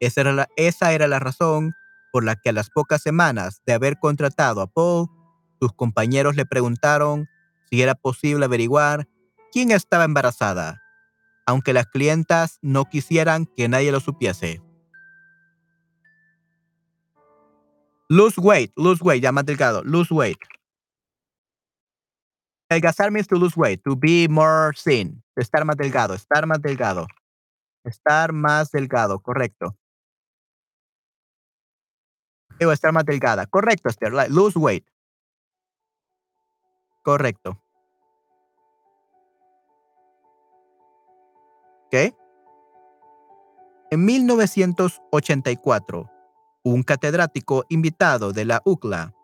esa 0.00 0.22
era 0.22 0.32
la, 0.32 0.48
esa 0.56 0.94
era 0.94 1.06
la 1.08 1.18
razón 1.18 1.74
por 2.10 2.24
la 2.24 2.36
que 2.36 2.48
a 2.48 2.54
las 2.54 2.70
pocas 2.70 3.02
semanas 3.02 3.60
de 3.66 3.74
haber 3.74 3.98
contratado 3.98 4.62
a 4.62 4.66
Paul, 4.66 5.10
sus 5.60 5.74
compañeros 5.74 6.36
le 6.36 6.46
preguntaron 6.46 7.28
si 7.68 7.82
era 7.82 7.94
posible 7.94 8.46
averiguar 8.46 9.06
quién 9.52 9.72
estaba 9.72 10.04
embarazada 10.04 10.80
aunque 11.46 11.72
las 11.72 11.86
clientas 11.86 12.58
no 12.60 12.86
quisieran 12.86 13.46
que 13.46 13.68
nadie 13.68 13.92
lo 13.92 14.00
supiese. 14.00 14.65
Lose 18.08 18.38
weight, 18.38 18.72
lose 18.76 19.02
weight, 19.02 19.22
ya 19.22 19.32
más 19.32 19.44
delgado, 19.44 19.82
lose 19.84 20.12
weight. 20.12 20.38
Adelgazar 22.70 23.10
means 23.10 23.26
to 23.28 23.36
lose 23.36 23.56
weight, 23.56 23.82
to 23.84 23.96
be 23.96 24.28
more 24.28 24.72
thin, 24.74 25.22
estar 25.36 25.64
más 25.64 25.76
delgado, 25.76 26.14
estar 26.14 26.46
más 26.46 26.60
delgado. 26.60 27.06
Estar 27.84 28.32
más 28.32 28.72
delgado, 28.72 29.20
correcto. 29.20 29.76
Debo 32.58 32.72
estar 32.72 32.92
más 32.92 33.04
delgada. 33.04 33.46
Correcto, 33.46 33.88
Esther. 33.88 34.12
Lose 34.30 34.58
weight. 34.58 34.84
Correcto. 37.04 37.56
En 43.90 44.04
1984, 44.04 46.10
un 46.72 46.82
catedrático 46.82 47.64
invitado 47.68 48.32
de 48.32 48.44
la 48.44 48.60
UCLA, 48.64 49.14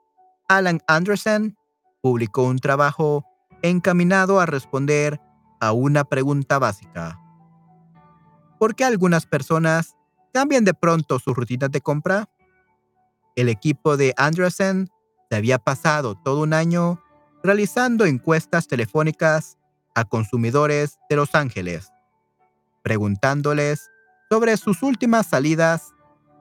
Alan 0.49 0.81
Anderson, 0.87 1.57
publicó 2.01 2.45
un 2.45 2.59
trabajo 2.59 3.25
encaminado 3.63 4.41
a 4.41 4.47
responder 4.47 5.21
a 5.61 5.73
una 5.73 6.05
pregunta 6.05 6.59
básica. 6.59 7.19
¿Por 8.59 8.75
qué 8.75 8.85
algunas 8.85 9.27
personas 9.27 9.97
cambian 10.33 10.65
de 10.65 10.75
pronto 10.75 11.19
sus 11.19 11.35
rutinas 11.35 11.71
de 11.71 11.81
compra? 11.81 12.29
El 13.35 13.49
equipo 13.49 13.97
de 13.97 14.15
Anderson 14.17 14.89
se 15.29 15.37
había 15.37 15.59
pasado 15.59 16.15
todo 16.15 16.43
un 16.43 16.53
año 16.53 17.03
realizando 17.43 18.05
encuestas 18.05 18.69
telefónicas 18.69 19.59
a 19.95 20.05
consumidores 20.05 20.99
de 21.11 21.17
Los 21.17 21.35
Ángeles 21.35 21.93
preguntándoles 22.83 23.91
sobre 24.29 24.57
sus 24.57 24.83
últimas 24.83 25.27
salidas 25.27 25.93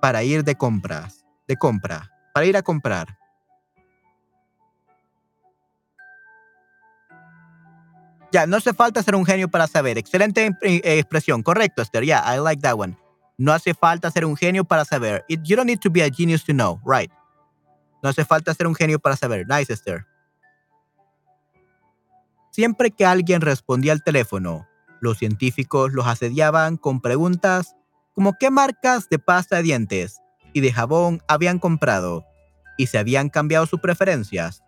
para 0.02 0.24
ir 0.24 0.44
de 0.44 0.56
compras, 0.56 1.26
de 1.48 1.56
compra, 1.56 2.12
para 2.34 2.46
ir 2.46 2.58
a 2.58 2.62
comprar. 2.62 3.18
Ya, 8.32 8.48
no 8.48 8.58
hace 8.58 8.74
falta 8.74 9.04
ser 9.04 9.16
un 9.16 9.26
genio 9.26 9.50
para 9.50 9.68
saber. 9.68 9.98
Excelente 9.98 10.52
eh, 10.62 10.82
expresión. 10.84 11.44
Correcto, 11.44 11.82
Esther. 11.82 12.04
Yeah, 12.04 12.24
I 12.26 12.40
like 12.40 12.62
that 12.62 12.76
one. 12.76 12.98
No 13.38 13.52
hace 13.52 13.74
falta 13.74 14.10
ser 14.10 14.26
un 14.26 14.38
genio 14.38 14.64
para 14.64 14.86
saber. 14.86 15.26
you 15.28 15.56
don't 15.56 15.68
need 15.68 15.80
to 15.80 15.90
be 15.90 16.02
a 16.02 16.10
genius 16.10 16.44
to 16.46 16.54
know. 16.54 16.80
Right. 16.86 17.12
No 18.02 18.10
hace 18.10 18.24
falta 18.24 18.54
ser 18.54 18.68
un 18.68 18.76
genio 18.76 19.00
para 19.00 19.18
saber. 19.18 19.46
Nice, 19.48 19.72
Esther. 19.72 20.06
Siempre 22.52 22.92
que 22.92 23.06
alguien 23.06 23.42
respondía 23.42 23.92
al 23.92 24.04
teléfono 24.04 24.68
los 25.02 25.18
científicos 25.18 25.92
los 25.92 26.08
asediaban 26.08 26.78
con 26.78 27.02
preguntas 27.02 27.76
como 28.14 28.34
qué 28.40 28.50
marcas 28.50 29.10
de 29.10 29.20
pasta 29.20 29.58
de 29.58 29.64
dientes 29.64 30.22
y 30.54 30.62
de 30.62 30.74
jabón 30.74 31.22
habían 31.28 31.60
comprado 31.60 32.26
y 32.78 32.88
se 32.88 32.98
habían 32.98 33.30
cambiado 33.30 33.66
sus 33.66 33.80
preferencias. 33.80 34.64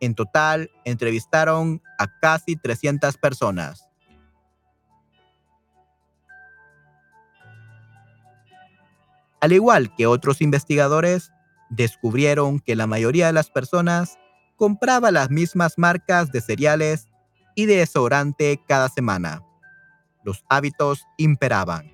En 0.00 0.14
total, 0.14 0.70
entrevistaron 0.84 1.82
a 1.98 2.06
casi 2.20 2.56
300 2.56 3.16
personas. 3.16 3.88
Al 9.40 9.52
igual 9.52 9.94
que 9.94 10.06
otros 10.06 10.40
investigadores, 10.40 11.32
descubrieron 11.70 12.60
que 12.60 12.76
la 12.76 12.86
mayoría 12.86 13.26
de 13.26 13.32
las 13.32 13.50
personas 13.50 14.18
compraba 14.56 15.10
las 15.10 15.30
mismas 15.30 15.74
marcas 15.76 16.30
de 16.32 16.40
cereales 16.40 17.08
y 17.54 17.66
de 17.66 17.76
desodorante 17.76 18.60
cada 18.66 18.88
semana 18.88 19.42
los 20.26 20.44
hábitos 20.48 21.06
imperaban, 21.16 21.92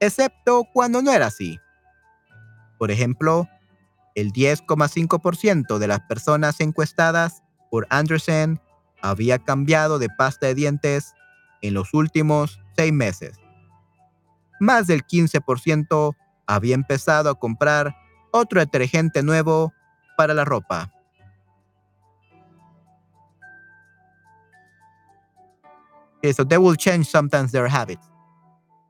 excepto 0.00 0.64
cuando 0.72 1.02
no 1.02 1.12
era 1.12 1.26
así. 1.26 1.58
Por 2.78 2.90
ejemplo, 2.90 3.48
el 4.14 4.32
10,5% 4.32 5.78
de 5.78 5.86
las 5.86 6.00
personas 6.00 6.60
encuestadas 6.60 7.42
por 7.70 7.86
Anderson 7.90 8.60
había 9.02 9.38
cambiado 9.38 9.98
de 9.98 10.08
pasta 10.08 10.46
de 10.46 10.54
dientes 10.54 11.14
en 11.62 11.74
los 11.74 11.94
últimos 11.94 12.60
seis 12.76 12.92
meses. 12.92 13.38
Más 14.60 14.86
del 14.86 15.06
15% 15.06 16.16
había 16.46 16.74
empezado 16.74 17.30
a 17.30 17.34
comprar 17.34 17.94
otro 18.32 18.60
detergente 18.60 19.22
nuevo 19.22 19.72
para 20.16 20.34
la 20.34 20.44
ropa. 20.44 20.92
So 26.34 26.44
they 26.44 26.58
will 26.58 26.76
change 26.76 27.06
sometimes 27.06 27.52
their 27.52 27.68
habits. 27.68 28.08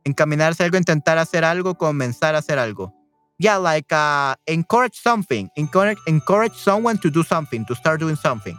Encaminarse 0.08 0.62
a 0.62 0.64
algo, 0.64 0.78
intentar 0.78 1.18
hacer 1.18 1.44
algo, 1.44 1.76
comenzar 1.76 2.34
a 2.34 2.38
hacer 2.38 2.58
algo. 2.58 2.92
Yeah, 3.38 3.58
like 3.58 3.92
uh, 3.92 4.34
encourage 4.46 4.96
something. 4.96 5.50
Encourage, 5.56 5.98
encourage 6.06 6.54
someone 6.54 6.96
to 6.98 7.10
do 7.10 7.22
something, 7.22 7.66
to 7.66 7.74
start 7.74 8.00
doing 8.00 8.16
something. 8.16 8.58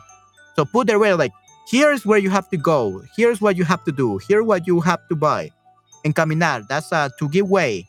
So 0.55 0.63
put 0.63 0.87
the 0.87 0.99
way 0.99 1.13
like, 1.13 1.31
here's 1.67 2.05
where 2.05 2.19
you 2.19 2.29
have 2.29 2.49
to 2.51 2.57
go. 2.57 3.01
Here's 3.17 3.41
what 3.41 3.57
you 3.57 3.65
have 3.65 3.83
to 3.85 3.91
do. 3.91 4.19
Here's 4.27 4.45
what 4.45 4.67
you 4.67 4.79
have 4.79 4.99
to 5.09 5.15
buy. 5.15 5.49
Encaminar, 6.05 6.67
that's 6.67 6.93
uh, 6.93 7.09
to 7.17 7.27
give 7.29 7.49
way. 7.49 7.87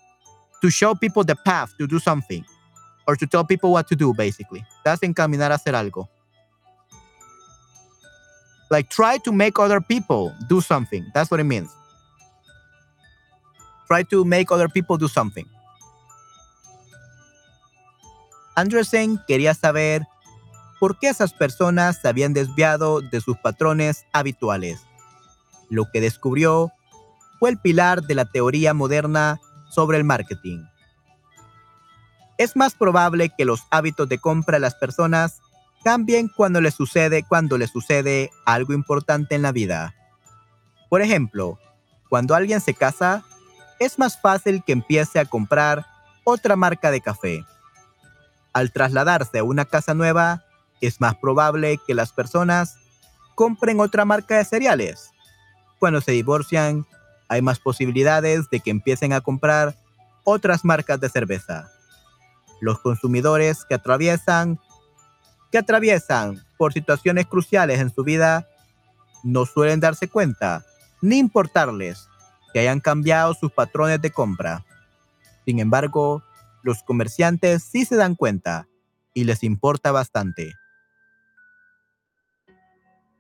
To 0.62 0.70
show 0.70 0.94
people 0.94 1.22
the 1.22 1.36
path 1.36 1.76
to 1.78 1.86
do 1.86 1.98
something. 1.98 2.44
Or 3.06 3.14
to 3.16 3.26
tell 3.26 3.44
people 3.44 3.72
what 3.72 3.86
to 3.88 3.96
do, 3.96 4.14
basically. 4.14 4.64
That's 4.84 5.02
encaminar 5.02 5.50
a 5.50 5.58
hacer 5.58 5.74
algo. 5.74 6.08
Like 8.70 8.88
try 8.88 9.18
to 9.18 9.32
make 9.32 9.58
other 9.58 9.80
people 9.80 10.32
do 10.48 10.61
something. 10.61 11.04
That's 11.12 11.30
what 11.30 11.40
it 11.40 11.44
means. 11.44 11.70
Try 13.91 14.05
to 14.05 14.24
make 14.24 14.53
other 14.53 14.68
people 14.68 14.97
do 14.97 15.09
something. 15.09 15.47
Anderson 18.55 19.20
quería 19.26 19.53
saber 19.53 20.07
por 20.78 20.99
qué 20.99 21.09
esas 21.09 21.32
personas 21.32 22.01
se 22.01 22.07
habían 22.07 22.32
desviado 22.32 23.01
de 23.01 23.20
sus 23.20 23.36
patrones 23.38 24.07
habituales. 24.12 24.80
Lo 25.70 25.91
que 25.91 26.01
descubrió 26.01 26.70
fue 27.41 27.51
el 27.51 27.59
pilar 27.59 28.03
de 28.03 28.14
la 28.14 28.26
teoría 28.26 28.74
moderna 28.74 29.41
sobre 29.70 29.99
el 29.99 30.05
marketing. 30.05 30.64
Es 32.38 32.55
más 32.55 32.74
probable 32.74 33.30
que 33.36 33.45
los 33.45 33.64
hábitos 33.70 34.09
de 34.09 34.18
compra 34.18 34.57
de 34.57 34.61
las 34.61 34.76
personas 34.76 35.41
cambien 35.82 36.28
cuando 36.28 36.61
les 36.61 36.74
sucede 36.74 37.24
cuando 37.28 37.59
les 37.59 37.70
sucede 37.70 38.30
algo 38.47 38.72
importante 38.72 39.34
en 39.34 39.43
la 39.43 39.51
vida. 39.53 39.95
Por 40.88 41.03
ejemplo, 41.03 41.59
cuando 42.09 42.34
alguien 42.34 42.61
se 42.61 42.74
casa, 42.74 43.24
es 43.81 43.99
más 43.99 44.20
fácil 44.20 44.62
que 44.62 44.72
empiece 44.72 45.18
a 45.18 45.24
comprar 45.24 45.87
otra 46.22 46.55
marca 46.55 46.91
de 46.91 47.01
café. 47.01 47.45
Al 48.53 48.70
trasladarse 48.70 49.39
a 49.39 49.45
una 49.45 49.64
casa 49.64 49.95
nueva, 49.95 50.45
es 50.81 51.01
más 51.01 51.16
probable 51.16 51.81
que 51.87 51.95
las 51.95 52.12
personas 52.12 52.76
compren 53.35 53.81
otra 53.81 54.05
marca 54.05 54.37
de 54.37 54.45
cereales. 54.45 55.11
Cuando 55.78 56.03
se 56.03 56.12
divorcian, 56.12 56.87
hay 57.28 57.41
más 57.41 57.59
posibilidades 57.59 58.51
de 58.51 58.61
que 58.61 58.70
empiecen 58.70 59.14
a 59.14 59.22
comprar 59.22 59.74
otras 60.24 60.62
marcas 60.62 61.01
de 61.01 61.09
cerveza. 61.09 61.70
Los 62.61 62.81
consumidores 62.81 63.64
que 63.64 63.74
atraviesan 63.74 64.61
que 65.51 65.59
atraviesan 65.59 66.45
por 66.59 66.72
situaciones 66.72 67.26
cruciales 67.26 67.81
en 67.81 67.93
su 67.93 68.05
vida 68.05 68.47
no 69.24 69.47
suelen 69.47 69.81
darse 69.81 70.07
cuenta 70.07 70.64
ni 71.01 71.18
importarles 71.18 72.09
que 72.53 72.61
hayan 72.61 72.80
cambiado 72.80 73.34
sus 73.34 73.53
patrones 73.53 74.01
de 74.01 74.11
compra. 74.11 74.64
Sin 75.44 75.59
embargo, 75.59 76.22
los 76.62 76.82
comerciantes 76.82 77.62
sí 77.62 77.84
se 77.84 77.96
dan 77.96 78.14
cuenta 78.14 78.68
y 79.14 79.24
les 79.24 79.42
importa 79.42 79.92
bastante. 79.92 80.55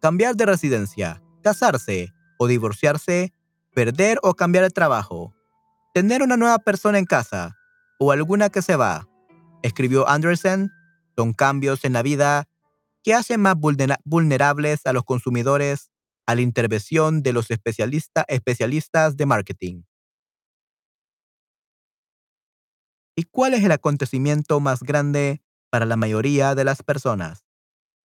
Cambiar 0.00 0.36
de 0.36 0.46
residencia, 0.46 1.22
casarse 1.42 2.12
o 2.38 2.46
divorciarse, 2.46 3.32
perder 3.74 4.18
o 4.22 4.34
cambiar 4.34 4.64
de 4.64 4.70
trabajo, 4.70 5.34
tener 5.94 6.22
una 6.22 6.36
nueva 6.36 6.58
persona 6.58 6.98
en 6.98 7.04
casa 7.04 7.56
o 7.98 8.12
alguna 8.12 8.48
que 8.48 8.62
se 8.62 8.76
va, 8.76 9.08
escribió 9.62 10.08
Anderson, 10.08 10.70
son 11.16 11.34
cambios 11.34 11.84
en 11.84 11.92
la 11.92 12.02
vida 12.02 12.48
que 13.02 13.14
hacen 13.14 13.40
más 13.40 13.56
vulnerables 14.04 14.86
a 14.86 14.92
los 14.92 15.04
consumidores 15.04 15.89
a 16.30 16.34
la 16.36 16.42
intervención 16.42 17.22
de 17.24 17.32
los 17.32 17.48
especialistas 17.50 19.16
de 19.16 19.26
marketing. 19.26 19.82
¿Y 23.16 23.24
cuál 23.24 23.54
es 23.54 23.64
el 23.64 23.72
acontecimiento 23.72 24.60
más 24.60 24.84
grande 24.84 25.42
para 25.70 25.86
la 25.86 25.96
mayoría 25.96 26.54
de 26.54 26.62
las 26.62 26.84
personas? 26.84 27.44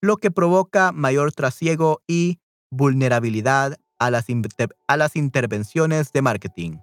Lo 0.01 0.17
que 0.17 0.31
provoca 0.31 0.91
mayor 0.91 1.31
trasiego 1.31 2.01
y 2.07 2.39
vulnerabilidad 2.71 3.77
a 3.99 4.09
las, 4.09 4.25
a 4.87 4.97
las 4.97 5.15
intervenciones 5.15 6.11
de 6.11 6.21
marketing. 6.23 6.77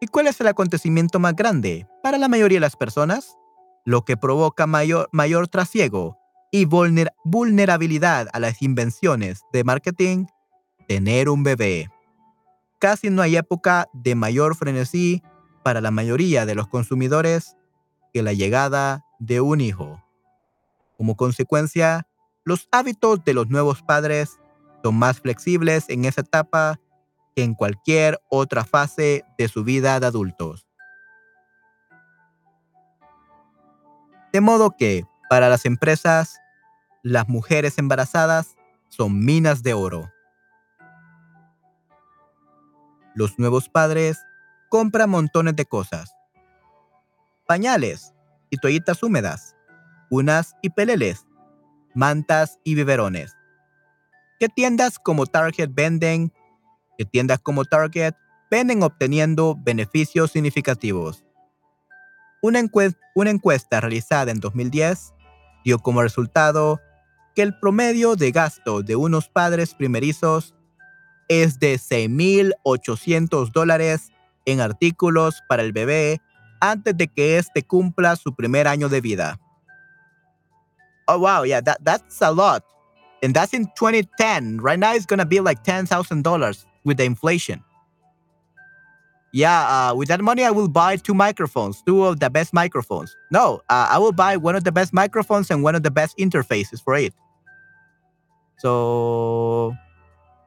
¿Y 0.00 0.06
cuál 0.06 0.28
es 0.28 0.40
el 0.40 0.46
acontecimiento 0.46 1.18
más 1.18 1.36
grande 1.36 1.86
para 2.02 2.16
la 2.16 2.28
mayoría 2.28 2.56
de 2.56 2.60
las 2.60 2.76
personas? 2.76 3.36
Lo 3.84 4.06
que 4.06 4.16
provoca 4.16 4.66
mayor, 4.66 5.10
mayor 5.12 5.48
trasiego 5.48 6.17
y 6.50 6.64
vulnerabilidad 6.66 8.28
a 8.32 8.40
las 8.40 8.62
invenciones 8.62 9.42
de 9.52 9.64
marketing, 9.64 10.26
tener 10.86 11.28
un 11.28 11.42
bebé. 11.42 11.90
Casi 12.78 13.10
no 13.10 13.22
hay 13.22 13.36
época 13.36 13.88
de 13.92 14.14
mayor 14.14 14.54
frenesí 14.54 15.22
para 15.62 15.80
la 15.80 15.90
mayoría 15.90 16.46
de 16.46 16.54
los 16.54 16.68
consumidores 16.68 17.56
que 18.12 18.22
la 18.22 18.32
llegada 18.32 19.04
de 19.18 19.40
un 19.40 19.60
hijo. 19.60 20.02
Como 20.96 21.16
consecuencia, 21.16 22.06
los 22.44 22.68
hábitos 22.72 23.24
de 23.24 23.34
los 23.34 23.48
nuevos 23.48 23.82
padres 23.82 24.38
son 24.82 24.96
más 24.96 25.20
flexibles 25.20 25.84
en 25.88 26.04
esa 26.04 26.22
etapa 26.22 26.80
que 27.36 27.42
en 27.42 27.54
cualquier 27.54 28.18
otra 28.30 28.64
fase 28.64 29.24
de 29.36 29.48
su 29.48 29.64
vida 29.64 30.00
de 30.00 30.06
adultos. 30.06 30.66
De 34.32 34.40
modo 34.40 34.76
que, 34.76 35.04
para 35.28 35.48
las 35.48 35.64
empresas, 35.64 36.40
las 37.02 37.28
mujeres 37.28 37.78
embarazadas 37.78 38.56
son 38.88 39.24
minas 39.24 39.62
de 39.62 39.74
oro. 39.74 40.10
Los 43.14 43.38
nuevos 43.38 43.68
padres 43.68 44.18
compran 44.68 45.10
montones 45.10 45.56
de 45.56 45.64
cosas. 45.64 46.14
Pañales 47.46 48.14
y 48.50 48.58
toallitas 48.58 49.02
húmedas, 49.02 49.56
unas 50.10 50.54
y 50.62 50.70
peleles, 50.70 51.26
mantas 51.94 52.58
y 52.64 52.74
biberones. 52.74 53.36
¿Qué 54.38 54.48
tiendas 54.48 54.98
como 54.98 55.26
Target 55.26 55.70
venden? 55.72 56.32
¿Qué 56.96 57.04
tiendas 57.04 57.40
como 57.40 57.64
Target 57.64 58.14
venden 58.50 58.82
obteniendo 58.82 59.56
beneficios 59.58 60.30
significativos? 60.30 61.24
Una, 62.40 62.60
encuesta 63.30 63.80
realizada 63.80 64.30
en 64.30 64.38
2010 64.38 65.12
dio 65.64 65.78
como 65.78 66.02
resultado 66.02 66.80
que 67.34 67.42
el 67.42 67.58
promedio 67.58 68.16
de 68.16 68.32
gasto 68.32 68.82
de 68.82 68.96
unos 68.96 69.28
padres 69.28 69.74
primerizos 69.74 70.54
es 71.28 71.58
de 71.58 71.74
6.800 71.74 73.52
dólares 73.52 74.10
en 74.44 74.60
artículos 74.60 75.42
para 75.48 75.62
el 75.62 75.72
bebé 75.72 76.20
antes 76.60 76.96
de 76.96 77.06
que 77.08 77.38
éste 77.38 77.62
cumpla 77.62 78.16
su 78.16 78.34
primer 78.34 78.66
año 78.66 78.88
de 78.88 79.00
vida. 79.00 79.38
Oh, 81.06 81.18
wow, 81.18 81.44
yeah, 81.44 81.60
that, 81.60 81.78
that's 81.84 82.20
a 82.20 82.30
lot. 82.30 82.64
And 83.22 83.34
that's 83.34 83.54
in 83.54 83.66
2010. 83.76 84.58
Right 84.60 84.78
now, 84.78 84.94
it's 84.94 85.06
going 85.06 85.18
to 85.18 85.26
be 85.26 85.40
like 85.40 85.62
$10,000 85.64 86.66
with 86.84 86.96
the 86.96 87.04
inflation. 87.04 87.64
Yeah, 89.32 89.90
uh, 89.90 89.94
with 89.94 90.08
that 90.08 90.20
money, 90.20 90.44
I 90.44 90.50
will 90.50 90.68
buy 90.68 90.96
two 90.96 91.14
microphones, 91.14 91.82
two 91.86 92.04
of 92.04 92.20
the 92.20 92.30
best 92.30 92.54
microphones. 92.54 93.14
No, 93.30 93.60
uh, 93.68 93.88
I 93.90 93.98
will 93.98 94.12
buy 94.12 94.36
one 94.36 94.56
of 94.56 94.64
the 94.64 94.72
best 94.72 94.92
microphones 94.92 95.50
and 95.50 95.62
one 95.62 95.74
of 95.74 95.82
the 95.82 95.90
best 95.90 96.16
interfaces 96.18 96.82
for 96.82 96.94
it. 96.94 97.12
So, 98.58 99.76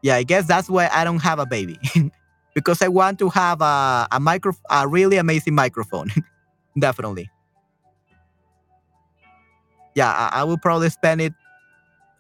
yeah, 0.02 0.16
I 0.16 0.24
guess 0.24 0.48
that's 0.48 0.70
why 0.70 0.90
I 0.92 1.04
don't 1.04 1.22
have 1.22 1.40
a 1.40 1.46
baby 1.46 1.80
because 2.56 2.82
I 2.82 2.88
want 2.88 3.20
to 3.20 3.30
have 3.30 3.62
a 3.62 4.08
a 4.12 4.20
micro, 4.20 4.54
a 4.70 4.88
really 4.88 5.18
amazing 5.18 5.56
microphone. 5.56 6.10
Definitely. 6.80 7.30
Yeah, 9.96 10.10
I, 10.10 10.42
I 10.42 10.44
will 10.44 10.58
probably 10.58 10.90
spend 10.90 11.22
it 11.22 11.34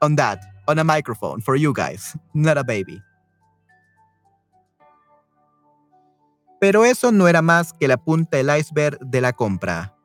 on 0.01 0.15
that, 0.15 0.43
on 0.67 0.77
a 0.77 0.83
microphone 0.83 1.41
for 1.41 1.55
you 1.55 1.73
guys, 1.73 2.15
not 2.33 2.57
a 2.57 2.63
baby. 2.63 3.01
Pero 6.61 6.85
eso 6.85 7.11
no 7.11 7.27
era 7.27 7.41
más 7.41 7.73
que 7.73 7.87
la 7.87 7.97
punta 7.97 8.37
del 8.37 8.55
iceberg 8.55 8.99
de 8.99 9.19
la 9.19 9.33
compra. 9.33 9.95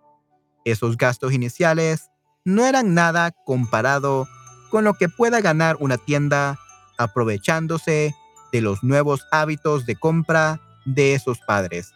Esos 0.65 0.97
gastos 0.97 1.35
iniciales 1.35 2.09
no 2.47 2.65
eran 2.65 2.95
nada 2.95 3.31
comparado 3.45 4.27
con 4.71 4.83
lo 4.83 4.95
que 4.95 5.11
pueda 5.11 5.43
ganar 5.43 5.77
una 5.81 5.99
tienda 5.99 6.59
aprovechándose 6.97 8.17
de 8.53 8.61
los 8.63 8.83
nuevos 8.83 9.27
hábitos 9.33 9.85
de 9.85 9.97
compra 9.97 10.59
de 10.87 11.13
esos 11.13 11.41
padres. 11.47 11.93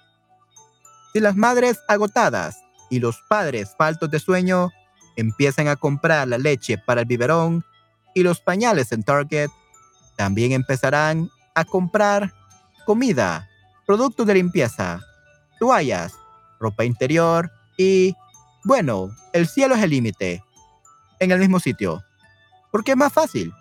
Si 1.14 1.20
las 1.20 1.36
madres 1.36 1.80
agotadas 1.88 2.58
y 2.90 3.00
los 3.00 3.16
padres 3.30 3.74
faltos 3.78 4.10
de 4.10 4.20
sueño 4.20 4.72
empiezan 5.16 5.68
a 5.68 5.76
comprar 5.76 6.28
la 6.28 6.36
leche 6.36 6.76
para 6.76 7.00
el 7.00 7.06
biberón 7.06 7.64
y 8.14 8.22
los 8.22 8.40
pañales 8.40 8.92
en 8.92 9.04
Target, 9.04 9.48
también 10.18 10.52
empezarán 10.52 11.30
a 11.54 11.64
comprar 11.64 12.34
comida 12.84 13.49
productos 13.90 14.24
de 14.24 14.34
limpieza, 14.34 15.00
toallas, 15.58 16.14
ropa 16.60 16.84
interior 16.84 17.50
y, 17.76 18.14
bueno, 18.62 19.10
el 19.32 19.48
cielo 19.48 19.74
es 19.74 19.82
el 19.82 19.90
límite. 19.90 20.44
En 21.18 21.32
el 21.32 21.40
mismo 21.40 21.58
sitio. 21.58 22.00
Porque 22.70 22.92
es 22.92 22.96
más 22.96 23.12
fácil. 23.12 23.52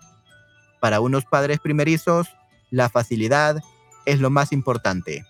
Para 0.78 1.00
unos 1.00 1.24
padres 1.24 1.58
primerizos, 1.58 2.28
la 2.70 2.88
facilidad 2.88 3.60
es 4.06 4.20
lo 4.20 4.30
más 4.30 4.52
importante. 4.52 5.26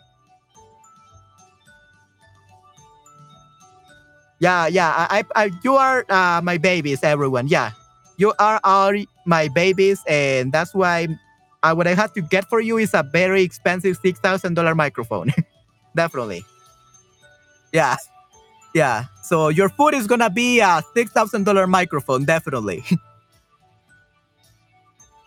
Yeah, 4.39 4.69
yeah, 4.69 5.23
you 5.63 5.79
are 5.79 6.05
uh, 6.11 6.43
my 6.43 6.59
babies, 6.59 7.03
everyone. 7.03 7.49
Yeah, 7.49 7.73
you 8.19 8.35
are 8.39 8.61
all 8.65 8.93
my 9.25 9.49
babies, 9.49 10.01
and 10.07 10.53
that's 10.53 10.75
why 10.75 11.09
uh, 11.63 11.75
what 11.75 11.87
I 11.87 11.95
have 11.95 12.13
to 12.15 12.23
get 12.23 12.49
for 12.49 12.61
you 12.61 12.79
is 12.79 12.95
a 12.95 13.03
very 13.03 13.43
expensive 13.43 13.97
six 13.99 14.19
thousand 14.21 14.55
dollar 14.55 14.75
microphone. 14.75 15.31
Definitely. 15.97 16.45
Yeah, 17.73 17.97
yeah. 18.75 19.07
So 19.23 19.49
your 19.49 19.69
food 19.71 19.95
is 19.95 20.07
gonna 20.07 20.31
be 20.31 20.61
a 20.61 20.83
six 20.95 21.13
thousand 21.13 21.45
dollar 21.45 21.67
microphone. 21.67 22.25
Definitely. 22.25 22.85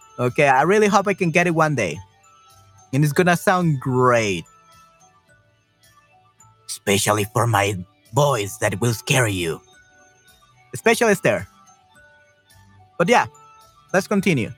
okay, 0.19 0.47
I 0.47 0.63
really 0.63 0.87
hope 0.87 1.07
I 1.07 1.13
can 1.13 1.31
get 1.31 1.47
it 1.47 1.55
one 1.55 1.75
day, 1.75 1.99
and 2.93 3.03
it's 3.03 3.13
gonna 3.13 3.37
sound 3.37 3.79
great. 3.79 4.43
Especially 6.67 7.25
for 7.25 7.47
my 7.47 7.75
voice 8.13 8.57
that 8.57 8.79
will 8.81 8.93
scare 8.93 9.27
you. 9.27 9.61
especially 10.73 11.13
there. 11.23 11.47
But 12.97 13.09
yeah, 13.09 13.27
let's 13.93 14.07
continue. 14.07 14.51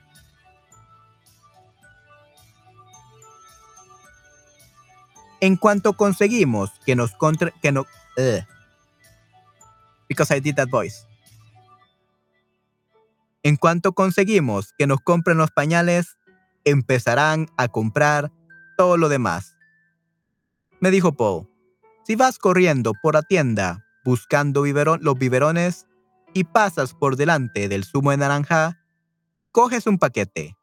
En 5.40 5.56
cuanto 5.56 5.92
conseguimos 5.94 6.70
que 6.84 6.96
nos 6.96 7.12
contra 7.12 7.50
que 7.62 7.72
no 7.72 7.82
ugh, 8.16 8.44
because 10.08 10.34
I 10.34 10.40
did 10.40 10.54
that 10.56 10.68
voice. 10.68 11.06
En 13.42 13.56
cuanto 13.56 13.92
conseguimos 13.92 14.72
que 14.76 14.86
nos 14.86 15.00
compren 15.00 15.38
los 15.38 15.50
pañales, 15.50 16.16
empezarán 16.64 17.48
a 17.56 17.68
comprar 17.68 18.32
todo 18.76 18.96
lo 18.96 19.08
demás. 19.08 19.56
Me 20.80 20.90
dijo 20.90 21.12
Paul, 21.12 21.48
si 22.04 22.16
vas 22.16 22.38
corriendo 22.38 22.92
por 23.02 23.14
la 23.14 23.22
tienda 23.22 23.84
buscando 24.04 24.64
los 24.64 25.18
biberones 25.18 25.86
y 26.32 26.44
pasas 26.44 26.94
por 26.94 27.16
delante 27.16 27.68
del 27.68 27.84
zumo 27.84 28.12
de 28.12 28.18
naranja, 28.18 28.80
coges 29.50 29.86
un 29.86 29.98
paquete. 29.98 30.56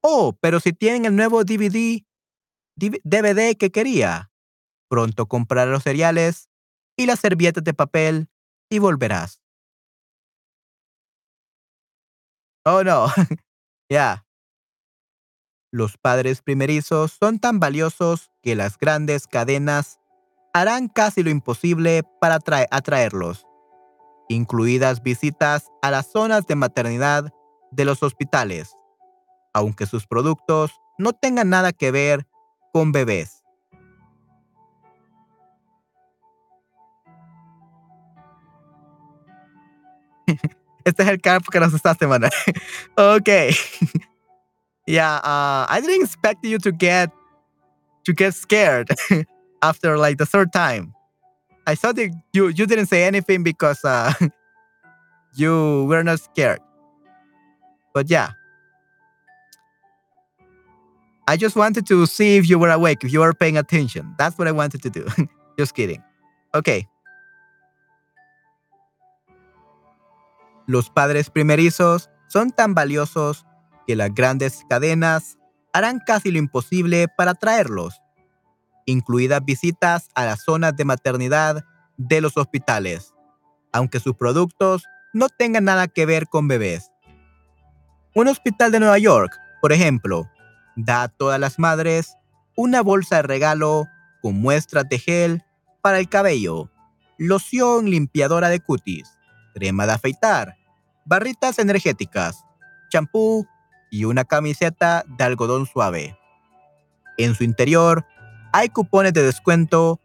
Oh, 0.00 0.36
pero 0.40 0.58
si 0.58 0.72
tienen 0.72 1.04
el 1.04 1.14
nuevo 1.14 1.44
DVD, 1.44 2.04
DVD 2.78 3.56
que 3.56 3.70
quería, 3.70 4.30
pronto 4.88 5.26
comprarás 5.26 5.68
los 5.68 5.82
cereales 5.84 6.48
y 6.96 7.06
las 7.06 7.20
servietas 7.20 7.64
de 7.64 7.74
papel 7.74 8.28
y 8.70 8.78
volverás. 8.78 9.40
Oh 12.64 12.82
no, 12.84 13.08
ya. 13.90 14.24
Los 15.70 15.98
padres 15.98 16.40
primerizos 16.42 17.12
son 17.20 17.38
tan 17.38 17.60
valiosos 17.60 18.30
que 18.42 18.54
las 18.56 18.78
grandes 18.78 19.26
cadenas 19.26 20.00
harán 20.54 20.88
casi 20.88 21.22
lo 21.22 21.30
imposible 21.30 22.02
para 22.20 22.38
atrae- 22.38 22.68
atraerlos, 22.70 23.46
incluidas 24.28 25.02
visitas 25.02 25.66
a 25.82 25.90
las 25.90 26.10
zonas 26.10 26.46
de 26.46 26.56
maternidad 26.56 27.32
de 27.70 27.84
los 27.84 28.02
hospitales, 28.02 28.72
aunque 29.54 29.86
sus 29.86 30.06
productos 30.06 30.72
no 30.98 31.12
tengan 31.12 31.50
nada 31.50 31.72
que 31.72 31.90
ver 31.90 32.26
con 32.78 32.92
bebés. 32.92 33.42
Este 40.84 41.02
es 41.02 41.08
el 41.08 41.20
campo 41.20 41.50
que 41.50 41.58
nos 41.58 41.68
asustaste, 41.68 42.06
Manuel. 42.06 42.30
okay. 42.96 43.50
yeah, 44.86 45.16
uh, 45.16 45.66
I 45.68 45.80
didn't 45.82 46.02
expect 46.02 46.44
you 46.44 46.58
to 46.58 46.70
get 46.70 47.10
to 48.04 48.12
get 48.14 48.34
scared 48.34 48.88
after 49.60 49.98
like 49.98 50.18
the 50.18 50.24
third 50.24 50.52
time. 50.52 50.94
I 51.66 51.74
thought 51.74 51.96
that 51.96 52.10
you 52.32 52.48
you 52.48 52.64
didn't 52.64 52.86
say 52.86 53.04
anything 53.04 53.42
because 53.42 53.84
uh, 53.84 54.12
you 55.34 55.84
were 55.88 56.04
not 56.04 56.20
scared. 56.20 56.60
But 57.92 58.08
yeah. 58.08 58.37
I 61.28 61.36
just 61.36 61.56
wanted 61.56 61.86
to 61.88 62.06
see 62.06 62.38
if 62.38 62.48
you 62.48 62.58
were 62.58 62.70
awake, 62.70 63.04
if 63.04 63.12
you 63.12 63.20
were 63.20 63.34
paying 63.34 63.58
attention. 63.58 64.14
That's 64.16 64.38
what 64.38 64.48
I 64.48 64.52
wanted 64.52 64.80
to 64.80 64.88
do. 64.88 65.04
just 65.58 65.74
kidding. 65.74 66.02
Okay. 66.54 66.88
Los 70.66 70.88
padres 70.88 71.28
primerizos 71.28 72.08
son 72.28 72.50
tan 72.50 72.74
valiosos 72.74 73.44
que 73.86 73.94
las 73.94 74.14
grandes 74.14 74.64
cadenas 74.70 75.36
harán 75.74 76.00
casi 76.00 76.30
lo 76.30 76.38
imposible 76.38 77.08
para 77.14 77.34
traerlos, 77.34 78.00
incluidas 78.86 79.44
visitas 79.44 80.08
a 80.14 80.24
las 80.24 80.42
zonas 80.42 80.76
de 80.76 80.86
maternidad 80.86 81.62
de 81.98 82.22
los 82.22 82.38
hospitales, 82.38 83.12
aunque 83.70 84.00
sus 84.00 84.16
productos 84.16 84.84
no 85.12 85.28
tengan 85.28 85.64
nada 85.64 85.88
que 85.88 86.06
ver 86.06 86.26
con 86.26 86.48
bebés. 86.48 86.90
Un 88.14 88.28
hospital 88.28 88.72
de 88.72 88.80
Nueva 88.80 88.98
York, 88.98 89.38
por 89.60 89.72
ejemplo, 89.72 90.26
da 90.78 91.02
a 91.02 91.08
todas 91.08 91.40
las 91.40 91.58
madres 91.58 92.16
una 92.56 92.82
bolsa 92.82 93.16
de 93.16 93.22
regalo 93.22 93.86
con 94.22 94.40
muestras 94.40 94.88
de 94.88 94.98
gel 94.98 95.44
para 95.82 95.98
el 95.98 96.08
cabello, 96.08 96.70
loción 97.18 97.90
limpiadora 97.90 98.48
de 98.48 98.60
cutis, 98.60 99.10
crema 99.54 99.86
de 99.86 99.92
afeitar, 99.92 100.56
barritas 101.04 101.58
energéticas, 101.58 102.44
champú 102.90 103.46
y 103.90 104.04
una 104.04 104.24
camiseta 104.24 105.04
de 105.06 105.24
algodón 105.24 105.66
suave. 105.66 106.16
En 107.16 107.34
su 107.34 107.42
interior 107.42 108.06
hay 108.52 108.68
cupones 108.68 109.12
de 109.12 109.24
descuento 109.24 110.00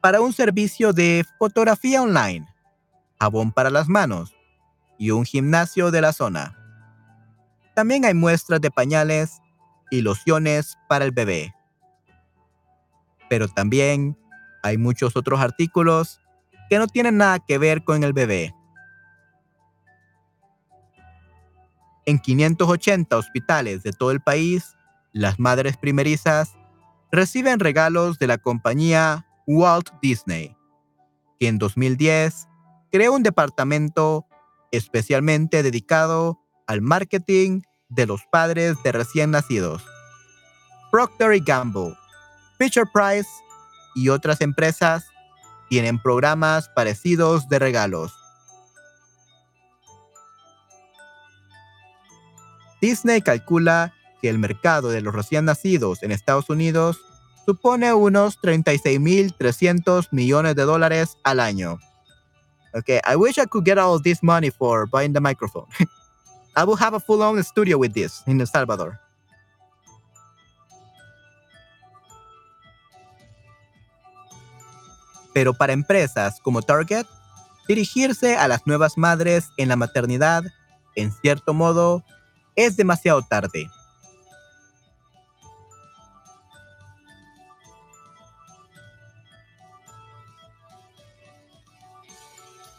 para 0.00 0.20
un 0.20 0.32
servicio 0.32 0.92
de 0.92 1.24
fotografía 1.38 2.02
online, 2.02 2.46
jabón 3.20 3.52
para 3.52 3.70
las 3.70 3.88
manos 3.88 4.34
y 4.98 5.10
un 5.10 5.24
gimnasio 5.24 5.90
de 5.92 6.00
la 6.00 6.12
zona. 6.12 6.58
También 7.74 8.04
hay 8.04 8.14
muestras 8.14 8.60
de 8.60 8.70
pañales 8.70 9.40
y 9.90 10.02
lociones 10.02 10.78
para 10.88 11.04
el 11.04 11.10
bebé. 11.10 11.54
Pero 13.28 13.48
también 13.48 14.16
hay 14.62 14.78
muchos 14.78 15.16
otros 15.16 15.40
artículos 15.40 16.20
que 16.68 16.78
no 16.78 16.86
tienen 16.86 17.16
nada 17.16 17.38
que 17.38 17.58
ver 17.58 17.84
con 17.84 18.02
el 18.02 18.12
bebé. 18.12 18.54
En 22.04 22.18
580 22.18 23.16
hospitales 23.16 23.82
de 23.82 23.92
todo 23.92 24.12
el 24.12 24.20
país, 24.20 24.76
las 25.12 25.38
madres 25.38 25.76
primerizas 25.76 26.56
reciben 27.10 27.58
regalos 27.58 28.18
de 28.18 28.26
la 28.26 28.38
compañía 28.38 29.26
Walt 29.46 29.90
Disney, 30.02 30.56
que 31.38 31.48
en 31.48 31.58
2010 31.58 32.48
creó 32.92 33.12
un 33.12 33.22
departamento 33.22 34.26
especialmente 34.70 35.62
dedicado 35.62 36.40
al 36.66 36.80
marketing 36.80 37.62
de 37.88 38.06
los 38.06 38.22
padres 38.30 38.76
de 38.82 38.92
recién 38.92 39.30
nacidos. 39.30 39.82
Procter 40.90 41.40
Gamble, 41.40 41.96
Fisher 42.58 42.84
Price 42.92 43.28
y 43.94 44.08
otras 44.08 44.40
empresas 44.40 45.04
tienen 45.68 46.00
programas 46.00 46.68
parecidos 46.68 47.48
de 47.48 47.58
regalos. 47.58 48.12
Disney 52.80 53.20
calcula 53.20 53.92
que 54.20 54.28
el 54.28 54.38
mercado 54.38 54.88
de 54.90 55.00
los 55.00 55.14
recién 55.14 55.44
nacidos 55.44 56.02
en 56.02 56.12
Estados 56.12 56.48
Unidos 56.50 57.00
supone 57.44 57.92
unos 57.94 58.38
36.300 58.40 60.08
millones 60.10 60.56
de 60.56 60.62
dólares 60.62 61.16
al 61.22 61.40
año. 61.40 61.78
Okay, 62.74 63.00
I 63.06 63.16
wish 63.16 63.38
I 63.38 63.46
could 63.46 63.64
get 63.64 63.78
all 63.78 64.00
this 64.00 64.22
money 64.22 64.50
for 64.50 64.86
buying 64.86 65.14
the 65.14 65.20
microphone. 65.20 65.66
I 66.56 66.64
will 66.64 66.76
have 66.76 66.94
a 66.94 67.00
full-on 67.00 67.42
studio 67.44 67.76
with 67.76 67.92
this 67.92 68.22
in 68.26 68.40
El 68.40 68.46
Salvador. 68.46 68.98
Pero 75.34 75.52
para 75.52 75.74
empresas 75.74 76.40
como 76.40 76.62
Target, 76.62 77.04
dirigirse 77.68 78.38
a 78.38 78.48
las 78.48 78.66
nuevas 78.66 78.96
madres 78.96 79.50
en 79.58 79.68
la 79.68 79.76
maternidad, 79.76 80.44
en 80.94 81.12
cierto 81.12 81.52
modo, 81.52 82.02
es 82.54 82.78
demasiado 82.78 83.20
tarde. 83.20 83.68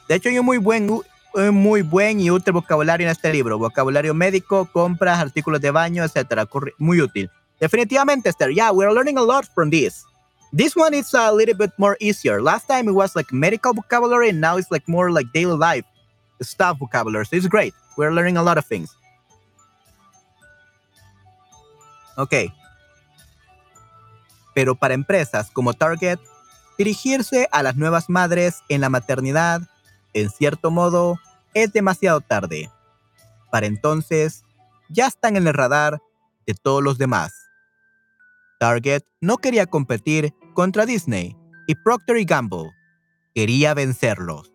De 0.09 0.15
hecho, 0.15 0.29
hay 0.29 0.39
un 0.39 0.45
muy 0.45 0.57
buen, 0.57 0.89
un 1.37 1.55
muy 1.55 1.81
buen 1.83 2.19
y 2.19 2.31
útil 2.31 2.53
vocabulario 2.53 3.05
en 3.07 3.11
este 3.11 3.31
libro. 3.31 3.57
Vocabulario 3.57 4.13
médico, 4.13 4.65
compras, 4.71 5.19
artículos 5.19 5.61
de 5.61 5.71
baño. 5.71 6.03
Corre- 6.49 6.73
Muy 6.77 7.01
útil. 7.01 7.29
Definitivamente, 7.59 8.29
Esther. 8.29 8.51
Yeah, 8.51 8.71
we're 8.71 8.91
learning 8.91 9.17
a 9.17 9.21
lot 9.21 9.45
from 9.53 9.69
this. 9.69 10.03
This 10.51 10.75
one 10.75 10.93
is 10.95 11.13
a 11.13 11.31
little 11.31 11.55
bit 11.55 11.71
more 11.77 11.97
easier. 11.99 12.41
Last 12.41 12.67
time 12.67 12.89
it 12.89 12.93
was 12.93 13.15
like 13.15 13.31
medical 13.33 13.73
vocabulary, 13.73 14.29
and 14.29 14.39
now 14.41 14.57
it's 14.57 14.71
like 14.71 14.87
more 14.87 15.11
like 15.11 15.27
daily 15.33 15.57
life 15.57 15.85
stuff 16.41 16.77
vocabulary. 16.79 17.25
So 17.25 17.35
it's 17.35 17.47
great. 17.47 17.73
We're 17.97 18.11
learning 18.11 18.37
a 18.37 18.43
lot 18.43 18.57
of 18.57 18.65
things. 18.65 18.89
Ok. 22.15 22.33
Pero 24.55 24.75
para 24.75 24.93
empresas 24.95 25.51
como 25.51 25.73
Target, 25.73 26.19
dirigirse 26.77 27.47
a 27.51 27.61
las 27.61 27.75
nuevas 27.75 28.09
madres 28.09 28.63
en 28.69 28.81
la 28.81 28.89
maternidad, 28.89 29.61
en 30.13 30.29
cierto 30.29 30.71
modo, 30.71 31.19
es 31.63 31.73
demasiado 31.73 32.21
tarde. 32.21 32.69
Para 33.51 33.65
entonces, 33.65 34.45
ya 34.89 35.07
están 35.07 35.37
en 35.37 35.47
el 35.47 35.53
radar 35.55 35.99
de 36.45 36.53
todos 36.53 36.83
los 36.83 36.99
demás. 36.99 37.33
Target 38.59 39.01
no 39.21 39.37
quería 39.37 39.65
competir 39.65 40.35
contra 40.53 40.85
Disney 40.85 41.35
y 41.65 41.73
Procter 41.73 42.23
Gamble. 42.25 42.69
Quería 43.33 43.73
vencerlos. 43.73 44.53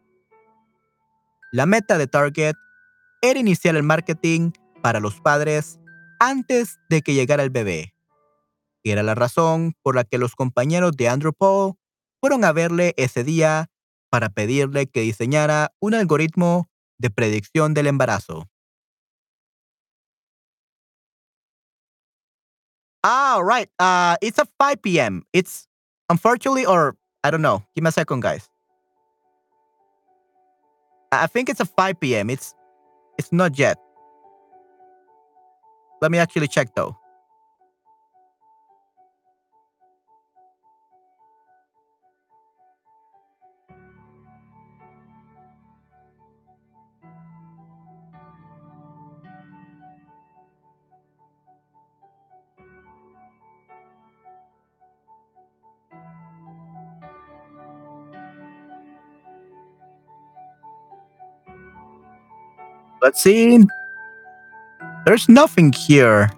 La 1.51 1.67
meta 1.67 1.99
de 1.99 2.07
Target 2.07 2.55
era 3.21 3.41
iniciar 3.41 3.75
el 3.75 3.83
marketing 3.83 4.53
para 4.81 5.01
los 5.01 5.21
padres 5.21 5.81
antes 6.21 6.79
de 6.89 7.03
que 7.03 7.15
llegara 7.15 7.43
el 7.43 7.51
bebé. 7.51 7.95
Era 8.85 9.03
la 9.03 9.17
razón 9.17 9.75
por 9.83 9.97
la 9.97 10.05
que 10.05 10.19
los 10.19 10.37
compañeros 10.37 10.93
de 10.97 11.09
Andrew 11.09 11.33
Paul 11.33 11.75
fueron 12.21 12.45
a 12.45 12.53
verle 12.53 12.95
ese 12.97 13.25
día 13.25 13.71
para 14.09 14.29
pedirle 14.29 14.87
que 14.87 15.01
diseñara 15.01 15.73
un 15.81 15.95
algoritmo 15.95 16.72
de 17.03 17.11
predicción 17.11 17.75
del 17.75 17.89
embarazo. 17.89 18.49
Ah, 23.05 23.41
right. 23.43 23.69
Uh, 23.81 24.17
it's 24.23 24.39
at 24.39 24.49
5 24.59 24.81
p.m. 24.81 25.25
It's 25.33 25.67
unfortunately, 26.09 26.65
or 26.65 26.97
I 27.25 27.31
don't 27.31 27.43
know. 27.43 27.65
Give 27.75 27.83
me 27.83 27.89
a 27.89 27.93
second, 27.93 28.21
guys. 28.21 28.49
I 31.11 31.27
think 31.27 31.51
it's 31.51 31.61
at 31.61 31.69
5 31.77 32.01
p.m. 32.01 32.31
It's 32.31 32.55
it's 33.19 33.33
not 33.33 33.59
yet. 33.59 33.77
Let 36.01 36.11
me 36.11 36.19
actually 36.19 36.49
check 36.49 36.75
though. 36.75 36.97
Let's 63.03 63.21
see. 63.21 63.59
There's 65.05 65.29
nothing 65.29 65.73
here. 65.73 66.31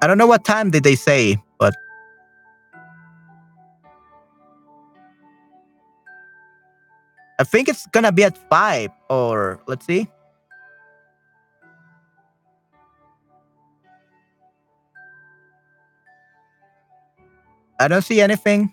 I 0.00 0.06
don't 0.06 0.18
know 0.18 0.28
what 0.28 0.44
time 0.44 0.70
did 0.70 0.84
they 0.84 0.94
say, 0.94 1.42
but 1.58 1.74
I 7.40 7.44
think 7.44 7.68
it's 7.68 7.88
gonna 7.88 8.12
be 8.12 8.22
at 8.22 8.38
five 8.48 8.90
or 9.10 9.60
let's 9.66 9.84
see. 9.84 10.06
I 17.80 17.88
don't 17.88 18.02
see 18.02 18.20
anything 18.20 18.72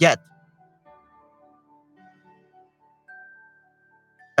yet. 0.00 0.18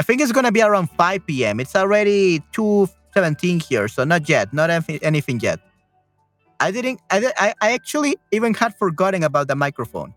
I 0.00 0.02
think 0.02 0.22
it's 0.22 0.32
gonna 0.32 0.50
be 0.50 0.62
around 0.62 0.88
5 0.96 1.26
p.m. 1.26 1.60
It's 1.60 1.76
already 1.76 2.40
2:17 2.54 3.60
here, 3.62 3.86
so 3.86 4.02
not 4.02 4.30
yet, 4.30 4.50
not 4.50 4.70
anything 5.02 5.40
yet. 5.40 5.60
I 6.58 6.70
didn't. 6.70 7.00
I, 7.10 7.52
I 7.60 7.72
actually 7.72 8.16
even 8.32 8.54
had 8.54 8.74
forgotten 8.78 9.22
about 9.24 9.48
the 9.48 9.56
microphone. 9.56 10.14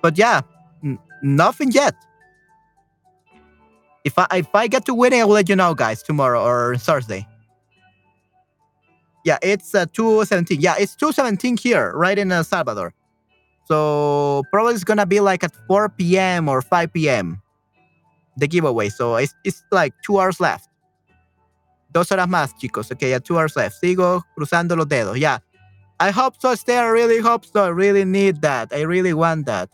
But 0.00 0.16
yeah, 0.16 0.40
nothing 1.20 1.70
yet. 1.70 1.94
If 4.02 4.18
I 4.18 4.26
if 4.32 4.54
I 4.54 4.66
get 4.66 4.86
to 4.86 4.94
winning, 4.94 5.20
I 5.20 5.24
will 5.26 5.34
let 5.34 5.50
you 5.50 5.56
know, 5.56 5.74
guys, 5.74 6.02
tomorrow 6.02 6.42
or 6.42 6.76
Thursday. 6.78 7.28
Yeah, 9.26 9.36
it's 9.42 9.74
uh, 9.74 9.84
217. 9.92 10.62
Yeah, 10.62 10.76
it's 10.78 10.96
217 10.96 11.58
here, 11.58 11.92
right 11.94 12.18
in 12.18 12.32
El 12.32 12.44
Salvador. 12.44 12.94
So 13.66 14.42
probably 14.52 14.74
it's 14.74 14.84
gonna 14.84 15.06
be 15.06 15.20
like 15.20 15.42
at 15.44 15.52
4 15.66 15.88
p.m. 15.90 16.48
or 16.48 16.60
5 16.60 16.92
p.m. 16.92 17.40
the 18.36 18.46
giveaway. 18.46 18.88
So 18.88 19.16
it's, 19.16 19.34
it's 19.44 19.62
like 19.70 19.94
two 20.04 20.20
hours 20.20 20.40
left. 20.40 20.68
Dos 21.92 22.08
horas 22.10 22.26
más, 22.28 22.52
chicos. 22.60 22.90
Okay, 22.92 23.10
yeah, 23.10 23.20
two 23.20 23.38
hours 23.38 23.56
left. 23.56 23.80
Sigo 23.80 24.22
cruzando 24.36 24.76
los 24.76 24.86
dedos. 24.86 25.18
Yeah. 25.18 25.38
I 26.00 26.10
hope 26.10 26.34
so, 26.40 26.54
Stay. 26.56 26.76
I 26.76 26.86
really 26.86 27.20
hope 27.20 27.46
so. 27.46 27.64
I 27.64 27.68
really 27.68 28.04
need 28.04 28.42
that. 28.42 28.72
I 28.72 28.80
really 28.80 29.14
want 29.14 29.46
that. 29.46 29.70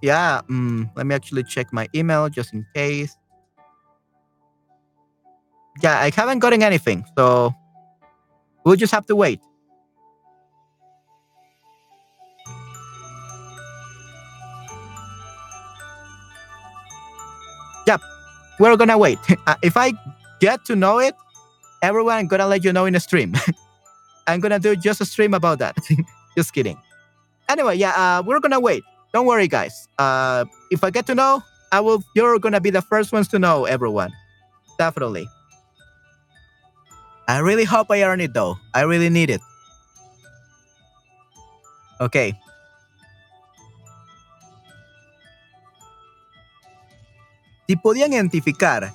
Yeah, 0.00 0.40
mm, 0.50 0.90
let 0.96 1.06
me 1.06 1.14
actually 1.14 1.44
check 1.44 1.72
my 1.72 1.88
email 1.94 2.28
just 2.28 2.52
in 2.52 2.66
case. 2.74 3.16
Yeah, 5.82 5.98
I 5.98 6.10
haven't 6.10 6.40
gotten 6.40 6.62
anything. 6.62 7.04
So 7.16 7.54
We'll 8.64 8.76
just 8.76 8.92
have 8.92 9.06
to 9.06 9.16
wait. 9.16 9.40
Yep, 17.86 18.00
we're 18.58 18.76
gonna 18.76 18.98
wait. 18.98 19.18
Uh, 19.46 19.56
if 19.62 19.76
I 19.76 19.92
get 20.40 20.64
to 20.64 20.74
know 20.76 20.98
it, 20.98 21.14
everyone, 21.82 22.16
I'm 22.16 22.26
gonna 22.26 22.46
let 22.46 22.64
you 22.64 22.72
know 22.72 22.86
in 22.86 22.94
a 22.94 23.00
stream. 23.00 23.34
I'm 24.26 24.40
gonna 24.40 24.58
do 24.58 24.74
just 24.74 25.00
a 25.02 25.04
stream 25.04 25.34
about 25.34 25.58
that. 25.58 25.76
just 26.36 26.54
kidding. 26.54 26.78
Anyway, 27.48 27.76
yeah, 27.76 27.90
uh, 27.90 28.22
we're 28.22 28.40
gonna 28.40 28.60
wait. 28.60 28.82
Don't 29.12 29.26
worry, 29.26 29.48
guys. 29.48 29.86
Uh, 29.98 30.46
if 30.70 30.82
I 30.82 30.90
get 30.90 31.06
to 31.06 31.14
know, 31.14 31.42
I 31.72 31.80
will. 31.80 32.02
You're 32.16 32.38
gonna 32.38 32.60
be 32.60 32.70
the 32.70 32.80
first 32.82 33.12
ones 33.12 33.28
to 33.28 33.38
know, 33.38 33.66
everyone. 33.66 34.12
Definitely. 34.78 35.28
I 37.26 37.38
really 37.40 37.64
hope 37.64 37.90
I 37.90 38.02
earn 38.02 38.20
it 38.20 38.32
though. 38.32 38.58
I 38.74 38.84
really 38.84 39.10
need 39.10 39.30
it. 39.30 39.40
Ok. 42.00 42.16
Si 47.66 47.76
podían 47.76 48.12
identificar 48.12 48.92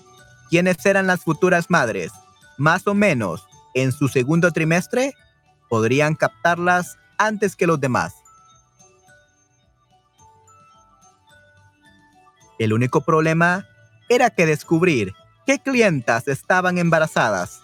quiénes 0.50 0.86
eran 0.86 1.08
las 1.08 1.24
futuras 1.24 1.70
madres, 1.70 2.12
más 2.58 2.86
o 2.86 2.94
menos 2.94 3.48
en 3.74 3.92
su 3.92 4.08
segundo 4.08 4.52
trimestre, 4.52 5.16
podrían 5.70 6.14
captarlas 6.14 6.98
antes 7.18 7.56
que 7.56 7.66
los 7.66 7.80
demás. 7.80 8.14
El 12.60 12.74
único 12.74 13.02
problema 13.02 13.66
era 14.08 14.30
que 14.30 14.46
descubrir 14.46 15.14
qué 15.48 15.58
clientas 15.58 16.28
estaban 16.28 16.78
embarazadas 16.78 17.62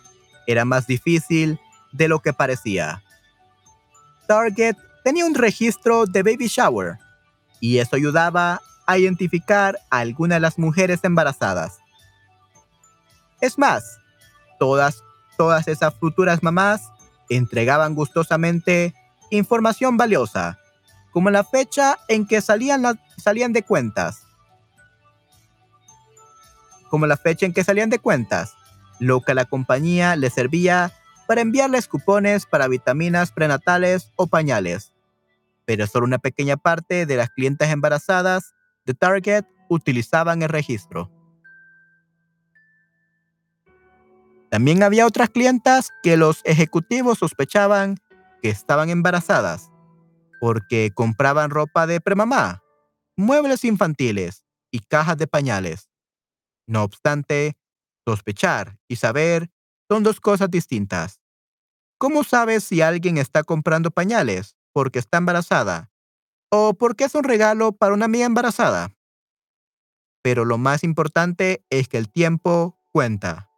era 0.47 0.65
más 0.65 0.88
difícil 0.88 1.59
de 1.91 2.07
lo 2.07 2.19
que 2.19 2.34
parecía. 2.34 3.03
Target 4.27 4.76
tenía 5.03 5.26
un 5.26 5.35
registro 5.35 6.05
de 6.05 6.23
baby 6.23 6.47
shower 6.47 6.97
y 7.59 7.77
eso 7.77 7.95
ayudaba 7.95 8.61
a 8.85 8.97
identificar 8.97 9.80
a 9.89 9.99
algunas 9.99 10.38
de 10.38 10.41
las 10.41 10.57
mujeres 10.59 11.03
embarazadas. 11.03 11.80
Es 13.41 13.57
más, 13.57 13.99
todas, 14.59 15.03
todas 15.38 15.67
esas 15.67 15.93
futuras 15.95 16.43
mamás 16.43 16.89
entregaban 17.30 17.95
gustosamente 17.95 18.93
información 19.30 19.97
valiosa, 19.97 20.59
como 21.11 21.30
la 21.30 21.43
fecha 21.43 21.97
en 22.07 22.27
que 22.27 22.41
salían, 22.41 22.99
salían 23.17 23.53
de 23.53 23.63
cuentas. 23.63 24.23
Como 26.89 27.05
la 27.07 27.17
fecha 27.17 27.45
en 27.45 27.53
que 27.53 27.63
salían 27.63 27.89
de 27.89 27.99
cuentas, 27.99 28.55
lo 28.99 29.22
que 29.22 29.34
la 29.34 29.45
compañía 29.45 30.15
le 30.15 30.30
servía 30.30 30.91
para 31.27 31.41
enviarles 31.41 31.88
cupones 31.88 32.45
para 32.45 32.67
vitaminas 32.67 33.31
prenatales 33.31 34.11
o 34.15 34.27
pañales. 34.27 34.93
Pero 35.65 35.88
solo 35.88 36.05
una 36.05 36.19
pequeña 36.19 36.57
parte 36.57 37.05
de 37.05 37.17
las 37.17 37.30
clientes 37.30 37.69
embarazadas 37.69 38.53
de 38.85 38.93
Target 38.93 39.45
utilizaban 39.69 40.43
el 40.43 40.49
registro. 40.49 41.11
También 44.49 44.84
había 44.84 45.07
otras 45.07 45.30
clientas 45.30 45.91
que 46.03 46.17
los 46.17 46.41
ejecutivos 46.45 47.17
sospechaban 47.17 47.97
que 48.41 48.49
estaban 48.49 48.89
embarazadas 48.89 49.72
porque 50.39 50.91
compraban 50.93 51.49
ropa 51.49 51.88
de 51.88 51.99
premamá, 51.99 52.63
muebles 53.15 53.63
infantiles 53.63 54.43
y 54.72 54.80
cajas 54.80 55.17
de 55.17 55.27
pañales. 55.27 55.89
No 56.67 56.84
obstante, 56.84 57.57
Sospechar 58.06 58.77
y 58.88 58.98
saber 58.98 59.49
son 59.90 60.03
dos 60.03 60.19
cosas 60.19 60.49
distintas. 60.52 61.19
¿Cómo 61.98 62.23
sabes 62.23 62.64
si 62.64 62.82
alguien 62.82 63.18
está 63.18 63.44
comprando 63.44 63.90
pañales 63.91 64.56
porque 64.73 64.99
está 64.99 65.18
embarazada 65.18 65.90
o 66.52 66.73
porque 66.73 67.06
es 67.06 67.15
un 67.15 67.23
regalo 67.23 67.72
para 67.72 67.94
una 67.94 68.06
amiga 68.06 68.26
embarazada? 68.26 68.94
Pero 70.22 70.45
lo 70.45 70.57
más 70.57 70.84
importante 70.84 71.65
es 71.69 71.88
que 71.88 71.98
el 71.98 72.11
tiempo 72.11 72.77
cuenta. 72.91 73.49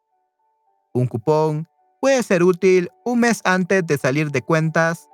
Un 0.94 1.08
cupón 1.08 1.68
puede 2.00 2.24
ser 2.24 2.44
útil 2.44 2.90
un 3.06 3.20
mes 3.20 3.42
antes 3.44 3.86
de 3.86 3.98
salir 3.98 4.32
de 4.32 4.42
cuentas. 4.42 5.10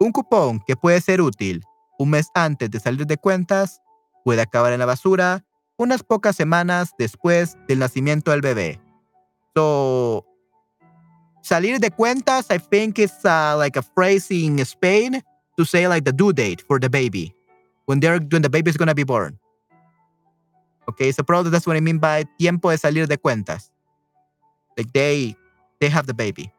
Un 0.00 0.12
cupón 0.12 0.60
que 0.66 0.76
puede 0.76 1.00
ser 1.00 1.20
útil 1.20 1.62
un 1.98 2.10
mes 2.10 2.30
antes 2.34 2.70
de 2.70 2.78
salir 2.80 3.06
de 3.06 3.18
cuentas 3.18 3.82
puede 4.24 4.40
acabar 4.40 4.72
en 4.72 4.78
la 4.78 4.86
basura 4.86 5.44
unas 5.78 6.02
pocas 6.02 6.36
semanas 6.36 6.92
después 6.98 7.56
del 7.66 7.78
nacimiento 7.78 8.30
del 8.30 8.42
bebé. 8.42 8.80
So, 9.54 10.26
salir 11.40 11.80
de 11.80 11.90
cuentas, 11.90 12.50
I 12.50 12.58
think 12.58 12.98
it's 12.98 13.24
uh, 13.24 13.56
like 13.56 13.78
a 13.78 13.82
phrase 13.82 14.30
in 14.30 14.58
Spain 14.60 15.22
to 15.56 15.64
say 15.64 15.88
like 15.88 16.04
the 16.04 16.12
due 16.12 16.32
date 16.32 16.62
for 16.66 16.78
the 16.78 16.88
baby 16.88 17.34
when 17.86 18.00
they're 18.00 18.20
when 18.30 18.42
the 18.42 18.50
baby 18.50 18.70
is 18.70 18.76
gonna 18.76 18.94
be 18.94 19.04
born. 19.04 19.38
Okay, 20.88 21.12
so 21.12 21.22
probably 21.22 21.50
that's 21.50 21.66
what 21.66 21.76
I 21.76 21.80
mean 21.80 21.98
by 21.98 22.24
tiempo 22.38 22.70
de 22.70 22.78
salir 22.78 23.06
de 23.06 23.18
cuentas. 23.18 23.70
Like 24.76 24.92
they, 24.92 25.36
they 25.80 25.88
have 25.88 26.06
the 26.06 26.14
baby. 26.14 26.50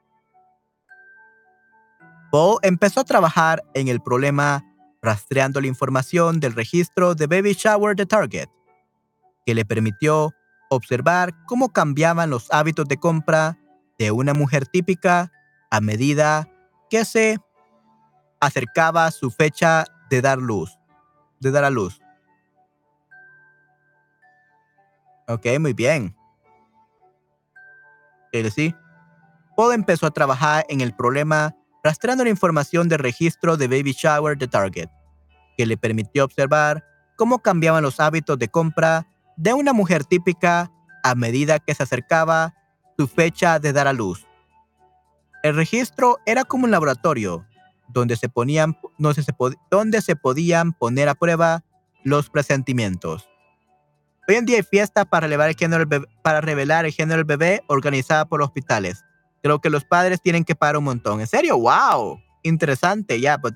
Bo 2.31 2.59
empezó 2.61 3.01
a 3.01 3.05
trabajar 3.05 3.63
en 3.73 3.87
el 3.87 4.01
problema 4.01 4.63
rastreando 5.01 5.61
la 5.61 5.67
información 5.67 6.39
del 6.39 6.53
registro 6.53 7.15
de 7.15 7.25
Baby 7.25 7.53
Shower 7.53 7.95
de 7.95 8.05
Target, 8.05 8.49
que 9.49 9.55
le 9.55 9.65
permitió 9.65 10.35
observar 10.69 11.33
cómo 11.47 11.69
cambiaban 11.69 12.29
los 12.29 12.51
hábitos 12.51 12.87
de 12.87 12.97
compra 12.97 13.57
de 13.97 14.11
una 14.11 14.35
mujer 14.35 14.67
típica 14.67 15.31
a 15.71 15.81
medida 15.81 16.47
que 16.87 17.03
se 17.03 17.39
acercaba 18.39 19.09
su 19.09 19.31
fecha 19.31 19.85
de 20.11 20.21
dar 20.21 20.37
luz, 20.37 20.77
de 21.39 21.49
dar 21.49 21.63
a 21.63 21.71
luz. 21.71 21.99
Ok, 25.27 25.47
muy 25.59 25.73
bien. 25.73 26.15
sí? 28.53 28.75
Paul 29.57 29.73
empezó 29.73 30.05
a 30.05 30.11
trabajar 30.11 30.63
en 30.69 30.81
el 30.81 30.95
problema 30.95 31.55
rastreando 31.83 32.23
la 32.23 32.29
información 32.29 32.87
del 32.87 32.99
registro 32.99 33.57
de 33.57 33.67
Baby 33.67 33.93
Shower 33.93 34.37
de 34.37 34.47
Target, 34.47 34.89
que 35.57 35.65
le 35.65 35.75
permitió 35.75 36.23
observar 36.23 36.85
cómo 37.15 37.39
cambiaban 37.39 37.81
los 37.81 37.99
hábitos 37.99 38.37
de 38.37 38.47
compra 38.47 39.07
de 39.39 39.53
una 39.53 39.71
mujer 39.71 40.03
típica 40.03 40.69
a 41.01 41.15
medida 41.15 41.59
que 41.59 41.73
se 41.73 41.83
acercaba 41.83 42.55
su 42.97 43.07
fecha 43.07 43.57
de 43.57 43.71
dar 43.71 43.87
a 43.87 43.93
luz. 43.93 44.27
El 45.43 45.55
registro 45.55 46.17
era 46.25 46.43
como 46.43 46.65
un 46.65 46.71
laboratorio 46.71 47.45
donde 47.87 48.17
se, 48.17 48.27
ponían, 48.27 48.77
donde 48.97 49.23
se, 49.23 49.33
donde 49.71 50.01
se 50.01 50.17
podían 50.17 50.73
poner 50.73 51.07
a 51.07 51.15
prueba 51.15 51.63
los 52.03 52.29
presentimientos. 52.29 53.29
Hoy 54.27 54.35
en 54.35 54.45
día 54.45 54.57
hay 54.57 55.53
género 55.57 55.85
para 56.21 56.41
revelar 56.41 56.85
el 56.85 56.91
género 56.91 57.19
del 57.19 57.25
bebé 57.25 57.63
organizada 57.67 58.25
por 58.25 58.41
hospitales. 58.41 59.05
Creo 59.41 59.61
que 59.61 59.69
los 59.69 59.85
padres 59.85 60.21
tienen 60.21 60.43
que 60.43 60.53
pagar 60.53 60.75
un 60.75 60.83
montón. 60.83 61.21
¿En 61.21 61.27
serio? 61.27 61.57
¡Wow! 61.57 62.19
Interesante. 62.43 63.21
Yeah, 63.21 63.37
but 63.37 63.53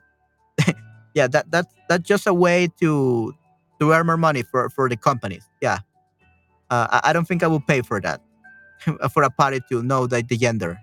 yeah, 1.14 1.28
that, 1.28 1.46
that, 1.52 1.68
that's 1.90 2.10
just 2.10 2.26
a 2.26 2.32
way 2.32 2.70
to, 2.80 3.36
to 3.84 3.92
earn 3.92 4.06
more 4.06 4.18
money 4.18 4.44
for, 4.44 4.70
for 4.70 4.88
the 4.88 4.96
companies. 4.96 5.48
Yeah. 5.62 5.80
Uh, 6.70 7.02
I, 7.04 7.14
don't 7.14 7.28
think 7.28 7.44
I 7.44 7.48
will 7.48 7.60
pay 7.60 7.82
for 7.82 8.00
that, 8.02 8.22
for 9.14 9.24
a 9.24 9.30
party 9.30 9.60
to 9.70 9.84
know 9.84 10.08
the, 10.08 10.24
the 10.24 10.38
gender. 10.38 10.80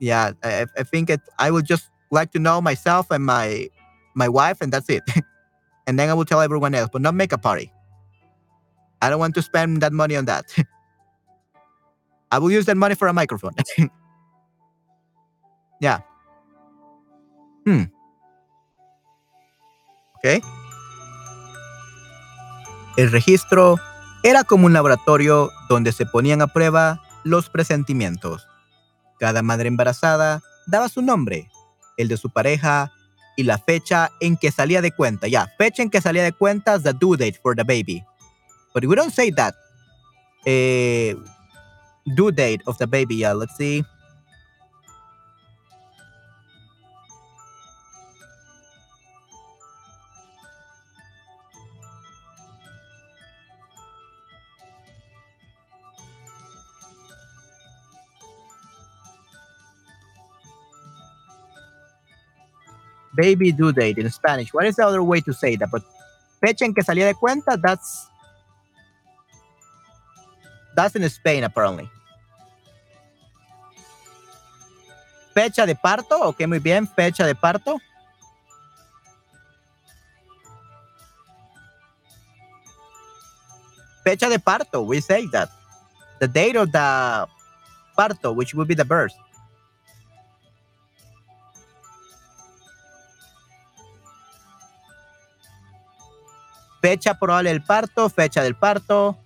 Yeah, 0.00 0.32
I, 0.42 0.66
I 0.76 0.82
think 0.82 1.10
it, 1.10 1.20
I 1.38 1.50
would 1.50 1.64
just 1.64 1.90
like 2.10 2.32
to 2.32 2.38
know 2.38 2.60
myself 2.60 3.10
and 3.10 3.24
my 3.24 3.68
my 4.14 4.28
wife, 4.28 4.60
and 4.60 4.72
that's 4.72 4.88
it. 4.88 5.02
and 5.86 5.98
then 5.98 6.08
I 6.08 6.14
will 6.14 6.24
tell 6.24 6.40
everyone 6.40 6.74
else, 6.74 6.88
but 6.92 7.02
not 7.02 7.14
make 7.14 7.32
a 7.32 7.38
party. 7.38 7.72
I 9.02 9.10
don't 9.10 9.18
want 9.18 9.34
to 9.36 9.42
spend 9.42 9.80
that 9.82 9.92
money 9.92 10.16
on 10.16 10.24
that. 10.26 10.54
I 12.30 12.38
will 12.38 12.50
use 12.50 12.66
that 12.66 12.76
money 12.76 12.94
for 12.94 13.08
a 13.08 13.12
microphone. 13.12 13.54
yeah. 15.80 16.00
Hmm. 17.64 17.84
Okay. 20.18 20.40
El 22.98 23.12
registro 23.12 23.76
era 24.24 24.42
como 24.42 24.66
un 24.66 24.72
laboratorio 24.72 25.52
donde 25.68 25.92
se 25.92 26.04
ponían 26.04 26.42
a 26.42 26.48
prueba 26.48 27.00
los 27.22 27.48
presentimientos. 27.48 28.48
Cada 29.20 29.40
madre 29.40 29.68
embarazada 29.68 30.42
daba 30.66 30.88
su 30.88 31.00
nombre, 31.00 31.48
el 31.96 32.08
de 32.08 32.16
su 32.16 32.28
pareja 32.28 32.90
y 33.36 33.44
la 33.44 33.56
fecha 33.58 34.10
en 34.18 34.36
que 34.36 34.50
salía 34.50 34.82
de 34.82 34.90
cuenta. 34.90 35.28
Ya, 35.28 35.44
yeah, 35.44 35.54
fecha 35.56 35.84
en 35.84 35.90
que 35.90 36.00
salía 36.00 36.24
de 36.24 36.32
cuenta 36.32 36.80
the 36.80 36.92
due 36.92 37.16
date 37.16 37.38
for 37.40 37.54
the 37.54 37.62
baby. 37.62 38.04
But 38.74 38.84
we 38.84 38.96
don't 38.96 39.14
say 39.14 39.30
that. 39.30 39.54
Eh, 40.44 41.14
due 42.04 42.32
date 42.32 42.64
of 42.66 42.78
the 42.78 42.86
baby. 42.86 43.18
Yeah, 43.18 43.34
let's 43.34 43.54
see. 43.56 43.84
Baby 63.18 63.50
due 63.50 63.72
date 63.72 63.98
in 63.98 64.08
Spanish. 64.10 64.54
What 64.54 64.64
is 64.66 64.76
the 64.76 64.86
other 64.86 65.02
way 65.02 65.20
to 65.20 65.32
say 65.32 65.56
that? 65.56 65.70
But 65.70 65.82
fecha 66.40 66.64
en 66.64 66.72
que 66.72 66.84
salía 66.84 67.06
de 67.06 67.14
cuenta, 67.14 67.60
that's 67.60 68.06
that's 70.76 70.94
in 70.94 71.02
Spain 71.10 71.42
apparently. 71.42 71.90
Fecha 75.34 75.66
de 75.66 75.74
parto, 75.74 76.20
ok, 76.22 76.46
muy 76.46 76.60
bien, 76.60 76.86
fecha 76.86 77.26
de 77.26 77.34
parto. 77.34 77.78
Fecha 84.04 84.28
de 84.28 84.38
parto, 84.38 84.86
we 84.86 85.00
say 85.00 85.26
that. 85.32 85.50
The 86.20 86.28
date 86.28 86.56
of 86.56 86.70
the 86.72 87.26
parto, 87.96 88.34
which 88.34 88.54
would 88.54 88.68
be 88.68 88.74
the 88.74 88.84
birth. 88.84 89.12
Fecha 96.80 97.18
probable 97.18 97.50
del 97.50 97.62
parto, 97.62 98.08
fecha 98.08 98.42
del 98.42 98.54
parto. 98.54 99.16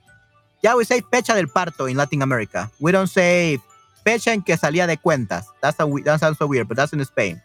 Yeah, 0.62 0.76
we 0.76 0.84
say 0.84 1.02
fecha 1.10 1.34
del 1.34 1.48
parto 1.48 1.88
in 1.88 1.96
Latin 1.96 2.22
America. 2.22 2.70
We 2.78 2.92
don't 2.92 3.08
say 3.08 3.60
fecha 4.04 4.32
en 4.32 4.42
que 4.42 4.56
salía 4.56 4.86
de 4.86 4.96
cuentas. 4.96 5.46
That's 5.60 5.80
a, 5.80 5.86
that 6.04 6.20
sounds 6.20 6.38
so 6.38 6.46
weird, 6.46 6.68
but 6.68 6.76
that's 6.76 6.92
in 6.92 7.00
Spain. 7.00 7.42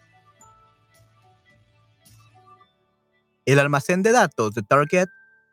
El 3.46 3.60
almacén 3.60 4.04
de 4.04 4.12
datos 4.12 4.54
de 4.54 4.62
Target 4.62 5.08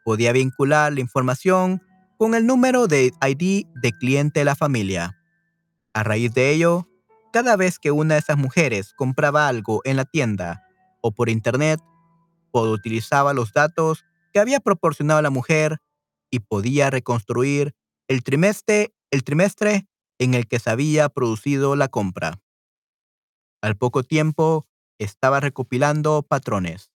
podía 0.05 0.33
vincular 0.33 0.93
la 0.93 1.01
información 1.01 1.81
con 2.19 2.35
el 2.35 2.47
número 2.47 2.87
de 2.87 3.13
ID 3.23 3.67
de 3.75 3.93
cliente 3.93 4.41
de 4.41 4.45
la 4.45 4.57
familia. 4.57 5.17
A 5.93 6.03
raíz 6.03 6.35
de 6.35 6.51
ello, 6.51 6.89
cada 7.33 7.57
vez 7.57 7.79
que 7.79 7.93
una 7.93 8.15
de 8.15 8.21
esas 8.21 8.37
mujeres 8.37 8.95
compraba 8.95 9.49
algo 9.49 9.81
en 9.85 9.97
la 9.97 10.05
tienda 10.05 10.67
o 11.01 11.13
por 11.13 11.29
internet, 11.29 11.81
o 12.51 12.63
utilizaba 12.71 13.35
los 13.35 13.53
datos 13.53 14.05
que 14.35 14.41
había 14.41 14.59
proporcionado 14.59 15.23
la 15.23 15.31
mujer 15.31 15.79
y 16.29 16.41
podía 16.41 16.91
reconstruir 16.91 17.77
el 18.09 18.25
trimestre, 18.25 18.93
el 19.13 19.23
trimestre 19.23 19.87
en 20.19 20.35
el 20.35 20.49
que 20.49 20.59
se 20.59 20.71
había 20.71 21.09
producido 21.09 21.77
la 21.77 21.87
compra. 21.87 22.43
Al 23.63 23.77
poco 23.77 24.03
tiempo, 24.03 24.67
estaba 24.99 25.39
recopilando 25.39 26.23
patrones. 26.23 26.91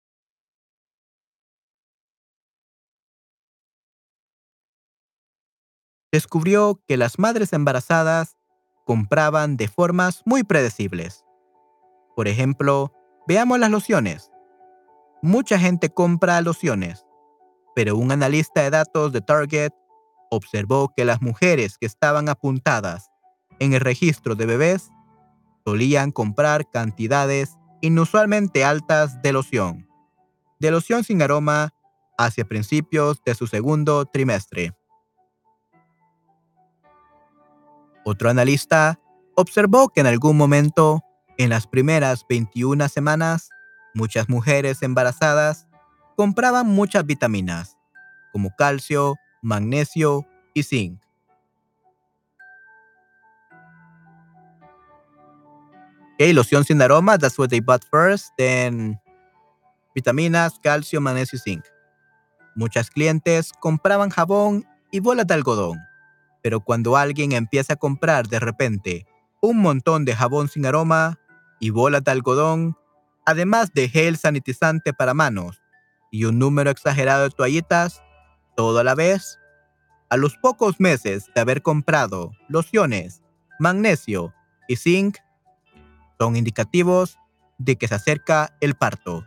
Descubrió 6.10 6.82
que 6.88 6.96
las 6.96 7.20
madres 7.20 7.52
embarazadas 7.52 8.36
compraban 8.84 9.56
de 9.56 9.68
formas 9.68 10.22
muy 10.24 10.42
predecibles. 10.42 11.24
Por 12.16 12.26
ejemplo, 12.26 12.92
veamos 13.28 13.60
las 13.60 13.70
lociones. 13.70 14.32
Mucha 15.22 15.58
gente 15.58 15.90
compra 15.90 16.40
lociones, 16.40 17.04
pero 17.78 17.96
un 17.96 18.10
analista 18.10 18.62
de 18.62 18.70
datos 18.70 19.12
de 19.12 19.20
Target 19.20 19.70
observó 20.32 20.92
que 20.96 21.04
las 21.04 21.22
mujeres 21.22 21.78
que 21.78 21.86
estaban 21.86 22.28
apuntadas 22.28 23.08
en 23.60 23.72
el 23.72 23.78
registro 23.78 24.34
de 24.34 24.46
bebés 24.46 24.90
solían 25.64 26.10
comprar 26.10 26.68
cantidades 26.68 27.56
inusualmente 27.80 28.64
altas 28.64 29.22
de 29.22 29.32
loción, 29.32 29.88
de 30.58 30.72
loción 30.72 31.04
sin 31.04 31.22
aroma 31.22 31.72
hacia 32.18 32.48
principios 32.48 33.22
de 33.24 33.36
su 33.36 33.46
segundo 33.46 34.06
trimestre. 34.06 34.74
Otro 38.04 38.28
analista 38.28 38.98
observó 39.36 39.90
que 39.90 40.00
en 40.00 40.08
algún 40.08 40.36
momento, 40.36 41.04
en 41.36 41.50
las 41.50 41.68
primeras 41.68 42.26
21 42.28 42.88
semanas, 42.88 43.50
muchas 43.94 44.28
mujeres 44.28 44.82
embarazadas 44.82 45.67
compraban 46.18 46.66
muchas 46.66 47.06
vitaminas, 47.06 47.78
como 48.32 48.50
calcio, 48.56 49.14
magnesio 49.40 50.26
y 50.52 50.64
zinc. 50.64 51.00
Okay, 56.14 56.32
loción 56.32 56.64
sin 56.64 56.82
aroma, 56.82 57.18
that's 57.18 57.38
what 57.38 57.50
they 57.50 57.60
bought 57.60 57.84
first. 57.88 58.30
Then 58.36 59.00
vitaminas, 59.94 60.58
calcio, 60.58 61.00
magnesio 61.00 61.36
y 61.36 61.38
zinc. 61.38 61.64
Muchas 62.56 62.90
clientes 62.90 63.52
compraban 63.60 64.10
jabón 64.10 64.66
y 64.90 64.98
bolas 64.98 65.28
de 65.28 65.34
algodón, 65.34 65.78
pero 66.42 66.58
cuando 66.58 66.96
alguien 66.96 67.30
empieza 67.30 67.74
a 67.74 67.76
comprar 67.76 68.26
de 68.26 68.40
repente 68.40 69.06
un 69.40 69.58
montón 69.58 70.04
de 70.04 70.16
jabón 70.16 70.48
sin 70.48 70.66
aroma 70.66 71.20
y 71.60 71.70
bolas 71.70 72.02
de 72.02 72.10
algodón, 72.10 72.76
además 73.24 73.72
de 73.72 73.88
gel 73.88 74.16
sanitizante 74.16 74.92
para 74.92 75.14
manos 75.14 75.62
y 76.10 76.24
un 76.24 76.38
número 76.38 76.70
exagerado 76.70 77.24
de 77.24 77.30
toallitas, 77.30 78.02
todo 78.56 78.78
a 78.78 78.84
la 78.84 78.94
vez. 78.94 79.38
A 80.10 80.16
los 80.16 80.36
pocos 80.36 80.80
meses 80.80 81.30
de 81.34 81.40
haber 81.40 81.62
comprado 81.62 82.32
lociones, 82.48 83.22
magnesio 83.58 84.32
y 84.66 84.76
zinc, 84.76 85.18
son 86.18 86.36
indicativos 86.36 87.18
de 87.58 87.76
que 87.76 87.88
se 87.88 87.94
acerca 87.94 88.56
el 88.60 88.74
parto. 88.74 89.24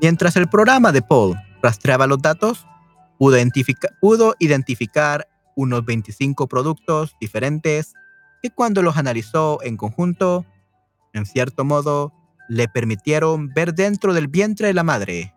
Mientras 0.00 0.36
el 0.36 0.48
programa 0.48 0.92
de 0.92 1.02
Paul 1.02 1.36
rastreaba 1.62 2.06
los 2.06 2.22
datos, 2.22 2.66
pudo, 3.18 3.36
pudo 4.00 4.34
identificar 4.38 5.28
unos 5.56 5.84
25 5.84 6.46
productos 6.46 7.14
diferentes 7.20 7.92
que 8.42 8.50
cuando 8.50 8.82
los 8.82 8.96
analizó 8.96 9.62
en 9.62 9.76
conjunto, 9.76 10.46
en 11.12 11.26
cierto 11.26 11.64
modo, 11.64 12.12
le 12.48 12.68
permitieron 12.68 13.48
ver 13.48 13.74
dentro 13.74 14.12
del 14.14 14.28
vientre 14.28 14.68
de 14.68 14.74
la 14.74 14.82
madre. 14.82 15.34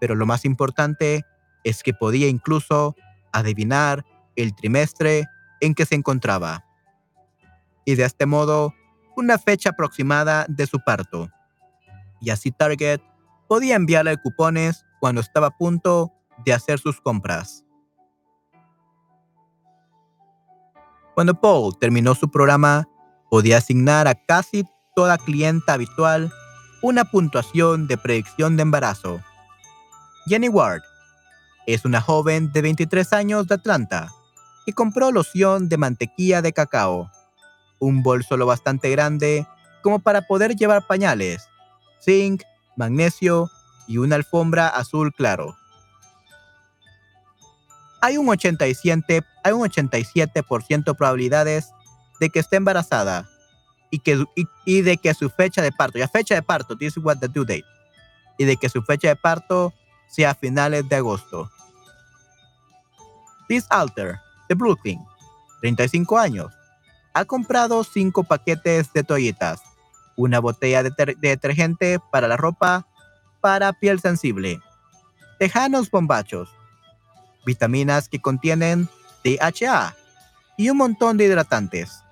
Pero 0.00 0.14
lo 0.14 0.26
más 0.26 0.44
importante 0.44 1.24
es 1.64 1.82
que 1.82 1.94
podía 1.94 2.28
incluso 2.28 2.96
adivinar 3.32 4.04
el 4.36 4.54
trimestre 4.54 5.26
en 5.60 5.74
que 5.74 5.86
se 5.86 5.94
encontraba. 5.94 6.64
Y 7.84 7.94
de 7.94 8.04
este 8.04 8.26
modo, 8.26 8.74
una 9.16 9.38
fecha 9.38 9.70
aproximada 9.70 10.46
de 10.48 10.66
su 10.66 10.80
parto. 10.80 11.30
Y 12.20 12.30
así 12.30 12.50
Target 12.50 13.00
podía 13.48 13.76
enviarle 13.76 14.16
cupones 14.16 14.84
cuando 15.00 15.20
estaba 15.20 15.48
a 15.48 15.56
punto 15.56 16.12
de 16.44 16.52
hacer 16.52 16.78
sus 16.78 17.00
compras. 17.00 17.64
Cuando 21.14 21.34
Paul 21.34 21.76
terminó 21.78 22.14
su 22.14 22.30
programa, 22.30 22.88
podía 23.30 23.58
asignar 23.58 24.08
a 24.08 24.14
casi 24.14 24.64
toda 24.94 25.18
clienta 25.18 25.74
habitual 25.74 26.32
una 26.80 27.04
puntuación 27.04 27.86
de 27.86 27.98
predicción 27.98 28.56
de 28.56 28.62
embarazo. 28.62 29.20
Jenny 30.26 30.48
Ward 30.48 30.82
es 31.66 31.84
una 31.84 32.00
joven 32.00 32.50
de 32.52 32.62
23 32.62 33.12
años 33.12 33.46
de 33.46 33.56
Atlanta 33.56 34.10
que 34.64 34.72
compró 34.72 35.10
loción 35.10 35.68
de 35.68 35.76
mantequilla 35.76 36.40
de 36.40 36.52
cacao, 36.52 37.10
un 37.78 38.02
bolso 38.02 38.36
lo 38.36 38.46
bastante 38.46 38.90
grande 38.90 39.46
como 39.82 39.98
para 39.98 40.22
poder 40.22 40.56
llevar 40.56 40.86
pañales, 40.86 41.48
zinc, 42.02 42.42
magnesio 42.76 43.50
y 43.86 43.98
una 43.98 44.16
alfombra 44.16 44.68
azul 44.68 45.12
claro 45.12 45.56
hay 48.02 48.18
un 48.18 48.26
87%, 48.26 49.24
hay 49.44 49.52
un 49.52 49.62
87 49.62 50.42
probabilidades 50.42 51.72
de 52.18 52.30
que 52.30 52.40
esté 52.40 52.56
embarazada 52.56 53.28
y, 53.90 54.00
que, 54.00 54.24
y, 54.66 54.82
de 54.82 54.96
que 54.96 55.14
su 55.14 55.30
fecha 55.30 55.62
de 55.62 55.70
parto, 55.70 55.98
ya 55.98 56.08
fecha 56.08 56.34
de 56.34 56.42
parto, 56.42 56.76
this 56.76 56.96
is 56.96 57.04
what 57.04 57.18
the 57.18 57.28
due 57.28 57.44
date, 57.44 57.64
y 58.38 58.44
de 58.44 58.56
que 58.56 58.68
su 58.68 58.82
fecha 58.82 59.08
de 59.08 59.16
parto 59.16 59.72
sea 60.08 60.30
a 60.30 60.34
finales 60.34 60.88
de 60.88 60.96
agosto. 60.96 61.48
This 63.48 63.66
Alter, 63.70 64.18
de 64.48 64.54
Brooklyn, 64.56 65.00
35 65.60 66.18
años, 66.18 66.52
ha 67.14 67.24
comprado 67.24 67.84
5 67.84 68.24
paquetes 68.24 68.92
de 68.92 69.04
toallitas, 69.04 69.60
una 70.16 70.40
botella 70.40 70.82
de, 70.82 70.90
de 70.90 71.28
detergente 71.28 72.00
para 72.10 72.26
la 72.26 72.36
ropa 72.36 72.88
para 73.40 73.72
piel 73.72 74.00
sensible, 74.00 74.60
tejanos 75.38 75.90
bombachos, 75.90 76.48
vitaminas 77.44 78.08
que 78.08 78.20
contienen 78.20 78.88
DHA 79.24 79.96
y 80.56 80.70
un 80.70 80.76
montón 80.76 81.16
de 81.16 81.24
hidratantes. 81.24 82.02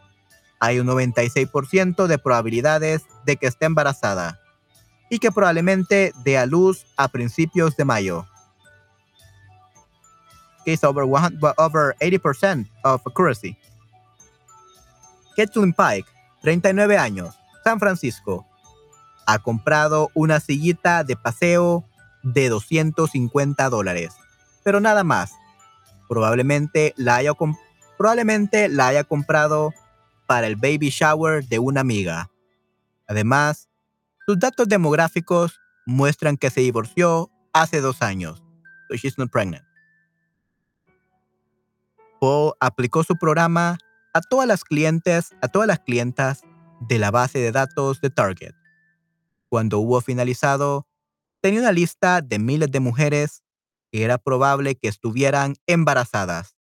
Hay 0.59 0.79
un 0.79 0.87
96% 0.87 2.07
de 2.07 2.19
probabilidades 2.19 3.03
de 3.25 3.37
que 3.37 3.47
esté 3.47 3.67
embarazada 3.67 4.41
y 5.09 5.19
que 5.19 5.33
probablemente 5.33 6.13
dé 6.25 6.39
a 6.39 6.47
luz 6.47 6.87
a 6.97 7.09
principios 7.09 7.77
de 7.77 7.85
mayo. 7.85 8.27
Case 10.65 10.87
over, 10.87 11.05
over 11.57 11.97
80% 12.01 12.69
of 12.85 13.03
accuracy. 13.07 13.57
Ketchum 15.35 15.73
Pike, 15.73 16.07
39 16.43 16.99
años, 16.99 17.35
San 17.65 17.81
Francisco. 17.81 18.47
Ha 19.27 19.39
comprado 19.39 20.11
una 20.15 20.41
sillita 20.41 21.03
de 21.05 21.17
paseo 21.17 21.85
de 22.23 22.49
250 22.49 23.71
dólares 23.71 24.13
pero 24.63 24.81
nada 24.81 25.05
más. 25.05 25.33
Probablemente 26.09 26.95
la 26.97 27.17
haya, 27.17 27.33
probablemente 27.97 28.69
la 28.69 28.89
haya 28.89 29.05
comprado 29.05 29.73
para 30.27 30.47
el 30.47 30.57
baby 30.57 30.91
shower 30.91 31.45
de 31.47 31.59
una 31.59 31.81
amiga. 31.81 32.31
Además, 33.07 33.69
sus 34.27 34.39
datos 34.39 34.69
demográficos 34.69 35.61
muestran 35.87 36.37
que 36.37 36.51
se 36.51 36.61
divorció 36.61 37.31
hace 37.53 37.81
dos 37.81 38.03
años. 38.03 38.43
So 38.89 38.97
she's 38.97 39.19
not 39.19 39.31
pregnant. 39.31 39.65
Paul 42.21 42.53
aplicó 42.61 43.03
su 43.03 43.17
programa 43.17 43.79
a 44.13 44.21
todas 44.21 44.47
las 44.47 44.65
clientes, 44.65 45.35
a 45.41 45.49
todas 45.49 45.67
las 45.67 45.81
clientas 45.81 46.43
de 46.81 46.99
la 46.99 47.11
base 47.11 47.39
de 47.39 47.53
datos 47.53 48.01
de 48.01 48.11
Target. 48.11 48.55
Cuando 49.49 49.79
hubo 49.79 50.01
finalizado, 50.01 50.87
tenía 51.41 51.61
una 51.61 51.73
lista 51.73 52.21
de 52.21 52.39
miles 52.39 52.71
de 52.71 52.81
mujeres 52.81 53.43
era 53.93 54.19
probable 54.19 54.77
que 54.77 54.89
estuvieran 54.89 55.57
embarazadas 55.67 56.57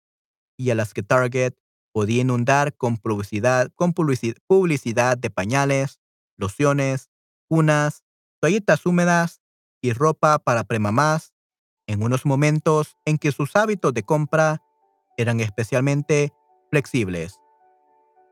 y 0.58 0.70
a 0.72 0.76
las 0.76 0.94
que 0.94 1.04
Target 1.04 1.54
podía 1.91 2.22
inundar 2.22 2.76
con 2.76 2.98
publicidad, 2.98 3.72
con 3.76 3.94
publicidad 3.94 5.18
de 5.18 5.30
pañales, 5.30 5.99
lociones, 6.38 7.10
cunas, 7.48 8.04
toallitas 8.40 8.86
húmedas 8.86 9.41
y 9.82 9.94
ropa 9.94 10.40
para 10.40 10.64
premamás 10.64 11.34
en 11.88 12.04
unos 12.04 12.26
momentos 12.26 12.95
en 13.06 13.18
que 13.18 13.32
sus 13.32 13.56
hábitos 13.56 13.94
de 13.94 14.04
compra 14.04 14.62
eran 15.18 15.40
especialmente 15.40 16.32
flexibles. 16.70 17.40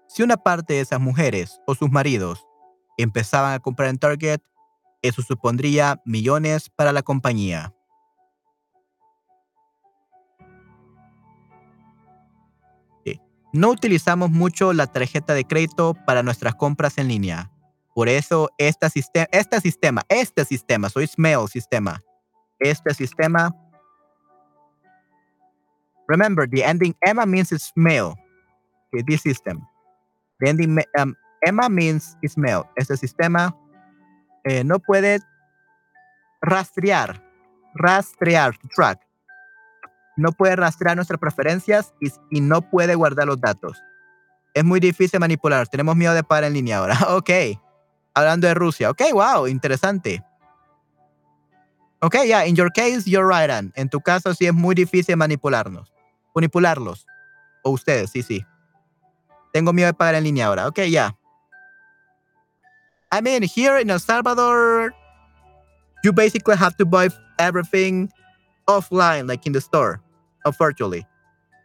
Si 0.08 0.22
una 0.24 0.38
parte 0.38 0.74
de 0.74 0.82
esas 0.82 1.00
mujeres 1.00 1.60
o 1.66 1.74
sus 1.74 1.90
maridos 1.90 2.46
empezaban 2.98 3.54
a 3.54 3.60
comprar 3.60 3.90
en 3.90 3.98
Target, 3.98 4.42
eso 5.02 5.22
supondría 5.22 6.02
millones 6.06 6.70
para 6.70 6.92
la 6.92 7.02
compañía. 7.02 7.75
No 13.56 13.70
utilizamos 13.70 14.32
mucho 14.32 14.74
la 14.74 14.86
tarjeta 14.86 15.34
de 15.34 15.46
crédito 15.46 15.94
para 16.06 16.24
nuestras 16.24 16.56
compras 16.56 16.98
en 16.98 17.08
línea. 17.08 17.50
Por 17.94 18.10
eso 18.10 18.50
este, 18.58 18.90
sistema, 18.90 19.28
este 19.32 19.62
sistema, 19.62 20.02
este 20.10 20.44
sistema, 20.44 20.90
soy 20.90 21.10
mail 21.16 21.48
sistema, 21.48 22.04
este 22.60 22.94
sistema. 22.94 23.56
Remember, 26.10 26.50
the 26.50 26.66
ending 26.66 26.94
Emma 27.00 27.26
means 27.26 27.72
male. 27.76 28.16
Okay, 28.88 29.04
this 29.08 29.22
system. 29.22 29.66
The 30.42 30.50
ending 30.50 30.78
um, 31.00 31.16
Emma 31.42 31.70
means 31.70 32.18
male. 32.36 32.66
Este 32.76 32.98
sistema 32.98 33.56
eh, 34.44 34.66
no 34.66 34.80
puede 34.80 35.22
rastrear, 36.42 37.24
rastrear, 37.74 38.58
track 38.76 39.05
no 40.16 40.32
puede 40.32 40.56
rastrear 40.56 40.96
nuestras 40.96 41.20
preferencias 41.20 41.94
y, 42.32 42.42
no 42.42 42.62
puede 42.62 42.96
guardar 42.96 43.28
los 43.28 43.40
datos. 43.40 43.82
Es 44.54 44.64
muy 44.64 44.80
difícil 44.80 45.20
manipular. 45.20 45.68
Tenemos 45.68 45.96
miedo 45.96 46.14
de 46.14 46.24
pagar 46.24 46.46
en 46.46 46.54
línea 46.54 46.78
ahora. 46.78 46.98
ok. 47.10 47.30
Hablando 48.14 48.48
de 48.48 48.54
Rusia. 48.54 48.90
Ok, 48.90 49.02
wow, 49.12 49.48
interesante. 49.48 50.24
Ok, 52.02 52.16
yeah, 52.26 52.46
in 52.46 52.56
your 52.56 52.72
case, 52.72 53.10
you're 53.10 53.28
right, 53.28 53.50
Ann. 53.50 53.74
En 53.76 53.90
tu 53.90 54.00
caso, 54.00 54.34
sí 54.34 54.46
es 54.46 54.54
muy 54.54 54.76
difícil 54.76 55.18
manipularnos. 55.18 55.92
Manipularlos. 56.34 57.06
O 57.64 57.72
ustedes, 57.72 58.12
sí, 58.12 58.24
sí. 58.24 58.46
Tengo 59.52 59.74
miedo 59.74 59.88
de 59.88 59.94
pagar 59.94 60.16
en 60.16 60.24
línea 60.24 60.48
ahora. 60.48 60.68
Ok, 60.68 60.82
yeah. 60.84 61.18
I 63.12 63.22
mean, 63.22 63.44
here 63.44 63.82
in 63.82 63.90
El 63.90 64.00
Salvador, 64.00 64.94
you 66.04 66.14
basically 66.14 66.56
have 66.56 66.76
to 66.78 66.86
buy 66.86 67.10
everything 67.40 68.10
offline, 68.68 69.28
like 69.28 69.46
in 69.46 69.54
the 69.54 69.62
store 69.62 70.05
virtually. 70.52 71.06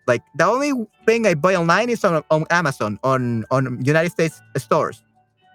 Like 0.06 0.22
the 0.34 0.44
only 0.44 0.72
thing 1.06 1.26
I 1.26 1.34
buy 1.34 1.54
online 1.54 1.90
is 1.90 2.04
on, 2.04 2.22
on 2.30 2.46
Amazon 2.50 2.98
on 3.04 3.44
on 3.50 3.84
United 3.84 4.10
States 4.10 4.40
stores 4.56 5.02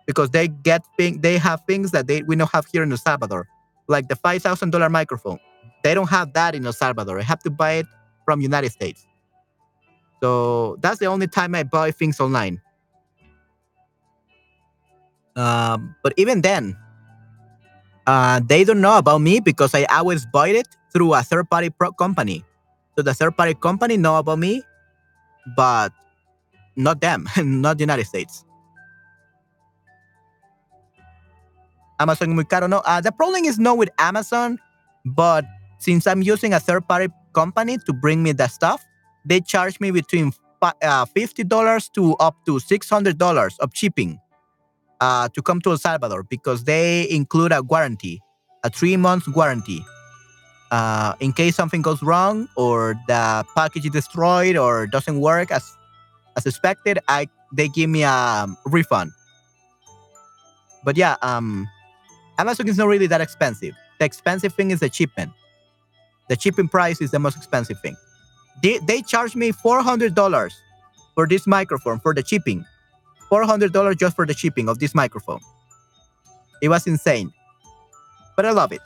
because 0.06 0.30
they 0.30 0.48
get 0.48 0.86
thing 0.98 1.22
they 1.22 1.38
have 1.38 1.62
things 1.68 1.92
that 1.92 2.08
they 2.08 2.22
we 2.24 2.36
don't 2.36 2.52
have 2.52 2.66
here 2.72 2.84
in 2.84 2.92
El 2.92 2.98
Salvador, 2.98 3.48
like 3.88 4.08
the 4.08 4.16
five 4.16 4.42
thousand 4.42 4.72
dollar 4.72 4.90
microphone. 4.90 5.40
They 5.84 5.94
don't 5.94 6.10
have 6.10 6.34
that 6.34 6.56
in 6.56 6.66
El 6.66 6.74
Salvador. 6.74 7.20
I 7.20 7.24
have 7.24 7.40
to 7.44 7.52
buy 7.52 7.74
it 7.74 7.88
from 8.26 8.42
United 8.42 8.72
States. 8.72 9.06
So 10.22 10.78
that's 10.82 11.00
the 11.00 11.08
only 11.08 11.28
time 11.28 11.54
I 11.56 11.64
buy 11.64 11.92
things 11.92 12.20
online. 12.20 12.62
Um, 15.36 15.96
but 16.02 16.14
even 16.18 16.42
then, 16.42 16.78
uh, 18.08 18.40
they 18.48 18.64
don't 18.64 18.82
know 18.82 18.98
about 18.98 19.20
me 19.20 19.40
because 19.40 19.76
I 19.76 19.84
always 19.86 20.26
buy 20.26 20.50
it 20.50 20.68
through 20.94 21.14
a 21.14 21.22
third 21.24 21.50
party 21.50 21.70
pro 21.70 21.92
company. 21.92 22.44
So 22.96 23.04
the 23.04 23.14
third 23.14 23.36
party 23.36 23.54
company 23.54 23.98
know 23.98 24.18
about 24.18 24.40
me, 24.40 24.64
but 25.56 25.92
not 26.76 27.02
them, 27.02 27.28
not 27.38 27.78
the 27.78 27.84
United 27.84 28.06
States. 28.06 28.46
Amazon 32.00 32.36
muy 32.36 32.44
caro. 32.44 32.68
No, 32.68 32.80
uh, 32.86 33.02
the 33.02 33.12
problem 33.12 33.46
is 33.46 33.58
not 33.58 33.78
with 33.78 33.90
Amazon, 34.00 34.60
but 35.06 35.46
since 35.80 36.08
I'm 36.08 36.22
using 36.22 36.54
a 36.54 36.60
third 36.60 36.88
party 36.88 37.08
company 37.34 37.78
to 37.86 37.94
bring 37.94 38.24
me 38.24 38.32
the 38.32 38.48
stuff, 38.48 38.84
they 39.26 39.40
charge 39.40 39.80
me 39.80 39.92
between 39.92 40.32
uh, 40.62 41.06
$50 41.06 41.92
to 41.94 42.16
up 42.16 42.36
to 42.46 42.54
$600 42.54 43.60
of 43.60 43.70
shipping 43.74 44.20
uh, 45.02 45.30
to 45.30 45.42
come 45.42 45.62
to 45.62 45.72
El 45.72 45.78
Salvador 45.78 46.24
because 46.24 46.64
they 46.64 47.10
include 47.10 47.52
a 47.52 47.62
warranty, 47.62 48.22
a 48.64 48.70
three 48.70 48.98
months 48.98 49.28
warranty. 49.28 49.86
Uh, 50.72 51.14
in 51.20 51.32
case 51.32 51.56
something 51.56 51.82
goes 51.82 52.02
wrong 52.02 52.50
or 52.58 52.96
the 53.08 53.46
package 53.56 53.86
is 53.86 53.92
destroyed 53.92 54.58
or 54.58 54.88
doesn't 54.88 55.22
work 55.22 55.52
as 55.52 55.78
as 56.38 56.46
expected, 56.46 57.00
I 57.08 57.30
they 57.54 57.68
give 57.68 57.90
me 57.90 58.04
a 58.04 58.48
refund. 58.66 59.12
But 60.84 60.98
yeah, 60.98 61.16
um, 61.22 61.68
Amazon 62.38 62.68
is 62.68 62.78
not 62.78 62.88
really 62.88 63.08
that 63.08 63.22
expensive. 63.22 63.74
The 64.00 64.06
expensive 64.06 64.54
thing 64.54 64.72
is 64.72 64.80
the 64.80 64.92
shipping. 64.92 65.34
The 66.30 66.40
shipping 66.40 66.68
price 66.68 67.02
is 67.02 67.12
the 67.12 67.20
most 67.20 67.38
expensive 67.38 67.80
thing. 67.80 67.96
They, 68.62 68.80
they 68.80 69.02
charged 69.02 69.36
me 69.36 69.52
$400 69.52 70.52
for 71.14 71.28
this 71.28 71.48
microphone 71.48 72.00
for 72.00 72.14
the 72.14 72.24
shipping. 72.26 72.66
$400 73.32 73.98
just 73.98 74.16
for 74.16 74.26
the 74.26 74.34
shipping 74.34 74.70
of 74.70 74.80
this 74.80 74.94
microphone. 74.94 75.40
It 76.62 76.70
was 76.70 76.88
insane. 76.88 77.34
But 78.36 78.46
I 78.46 78.52
love 78.52 78.72
it. 78.72 78.82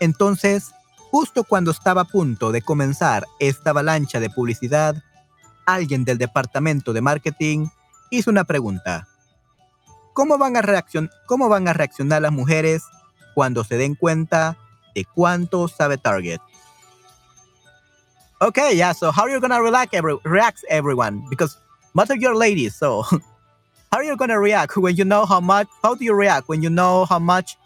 Entonces, 0.00 0.72
justo 1.10 1.44
cuando 1.44 1.70
estaba 1.70 2.02
a 2.02 2.06
punto 2.06 2.52
de 2.52 2.62
comenzar 2.62 3.26
esta 3.38 3.70
avalancha 3.70 4.18
de 4.18 4.30
publicidad, 4.30 4.96
alguien 5.66 6.04
del 6.04 6.18
departamento 6.18 6.92
de 6.92 7.00
marketing 7.00 7.66
hizo 8.10 8.30
una 8.30 8.44
pregunta. 8.44 9.06
¿Cómo 10.12 10.38
van 10.38 10.56
a, 10.56 11.72
reaccionar 11.72 12.22
las 12.22 12.32
mujeres 12.32 12.82
cuando 13.34 13.62
se 13.64 13.76
den 13.76 13.94
cuenta 13.94 14.56
de 14.94 15.04
cuánto 15.04 15.68
sabe 15.68 15.98
Target? 15.98 16.40
Okay, 18.40 18.74
yeah, 18.74 18.92
so 18.92 19.12
how 19.12 19.24
are 19.24 19.32
you 19.32 19.40
gonna 19.40 19.60
react, 19.60 19.94
every, 19.94 20.16
react 20.24 20.64
everyone? 20.68 21.22
Because 21.28 21.58
most 21.94 22.10
of 22.10 22.16
your 22.18 22.34
ladies, 22.34 22.74
so 22.74 23.02
how 23.92 23.98
are 23.98 24.04
you 24.04 24.16
gonna 24.16 24.40
react 24.40 24.76
when 24.76 24.96
you 24.96 25.04
know 25.04 25.26
how 25.26 25.40
much, 25.40 25.68
how 25.82 25.94
do 25.94 26.04
you 26.04 26.14
react 26.14 26.48
when 26.48 26.62
you 26.62 26.70
know 26.70 27.04
how 27.04 27.18
much 27.18 27.56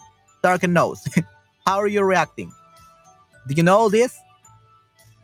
Target 0.42 0.70
knows? 0.70 1.00
how 1.66 1.80
are 1.80 1.88
you 1.88 2.02
reacting? 2.04 2.52
Do 3.46 3.54
you 3.54 3.62
know 3.62 3.88
this? 3.88 4.14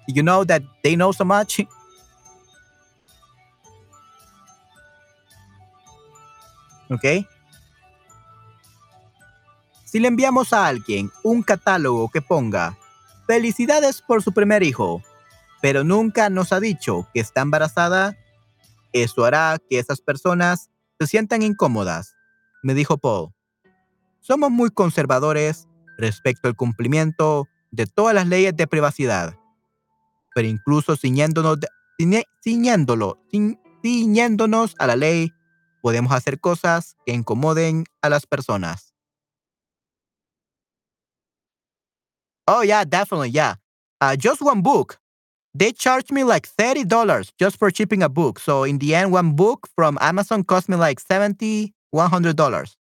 Do 0.09 0.15
you 0.15 0.23
know 0.23 0.45
that 0.45 0.63
they 0.83 0.97
know 0.97 1.13
so 1.13 1.25
much? 1.25 1.61
¿Ok? 6.91 7.05
Si 9.85 9.99
le 9.99 10.09
enviamos 10.09 10.53
a 10.53 10.67
alguien 10.67 11.11
un 11.23 11.43
catálogo 11.43 12.09
que 12.11 12.23
ponga 12.23 12.77
felicidades 13.27 14.03
por 14.03 14.23
su 14.23 14.33
primer 14.33 14.63
hijo, 14.63 15.03
pero 15.61 15.85
nunca 15.85 16.31
nos 16.31 16.53
ha 16.53 16.61
dicho 16.61 17.09
que 17.13 17.21
está 17.21 17.43
embarazada, 17.43 18.17
eso 18.93 19.25
hará 19.25 19.59
que 19.69 19.79
esas 19.79 20.01
personas 20.01 20.71
se 20.99 21.07
sientan 21.07 21.43
incómodas, 21.43 22.15
me 22.63 22.75
dijo 22.75 22.99
Paul. 22.99 23.33
Somos 24.21 24.51
muy 24.51 24.71
conservadores 24.71 25.69
respecto 26.01 26.49
al 26.49 26.57
cumplimiento 26.57 27.49
de 27.71 27.87
todas 27.87 28.15
las 28.15 28.27
leyes 28.27 28.57
de 28.57 28.67
privacidad, 28.67 29.37
pero 30.35 30.49
incluso 30.49 30.97
ciñéndonos, 30.97 31.59
ciñéndonos 33.83 34.75
a 34.79 34.87
la 34.87 34.97
ley 34.97 35.33
podemos 35.83 36.13
hacer 36.13 36.41
cosas 36.41 36.97
que 37.07 37.13
incomoden 37.13 37.85
a 38.03 38.09
las 38.09 38.27
personas. 38.27 38.95
Oh, 42.47 42.63
yeah, 42.65 42.85
definitely. 42.85 43.31
Yeah. 43.31 43.57
Uh, 44.01 44.17
just 44.17 44.43
one 44.43 44.61
book. 44.63 44.99
They 45.55 45.73
charged 45.73 46.13
me 46.13 46.25
like 46.25 46.49
$30 46.49 47.33
just 47.39 47.57
for 47.57 47.71
shipping 47.71 48.03
a 48.03 48.09
book. 48.09 48.41
So 48.41 48.65
in 48.65 48.79
the 48.79 48.95
end, 48.95 49.13
one 49.13 49.35
book 49.37 49.69
from 49.75 49.99
Amazon 50.01 50.43
cost 50.45 50.69
me 50.69 50.77
like 50.77 51.01
$70, 51.01 51.73
$100 51.95 52.77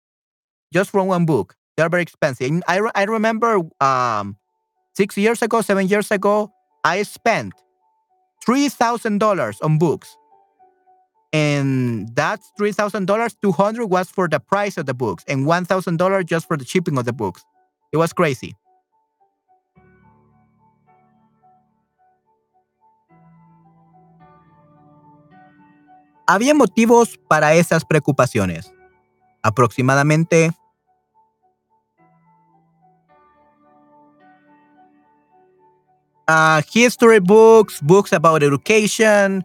just 0.74 0.92
for 0.92 1.04
one 1.04 1.26
book. 1.26 1.56
They're 1.80 1.88
very 1.88 2.04
expensive. 2.04 2.52
And 2.52 2.62
I, 2.68 2.82
I 2.94 3.06
remember 3.06 3.62
um, 3.80 4.36
six 4.98 5.16
years 5.16 5.42
ago, 5.42 5.62
seven 5.62 5.88
years 5.88 6.12
ago, 6.12 6.52
I 6.84 7.04
spent 7.04 7.54
$3,000 8.46 9.56
on 9.64 9.78
books 9.78 10.18
and 11.32 12.14
dollars. 12.14 13.36
Two 13.42 13.54
hundred 13.54 13.86
was 13.86 14.10
for 14.10 14.28
the 14.28 14.42
price 14.42 14.78
of 14.78 14.88
the 14.88 14.94
books, 14.94 15.24
and 15.26 15.46
one 15.46 15.64
thousand 15.64 15.96
dollars 15.96 16.26
just 16.26 16.50
for 16.50 16.58
the 16.58 16.66
shipping 16.66 16.98
of 16.98 17.06
the 17.06 17.14
books. 17.14 17.46
It 17.94 17.98
was 17.98 18.12
crazy. 18.12 18.58
Había 26.28 26.54
motivos 26.54 27.18
para 27.30 27.54
esas 27.56 27.86
preocupaciones. 27.86 28.70
Aproximadamente 29.44 30.52
uh, 36.30 36.62
history 36.72 37.20
books, 37.20 37.82
books 37.82 38.14
about 38.14 38.44
education, 38.44 39.44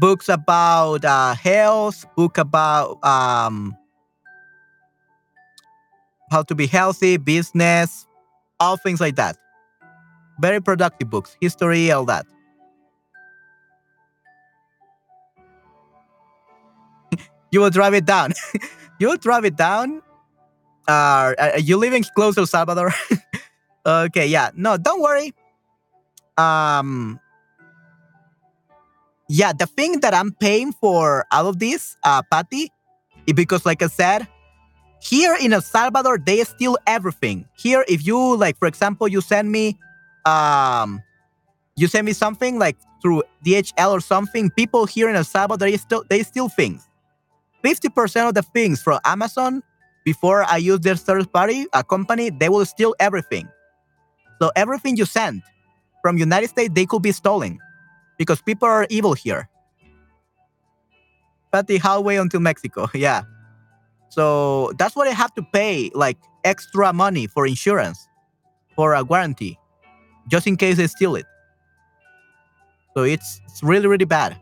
books 0.00 0.28
about 0.28 1.04
uh, 1.04 1.34
health, 1.34 2.04
book 2.16 2.38
about 2.38 2.98
um, 3.04 3.76
how 6.32 6.42
to 6.42 6.54
be 6.56 6.66
healthy, 6.66 7.16
business, 7.18 8.06
all 8.58 8.76
things 8.76 9.00
like 9.00 9.14
that. 9.14 9.36
Very 10.40 10.60
productive 10.60 11.08
books, 11.08 11.36
history, 11.40 11.92
all 11.92 12.04
that. 12.06 12.26
you 17.52 17.60
will 17.60 17.70
drive 17.70 17.94
it 17.94 18.06
down. 18.06 18.32
you 18.98 19.06
will 19.08 19.16
drive 19.16 19.44
it 19.44 19.54
down. 19.54 20.02
Uh, 20.88 21.32
are 21.38 21.60
you 21.60 21.76
living 21.76 22.04
close 22.16 22.34
to 22.34 22.44
Salvador? 22.46 22.92
okay, 23.86 24.26
yeah. 24.26 24.50
No, 24.56 24.76
don't 24.76 25.00
worry. 25.00 25.32
Um, 26.36 27.20
yeah, 29.28 29.52
the 29.52 29.66
thing 29.66 30.00
that 30.00 30.14
I'm 30.14 30.32
paying 30.32 30.72
for 30.72 31.24
all 31.32 31.46
of 31.46 31.58
this, 31.58 31.96
uh, 32.04 32.22
Patty, 32.30 32.70
is 33.26 33.34
because, 33.34 33.64
like 33.64 33.82
I 33.82 33.86
said, 33.86 34.28
here 35.00 35.36
in 35.40 35.52
El 35.52 35.62
Salvador, 35.62 36.18
they 36.18 36.42
steal 36.44 36.76
everything. 36.86 37.46
Here, 37.56 37.84
if 37.88 38.06
you 38.06 38.36
like, 38.36 38.58
for 38.58 38.68
example, 38.68 39.08
you 39.08 39.20
send 39.20 39.50
me, 39.50 39.78
um, 40.24 41.02
you 41.76 41.86
send 41.88 42.06
me 42.06 42.12
something 42.12 42.58
like 42.58 42.76
through 43.02 43.22
DHL 43.44 43.92
or 43.92 44.00
something. 44.00 44.50
People 44.50 44.86
here 44.86 45.08
in 45.08 45.16
El 45.16 45.24
Salvador, 45.24 45.70
they 45.70 45.76
still 45.76 46.04
they 46.08 46.22
steal 46.22 46.48
things. 46.48 46.88
Fifty 47.62 47.88
percent 47.88 48.28
of 48.28 48.34
the 48.34 48.42
things 48.42 48.82
from 48.82 48.98
Amazon 49.04 49.62
before 50.04 50.44
I 50.44 50.58
use 50.58 50.80
their 50.80 50.96
third 50.96 51.32
party 51.32 51.66
a 51.72 51.82
company, 51.82 52.30
they 52.30 52.48
will 52.48 52.64
steal 52.64 52.94
everything. 53.00 53.48
So 54.40 54.50
everything 54.56 54.96
you 54.96 55.04
send 55.06 55.42
from 56.04 56.18
United 56.18 56.50
States, 56.50 56.70
they 56.74 56.84
could 56.84 57.00
be 57.00 57.12
stolen 57.12 57.58
because 58.18 58.42
people 58.42 58.68
are 58.68 58.86
evil 58.90 59.14
here. 59.14 59.48
But 61.50 61.66
the 61.66 61.78
highway 61.78 62.16
until 62.16 62.40
Mexico, 62.40 62.90
yeah. 62.94 63.22
So 64.10 64.72
that's 64.76 64.94
what 64.94 65.08
I 65.08 65.12
have 65.12 65.32
to 65.36 65.42
pay, 65.42 65.90
like 65.94 66.18
extra 66.44 66.92
money 66.92 67.26
for 67.26 67.46
insurance, 67.46 68.06
for 68.76 68.92
a 68.92 69.02
warranty, 69.02 69.58
just 70.28 70.46
in 70.46 70.58
case 70.58 70.76
they 70.76 70.88
steal 70.88 71.16
it. 71.16 71.24
So 72.94 73.04
it's, 73.04 73.40
it's 73.48 73.62
really, 73.62 73.86
really 73.86 74.04
bad. 74.04 74.36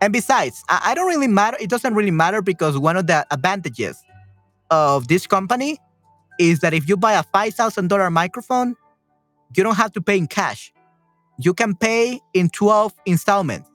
And 0.00 0.14
besides, 0.14 0.64
I, 0.70 0.80
I 0.82 0.94
don't 0.94 1.08
really 1.08 1.28
matter. 1.28 1.58
It 1.60 1.68
doesn't 1.68 1.92
really 1.94 2.10
matter 2.10 2.40
because 2.40 2.78
one 2.78 2.96
of 2.96 3.06
the 3.06 3.26
advantages 3.30 4.02
of 4.70 5.08
this 5.08 5.26
company 5.26 5.78
is 6.38 6.60
that 6.60 6.74
if 6.74 6.88
you 6.88 6.96
buy 6.96 7.14
a 7.14 7.22
$5,000 7.22 8.12
microphone, 8.12 8.76
you 9.54 9.62
don't 9.62 9.76
have 9.76 9.92
to 9.92 10.00
pay 10.00 10.16
in 10.16 10.26
cash. 10.26 10.72
You 11.38 11.54
can 11.54 11.74
pay 11.74 12.20
in 12.34 12.48
12 12.50 12.92
installments. 13.06 13.68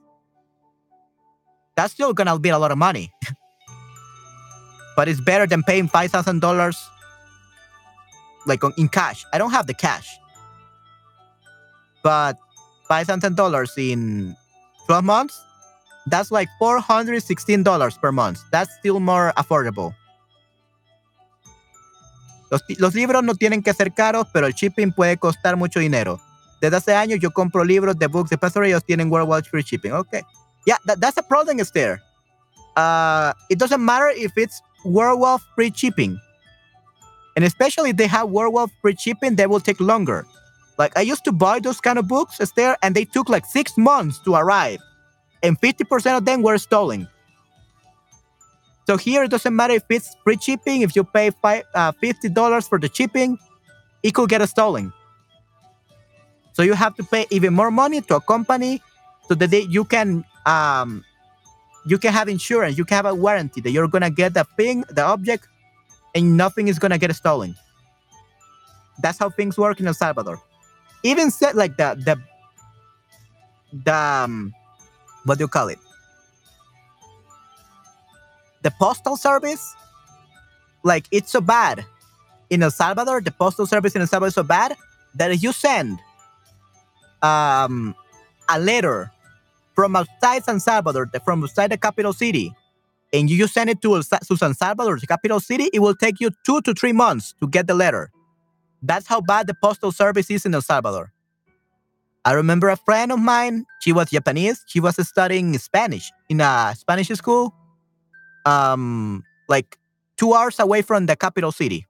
That's 1.76 1.92
still 1.92 2.12
gonna 2.12 2.38
be 2.38 2.50
a 2.50 2.58
lot 2.58 2.70
of 2.70 2.78
money. 2.78 3.12
but 4.96 5.08
it's 5.08 5.20
better 5.20 5.46
than 5.46 5.62
paying 5.62 5.88
$5,000 5.88 6.76
like 8.46 8.62
in 8.76 8.88
cash. 8.88 9.24
I 9.32 9.38
don't 9.38 9.50
have 9.50 9.66
the 9.66 9.74
cash. 9.74 10.18
But 12.02 12.38
$5,000 12.90 13.92
in 13.92 14.36
12 14.86 15.04
months, 15.04 15.42
that's 16.06 16.30
like 16.30 16.48
$416 16.60 18.00
per 18.00 18.12
month. 18.12 18.44
That's 18.52 18.72
still 18.74 19.00
more 19.00 19.32
affordable. 19.36 19.94
Los, 22.78 22.94
libros 22.94 23.22
no 23.22 23.34
tienen 23.34 23.62
que 23.62 23.72
ser 23.72 23.92
caros, 23.92 24.26
pero 24.32 24.46
el 24.46 24.52
shipping 24.52 24.92
puede 24.92 25.16
costar 25.16 25.56
mucho 25.56 25.80
dinero. 25.80 26.20
Desde 26.60 26.76
hace 26.76 26.94
años 26.94 27.20
yo 27.20 27.30
compro 27.30 27.64
libros 27.64 27.98
de 27.98 28.06
books 28.06 28.30
de 28.30 28.38
Pastor 28.38 28.64
ellos 28.64 28.84
tienen 28.84 29.10
worldwide 29.10 29.44
free 29.44 29.62
shipping. 29.62 29.92
Okay. 29.92 30.22
Yeah, 30.66 30.78
that, 30.86 31.00
that's 31.00 31.18
a 31.18 31.22
problem 31.22 31.60
is 31.60 31.70
there. 31.72 32.00
Uh, 32.76 33.32
it 33.50 33.58
doesn't 33.58 33.84
matter 33.84 34.10
if 34.16 34.32
it's 34.36 34.62
worldwide 34.84 35.40
free 35.54 35.72
shipping. 35.74 36.18
And 37.36 37.44
especially 37.44 37.90
if 37.90 37.96
they 37.96 38.06
have 38.06 38.30
worldwide 38.30 38.70
free 38.80 38.96
shipping, 38.96 39.36
they 39.36 39.46
will 39.46 39.60
take 39.60 39.80
longer. 39.80 40.24
Like 40.78 40.96
I 40.96 41.02
used 41.02 41.24
to 41.24 41.32
buy 41.32 41.60
those 41.60 41.80
kind 41.80 41.98
of 41.98 42.08
books, 42.08 42.40
Esther, 42.40 42.76
and 42.82 42.94
they 42.94 43.04
took 43.04 43.28
like 43.28 43.46
six 43.46 43.76
months 43.76 44.18
to 44.20 44.34
arrive. 44.34 44.78
And 45.42 45.60
50% 45.60 46.16
of 46.16 46.24
them 46.24 46.42
were 46.42 46.58
stolen. 46.58 47.08
So 48.86 48.96
here 48.96 49.24
it 49.24 49.30
doesn't 49.30 49.54
matter 49.54 49.74
if 49.74 49.84
it's 49.88 50.14
free 50.24 50.38
shipping, 50.40 50.82
if 50.82 50.94
you 50.94 51.04
pay 51.04 51.30
five, 51.30 51.64
uh, 51.74 51.92
$50 51.92 52.68
for 52.68 52.78
the 52.78 52.90
shipping, 52.92 53.38
it 54.02 54.14
could 54.14 54.28
get 54.28 54.46
stolen. 54.48 54.92
So 56.52 56.62
you 56.62 56.74
have 56.74 56.94
to 56.96 57.04
pay 57.04 57.26
even 57.30 57.54
more 57.54 57.70
money 57.70 58.00
to 58.02 58.16
a 58.16 58.20
company 58.20 58.82
so 59.26 59.34
that 59.34 59.50
they, 59.50 59.62
you 59.62 59.84
can 59.84 60.24
um, 60.46 61.04
you 61.86 61.98
can 61.98 62.12
have 62.12 62.28
insurance, 62.28 62.78
you 62.78 62.84
can 62.84 62.96
have 62.96 63.06
a 63.06 63.14
warranty 63.14 63.60
that 63.62 63.70
you're 63.70 63.88
gonna 63.88 64.10
get 64.10 64.34
the 64.34 64.44
thing, 64.56 64.84
the 64.90 65.02
object, 65.02 65.48
and 66.14 66.36
nothing 66.36 66.68
is 66.68 66.78
gonna 66.78 66.98
get 66.98 67.14
stolen. 67.16 67.56
That's 69.02 69.18
how 69.18 69.30
things 69.30 69.58
work 69.58 69.80
in 69.80 69.86
El 69.86 69.94
Salvador. 69.94 70.40
Even 71.02 71.30
said 71.30 71.56
like 71.56 71.76
the 71.76 71.96
the 71.98 72.16
the 73.84 73.94
um, 73.94 74.54
what 75.24 75.38
do 75.38 75.44
you 75.44 75.48
call 75.48 75.68
it? 75.68 75.78
The 78.64 78.72
postal 78.72 79.16
service, 79.16 79.76
like 80.82 81.06
it's 81.12 81.30
so 81.30 81.40
bad 81.40 81.84
in 82.50 82.62
El 82.62 82.70
Salvador. 82.70 83.20
The 83.20 83.30
postal 83.30 83.66
service 83.66 83.94
in 83.94 84.00
El 84.00 84.08
Salvador 84.08 84.28
is 84.28 84.34
so 84.34 84.42
bad 84.42 84.74
that 85.14 85.30
if 85.30 85.42
you 85.42 85.52
send 85.52 86.00
um, 87.22 87.94
a 88.48 88.58
letter 88.58 89.12
from 89.74 89.94
outside 89.94 90.44
San 90.44 90.60
Salvador, 90.60 91.10
from 91.24 91.44
outside 91.44 91.70
the 91.70 91.76
capital 91.76 92.12
city, 92.12 92.52
and 93.12 93.28
you 93.30 93.46
send 93.46 93.70
it 93.70 93.82
to, 93.82 94.02
to 94.02 94.36
San 94.36 94.54
Salvador, 94.54 94.98
the 94.98 95.06
capital 95.06 95.40
city, 95.40 95.68
it 95.72 95.80
will 95.80 95.94
take 95.94 96.18
you 96.20 96.30
two 96.44 96.60
to 96.62 96.74
three 96.74 96.92
months 96.92 97.34
to 97.40 97.46
get 97.46 97.66
the 97.66 97.74
letter. 97.74 98.10
That's 98.82 99.06
how 99.06 99.20
bad 99.20 99.46
the 99.46 99.54
postal 99.54 99.92
service 99.92 100.30
is 100.30 100.46
in 100.46 100.54
El 100.54 100.62
Salvador. 100.62 101.12
I 102.24 102.32
remember 102.32 102.70
a 102.70 102.76
friend 102.76 103.12
of 103.12 103.18
mine, 103.18 103.66
she 103.80 103.92
was 103.92 104.08
Japanese, 104.10 104.64
she 104.66 104.80
was 104.80 104.96
studying 105.06 105.56
Spanish 105.58 106.10
in 106.30 106.40
a 106.40 106.74
Spanish 106.74 107.08
school, 107.08 107.54
um, 108.44 109.24
like 109.48 109.78
two 110.16 110.34
hours 110.34 110.58
away 110.58 110.82
from 110.82 111.06
the 111.06 111.16
capital 111.16 111.52
city. 111.52 111.86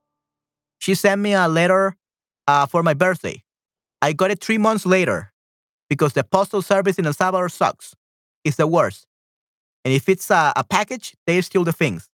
She 0.78 0.94
sent 0.94 1.20
me 1.20 1.34
a 1.34 1.48
letter 1.48 1.96
uh, 2.46 2.66
for 2.66 2.82
my 2.82 2.94
birthday. 2.94 3.42
I 4.02 4.12
got 4.12 4.30
it 4.30 4.42
three 4.42 4.58
months 4.58 4.84
later 4.84 5.32
because 5.88 6.12
the 6.12 6.24
postal 6.24 6.62
service 6.62 6.98
in 6.98 7.06
El 7.06 7.12
Salvador 7.12 7.48
sucks. 7.48 7.94
It's 8.44 8.56
the 8.56 8.66
worst. 8.66 9.06
And 9.84 9.94
if 9.94 10.08
it's 10.08 10.30
a, 10.30 10.52
a 10.56 10.64
package, 10.64 11.14
they 11.26 11.40
steal 11.40 11.64
the 11.64 11.72
things. 11.72 12.08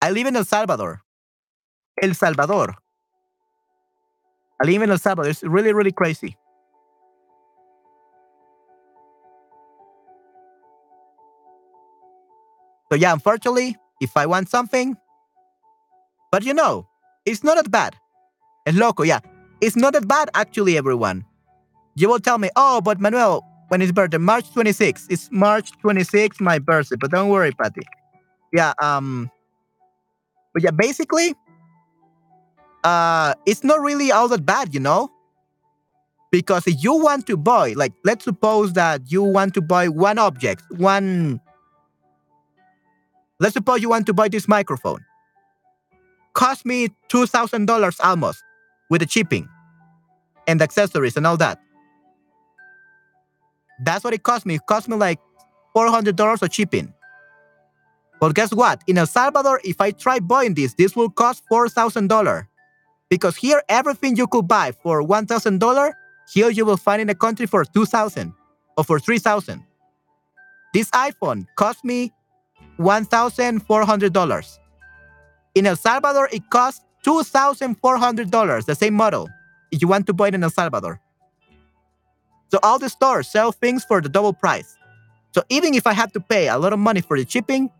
I 0.00 0.10
live 0.10 0.26
in 0.26 0.36
El 0.36 0.44
Salvador. 0.44 1.02
El 2.02 2.14
Salvador. 2.14 2.74
I 4.62 4.66
live 4.66 4.82
in 4.82 4.90
El 4.90 4.98
Salvador. 4.98 5.30
It's 5.30 5.42
really, 5.42 5.72
really 5.72 5.92
crazy. 5.92 6.36
So 12.94 12.98
yeah, 12.98 13.12
unfortunately, 13.12 13.76
if 14.00 14.16
I 14.16 14.24
want 14.24 14.48
something, 14.48 14.96
but 16.30 16.44
you 16.44 16.54
know, 16.54 16.86
it's 17.26 17.42
not 17.42 17.56
that 17.56 17.68
bad. 17.68 17.96
Es 18.66 18.76
loco, 18.76 19.02
yeah. 19.02 19.18
It's 19.60 19.74
not 19.74 19.94
that 19.94 20.06
bad, 20.06 20.30
actually, 20.32 20.78
everyone. 20.78 21.24
You 21.96 22.08
will 22.08 22.20
tell 22.20 22.38
me, 22.38 22.50
oh, 22.54 22.80
but 22.80 23.00
Manuel, 23.00 23.44
when 23.66 23.82
is 23.82 23.90
birthday? 23.90 24.18
March 24.18 24.48
26. 24.52 25.08
It's 25.10 25.28
March 25.32 25.72
26, 25.80 26.40
my 26.40 26.60
birthday. 26.60 26.94
But 26.94 27.10
don't 27.10 27.30
worry, 27.30 27.50
Patty. 27.50 27.82
Yeah, 28.52 28.74
um, 28.80 29.28
but 30.52 30.62
yeah, 30.62 30.70
basically, 30.70 31.34
uh, 32.84 33.34
it's 33.44 33.64
not 33.64 33.80
really 33.80 34.12
all 34.12 34.28
that 34.28 34.46
bad, 34.46 34.72
you 34.72 34.78
know? 34.78 35.10
Because 36.30 36.64
if 36.68 36.84
you 36.84 36.94
want 36.94 37.26
to 37.26 37.36
buy, 37.36 37.72
like, 37.72 37.92
let's 38.04 38.22
suppose 38.22 38.74
that 38.74 39.10
you 39.10 39.24
want 39.24 39.52
to 39.54 39.60
buy 39.60 39.88
one 39.88 40.18
object, 40.18 40.62
one 40.70 41.40
Let's 43.44 43.52
suppose 43.52 43.82
you 43.82 43.90
want 43.90 44.06
to 44.06 44.14
buy 44.14 44.28
this 44.28 44.48
microphone. 44.48 45.04
Cost 46.32 46.64
me 46.64 46.88
$2,000 47.10 47.96
almost 48.02 48.42
with 48.88 49.02
the 49.02 49.06
shipping 49.06 49.46
and 50.46 50.62
accessories 50.62 51.14
and 51.18 51.26
all 51.26 51.36
that. 51.36 51.60
That's 53.84 54.02
what 54.02 54.14
it 54.14 54.22
cost 54.22 54.46
me. 54.46 54.54
It 54.54 54.64
cost 54.66 54.88
me 54.88 54.96
like 54.96 55.20
$400 55.76 56.40
of 56.40 56.54
shipping. 56.54 56.94
But 58.18 58.34
guess 58.34 58.50
what? 58.50 58.80
In 58.86 58.96
El 58.96 59.06
Salvador, 59.06 59.60
if 59.62 59.78
I 59.78 59.90
try 59.90 60.20
buying 60.20 60.54
this, 60.54 60.72
this 60.72 60.96
will 60.96 61.10
cost 61.10 61.42
$4,000. 61.52 62.46
Because 63.10 63.36
here, 63.36 63.62
everything 63.68 64.16
you 64.16 64.26
could 64.26 64.48
buy 64.48 64.72
for 64.72 65.02
$1,000, 65.02 65.92
here 66.32 66.48
you 66.48 66.64
will 66.64 66.78
find 66.78 67.02
in 67.02 67.08
the 67.08 67.14
country 67.14 67.44
for 67.44 67.66
2000 67.66 68.32
or 68.78 68.84
for 68.84 68.98
3000 68.98 69.62
This 70.72 70.88
iPhone 70.92 71.46
cost 71.56 71.84
me 71.84 72.10
$1,400. 72.78 74.58
In 75.54 75.66
El 75.66 75.76
Salvador, 75.76 76.28
it 76.32 76.50
costs 76.50 76.84
$2,400, 77.04 78.64
the 78.64 78.74
same 78.74 78.94
model, 78.94 79.28
if 79.70 79.80
you 79.82 79.88
want 79.88 80.06
to 80.06 80.12
buy 80.12 80.28
it 80.28 80.34
in 80.34 80.42
El 80.42 80.50
Salvador. 80.50 81.00
So 82.50 82.58
all 82.62 82.78
the 82.78 82.88
stores 82.88 83.28
sell 83.28 83.52
things 83.52 83.84
for 83.84 84.00
the 84.00 84.08
double 84.08 84.32
price. 84.32 84.76
So 85.32 85.42
even 85.48 85.74
if 85.74 85.86
I 85.86 85.92
have 85.92 86.12
to 86.12 86.20
pay 86.20 86.48
a 86.48 86.56
lot 86.58 86.72
of 86.72 86.78
money 86.78 87.00
for 87.00 87.18
the 87.18 87.28
shipping, 87.28 87.70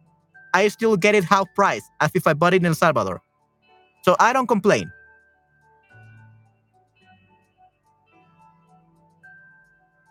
I 0.53 0.69
still 0.69 0.97
get 0.97 1.15
it 1.15 1.25
half 1.25 1.47
price 1.55 1.83
as 2.01 2.11
if 2.15 2.27
I 2.27 2.35
bought 2.35 2.55
it 2.55 2.63
in 2.63 2.67
El 2.67 2.75
Salvador. 2.75 3.21
So 4.03 4.17
I 4.21 4.33
don't 4.33 4.47
complain. 4.47 4.91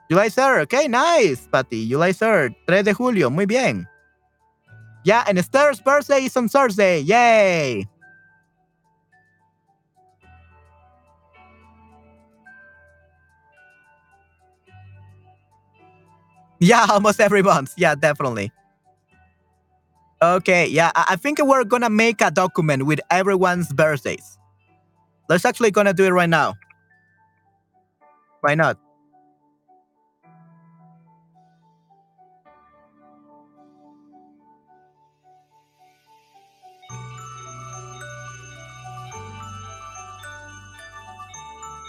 July 0.10 0.30
3rd, 0.30 0.64
okay, 0.64 0.88
nice, 0.88 1.48
Patty. 1.52 1.88
July 1.90 2.12
3rd, 2.12 2.56
3 2.68 2.84
de 2.84 2.94
julio, 2.94 3.30
muy 3.30 3.46
bien. 3.46 3.88
Yeah, 5.04 5.24
and 5.28 5.38
Esther's 5.38 5.82
birthday 5.82 6.26
is 6.26 6.38
on 6.38 6.50
Thursday. 6.50 7.00
Yay! 7.02 7.88
Yeah, 16.60 16.88
almost 16.90 17.20
every 17.20 17.42
month. 17.42 17.74
Yeah, 17.78 17.96
definitely. 17.96 18.52
Okay, 20.22 20.68
yeah, 20.68 20.92
I 20.96 21.18
think 21.18 21.40
we're 21.42 21.66
gonna 21.66 21.90
make 21.90 22.22
a 22.22 22.32
document 22.32 22.86
with 22.86 23.02
everyone's 23.12 23.74
birthdays. 23.74 24.38
Let's 25.30 25.46
actually 25.46 25.72
gonna 25.72 25.94
do 25.94 26.06
it 26.06 26.12
right 26.12 26.30
now. 26.30 26.56
Why 28.42 28.56
not? 28.56 28.80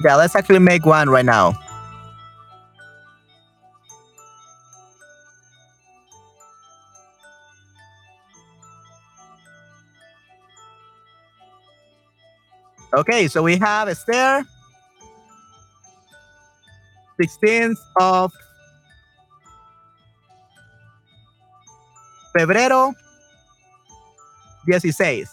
Yeah, 0.04 0.16
let's 0.16 0.36
actually 0.36 0.58
make 0.58 0.84
one 0.84 1.08
right 1.08 1.24
now. 1.24 1.58
Okay, 12.92 13.26
so 13.28 13.42
we 13.42 13.56
have 13.56 13.88
Esther, 13.88 14.44
16th 17.18 17.78
of 17.98 18.30
febrero, 22.36 22.92
16. 24.70 25.24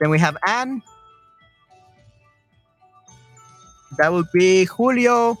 Then 0.00 0.10
we 0.10 0.18
have 0.18 0.36
Anne, 0.46 0.82
That 3.98 4.12
would 4.12 4.30
be 4.32 4.64
Julio. 4.66 5.38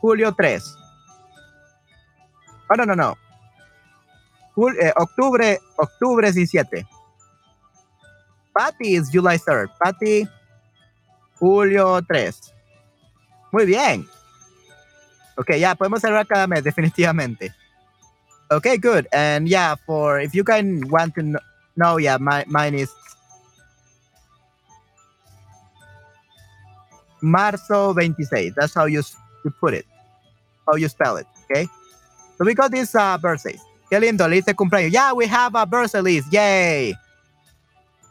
Julio 0.00 0.32
3. 0.32 0.58
Oh, 2.70 2.74
no, 2.76 2.84
no, 2.84 2.94
no. 2.94 3.14
Jul 4.54 4.74
eh, 4.80 4.92
octubre, 4.96 5.58
octubre 5.78 6.32
17. 6.32 6.84
Patty 8.56 8.94
is 8.94 9.10
July 9.10 9.38
3rd. 9.38 9.68
Patty, 9.80 10.28
Julio 11.38 12.00
3. 12.00 12.52
Muy 13.52 13.66
bien. 13.66 14.06
Ok, 15.36 15.50
ya, 15.58 15.74
podemos 15.76 16.00
cerrar 16.00 16.26
cada 16.26 16.48
mes, 16.48 16.64
definitivamente. 16.64 17.54
Okay, 18.50 18.78
good. 18.78 19.06
And 19.12 19.48
yeah, 19.48 19.76
for 19.86 20.18
if 20.18 20.34
you 20.34 20.42
can 20.42 20.88
want 20.88 21.14
to 21.14 21.38
know, 21.76 21.98
yeah, 21.98 22.18
my, 22.18 22.44
mine 22.48 22.74
is 22.74 22.90
marzo 27.22 27.92
26. 27.92 28.54
That's 28.56 28.74
how 28.74 28.86
you, 28.86 29.02
you 29.44 29.50
put 29.50 29.74
it. 29.74 29.86
How 30.66 30.76
you 30.76 30.88
spell 30.88 31.16
it, 31.16 31.26
okay? 31.50 31.66
So 32.36 32.44
we 32.44 32.54
got 32.54 32.70
these 32.70 32.94
uh, 32.94 33.18
birthdays. 33.18 33.60
Qué 33.90 33.98
lindo, 34.00 34.28
lista 34.28 34.46
de 34.46 34.54
cumpleaños. 34.54 34.92
Yeah, 34.92 35.12
we 35.12 35.26
have 35.26 35.54
a 35.54 35.64
birthday 35.64 36.00
list. 36.00 36.32
Yay! 36.32 36.94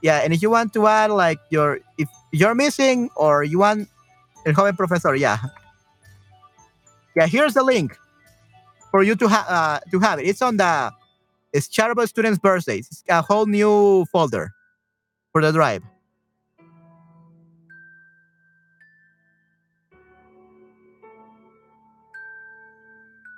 Yeah, 0.01 0.21
and 0.23 0.33
if 0.33 0.41
you 0.41 0.49
want 0.49 0.73
to 0.73 0.87
add 0.87 1.11
like 1.11 1.39
your, 1.49 1.79
if 1.97 2.09
you're 2.31 2.55
missing 2.55 3.09
or 3.15 3.43
you 3.43 3.59
want 3.59 3.87
el 4.45 4.53
joven 4.53 4.75
profesor, 4.75 5.15
yeah. 5.15 5.37
Yeah, 7.15 7.27
here's 7.27 7.53
the 7.53 7.63
link 7.63 7.97
for 8.91 9.03
you 9.03 9.15
to, 9.15 9.27
ha 9.27 9.45
uh, 9.47 9.89
to 9.91 9.99
have 9.99 10.19
it. 10.19 10.27
It's 10.27 10.41
on 10.41 10.57
the 10.57 10.91
it's 11.53 11.67
charitable 11.67 12.05
students' 12.07 12.39
birthdays. 12.39 12.87
It's 12.91 13.03
a 13.09 13.21
whole 13.21 13.45
new 13.45 14.05
folder 14.11 14.53
for 15.31 15.41
the 15.41 15.51
drive. 15.51 15.83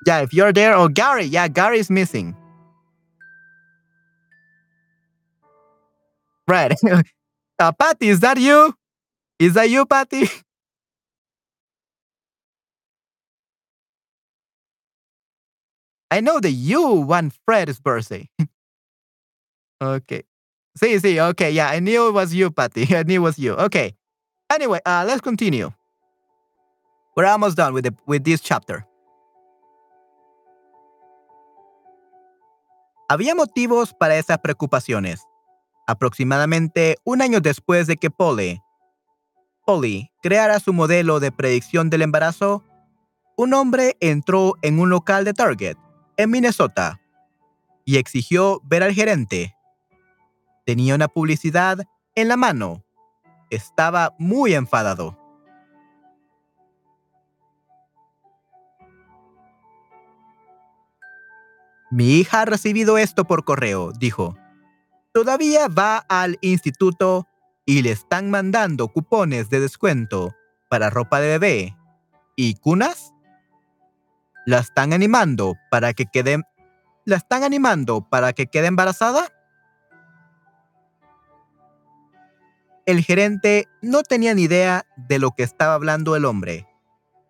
Yeah, 0.10 0.22
if 0.22 0.34
you're 0.34 0.52
there, 0.52 0.74
oh 0.74 0.88
Gary, 0.88 1.26
yeah, 1.26 1.48
Gary 1.48 1.78
is 1.78 1.92
missing. 1.92 2.36
Right. 6.48 6.74
uh, 7.60 7.72
Patty, 7.74 8.10
is 8.10 8.20
that 8.22 8.40
you? 8.40 8.74
Is 9.38 9.54
that 9.54 9.70
you, 9.70 9.86
Patty? 9.86 10.28
I 16.10 16.22
know 16.22 16.40
that 16.40 16.54
you 16.54 16.90
want 17.02 17.34
Fred's 17.46 17.80
birthday. 17.80 18.28
okay. 19.80 20.24
See, 20.76 20.98
see, 20.98 21.22
okay, 21.22 21.52
yeah, 21.52 21.70
I 21.70 21.80
knew 21.80 22.08
it 22.08 22.14
was 22.14 22.34
you, 22.34 22.50
Patty. 22.50 22.96
I 22.98 23.04
knew 23.04 23.18
it 23.18 23.20
was 23.20 23.38
you. 23.38 23.54
Okay. 23.54 23.94
Anyway, 24.52 24.80
uh, 24.88 25.06
let's 25.08 25.22
continue. 25.22 25.72
We're 27.16 27.28
almost 27.28 27.58
done 27.58 27.76
with 27.76 27.84
the, 27.84 27.94
with 28.08 28.24
this 28.24 28.42
chapter. 28.42 28.88
Había 33.12 33.34
motivos 33.34 33.96
para 33.96 34.18
esas 34.18 34.38
preocupaciones. 34.38 35.26
Aproximadamente 35.88 36.98
un 37.04 37.24
año 37.24 37.42
después 37.42 37.88
de 37.88 37.98
que 37.98 38.12
Polly, 38.12 38.62
Polly 39.66 40.12
creara 40.22 40.60
su 40.60 40.74
modelo 40.74 41.20
de 41.20 41.32
predicción 41.32 41.90
del 41.90 42.04
embarazo, 42.04 42.64
un 43.36 43.56
hombre 43.56 43.98
entró 44.00 44.54
en 44.62 44.80
un 44.80 44.92
local 44.92 45.26
de 45.26 45.34
Target 45.34 45.76
en 46.18 46.30
Minnesota 46.30 47.02
y 47.84 47.98
exigió 47.98 48.62
ver 48.64 48.84
al 48.84 48.94
gerente. 48.94 49.56
Tenía 50.64 50.94
una 50.94 51.08
publicidad 51.08 51.80
en 52.14 52.28
la 52.28 52.38
mano. 52.38 52.84
Estaba 53.50 54.16
muy 54.20 54.54
enfadado. 54.54 55.18
Mi 61.92 62.20
hija 62.20 62.42
ha 62.42 62.46
recibido 62.46 62.98
esto 62.98 63.26
por 63.26 63.44
correo, 63.44 63.92
dijo. 63.92 64.38
Todavía 65.14 65.68
va 65.68 65.98
al 66.08 66.38
instituto 66.42 67.28
y 67.66 67.82
le 67.82 67.92
están 67.92 68.30
mandando 68.30 68.88
cupones 68.90 69.50
de 69.50 69.60
descuento 69.60 70.36
para 70.70 70.90
ropa 70.90 71.20
de 71.20 71.40
bebé 71.40 71.78
y 72.36 72.56
cunas 72.56 73.14
la 74.46 74.60
están 74.60 74.94
animando 74.94 75.56
para 75.70 75.94
que 75.94 76.06
quede 76.06 76.42
la 77.06 77.18
están 77.18 77.44
animando 77.44 78.08
para 78.08 78.34
que 78.34 78.48
quede 78.48 78.68
embarazada? 78.68 79.28
El 82.86 83.04
gerente 83.04 83.68
no 83.82 84.04
tenía 84.04 84.34
ni 84.34 84.44
idea 84.44 84.86
de 84.96 85.20
lo 85.20 85.32
que 85.32 85.44
estaba 85.44 85.74
hablando 85.74 86.16
el 86.16 86.26
hombre. 86.26 86.68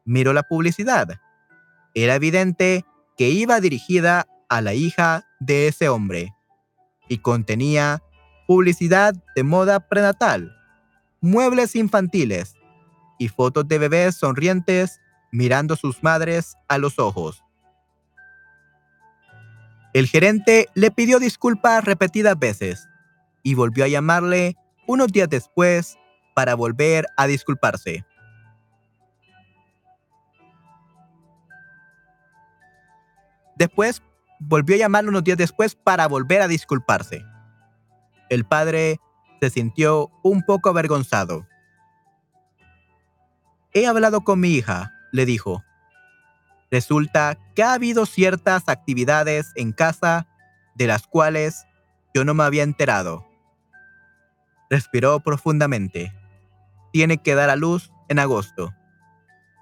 Miró 0.05 0.33
la 0.33 0.43
publicidad. 0.43 1.19
Era 1.93 2.15
evidente 2.15 2.85
que 3.17 3.29
iba 3.29 3.59
dirigida 3.59 4.27
a 4.49 4.61
la 4.61 4.73
hija 4.73 5.27
de 5.39 5.67
ese 5.67 5.89
hombre 5.89 6.35
y 7.07 7.19
contenía 7.19 8.01
publicidad 8.47 9.13
de 9.35 9.43
moda 9.43 9.79
prenatal, 9.79 10.55
muebles 11.21 11.75
infantiles 11.75 12.55
y 13.19 13.27
fotos 13.27 13.67
de 13.67 13.77
bebés 13.77 14.15
sonrientes 14.15 14.99
mirando 15.31 15.75
sus 15.75 16.01
madres 16.01 16.57
a 16.67 16.77
los 16.77 16.97
ojos. 16.97 17.43
El 19.93 20.07
gerente 20.07 20.69
le 20.73 20.91
pidió 20.91 21.19
disculpas 21.19 21.83
repetidas 21.83 22.37
veces 22.37 22.87
y 23.43 23.53
volvió 23.53 23.85
a 23.85 23.87
llamarle 23.87 24.55
unos 24.87 25.11
días 25.11 25.29
después 25.29 25.97
para 26.35 26.55
volver 26.55 27.05
a 27.17 27.27
disculparse. 27.27 28.05
Después 33.55 34.01
volvió 34.39 34.75
a 34.75 34.79
llamarle 34.79 35.09
unos 35.09 35.23
días 35.23 35.37
después 35.37 35.75
para 35.75 36.07
volver 36.07 36.41
a 36.41 36.47
disculparse. 36.47 37.23
El 38.29 38.45
padre 38.45 38.99
se 39.39 39.49
sintió 39.49 40.11
un 40.23 40.43
poco 40.43 40.69
avergonzado. 40.69 41.47
He 43.73 43.85
hablado 43.85 44.21
con 44.21 44.39
mi 44.39 44.49
hija, 44.49 44.93
le 45.11 45.25
dijo. 45.25 45.63
Resulta 46.71 47.37
que 47.55 47.63
ha 47.63 47.73
habido 47.73 48.05
ciertas 48.05 48.63
actividades 48.67 49.51
en 49.55 49.71
casa 49.71 50.27
de 50.75 50.87
las 50.87 51.07
cuales 51.07 51.65
yo 52.13 52.23
no 52.23 52.33
me 52.33 52.43
había 52.43 52.63
enterado. 52.63 53.25
Respiró 54.69 55.19
profundamente. 55.19 56.13
Tiene 56.93 57.17
que 57.17 57.35
dar 57.35 57.49
a 57.49 57.55
luz 57.55 57.91
en 58.07 58.19
agosto. 58.19 58.73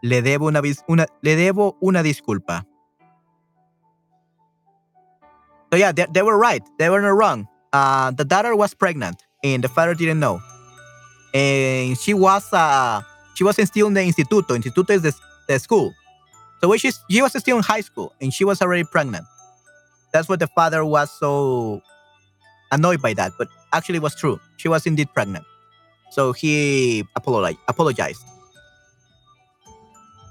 Le 0.01 0.21
debo 0.21 0.47
una, 0.87 1.05
le 1.21 1.35
debo 1.35 1.77
una 1.81 2.03
disculpa. 2.03 2.66
So 5.71 5.77
yeah, 5.77 5.91
they, 5.91 6.21
were 6.21 6.37
right. 6.37 6.61
They 6.79 6.89
were 6.89 7.01
not 7.01 7.09
wrong. 7.09 7.47
Uh, 7.73 8.11
the 8.11 8.23
daughter 8.23 8.55
was 8.55 8.73
pregnant 8.73 9.23
and 9.43 9.63
the 9.63 9.67
father 9.67 9.93
didn't 9.93 10.19
know. 10.19 10.41
And 11.33 11.97
she 11.97 12.13
was 12.13 12.51
uh, 12.53 13.01
she 13.35 13.43
was 13.43 13.57
still 13.67 13.87
in 13.87 13.93
the 13.93 14.01
instituto. 14.01 14.57
Instituto 14.57 14.91
is 14.91 15.01
the 15.01 15.13
the 15.47 15.59
school. 15.59 15.93
So 16.61 16.69
when 16.69 16.79
she's, 16.79 16.99
she 17.09 17.21
was 17.21 17.37
still 17.37 17.57
in 17.57 17.63
high 17.63 17.81
school 17.81 18.13
and 18.21 18.33
she 18.33 18.43
was 18.43 18.61
already 18.61 18.83
pregnant. 18.83 19.25
That's 20.11 20.27
what 20.29 20.39
the 20.39 20.47
father 20.47 20.83
was 20.83 21.11
so 21.11 21.81
annoyed 22.71 23.01
by 23.01 23.13
that, 23.13 23.33
but 23.37 23.47
actually 23.73 23.97
it 23.97 24.01
was 24.01 24.15
true. 24.15 24.39
She 24.57 24.67
was 24.67 24.85
indeed 24.85 25.09
pregnant. 25.13 25.45
So 26.11 26.33
he 26.33 27.05
apologized. 27.15 28.23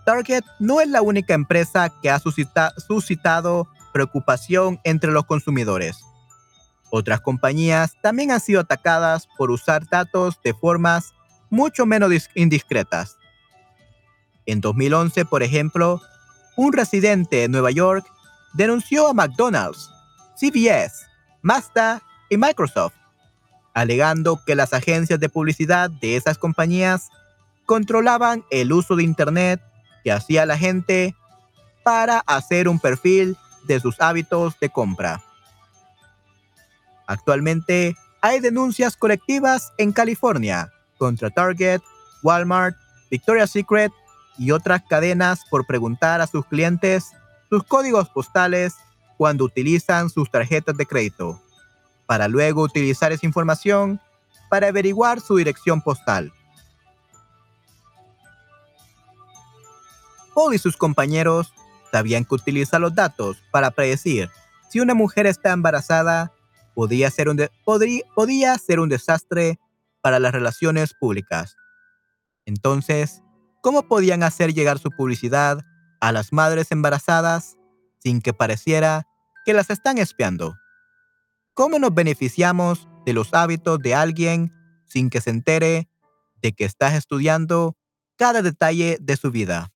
Target 0.06 0.44
no 0.60 0.78
es 0.78 0.88
la 0.88 1.02
única 1.02 1.34
empresa 1.34 1.92
que 2.00 2.10
ha 2.10 2.18
suscita, 2.18 2.72
suscitado 2.78 3.66
preocupación 3.96 4.78
entre 4.84 5.10
los 5.10 5.24
consumidores. 5.24 6.04
Otras 6.90 7.22
compañías 7.22 7.94
también 8.02 8.30
han 8.30 8.40
sido 8.40 8.60
atacadas 8.60 9.26
por 9.38 9.50
usar 9.50 9.88
datos 9.88 10.38
de 10.44 10.52
formas 10.52 11.14
mucho 11.48 11.86
menos 11.86 12.12
indiscretas. 12.34 13.16
En 14.44 14.60
2011, 14.60 15.24
por 15.24 15.42
ejemplo, 15.42 16.02
un 16.56 16.74
residente 16.74 17.36
de 17.36 17.48
Nueva 17.48 17.70
York 17.70 18.06
denunció 18.52 19.08
a 19.08 19.14
McDonald's, 19.14 19.90
CVS, 20.38 21.06
Mazda 21.40 22.02
y 22.28 22.36
Microsoft, 22.36 22.92
alegando 23.72 24.42
que 24.44 24.54
las 24.54 24.74
agencias 24.74 25.18
de 25.18 25.30
publicidad 25.30 25.88
de 25.88 26.16
esas 26.16 26.36
compañías 26.36 27.08
controlaban 27.64 28.44
el 28.50 28.74
uso 28.74 28.94
de 28.94 29.04
Internet 29.04 29.62
que 30.04 30.12
hacía 30.12 30.44
la 30.44 30.58
gente 30.58 31.16
para 31.82 32.18
hacer 32.26 32.68
un 32.68 32.78
perfil 32.78 33.38
de 33.66 33.80
sus 33.80 34.00
hábitos 34.00 34.58
de 34.60 34.70
compra. 34.70 35.22
Actualmente 37.06 37.96
hay 38.20 38.40
denuncias 38.40 38.96
colectivas 38.96 39.72
en 39.78 39.92
California 39.92 40.72
contra 40.98 41.30
Target, 41.30 41.80
Walmart, 42.22 42.76
Victoria's 43.10 43.50
Secret 43.50 43.92
y 44.38 44.50
otras 44.50 44.82
cadenas 44.88 45.44
por 45.50 45.66
preguntar 45.66 46.20
a 46.20 46.26
sus 46.26 46.44
clientes 46.46 47.12
sus 47.48 47.62
códigos 47.64 48.08
postales 48.08 48.74
cuando 49.16 49.44
utilizan 49.44 50.10
sus 50.10 50.30
tarjetas 50.30 50.76
de 50.76 50.86
crédito, 50.86 51.40
para 52.06 52.28
luego 52.28 52.62
utilizar 52.62 53.12
esa 53.12 53.24
información 53.24 54.00
para 54.50 54.68
averiguar 54.68 55.20
su 55.20 55.36
dirección 55.36 55.80
postal. 55.80 56.32
Paul 60.34 60.54
y 60.54 60.58
sus 60.58 60.76
compañeros 60.76 61.52
sabían 61.96 62.24
que 62.24 62.34
utilizar 62.34 62.80
los 62.80 62.94
datos 62.94 63.42
para 63.50 63.70
predecir 63.70 64.30
si 64.68 64.80
una 64.80 64.94
mujer 64.94 65.26
está 65.26 65.52
embarazada 65.52 66.32
podía 66.74 67.10
ser 67.10 67.28
un, 67.28 67.48
podía 68.14 68.58
ser 68.58 68.80
un 68.80 68.88
desastre 68.88 69.58
para 70.02 70.18
las 70.18 70.32
relaciones 70.32 70.92
públicas. 70.94 71.56
Entonces, 72.44 73.22
¿Cómo 73.66 73.88
podían 73.88 74.22
hacer 74.22 74.54
llegar 74.54 74.78
su 74.78 74.92
publicidad 74.92 75.58
a 76.00 76.12
las 76.12 76.32
madres 76.32 76.70
embarazadas 76.70 77.56
sin 77.98 78.20
que 78.20 78.32
pareciera 78.32 79.08
que 79.44 79.54
las 79.54 79.70
están 79.70 79.98
espiando? 79.98 80.54
¿Cómo 81.52 81.80
nos 81.80 81.92
beneficiamos 81.92 82.86
de 83.04 83.12
los 83.12 83.34
hábitos 83.34 83.80
de 83.80 83.96
alguien 83.96 84.52
sin 84.84 85.10
que 85.10 85.20
se 85.20 85.30
entere 85.30 85.88
de 86.40 86.52
que 86.52 86.64
estás 86.64 86.94
estudiando 86.94 87.76
cada 88.14 88.40
detalle 88.40 88.98
de 89.00 89.16
su 89.16 89.32
vida. 89.32 89.72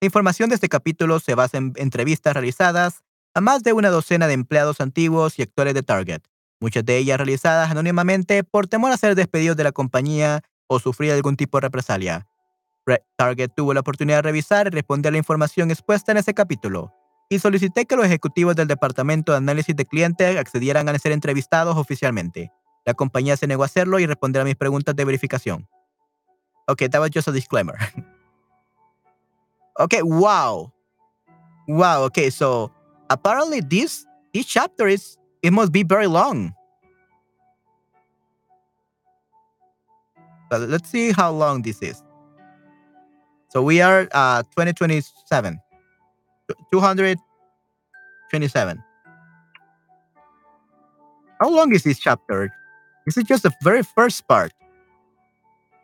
La 0.00 0.06
información 0.06 0.48
de 0.48 0.54
este 0.54 0.68
capítulo 0.68 1.18
se 1.18 1.34
basa 1.34 1.58
en 1.58 1.72
entrevistas 1.74 2.32
realizadas 2.32 3.02
a 3.34 3.40
más 3.40 3.64
de 3.64 3.72
una 3.72 3.90
docena 3.90 4.28
de 4.28 4.34
empleados 4.34 4.80
antiguos 4.80 5.40
y 5.40 5.42
actores 5.42 5.74
de 5.74 5.82
Target, 5.82 6.22
muchas 6.60 6.84
de 6.84 6.98
ellas 6.98 7.16
realizadas 7.16 7.72
anónimamente 7.72 8.44
por 8.44 8.68
temor 8.68 8.92
a 8.92 8.96
ser 8.96 9.16
despedidos 9.16 9.56
de 9.56 9.64
la 9.64 9.72
compañía 9.72 10.42
o 10.68 10.78
sufrir 10.78 11.10
algún 11.10 11.36
tipo 11.36 11.58
de 11.58 11.62
represalia. 11.62 12.28
Target 13.16 13.50
tuvo 13.56 13.74
la 13.74 13.80
oportunidad 13.80 14.18
de 14.18 14.22
revisar 14.22 14.68
y 14.68 14.70
responder 14.70 15.10
la 15.10 15.18
información 15.18 15.72
expuesta 15.72 16.12
en 16.12 16.18
ese 16.18 16.32
capítulo, 16.32 16.94
y 17.28 17.40
solicité 17.40 17.84
que 17.84 17.96
los 17.96 18.06
ejecutivos 18.06 18.54
del 18.54 18.68
Departamento 18.68 19.32
de 19.32 19.38
Análisis 19.38 19.74
de 19.74 19.84
Clientes 19.84 20.38
accedieran 20.38 20.88
a 20.88 20.98
ser 20.98 21.10
entrevistados 21.10 21.76
oficialmente. 21.76 22.52
La 22.86 22.94
compañía 22.94 23.36
se 23.36 23.48
negó 23.48 23.64
a 23.64 23.66
hacerlo 23.66 23.98
y 23.98 24.06
responder 24.06 24.42
a 24.42 24.44
mis 24.44 24.56
preguntas 24.56 24.94
de 24.94 25.04
verificación. 25.04 25.68
Okay, 26.68 26.88
that 26.88 27.00
was 27.00 27.10
just 27.12 27.26
a 27.26 27.32
disclaimer. 27.32 27.76
okay, 29.78 30.02
wow. 30.02 30.72
Wow, 31.68 32.02
okay, 32.04 32.30
so 32.30 32.70
apparently 33.10 33.60
this 33.60 34.06
this 34.32 34.46
chapter 34.46 34.88
is 34.88 35.18
it 35.42 35.52
must 35.52 35.72
be 35.72 35.82
very 35.82 36.06
long. 36.06 36.54
But 40.50 40.68
let's 40.68 40.88
see 40.88 41.12
how 41.12 41.32
long 41.32 41.62
this 41.62 41.82
is. 41.82 42.02
So 43.50 43.62
we 43.62 43.80
are 43.80 44.08
uh 44.12 44.42
2027. 44.56 45.58
227. 46.72 48.82
How 51.40 51.50
long 51.50 51.72
is 51.72 51.82
this 51.84 51.98
chapter? 51.98 52.52
This 53.06 53.16
is 53.16 53.24
just 53.24 53.42
the 53.42 53.52
very 53.62 53.82
first 53.82 54.26
part. 54.28 54.52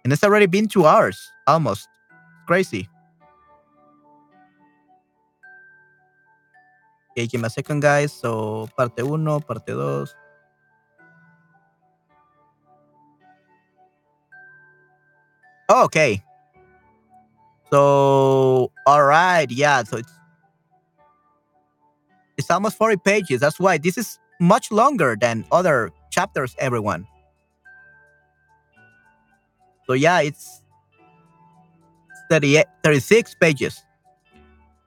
And 0.05 0.13
it's 0.13 0.25
already 0.25 0.47
been 0.47 0.69
two 0.69 0.87
hours, 0.87 1.19
almost. 1.47 1.89
Crazy. 2.47 2.89
A 7.17 7.51
second, 7.51 7.81
guys. 7.81 8.13
So, 8.13 8.69
parte 8.77 9.03
uno, 9.03 9.41
parte 9.41 9.73
dos. 9.73 10.15
Oh, 15.69 15.85
okay. 15.85 16.23
So, 17.71 18.71
all 18.87 19.05
right, 19.05 19.51
yeah. 19.51 19.83
So 19.83 19.97
it's 19.97 20.13
it's 22.37 22.51
almost 22.51 22.77
40 22.77 22.99
pages. 22.99 23.41
That's 23.41 23.59
why 23.59 23.79
this 23.79 23.97
is 23.97 24.19
much 24.41 24.71
longer 24.71 25.17
than 25.21 25.45
other 25.51 25.91
chapters, 26.11 26.55
everyone. 26.59 27.07
So 29.87 29.93
yeah, 29.95 30.21
it's 30.21 30.63
38, 32.31 32.67
36 32.83 33.35
pages. 33.41 33.83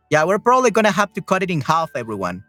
Yeah, 0.09 0.23
we're 0.23 0.39
probably 0.39 0.71
gonna 0.71 0.91
have 0.91 1.11
to 1.13 1.21
cut 1.21 1.43
it 1.43 1.51
in 1.51 1.61
half, 1.61 1.91
everyone. 1.95 2.43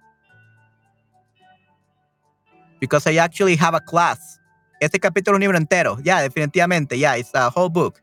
Because 2.81 3.07
I 3.07 3.17
actually 3.17 3.57
have 3.57 3.75
a 3.75 3.81
class. 3.81 4.39
Este 4.81 5.01
capítulo 5.01 5.35
un 5.35 5.41
libro 5.41 5.59
entero. 5.59 5.99
Yeah, 6.05 6.27
definitivamente. 6.27 6.97
Yeah, 6.97 7.17
it's 7.17 7.35
a 7.35 7.51
whole 7.51 7.69
book. 7.69 8.01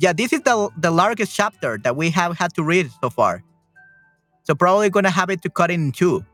Yeah, 0.00 0.12
this 0.12 0.32
is 0.32 0.40
the, 0.40 0.68
the 0.76 0.90
largest 0.90 1.34
chapter 1.34 1.78
that 1.84 1.94
we 1.94 2.10
have 2.10 2.36
had 2.36 2.52
to 2.54 2.64
read 2.64 2.90
so 3.00 3.08
far. 3.08 3.44
So 4.42 4.56
probably 4.56 4.90
gonna 4.90 5.10
have 5.10 5.30
it 5.30 5.42
to 5.42 5.50
cut 5.50 5.70
in 5.70 5.92
two 5.92 6.24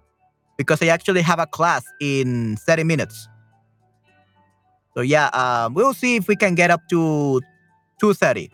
because 0.56 0.80
I 0.82 0.86
actually 0.86 1.20
have 1.22 1.38
a 1.38 1.46
class 1.46 1.84
in 2.00 2.56
30 2.56 2.84
minutes. 2.84 3.28
So 4.94 5.02
yeah, 5.02 5.28
um, 5.28 5.74
we'll 5.74 5.94
see 5.94 6.16
if 6.16 6.26
we 6.26 6.34
can 6.34 6.54
get 6.54 6.70
up 6.70 6.88
to 6.88 7.42
2.30. 8.02 8.50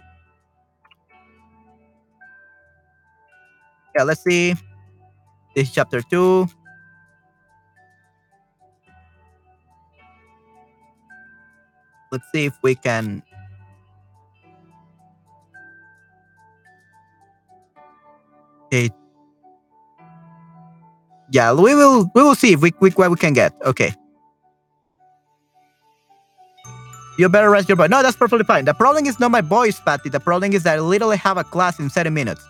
Yeah, 3.96 4.02
let's 4.02 4.22
see. 4.22 4.54
This 5.54 5.68
is 5.68 5.74
chapter 5.74 6.02
two. 6.02 6.46
Let's 12.10 12.24
see 12.32 12.46
if 12.46 12.54
we 12.62 12.74
can 12.74 13.22
Okay. 18.74 18.90
Yeah, 21.30 21.52
we 21.52 21.74
will 21.74 22.10
we 22.14 22.22
will 22.22 22.34
see 22.34 22.52
if 22.52 22.60
we, 22.60 22.72
we 22.80 22.90
what 22.90 23.10
we 23.10 23.16
can 23.16 23.32
get. 23.32 23.54
Okay. 23.64 23.94
You 27.18 27.28
better 27.28 27.50
rest 27.50 27.68
your 27.68 27.76
voice. 27.76 27.90
No, 27.90 28.02
that's 28.02 28.16
perfectly 28.16 28.44
fine. 28.44 28.64
The 28.64 28.74
problem 28.74 29.06
is 29.06 29.20
not 29.20 29.30
my 29.30 29.40
voice, 29.40 29.80
Patty. 29.80 30.08
The 30.08 30.18
problem 30.18 30.52
is 30.52 30.64
that 30.64 30.78
I 30.78 30.80
literally 30.80 31.16
have 31.18 31.36
a 31.36 31.44
class 31.44 31.78
in 31.78 31.88
30 31.88 32.10
minutes. 32.10 32.44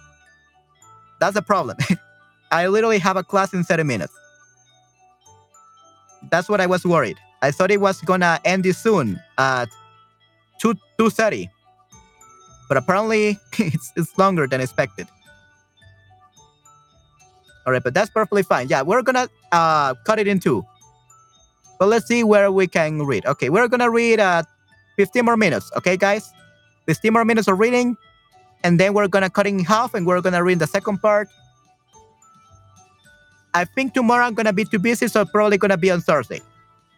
That's 1.24 1.36
the 1.36 1.40
problem. 1.42 1.78
I 2.52 2.66
literally 2.66 2.98
have 2.98 3.16
a 3.16 3.22
class 3.22 3.54
in 3.54 3.64
30 3.64 3.84
minutes. 3.84 4.12
That's 6.30 6.50
what 6.50 6.60
I 6.60 6.66
was 6.66 6.84
worried. 6.84 7.16
I 7.40 7.50
thought 7.50 7.70
it 7.70 7.80
was 7.80 8.02
gonna 8.02 8.38
end 8.44 8.64
this 8.64 8.76
soon 8.76 9.18
at 9.38 9.70
2 10.60 10.74
2:30. 10.98 11.48
But 12.68 12.76
apparently 12.76 13.38
it's, 13.58 13.90
it's 13.96 14.18
longer 14.18 14.46
than 14.46 14.60
expected. 14.60 15.08
All 17.66 17.72
right, 17.72 17.82
but 17.82 17.94
that's 17.94 18.10
perfectly 18.10 18.42
fine. 18.42 18.68
Yeah, 18.68 18.82
we're 18.82 19.00
gonna 19.00 19.28
uh, 19.50 19.94
cut 20.04 20.18
it 20.18 20.28
in 20.28 20.40
two. 20.40 20.62
But 21.78 21.88
let's 21.88 22.06
see 22.06 22.22
where 22.22 22.52
we 22.52 22.66
can 22.66 23.00
read. 23.00 23.24
Okay, 23.24 23.48
we're 23.48 23.68
gonna 23.68 23.88
read 23.88 24.20
uh, 24.20 24.42
15 24.96 25.24
more 25.24 25.38
minutes. 25.38 25.70
Okay, 25.78 25.96
guys, 25.96 26.30
15 26.84 27.14
more 27.14 27.24
minutes 27.24 27.48
of 27.48 27.58
reading, 27.58 27.96
and 28.64 28.80
then 28.80 28.94
we're 28.94 29.06
gonna 29.06 29.30
cut 29.30 29.46
it 29.46 29.50
in 29.50 29.64
half, 29.64 29.94
and 29.94 30.06
we're 30.06 30.20
gonna 30.20 30.42
read 30.42 30.58
the 30.58 30.66
second 30.66 30.98
part. 30.98 31.28
I 33.54 33.64
think 33.64 33.94
tomorrow 33.94 34.24
I'm 34.24 34.34
gonna 34.34 34.52
be 34.52 34.64
too 34.64 34.80
busy, 34.80 35.06
so 35.06 35.24
probably 35.24 35.58
gonna 35.58 35.76
be 35.76 35.92
on 35.92 36.00
Thursday. 36.00 36.40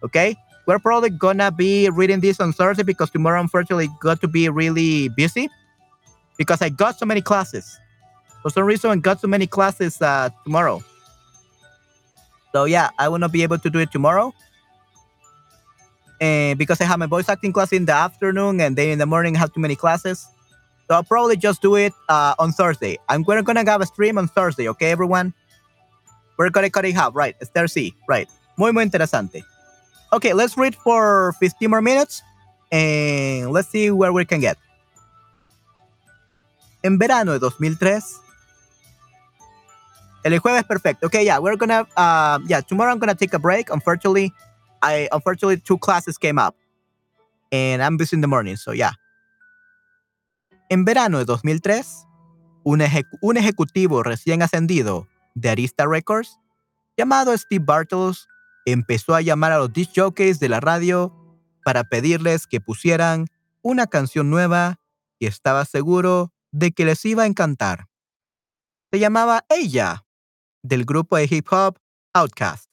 Okay, 0.02 0.34
we're 0.64 0.78
probably 0.78 1.10
gonna 1.10 1.51
be 1.52 1.90
reading 1.90 2.20
this 2.20 2.40
on 2.40 2.55
Thursday 2.55 2.82
because 2.82 3.10
tomorrow 3.10 3.40
unfortunately 3.40 3.90
got 4.01 4.22
to 4.22 4.28
be 4.28 4.48
really 4.48 5.09
busy 5.09 5.51
because 6.38 6.62
I 6.62 6.70
got 6.70 6.98
so 6.98 7.05
many 7.05 7.20
classes 7.20 7.78
for 8.47 8.51
some 8.51 8.62
reason 8.62 8.93
I 8.93 8.97
got 8.97 9.20
so 9.20 9.26
many 9.26 9.48
classes 9.48 10.01
uh, 10.01 10.30
tomorrow. 10.44 10.80
So 12.52 12.62
yeah, 12.64 12.90
I 12.97 13.09
will 13.09 13.18
not 13.18 13.32
be 13.32 13.43
able 13.43 13.59
to 13.59 13.68
do 13.68 13.80
it 13.80 13.90
tomorrow. 13.90 14.32
And 16.20 16.56
because 16.56 16.80
I 16.80 16.84
have 16.84 17.01
my 17.01 17.06
voice 17.06 17.28
acting 17.28 17.52
class 17.52 17.72
in 17.72 17.86
the 17.86 17.93
afternoon 17.93 18.60
and 18.60 18.76
then 18.76 18.90
in 18.90 18.98
the 19.01 19.06
morning 19.06 19.34
I 19.34 19.40
have 19.40 19.52
too 19.52 19.59
many 19.59 19.74
classes. 19.74 20.28
So 20.89 20.95
I'll 20.95 21.03
probably 21.05 21.37
just 21.37 21.63
do 21.63 21.75
it 21.75 21.93
uh, 22.09 22.35
on 22.39 22.53
Thursday. 22.53 22.99
I'm 23.09 23.23
gonna, 23.23 23.43
gonna 23.43 23.69
have 23.69 23.81
a 23.81 23.87
stream 23.87 24.19
on 24.19 24.29
Thursday, 24.29 24.69
okay 24.69 24.91
everyone? 24.91 25.35
We're 26.37 26.51
gonna 26.51 26.71
cut 26.71 26.85
it 26.85 26.95
half, 26.95 27.15
right? 27.15 27.35
Esther 27.41 27.67
C, 27.67 27.95
right. 28.09 28.29
Muy, 28.57 28.73
muy 28.73 28.85
interesante. 28.85 29.43
Okay, 30.13 30.33
let's 30.33 30.57
read 30.57 30.77
for 30.77 31.35
15 31.41 31.69
more 31.69 31.83
minutes 31.83 32.23
and 32.71 33.51
let's 33.51 33.69
see 33.69 33.91
where 33.91 34.13
we 34.13 34.25
can 34.25 34.41
get. 34.41 34.57
En 36.85 36.99
verano 36.99 37.33
de 37.33 37.41
2003, 37.41 38.21
El 40.27 40.41
jueves 40.41 40.67
perfecto. 40.67 41.07
Okay, 41.07 41.25
yeah, 41.25 41.39
we're 41.39 41.57
gonna, 41.57 41.87
uh, 41.97 42.39
yeah, 42.47 42.61
tomorrow 42.61 42.91
I'm 42.91 42.99
gonna 42.99 43.15
take 43.15 43.33
a 43.33 43.39
break. 43.39 43.71
Unfortunately, 43.71 44.33
I, 44.83 45.09
unfortunately, 45.13 45.59
two 45.59 45.79
classes 45.79 46.19
came 46.19 46.39
up. 46.39 46.57
And 47.53 47.81
I'm 47.81 47.97
busy 47.97 48.17
in 48.17 48.23
the 48.23 48.27
morning, 48.27 48.57
so 48.57 48.73
yeah. 48.73 48.91
En 50.68 50.84
verano 50.84 51.18
de 51.18 51.24
2003, 51.24 52.09
un, 52.64 52.82
un 53.20 53.36
ejecutivo 53.36 54.02
recién 54.02 54.43
ascendido 54.43 55.06
de 55.34 55.51
Arista 55.51 55.86
Records, 55.86 56.40
llamado 56.97 57.36
Steve 57.38 57.64
Bartels, 57.64 58.26
empezó 58.64 59.14
a 59.14 59.20
llamar 59.20 59.52
a 59.52 59.59
los 59.59 59.72
disc 59.72 59.93
jockeys 59.94 60.40
de 60.40 60.48
la 60.48 60.59
radio 60.59 61.14
para 61.64 61.84
pedirles 61.84 62.48
que 62.48 62.60
pusieran 62.60 63.26
una 63.62 63.86
canción 63.86 64.28
nueva 64.28 64.80
y 65.20 65.26
estaba 65.26 65.64
seguro 65.64 66.32
de 66.51 66.72
que 66.72 66.84
les 66.84 67.05
iba 67.05 67.22
a 67.22 67.26
encantar. 67.26 67.86
Se 68.90 68.98
llamaba 68.98 69.44
Ella 69.48 70.05
del 70.62 70.84
grupo 70.84 71.16
de 71.16 71.28
hip 71.30 71.47
hop 71.52 71.78
Outkast. 72.12 72.70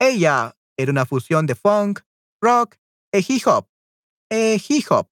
Ella 0.00 0.56
era 0.76 0.90
una 0.90 1.06
fusión 1.06 1.46
de 1.46 1.54
funk, 1.54 2.00
rock 2.40 2.76
e 3.12 3.24
hip 3.26 3.46
hop, 3.46 3.68
e 4.30 4.60
hip 4.68 4.86
hop, 4.90 5.08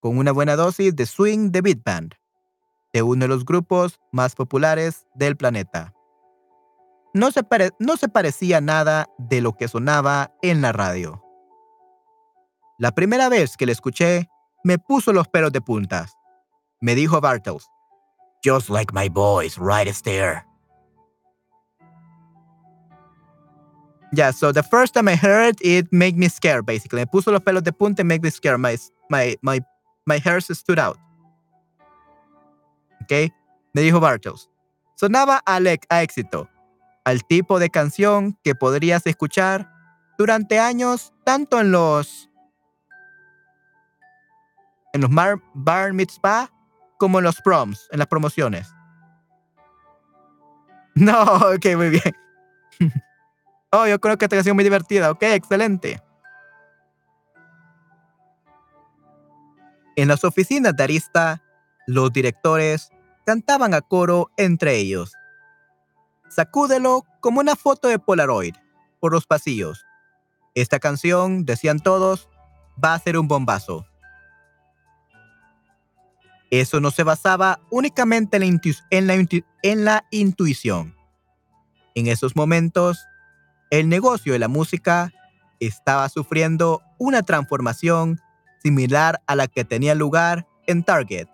con 0.00 0.18
una 0.18 0.32
buena 0.32 0.56
dosis 0.56 0.94
de 0.94 1.06
swing 1.06 1.50
de 1.50 1.60
beat 1.60 1.84
band, 1.84 2.14
de 2.92 3.02
uno 3.02 3.24
de 3.24 3.28
los 3.28 3.44
grupos 3.44 4.00
más 4.12 4.34
populares 4.34 5.06
del 5.14 5.36
planeta. 5.36 5.94
No 7.14 7.30
se, 7.30 8.08
parecía 8.08 8.60
nada 8.60 9.08
de 9.18 9.40
lo 9.40 9.56
que 9.56 9.66
sonaba 9.66 10.32
en 10.42 10.60
la 10.60 10.72
radio. 10.72 11.22
La 12.78 12.92
primera 12.92 13.28
vez 13.28 13.56
que 13.56 13.66
le 13.66 13.72
escuché, 13.72 14.28
me 14.62 14.78
puso 14.78 15.12
los 15.12 15.26
pelos 15.26 15.50
de 15.52 15.60
puntas. 15.60 16.12
Me 16.80 16.94
dijo 16.94 17.20
Bartels, 17.20 17.66
just 18.44 18.70
like 18.70 18.92
my 18.92 19.08
boys 19.08 19.58
right 19.58 19.92
there. 20.04 20.44
Yeah, 24.12 24.30
so 24.30 24.52
the 24.52 24.62
first 24.62 24.94
time 24.94 25.08
I 25.08 25.16
heard 25.16 25.56
it 25.60 25.92
made 25.92 26.16
me 26.16 26.28
scared, 26.28 26.64
basically. 26.64 27.00
Me 27.00 27.06
puso 27.06 27.30
los 27.30 27.42
pelos 27.42 27.62
de 27.62 27.72
punta 27.72 28.02
and 28.02 28.08
made 28.08 28.22
me 28.22 28.30
scared. 28.30 28.58
My, 28.60 28.76
my, 29.10 29.36
my, 29.42 29.60
my 30.08 30.18
hairs 30.24 30.46
stood 30.46 30.78
out. 30.78 30.98
¿Ok? 33.02 33.30
Me 33.74 33.82
dijo 33.82 34.00
Bartels. 34.00 34.50
Sonaba 34.96 35.42
a, 35.46 35.60
a 35.90 36.02
éxito, 36.02 36.48
al 37.04 37.24
tipo 37.24 37.58
de 37.58 37.70
canción 37.70 38.36
que 38.42 38.54
podrías 38.54 39.06
escuchar 39.06 39.70
durante 40.18 40.58
años, 40.58 41.12
tanto 41.24 41.60
en 41.60 41.70
los 41.70 42.28
en 44.94 45.02
los 45.02 45.10
bar, 45.10 45.36
bar 45.54 45.92
mitzvah 45.92 46.50
como 46.98 47.18
en 47.18 47.24
los 47.24 47.40
proms, 47.42 47.86
en 47.92 47.98
las 47.98 48.08
promociones. 48.08 48.74
No, 50.94 51.22
ok, 51.22 51.64
muy 51.76 51.90
bien. 51.90 52.12
oh, 53.70 53.86
yo 53.86 54.00
creo 54.00 54.18
que 54.18 54.24
esta 54.24 54.34
canción 54.34 54.54
es 54.54 54.56
muy 54.56 54.64
divertida. 54.64 55.12
Ok, 55.12 55.22
excelente. 55.22 56.02
En 59.98 60.06
las 60.06 60.22
oficinas 60.22 60.76
de 60.76 60.84
Arista, 60.84 61.42
los 61.88 62.12
directores 62.12 62.92
cantaban 63.26 63.74
a 63.74 63.80
coro 63.80 64.30
entre 64.36 64.76
ellos. 64.76 65.12
Sacúdelo 66.28 67.04
como 67.18 67.40
una 67.40 67.56
foto 67.56 67.88
de 67.88 67.98
Polaroid 67.98 68.54
por 69.00 69.12
los 69.12 69.26
pasillos. 69.26 69.84
Esta 70.54 70.78
canción, 70.78 71.44
decían 71.44 71.80
todos, 71.80 72.28
va 72.82 72.94
a 72.94 72.98
ser 73.00 73.18
un 73.18 73.26
bombazo. 73.26 73.86
Eso 76.52 76.78
no 76.78 76.92
se 76.92 77.02
basaba 77.02 77.58
únicamente 77.68 78.36
en 78.36 79.04
la, 79.04 80.04
intuición. 80.12 80.94
En 81.96 82.06
esos 82.06 82.36
momentos, 82.36 83.04
el 83.70 83.88
negocio 83.88 84.32
de 84.32 84.38
la 84.38 84.46
música 84.46 85.12
estaba 85.58 86.08
sufriendo 86.08 86.82
una 86.98 87.24
transformación 87.24 88.20
similar 88.62 89.20
a 89.26 89.34
la 89.34 89.46
que 89.46 89.64
tenía 89.64 89.94
lugar 89.94 90.46
en 90.66 90.82
Target 90.82 91.28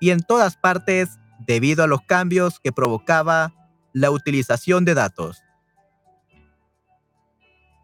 y 0.00 0.10
en 0.10 0.20
todas 0.22 0.56
partes 0.56 1.18
debido 1.46 1.84
a 1.84 1.86
los 1.86 2.00
cambios 2.02 2.60
que 2.60 2.72
provocaba 2.72 3.52
la 3.92 4.10
utilización 4.10 4.84
de 4.84 4.94
datos. 4.94 5.42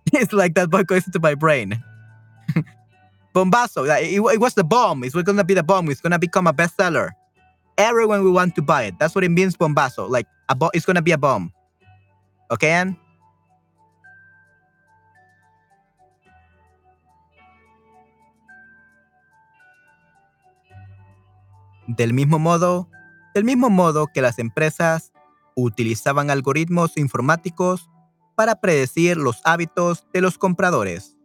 It's 0.13 0.33
like 0.33 0.55
that 0.55 0.69
boy 0.69 0.85
goes 0.85 1.07
into 1.07 1.21
my 1.21 1.35
brain. 1.35 1.83
Bombazo. 3.35 3.87
It, 4.03 4.21
was 4.21 4.55
the 4.55 4.65
bomb. 4.65 5.05
It's 5.05 5.15
going 5.15 5.37
to 5.37 5.45
be 5.45 5.55
the 5.55 5.63
bomb. 5.63 5.89
It's 5.91 6.01
going 6.01 6.13
to 6.13 6.19
become 6.19 6.47
a 6.47 6.53
bestseller. 6.53 7.11
Everyone 7.79 8.25
will 8.25 8.33
want 8.33 8.55
to 8.57 8.63
buy 8.63 8.85
it. 8.85 8.99
That's 8.99 9.15
what 9.15 9.25
it 9.25 9.31
means, 9.31 9.57
bombazo. 9.57 10.09
Like, 10.09 10.27
a 10.49 10.55
bo 10.55 10.71
it's 10.75 10.85
going 10.85 10.97
to 10.97 11.03
be 11.03 11.13
a 11.13 11.19
bomb. 11.19 11.53
Okay, 12.51 12.71
Anne? 12.71 12.97
Del 21.97 22.13
mismo 22.13 22.39
modo, 22.39 22.89
del 23.35 23.43
mismo 23.43 23.69
modo 23.69 24.07
que 24.07 24.23
las 24.23 24.39
empresas 24.39 25.13
utilizaban 25.57 26.31
algoritmos 26.31 26.97
informáticos 26.97 27.91
para 28.37 28.61
predecir 28.61 29.17
los 29.17 29.41
hábitos 29.45 30.07
de 30.13 30.21
los 30.21 30.39
compradores. 30.39 31.17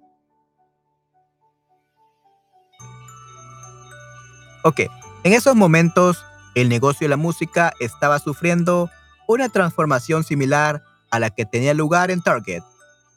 Ok, 4.64 4.80
en 5.24 5.34
esos 5.34 5.56
momentos 5.56 6.26
el 6.56 6.68
negocio 6.68 7.06
de 7.06 7.10
la 7.10 7.18
música 7.18 7.72
estaba 7.80 8.18
sufriendo 8.18 8.90
una 9.28 9.50
transformación 9.50 10.24
similar 10.24 10.84
a 11.12 11.20
la 11.20 11.30
que 11.30 11.46
tenía 11.46 11.76
lugar 11.76 12.10
en 12.10 12.24
Target 12.24 12.64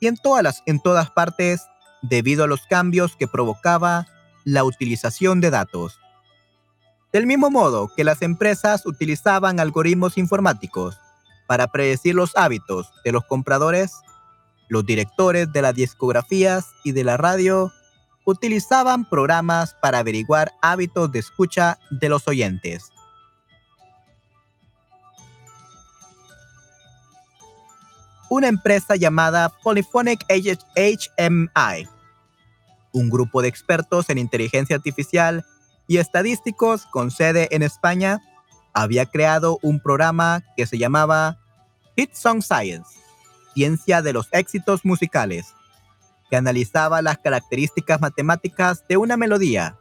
y 0.01 0.07
en 0.09 0.19
todas, 0.19 0.43
las, 0.43 0.63
en 0.67 0.81
todas 0.81 1.11
partes 1.11 1.67
debido 2.03 2.45
a 2.45 2.47
los 2.47 2.67
cambios 2.67 3.17
que 3.17 3.27
provocaba 3.27 4.07
la 4.45 4.65
utilización 4.65 5.41
de 5.41 5.49
datos. 5.49 5.99
Del 7.13 7.27
mismo 7.27 7.51
modo 7.51 7.91
que 7.97 8.05
las 8.05 8.21
empresas 8.21 8.85
utilizaban 8.85 9.61
algoritmos 9.61 10.19
informáticos 10.19 10.99
para 11.47 11.69
predecir 11.69 12.15
los 12.15 12.37
hábitos 12.37 12.93
de 13.03 13.13
los 13.13 13.25
compradores, 13.25 13.93
los 14.69 14.85
directores 14.85 15.51
de 15.51 15.63
las 15.63 15.75
discografías 15.75 16.67
y 16.85 16.93
de 16.93 17.05
la 17.05 17.17
radio 17.17 17.73
utilizaban 18.27 19.09
programas 19.09 19.75
para 19.81 20.01
averiguar 20.01 20.53
hábitos 20.61 21.11
de 21.11 21.21
escucha 21.21 21.79
de 21.91 22.11
los 22.11 22.29
oyentes. 22.29 22.91
Una 28.29 28.49
empresa 28.49 28.97
llamada 28.97 29.49
Polyphonic 29.63 30.27
HMI, 30.29 31.89
un 32.93 33.09
grupo 33.09 33.41
de 33.41 33.49
expertos 33.49 34.11
en 34.11 34.19
inteligencia 34.19 34.77
artificial 34.77 35.47
y 35.89 35.97
estadísticos 35.97 36.87
con 36.87 37.11
sede 37.11 37.49
en 37.51 37.63
España, 37.63 38.21
había 38.73 39.07
creado 39.07 39.59
un 39.63 39.81
programa 39.81 40.45
que 40.57 40.67
se 40.67 40.79
llamaba 40.79 41.39
Hit 41.97 42.15
Song 42.15 42.43
Science, 42.43 43.01
ciencia 43.55 44.03
de 44.03 44.13
los 44.13 44.29
éxitos 44.31 44.85
musicales 44.85 45.55
que 46.31 46.37
analizaba 46.37 47.03
las 47.03 47.19
características 47.19 48.01
matemáticas 48.01 48.87
de 48.87 48.99
una 48.99 49.17
melodía 49.17 49.77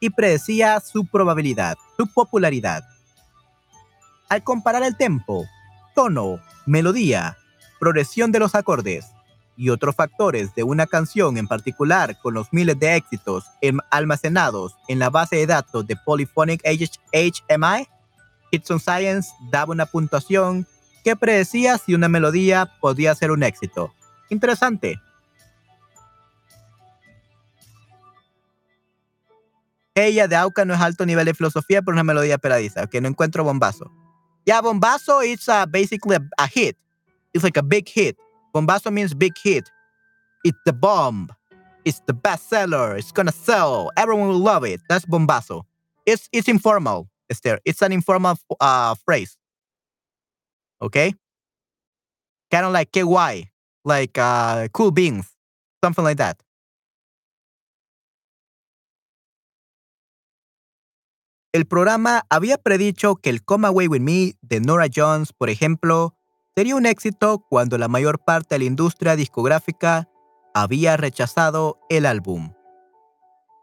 y 0.00 0.10
predecía 0.10 0.80
su 0.80 1.06
probabilidad, 1.06 1.76
su 1.96 2.06
popularidad. 2.08 2.84
Al 4.28 4.42
comparar 4.42 4.82
el 4.82 4.96
tempo, 4.96 5.46
tono, 5.94 6.40
melodía, 6.66 7.38
progresión 7.78 8.32
de 8.32 8.40
los 8.40 8.56
acordes 8.56 9.13
y 9.56 9.70
otros 9.70 9.94
factores 9.94 10.54
de 10.54 10.62
una 10.62 10.86
canción 10.86 11.36
en 11.36 11.46
particular 11.46 12.18
con 12.20 12.34
los 12.34 12.52
miles 12.52 12.78
de 12.78 12.96
éxitos 12.96 13.44
almacenados 13.90 14.74
en 14.88 14.98
la 14.98 15.10
base 15.10 15.36
de 15.36 15.46
datos 15.46 15.86
de 15.86 15.96
Polyphonic 15.96 16.62
HMI, 16.64 17.88
Hitson 18.50 18.80
Science 18.80 19.30
daba 19.50 19.72
una 19.72 19.86
puntuación 19.86 20.66
que 21.04 21.16
predecía 21.16 21.78
si 21.78 21.94
una 21.94 22.08
melodía 22.08 22.72
podía 22.80 23.14
ser 23.14 23.30
un 23.30 23.42
éxito. 23.42 23.92
Interesante. 24.30 25.00
Ella 29.94 30.26
de 30.26 30.34
Auca 30.34 30.64
no 30.64 30.74
es 30.74 30.80
alto 30.80 31.06
nivel 31.06 31.26
de 31.26 31.34
filosofía, 31.34 31.82
pero 31.82 31.94
una 31.94 32.02
melodía 32.02 32.38
peradiza. 32.38 32.86
Que 32.88 33.00
no 33.00 33.08
encuentro 33.08 33.44
bombazo. 33.44 33.92
Yeah, 34.44 34.60
bombazo 34.60 35.18
uh, 35.18 35.66
basically 35.68 36.16
a, 36.16 36.28
a, 36.36 36.48
hit. 36.48 36.76
It's 37.32 37.44
like 37.44 37.58
a 37.58 37.62
big 37.62 37.88
hit. 37.88 38.16
Bombazo 38.54 38.92
means 38.92 39.14
big 39.14 39.36
hit. 39.42 39.68
It's 40.44 40.58
the 40.64 40.72
bomb. 40.72 41.30
It's 41.84 42.00
the 42.06 42.14
bestseller. 42.14 42.96
It's 42.96 43.12
gonna 43.12 43.32
sell. 43.32 43.90
Everyone 43.96 44.28
will 44.28 44.38
love 44.38 44.64
it. 44.64 44.80
That's 44.88 45.04
bombazo. 45.04 45.64
It's 46.06 46.28
it's 46.32 46.48
informal, 46.48 47.08
Esther. 47.28 47.58
It's 47.64 47.82
an 47.82 47.92
informal 47.92 48.36
uh, 48.60 48.94
phrase. 49.04 49.36
Okay? 50.80 51.14
Kind 52.50 52.66
of 52.66 52.72
like 52.72 52.92
KY, 52.92 53.50
like 53.84 54.16
uh, 54.18 54.68
cool 54.72 54.90
beans, 54.90 55.26
something 55.82 56.04
like 56.04 56.18
that. 56.18 56.40
El 61.52 61.66
programa 61.66 62.26
había 62.30 62.58
predicho 62.58 63.16
que 63.16 63.30
el 63.30 63.44
Come 63.44 63.68
Away 63.68 63.86
With 63.86 64.00
Me 64.00 64.34
de 64.42 64.60
Nora 64.60 64.88
Jones, 64.92 65.32
por 65.32 65.48
ejemplo, 65.48 66.16
sería 66.56 66.76
un 66.76 66.86
éxito 66.86 67.44
cuando 67.48 67.78
la 67.78 67.88
mayor 67.88 68.20
parte 68.24 68.54
de 68.54 68.60
la 68.60 68.64
industria 68.64 69.16
discográfica 69.16 70.08
había 70.54 70.96
rechazado 70.96 71.80
el 71.88 72.06
álbum. 72.06 72.52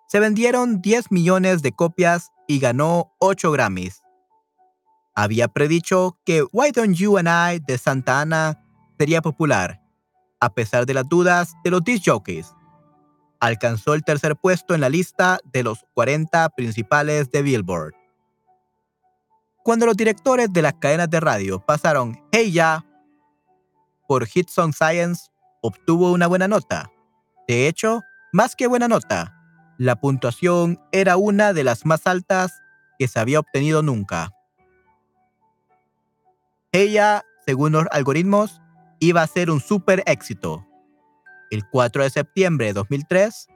Se 0.07 0.19
vendieron 0.19 0.81
10 0.81 1.11
millones 1.11 1.61
de 1.61 1.71
copias 1.71 2.31
y 2.47 2.59
ganó 2.59 3.13
8 3.19 3.51
Grammys. 3.51 4.01
Había 5.15 5.47
predicho 5.47 6.17
que 6.25 6.43
Why 6.51 6.71
Don't 6.71 6.95
You 6.95 7.17
and 7.17 7.27
I 7.29 7.59
de 7.59 7.77
Santa 7.77 8.21
Ana 8.21 8.63
sería 8.97 9.21
popular, 9.21 9.81
a 10.39 10.53
pesar 10.53 10.85
de 10.85 10.93
las 10.93 11.07
dudas 11.07 11.53
de 11.63 11.71
los 11.71 11.83
disc 11.83 12.03
jockeys 12.05 12.53
alcanzó 13.41 13.95
el 13.95 14.03
tercer 14.03 14.37
puesto 14.37 14.75
en 14.75 14.81
la 14.81 14.89
lista 14.89 15.39
de 15.51 15.63
los 15.63 15.85
40 15.95 16.47
principales 16.49 17.29
de 17.31 17.41
Billboard. 17.41 17.93
Cuando 19.63 19.85
los 19.85 19.95
directores 19.95 20.51
de 20.51 20.61
las 20.61 20.73
cadenas 20.73 21.09
de 21.09 21.19
radio 21.19 21.59
pasaron 21.59 22.19
Hey 22.31 22.51
Ya 22.51 22.85
por 24.07 24.25
Hit 24.25 24.49
Song 24.49 24.73
Science, 24.73 25.29
obtuvo 25.61 26.11
una 26.11 26.27
buena 26.27 26.47
nota. 26.47 26.91
De 27.47 27.67
hecho, 27.67 28.01
más 28.33 28.55
que 28.55 28.67
buena 28.67 28.87
nota, 28.87 29.37
la 29.77 29.95
puntuación 29.95 30.79
era 30.91 31.17
una 31.17 31.53
de 31.53 31.63
las 31.63 31.85
más 31.85 32.07
altas 32.07 32.51
que 32.97 33.07
se 33.07 33.19
había 33.19 33.39
obtenido 33.39 33.81
nunca. 33.83 34.31
Ella, 36.71 37.23
según 37.45 37.73
los 37.73 37.85
algoritmos, 37.91 38.61
iba 38.99 39.21
a 39.21 39.27
ser 39.27 39.51
un 39.51 39.59
super 39.59 40.03
éxito 40.05 40.65
el 41.51 41.67
4 41.69 42.03
de 42.03 42.09
septiembre 42.09 42.67
de 42.67 42.73
2003, 42.73 43.47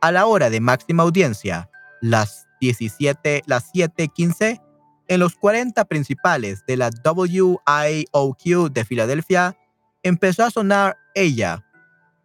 a 0.00 0.12
la 0.12 0.26
hora 0.26 0.50
de 0.50 0.60
máxima 0.60 1.04
audiencia, 1.04 1.70
las 2.02 2.46
17, 2.60 3.42
las 3.46 3.70
7:15, 3.72 4.60
en 5.08 5.20
los 5.20 5.36
40 5.36 5.84
principales 5.84 6.64
de 6.66 6.76
la 6.76 6.90
WIOQ 7.04 8.72
de 8.72 8.84
Filadelfia, 8.84 9.56
empezó 10.02 10.44
a 10.44 10.50
sonar 10.50 10.96
ella. 11.14 11.64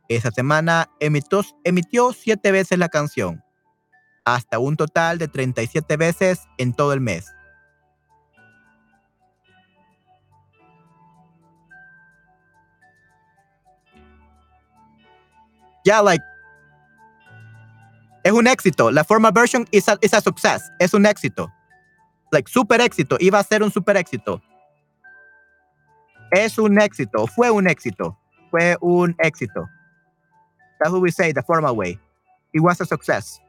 Esa 0.07 0.31
semana 0.31 0.89
emitió, 0.99 1.43
emitió 1.63 2.13
siete 2.13 2.51
veces 2.51 2.77
la 2.77 2.89
canción, 2.89 3.43
hasta 4.25 4.59
un 4.59 4.75
total 4.75 5.17
de 5.17 5.27
37 5.27 5.97
veces 5.97 6.41
en 6.57 6.73
todo 6.73 6.93
el 6.93 7.01
mes. 7.01 7.25
Yeah, 15.85 16.01
like 16.01 16.23
es 18.23 18.31
un 18.31 18.47
éxito. 18.47 18.91
La 18.91 19.03
formal 19.03 19.31
version 19.31 19.67
is 19.71 19.87
a, 19.89 19.97
is 20.01 20.13
a 20.13 20.21
success. 20.21 20.71
Es 20.79 20.93
un 20.93 21.05
éxito. 21.05 21.51
Like 22.31 22.49
super 22.49 22.79
éxito. 22.81 23.17
Iba 23.19 23.39
a 23.39 23.43
ser 23.43 23.63
un 23.63 23.71
super 23.71 23.97
éxito. 23.97 24.41
Es 26.31 26.57
un 26.59 26.79
éxito. 26.79 27.27
Fue 27.27 27.49
un 27.49 27.67
éxito. 27.67 28.15
Fue 28.51 28.75
un 28.81 29.15
éxito. 29.23 29.67
That's 30.79 30.91
what 30.91 31.01
we 31.01 31.11
say 31.11 31.31
the 31.33 31.41
formal 31.41 31.75
way. 31.75 31.99
It 32.53 32.61
was 32.61 32.79
a 32.81 32.85
success. 32.85 33.39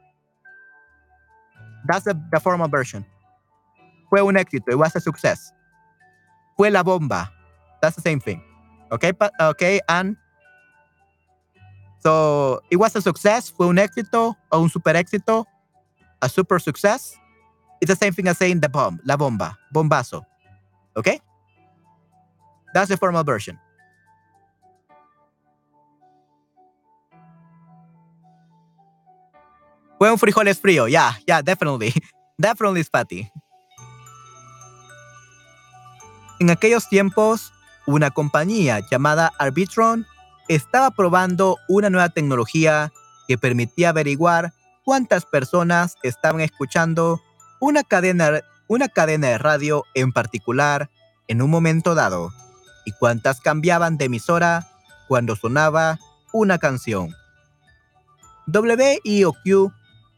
That's 1.87 2.05
the, 2.05 2.15
the 2.31 2.39
formal 2.39 2.67
version. 2.67 3.05
Fue 4.09 4.19
un 4.21 4.35
éxito. 4.35 4.71
It 4.71 4.77
was 4.77 4.95
a 4.95 4.99
success. 4.99 5.53
Fue 6.57 6.69
la 6.69 6.83
bomba. 6.83 7.31
That's 7.81 7.95
the 7.95 8.01
same 8.01 8.19
thing. 8.19 8.41
Okay, 8.91 9.13
okay, 9.39 9.79
and 9.87 10.17
so 11.99 12.61
it 12.69 12.75
was 12.75 12.95
a 12.95 13.01
success. 13.01 13.49
Fue 13.49 13.67
un 13.67 13.77
éxito 13.77 14.35
o 14.51 14.61
un 14.61 14.69
super 14.69 14.95
éxito. 14.95 15.45
A 16.21 16.29
super 16.29 16.59
success. 16.59 17.15
It's 17.81 17.89
the 17.89 17.95
same 17.95 18.13
thing 18.13 18.27
as 18.27 18.37
saying 18.37 18.59
the 18.61 18.69
bomb, 18.69 18.99
la 19.03 19.17
bomba, 19.17 19.57
bombazo. 19.73 20.23
Okay? 20.95 21.19
That's 22.73 22.89
the 22.89 22.97
formal 22.97 23.23
version. 23.23 23.59
Fue 29.97 30.11
un 30.11 30.17
frijoles 30.17 30.59
frío. 30.59 30.87
Yeah, 30.87 31.13
yeah, 31.27 31.41
definitely. 31.41 31.93
definitely 32.39 32.83
Spatty. 32.83 33.31
En 36.39 36.49
aquellos 36.49 36.89
tiempos, 36.89 37.51
una 37.85 38.09
compañía 38.09 38.79
llamada 38.89 39.31
Arbitron 39.37 40.07
estaba 40.47 40.89
probando 40.91 41.57
una 41.67 41.89
nueva 41.91 42.09
tecnología 42.09 42.91
que 43.27 43.37
permitía 43.37 43.89
averiguar 43.89 44.53
cuántas 44.83 45.25
personas 45.25 45.97
estaban 46.01 46.41
escuchando 46.41 47.21
una 47.61 47.83
cadena, 47.83 48.41
una 48.67 48.89
cadena 48.89 49.27
de 49.29 49.37
radio 49.37 49.85
en 49.93 50.11
particular 50.11 50.89
en 51.27 51.41
un 51.41 51.49
momento 51.49 51.95
dado 51.95 52.33
y 52.85 52.91
cuántas 52.91 53.39
cambiaban 53.39 53.97
de 53.97 54.05
emisora 54.05 54.67
cuando 55.07 55.35
sonaba 55.35 55.99
una 56.33 56.57
canción. 56.57 57.15
WIOQ 58.47 59.71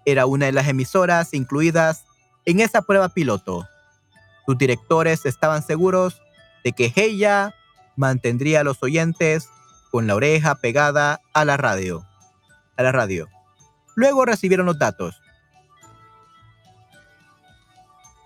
era 0.06 0.26
una 0.26 0.48
de 0.48 0.54
las 0.54 0.68
emisoras 0.70 1.34
incluidas 1.34 2.06
en 2.46 2.62
esa 2.62 2.82
prueba 2.82 3.10
piloto. 3.10 3.68
Sus 4.46 4.58
directores 4.58 5.26
estaban 5.26 5.64
seguros 5.64 6.22
de 6.64 6.72
que 6.72 6.94
ella 6.96 7.54
mantendría 7.98 8.62
a 8.62 8.64
los 8.64 8.82
oyentes 8.82 9.50
con 9.92 10.08
la 10.08 10.16
oreja 10.16 10.56
pegada 10.56 11.20
a 11.34 11.44
la 11.44 11.58
radio. 11.58 12.06
A 12.78 12.84
la 12.84 12.94
radio. 12.94 13.28
Luego 13.96 14.26
recibieron 14.26 14.66
los 14.66 14.80
datos. 14.80 15.23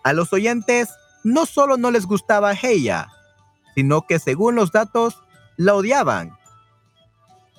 A 0.08 0.14
los 0.14 0.32
oyentes 0.32 0.88
no 1.26 1.46
solo 1.46 1.76
no 1.76 1.92
les 1.92 2.06
gustaba 2.06 2.54
ella, 2.64 3.10
sino 3.76 4.04
que 4.04 4.20
según 4.20 4.56
los 4.56 4.72
datos 4.72 5.22
la 5.58 5.76
odiaban. 5.76 6.32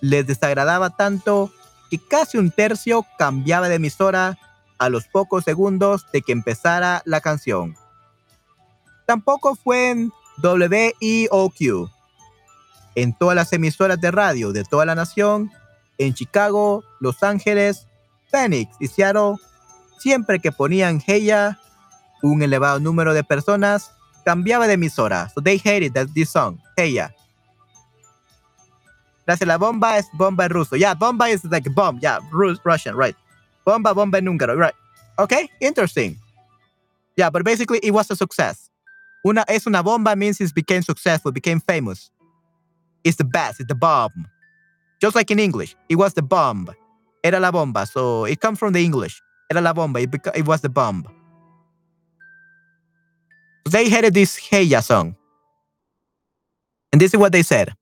Les 0.00 0.26
desagradaba 0.26 0.88
tanto 0.88 1.52
que 1.90 1.98
casi 1.98 2.38
un 2.38 2.50
tercio 2.50 3.04
cambiaba 3.18 3.68
de 3.68 3.74
emisora 3.74 4.38
a 4.78 4.88
los 4.88 5.08
pocos 5.08 5.44
segundos 5.44 6.06
de 6.10 6.22
que 6.22 6.32
empezara 6.32 7.02
la 7.04 7.20
canción. 7.20 7.76
Tampoco 9.04 9.54
fue 9.54 9.90
en 9.90 10.10
WIOQ. 10.42 11.90
En 12.94 13.12
todas 13.12 13.36
las 13.36 13.52
emisoras 13.52 14.00
de 14.00 14.10
radio 14.10 14.52
de 14.52 14.64
toda 14.64 14.86
la 14.86 14.94
nación, 14.94 15.52
en 15.98 16.14
Chicago, 16.14 16.82
Los 16.98 17.22
Ángeles, 17.22 17.86
Phoenix 18.30 18.74
y 18.80 18.86
Seattle, 18.86 19.34
siempre 19.98 20.40
que 20.40 20.50
ponían 20.50 21.02
Heya, 21.06 21.60
un 22.22 22.42
elevado 22.42 22.80
número 22.80 23.14
de 23.14 23.24
personas 23.24 23.92
cambiaba 24.24 24.66
de 24.66 24.74
emisora. 24.74 25.30
So 25.34 25.40
they 25.40 25.58
hated 25.58 25.94
that, 25.94 26.08
this 26.14 26.30
song. 26.30 26.58
Gracias, 29.28 29.46
la 29.46 29.58
bomba 29.58 29.98
es 29.98 30.06
bomba 30.14 30.44
en 30.44 30.50
ruso. 30.50 30.76
Yeah, 30.76 30.94
bomba 30.94 31.28
is 31.28 31.44
like 31.44 31.68
bomb. 31.74 31.98
Yeah, 32.00 32.18
Russian, 32.32 32.96
right. 32.96 33.14
Bomba, 33.64 33.92
bomba 33.92 34.18
en 34.18 34.26
húngaro, 34.26 34.56
right. 34.56 34.74
Okay, 35.18 35.50
interesting. 35.60 36.16
Yeah, 37.16 37.28
but 37.28 37.44
basically 37.44 37.78
it 37.82 37.90
was 37.90 38.10
a 38.10 38.16
success. 38.16 38.70
Una 39.26 39.44
es 39.48 39.66
una 39.66 39.82
bomba 39.82 40.16
means 40.16 40.40
it 40.40 40.54
became 40.54 40.82
successful, 40.82 41.32
became 41.32 41.60
famous. 41.60 42.10
It's 43.04 43.16
the 43.16 43.24
best, 43.24 43.60
it's 43.60 43.68
the 43.68 43.74
bomb. 43.74 44.28
Just 45.00 45.14
like 45.14 45.30
in 45.30 45.38
English, 45.38 45.76
it 45.88 45.96
was 45.96 46.14
the 46.14 46.22
bomb. 46.22 46.68
Era 47.22 47.38
la 47.40 47.50
bomba, 47.50 47.84
so 47.84 48.24
it 48.24 48.40
comes 48.40 48.58
from 48.58 48.72
the 48.72 48.84
English. 48.84 49.20
Era 49.50 49.60
la 49.60 49.72
bomba, 49.72 50.00
it, 50.00 50.14
it 50.34 50.46
was 50.46 50.60
the 50.60 50.68
bomb. 50.68 51.04
They 53.70 53.90
hated 53.90 54.14
this 54.14 54.38
Heya 54.50 54.82
song. 54.82 55.16
And 56.92 57.00
this 57.00 57.12
is 57.12 57.20
what 57.20 57.32
they 57.32 57.42
said. 57.42 57.74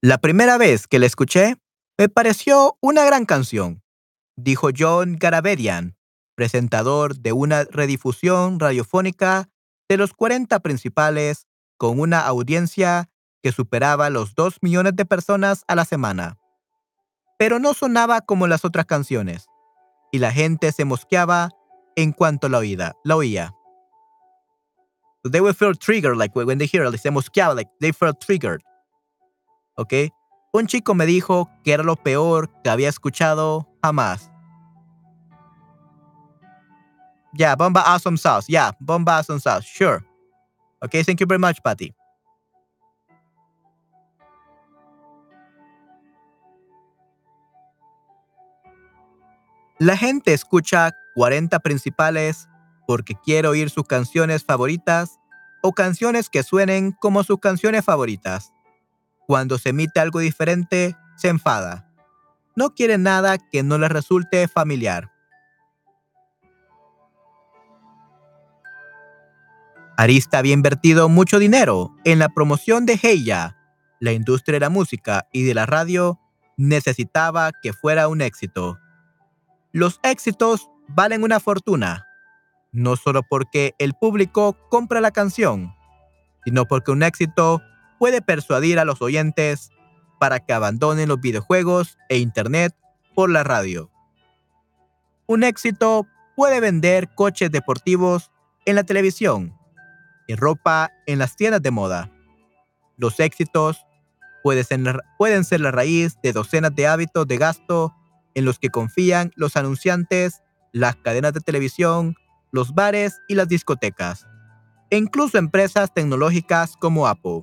La 0.00 0.18
primera 0.18 0.58
vez 0.58 0.86
que 0.86 0.98
la 0.98 1.06
escuché, 1.06 1.56
me 1.98 2.08
pareció 2.08 2.76
una 2.80 3.04
gran 3.04 3.24
canción, 3.24 3.82
dijo 4.36 4.68
John 4.76 5.16
Garabedian, 5.18 5.96
presentador 6.34 7.16
de 7.16 7.32
una 7.32 7.64
redifusión 7.64 8.60
radiofónica 8.60 9.48
de 9.88 9.96
los 9.96 10.12
40 10.12 10.60
principales 10.60 11.46
con 11.76 11.98
una 11.98 12.20
audiencia 12.20 13.10
que 13.42 13.50
superaba 13.50 14.10
los 14.10 14.34
2 14.34 14.58
millones 14.60 14.94
de 14.94 15.04
personas 15.04 15.64
a 15.68 15.74
la 15.74 15.84
semana. 15.84 16.38
Pero 17.38 17.58
no 17.58 17.74
sonaba 17.74 18.20
como 18.20 18.46
las 18.46 18.64
otras 18.64 18.86
canciones, 18.86 19.46
y 20.12 20.18
la 20.18 20.32
gente 20.32 20.70
se 20.70 20.84
mosqueaba 20.84 21.50
en 21.96 22.12
cuanto 22.12 22.48
la, 22.48 22.58
oída, 22.58 22.94
la 23.04 23.16
oía. 23.16 23.54
They 25.30 25.40
would 25.40 25.56
feel 25.56 25.74
triggered, 25.74 26.16
like 26.16 26.34
when 26.36 26.58
they 26.58 26.66
hear 26.66 26.84
mosqueaba, 26.84 27.56
like 27.56 27.68
they 27.80 27.92
felt 27.92 28.20
triggered. 28.20 28.62
¿ok? 29.76 29.92
Un 30.52 30.66
chico 30.66 30.94
me 30.94 31.06
dijo 31.06 31.50
que 31.64 31.72
era 31.72 31.82
lo 31.82 31.96
peor 31.96 32.50
que 32.62 32.70
había 32.70 32.88
escuchado 32.88 33.66
jamás. 33.82 34.30
Yeah, 37.36 37.56
Bomba 37.56 37.80
Awesome 37.80 38.16
Sauce. 38.16 38.46
Yeah, 38.48 38.72
Bomba 38.78 39.18
Awesome 39.18 39.40
Sauce. 39.40 39.64
Sure. 39.66 40.04
Okay, 40.84 41.02
thank 41.02 41.18
you 41.18 41.26
very 41.26 41.40
much, 41.40 41.60
Patty. 41.64 41.92
La 49.80 49.96
gente 49.96 50.32
escucha 50.32 50.92
40 51.16 51.58
principales 51.58 52.48
porque 52.86 53.14
quiere 53.14 53.48
oír 53.48 53.70
sus 53.70 53.86
canciones 53.86 54.44
favoritas 54.44 55.18
o 55.62 55.72
canciones 55.72 56.28
que 56.28 56.42
suenen 56.42 56.92
como 56.92 57.24
sus 57.24 57.40
canciones 57.40 57.84
favoritas. 57.84 58.52
Cuando 59.26 59.58
se 59.58 59.70
emite 59.70 60.00
algo 60.00 60.18
diferente, 60.18 60.96
se 61.16 61.28
enfada. 61.28 61.90
No 62.56 62.74
quiere 62.74 62.98
nada 62.98 63.38
que 63.38 63.62
no 63.62 63.78
le 63.78 63.88
resulte 63.88 64.46
familiar. 64.48 65.10
Arista 69.96 70.38
había 70.38 70.54
invertido 70.54 71.08
mucho 71.08 71.38
dinero 71.38 71.94
en 72.04 72.18
la 72.18 72.28
promoción 72.28 72.84
de 72.84 72.98
Heya. 73.00 73.56
La 74.00 74.12
industria 74.12 74.54
de 74.54 74.60
la 74.60 74.70
música 74.70 75.28
y 75.32 75.44
de 75.44 75.54
la 75.54 75.66
radio 75.66 76.20
necesitaba 76.56 77.52
que 77.62 77.72
fuera 77.72 78.08
un 78.08 78.20
éxito. 78.20 78.78
Los 79.72 80.00
éxitos 80.02 80.68
valen 80.88 81.22
una 81.22 81.40
fortuna, 81.40 82.06
no 82.74 82.96
solo 82.96 83.22
porque 83.22 83.74
el 83.78 83.94
público 83.94 84.58
compra 84.68 85.00
la 85.00 85.12
canción, 85.12 85.74
sino 86.44 86.66
porque 86.66 86.90
un 86.90 87.02
éxito 87.02 87.62
puede 87.98 88.20
persuadir 88.20 88.78
a 88.78 88.84
los 88.84 89.00
oyentes 89.00 89.70
para 90.18 90.40
que 90.40 90.52
abandonen 90.52 91.08
los 91.08 91.20
videojuegos 91.20 91.96
e 92.08 92.18
Internet 92.18 92.74
por 93.14 93.30
la 93.30 93.44
radio. 93.44 93.90
Un 95.26 95.44
éxito 95.44 96.06
puede 96.36 96.60
vender 96.60 97.14
coches 97.14 97.50
deportivos 97.50 98.30
en 98.66 98.74
la 98.74 98.82
televisión 98.82 99.56
y 100.26 100.34
ropa 100.34 100.90
en 101.06 101.18
las 101.18 101.36
tiendas 101.36 101.62
de 101.62 101.70
moda. 101.70 102.10
Los 102.96 103.20
éxitos 103.20 103.86
pueden 104.42 105.44
ser, 105.44 105.60
la 105.60 105.70
raíz 105.70 106.18
de 106.22 106.32
docenas 106.32 106.74
de 106.74 106.86
hábitos 106.88 107.26
de 107.26 107.38
gasto 107.38 107.94
en 108.34 108.44
los 108.44 108.58
que 108.58 108.68
confían 108.68 109.32
los 109.36 109.56
anunciantes, 109.56 110.42
las 110.72 110.96
cadenas 110.96 111.32
de 111.32 111.40
televisión, 111.40 112.16
los 112.54 112.72
bares 112.72 113.20
y 113.26 113.34
las 113.34 113.48
discotecas, 113.48 114.28
e 114.88 114.96
incluso 114.96 115.38
empresas 115.38 115.92
tecnológicas 115.92 116.76
como 116.76 117.08
Apple. 117.08 117.42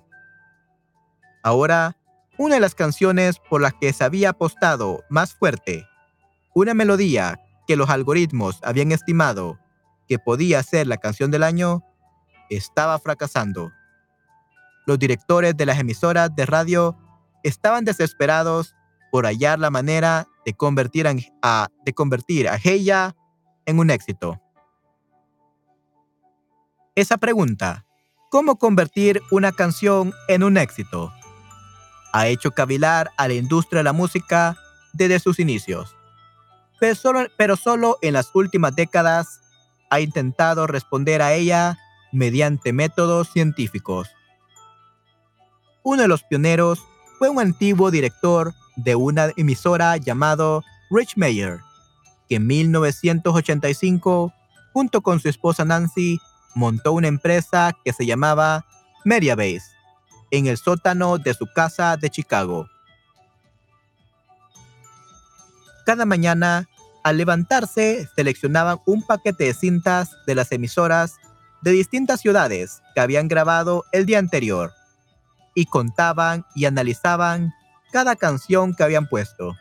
Ahora, 1.44 1.98
una 2.38 2.56
de 2.56 2.62
las 2.62 2.76
canciones 2.76 3.38
por 3.50 3.60
las 3.60 3.74
que 3.74 3.92
se 3.92 4.06
había 4.06 4.30
apostado 4.30 5.04
más 5.10 5.34
fuerte, 5.34 5.86
una 6.56 6.74
melodía 6.74 7.42
que 7.68 7.76
los 7.76 7.90
algoritmos 7.90 8.62
habían 8.64 8.94
estimado 8.94 9.60
que 10.08 10.18
podía 10.18 10.64
ser 10.64 10.88
la 10.88 10.96
canción 10.96 11.30
del 11.30 11.44
año, 11.44 11.84
estaba 12.50 12.98
fracasando. 12.98 13.74
Los 14.86 14.98
directores 14.98 15.58
de 15.58 15.66
las 15.66 15.78
emisoras 15.78 16.34
de 16.34 16.46
radio 16.46 16.98
estaban 17.44 17.84
desesperados 17.84 18.76
por 19.12 19.26
hallar 19.26 19.60
la 19.60 19.72
manera 19.72 20.30
de 20.46 20.54
convertir 20.54 21.06
a, 21.42 21.68
de 21.84 21.94
convertir 21.94 22.48
a 22.48 22.56
Heya 22.56 23.14
en 23.66 23.80
un 23.80 23.90
éxito. 23.90 24.41
Esa 26.94 27.16
pregunta, 27.16 27.86
¿cómo 28.30 28.58
convertir 28.58 29.22
una 29.32 29.54
canción 29.54 30.14
en 30.28 30.44
un 30.44 30.58
éxito? 30.58 31.14
Ha 32.12 32.28
hecho 32.28 32.52
cavilar 32.52 33.12
a 33.16 33.30
la 33.30 33.36
industria 33.36 33.80
de 33.80 33.86
la 33.86 33.94
música 33.94 34.58
desde 34.92 35.20
sus 35.20 35.40
inicios, 35.40 35.96
pero 37.38 37.56
solo, 37.56 37.98
en 38.02 38.12
las 38.12 38.32
últimas 38.34 38.76
décadas 38.76 39.40
ha 39.90 40.02
intentado 40.02 40.68
responder 40.68 41.22
a 41.22 41.32
ella 41.34 41.78
mediante 42.12 42.74
métodos 42.74 43.32
científicos. 43.32 44.10
Uno 45.84 46.02
de 46.02 46.10
los 46.10 46.24
pioneros 46.24 46.84
fue 47.20 47.30
un 47.30 47.40
antiguo 47.40 47.90
director 47.90 48.54
de 48.76 48.96
una 48.96 49.32
emisora 49.38 49.96
llamado 49.96 50.62
Rich 50.90 51.16
Mayer, 51.16 51.62
que 52.28 52.36
en 52.36 52.48
1985, 52.48 54.34
junto 54.74 55.02
con 55.02 55.22
su 55.22 55.30
esposa 55.30 55.64
Nancy, 55.64 56.20
montó 56.54 56.94
una 56.94 57.08
empresa 57.08 57.76
que 57.84 57.94
se 57.94 58.06
llamaba 58.06 58.66
Mediabase 59.06 59.64
en 60.32 60.48
el 60.48 60.58
sótano 60.58 61.18
de 61.18 61.34
su 61.34 61.48
casa 61.54 61.98
de 61.98 62.10
Chicago. 62.10 62.68
Cada 65.86 66.06
mañana, 66.06 66.70
al 67.04 67.18
levantarse, 67.18 68.08
seleccionaban 68.16 68.80
un 68.86 69.02
paquete 69.02 69.46
de 69.46 69.54
cintas 69.54 70.16
de 70.26 70.36
las 70.36 70.52
emisoras 70.52 71.16
de 71.62 71.72
distintas 71.72 72.22
ciudades 72.22 72.82
que 72.96 73.02
habían 73.02 73.28
grabado 73.28 73.86
el 73.92 74.06
día 74.06 74.20
anterior 74.20 74.72
y 75.54 75.66
contaban 75.66 76.46
y 76.56 76.66
analizaban 76.66 77.54
cada 77.92 78.16
canción 78.16 78.74
que 78.74 78.84
habían 78.84 79.08
puesto. 79.08 79.56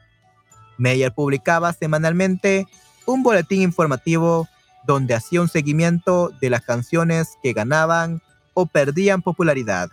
Meyer 0.78 1.12
publicaba 1.12 1.72
semanalmente 1.72 2.66
un 3.06 3.22
boletín 3.22 3.62
informativo 3.62 4.48
donde 4.90 5.14
hacía 5.14 5.40
un 5.40 5.48
seguimiento 5.48 6.32
de 6.40 6.50
las 6.50 6.62
canciones 6.62 7.38
que 7.44 7.52
ganaban 7.52 8.20
o 8.54 8.66
perdían 8.66 9.22
popularidad. 9.22 9.88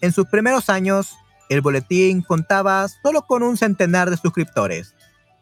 En 0.00 0.10
sus 0.10 0.26
primeros 0.26 0.68
años, 0.68 1.14
el 1.48 1.60
boletín 1.60 2.22
contaba 2.22 2.88
solo 2.88 3.22
con 3.22 3.44
un 3.44 3.56
centenar 3.56 4.10
de 4.10 4.16
suscriptores, 4.16 4.96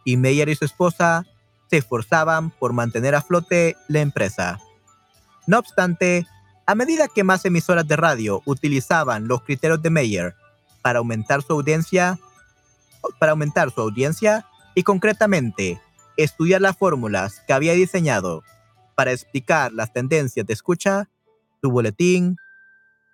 y 0.05 0.19
Meyer 0.19 0.51
y 0.51 0.55
su 0.55 0.67
esposa 0.67 1.25
se 1.71 1.79
esforzaban 1.79 2.51
por 2.51 2.75
mantener 2.75 3.15
a 3.15 3.23
flote 3.23 3.75
la 3.89 4.01
empresa. 4.01 4.59
No 5.47 5.59
obstante, 5.59 6.27
a 6.67 6.75
medida 6.75 7.09
que 7.09 7.25
más 7.25 7.47
emisoras 7.47 7.89
de 7.89 7.97
radio 7.97 8.43
utilizaban 8.45 9.29
los 9.29 9.43
criterios 9.45 9.81
de 9.81 9.89
Meyer 9.89 10.35
para 10.83 10.99
aumentar 10.99 11.41
su 11.41 11.55
audiencia, 11.55 12.19
para 13.19 13.33
aumentar 13.33 13.71
su 13.71 13.81
audiencia 13.81 14.45
y 14.75 14.83
concretamente 14.83 15.81
estudiar 16.17 16.61
las 16.61 16.77
fórmulas 16.77 17.43
que 17.47 17.53
había 17.53 17.73
diseñado 17.73 18.43
para 18.95 19.13
explicar 19.13 19.73
las 19.73 19.93
tendencias 19.93 20.47
de 20.47 20.53
escucha, 20.53 21.09
su 21.63 21.71
boletín, 21.71 22.37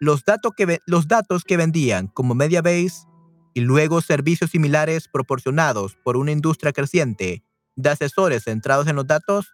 los, 0.00 0.24
datos 0.24 0.52
que, 0.56 0.80
los 0.86 1.08
datos 1.08 1.44
que 1.44 1.56
vendían 1.56 2.08
como 2.08 2.34
Mediabase 2.34 3.06
y 3.54 3.60
luego 3.60 4.00
servicios 4.00 4.50
similares 4.50 5.08
proporcionados 5.08 5.96
por 6.02 6.16
una 6.16 6.32
industria 6.32 6.72
creciente 6.72 7.44
de 7.76 7.90
asesores 7.90 8.44
centrados 8.44 8.86
en 8.86 8.96
los 8.96 9.06
datos 9.06 9.52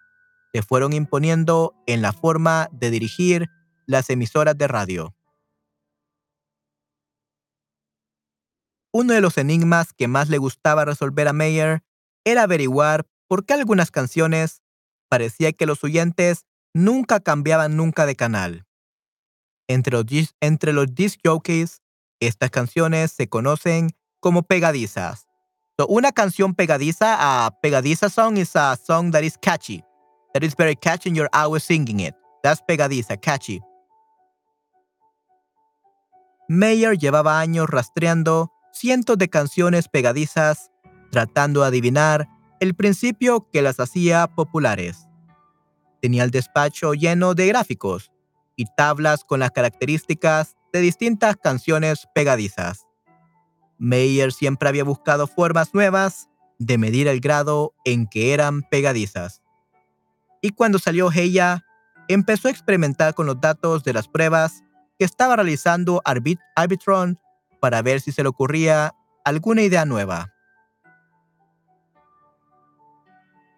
se 0.52 0.62
fueron 0.62 0.92
imponiendo 0.92 1.74
en 1.86 2.02
la 2.02 2.12
forma 2.12 2.68
de 2.72 2.90
dirigir 2.90 3.50
las 3.86 4.10
emisoras 4.10 4.56
de 4.56 4.68
radio. 4.68 5.14
Uno 8.92 9.12
de 9.12 9.20
los 9.20 9.36
enigmas 9.38 9.92
que 9.92 10.08
más 10.08 10.28
le 10.28 10.38
gustaba 10.38 10.84
resolver 10.84 11.28
a 11.28 11.32
Mayer 11.32 11.82
era 12.24 12.42
averiguar 12.42 13.06
por 13.28 13.44
qué 13.44 13.54
algunas 13.54 13.90
canciones 13.90 14.62
parecía 15.08 15.52
que 15.52 15.66
los 15.66 15.84
oyentes 15.84 16.46
nunca 16.74 17.20
cambiaban 17.20 17.76
nunca 17.76 18.06
de 18.06 18.16
canal. 18.16 18.66
Entre 19.68 19.92
los, 19.92 20.06
entre 20.40 20.72
los 20.72 20.94
disc 20.94 21.20
jockeys, 21.24 21.82
estas 22.20 22.50
canciones 22.50 23.12
se 23.12 23.28
conocen 23.28 23.90
como 24.20 24.42
pegadizas. 24.42 25.26
una 25.88 26.10
canción 26.10 26.54
pegadiza, 26.54 27.16
a 27.20 27.60
pegadiza 27.62 28.10
song 28.10 28.36
is 28.38 28.56
a 28.56 28.76
song 28.76 29.12
that 29.12 29.22
is 29.22 29.38
catchy. 29.38 29.84
That 30.34 30.42
is 30.42 30.56
very 30.56 30.74
catchy 30.74 31.10
and 31.10 31.16
you're 31.16 31.30
always 31.32 31.62
singing 31.62 32.00
it. 32.00 32.14
That's 32.42 32.60
pegadiza, 32.66 33.20
catchy. 33.20 33.60
Mayer 36.48 36.98
llevaba 36.98 37.38
años 37.38 37.68
rastreando 37.68 38.50
cientos 38.72 39.18
de 39.18 39.28
canciones 39.28 39.88
pegadizas, 39.88 40.70
tratando 41.10 41.60
de 41.60 41.68
adivinar 41.68 42.28
el 42.60 42.74
principio 42.74 43.48
que 43.50 43.62
las 43.62 43.80
hacía 43.80 44.26
populares. 44.26 45.06
Tenía 46.00 46.24
el 46.24 46.30
despacho 46.30 46.94
lleno 46.94 47.34
de 47.34 47.46
gráficos 47.48 48.10
y 48.56 48.66
tablas 48.76 49.24
con 49.24 49.40
las 49.40 49.50
características 49.50 50.56
de 50.72 50.80
distintas 50.80 51.36
canciones 51.36 52.06
pegadizas. 52.14 52.86
Mayer 53.78 54.32
siempre 54.32 54.68
había 54.68 54.84
buscado 54.84 55.26
formas 55.26 55.72
nuevas 55.72 56.28
de 56.58 56.78
medir 56.78 57.06
el 57.06 57.20
grado 57.20 57.72
en 57.84 58.06
que 58.06 58.34
eran 58.34 58.62
pegadizas. 58.62 59.42
Y 60.42 60.50
cuando 60.50 60.78
salió 60.78 61.10
Heya, 61.12 61.64
empezó 62.08 62.48
a 62.48 62.50
experimentar 62.50 63.14
con 63.14 63.26
los 63.26 63.40
datos 63.40 63.84
de 63.84 63.92
las 63.92 64.08
pruebas 64.08 64.64
que 64.98 65.04
estaba 65.04 65.36
realizando 65.36 66.02
Arbitron 66.04 67.20
para 67.60 67.82
ver 67.82 68.00
si 68.00 68.12
se 68.12 68.22
le 68.22 68.28
ocurría 68.28 68.94
alguna 69.24 69.62
idea 69.62 69.84
nueva. 69.84 70.32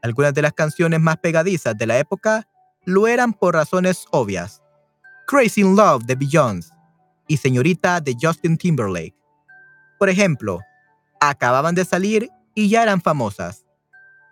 Algunas 0.03 0.35
de 0.35 0.43
las 0.43 0.53
canciones 0.53 1.01
más 1.01 1.19
pegadizas 1.19 1.77
de 1.77 1.87
la 1.87 1.99
época 1.99 2.47
lo 2.85 3.07
eran 3.07 3.33
por 3.33 3.55
razones 3.55 4.07
obvias. 4.11 4.63
Crazy 5.27 5.61
in 5.61 5.77
Love 5.77 6.05
de 6.05 6.15
Beyoncé 6.15 6.73
y 7.27 7.37
Señorita 7.37 8.01
de 8.01 8.17
Justin 8.21 8.57
Timberlake. 8.57 9.15
Por 9.99 10.09
ejemplo, 10.09 10.61
acababan 11.21 11.75
de 11.75 11.85
salir 11.85 12.29
y 12.55 12.69
ya 12.69 12.83
eran 12.83 13.01
famosas, 13.01 13.65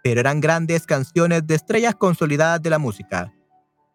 pero 0.02 0.20
eran 0.20 0.40
grandes 0.40 0.86
canciones 0.86 1.46
de 1.46 1.54
estrellas 1.54 1.94
consolidadas 1.94 2.62
de 2.62 2.70
la 2.70 2.78
música, 2.78 3.32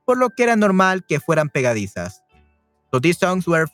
por 0.06 0.18
lo 0.18 0.30
que 0.30 0.44
era 0.44 0.56
normal 0.56 1.04
que 1.06 1.20
fueran 1.20 1.50
pegadizas. 1.50 2.24
So 2.92 3.02
these 3.02 3.18
songs 3.20 3.48
were 3.48 3.66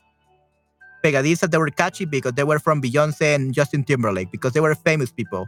pegadizas, 1.03 1.49
they 1.49 1.59
were 1.59 1.71
catchy 1.71 2.05
because 2.05 2.33
they 2.33 2.43
were 2.43 2.59
from 2.59 2.81
Beyoncé 2.81 3.35
and 3.35 3.53
Justin 3.53 3.83
Timberlake, 3.83 4.31
because 4.31 4.53
they 4.53 4.61
were 4.61 4.75
famous 4.75 5.11
people. 5.11 5.45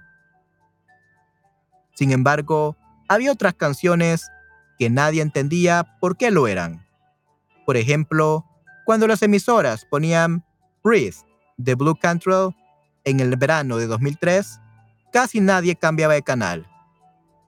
Sin 1.93 2.11
embargo, 2.11 2.77
había 3.07 3.31
otras 3.31 3.53
canciones 3.53 4.29
que 4.77 4.89
nadie 4.89 5.21
entendía 5.21 5.97
por 5.99 6.17
qué 6.17 6.31
lo 6.31 6.47
eran. 6.47 6.85
Por 7.65 7.77
ejemplo, 7.77 8.45
cuando 8.85 9.07
las 9.07 9.21
emisoras 9.21 9.85
ponían 9.85 10.43
Breathe 10.83 11.17
de 11.57 11.75
Blue 11.75 11.95
Cantrell 11.95 12.55
en 13.03 13.19
el 13.19 13.35
verano 13.35 13.77
de 13.77 13.87
2003, 13.87 14.59
casi 15.11 15.39
nadie 15.39 15.75
cambiaba 15.75 16.13
de 16.13 16.23
canal. 16.23 16.67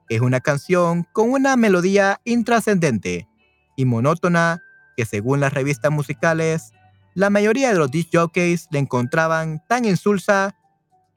Es 0.09 0.21
una 0.21 0.41
canción 0.41 1.07
con 1.11 1.31
una 1.31 1.55
melodía 1.55 2.19
intrascendente 2.23 3.27
y 3.75 3.85
monótona 3.85 4.61
que 4.95 5.05
según 5.05 5.39
las 5.39 5.53
revistas 5.53 5.91
musicales, 5.91 6.71
la 7.15 7.29
mayoría 7.29 7.69
de 7.69 7.75
los 7.75 7.89
disc 7.89 8.09
jockeys 8.13 8.67
le 8.71 8.79
encontraban 8.79 9.63
tan 9.67 9.85
insulsa 9.85 10.55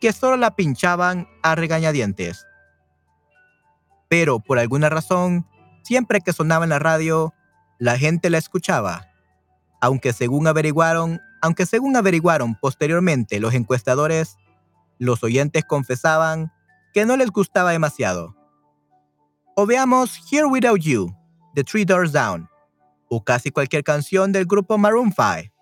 que 0.01 0.13
solo 0.13 0.37
la 0.37 0.57
pinchaban 0.57 1.29
a 1.43 1.55
regañadientes. 1.55 2.47
Pero 4.09 4.41
por 4.41 4.59
alguna 4.59 4.89
razón, 4.89 5.47
siempre 5.83 6.21
que 6.21 6.33
sonaba 6.33 6.65
en 6.65 6.71
la 6.71 6.79
radio, 6.79 7.35
la 7.79 7.99
gente 7.99 8.31
la 8.31 8.39
escuchaba, 8.39 9.07
aunque 9.81 10.13
según 10.13 10.47
averiguaron, 10.47 11.21
aunque 11.43 11.67
según 11.67 11.97
averiguaron 11.97 12.55
posteriormente 12.55 13.41
los 13.41 13.55
encuestadores, 13.55 14.37
los 14.99 15.23
oyentes 15.23 15.65
confesaban 15.65 16.53
que 16.95 17.05
no 17.05 17.17
les 17.17 17.31
gustaba 17.31 17.73
demasiado. 17.73 18.35
O 19.55 19.67
veamos 19.67 20.19
Here 20.31 20.47
Without 20.47 20.81
You, 20.81 21.15
The 21.55 21.65
Three 21.65 21.85
Doors 21.85 22.13
Down, 22.13 22.49
o 23.09 23.23
casi 23.23 23.51
cualquier 23.51 23.85
canción 23.85 24.33
del 24.33 24.47
grupo 24.47 24.79
Maroon 24.79 25.13
5. 25.13 25.53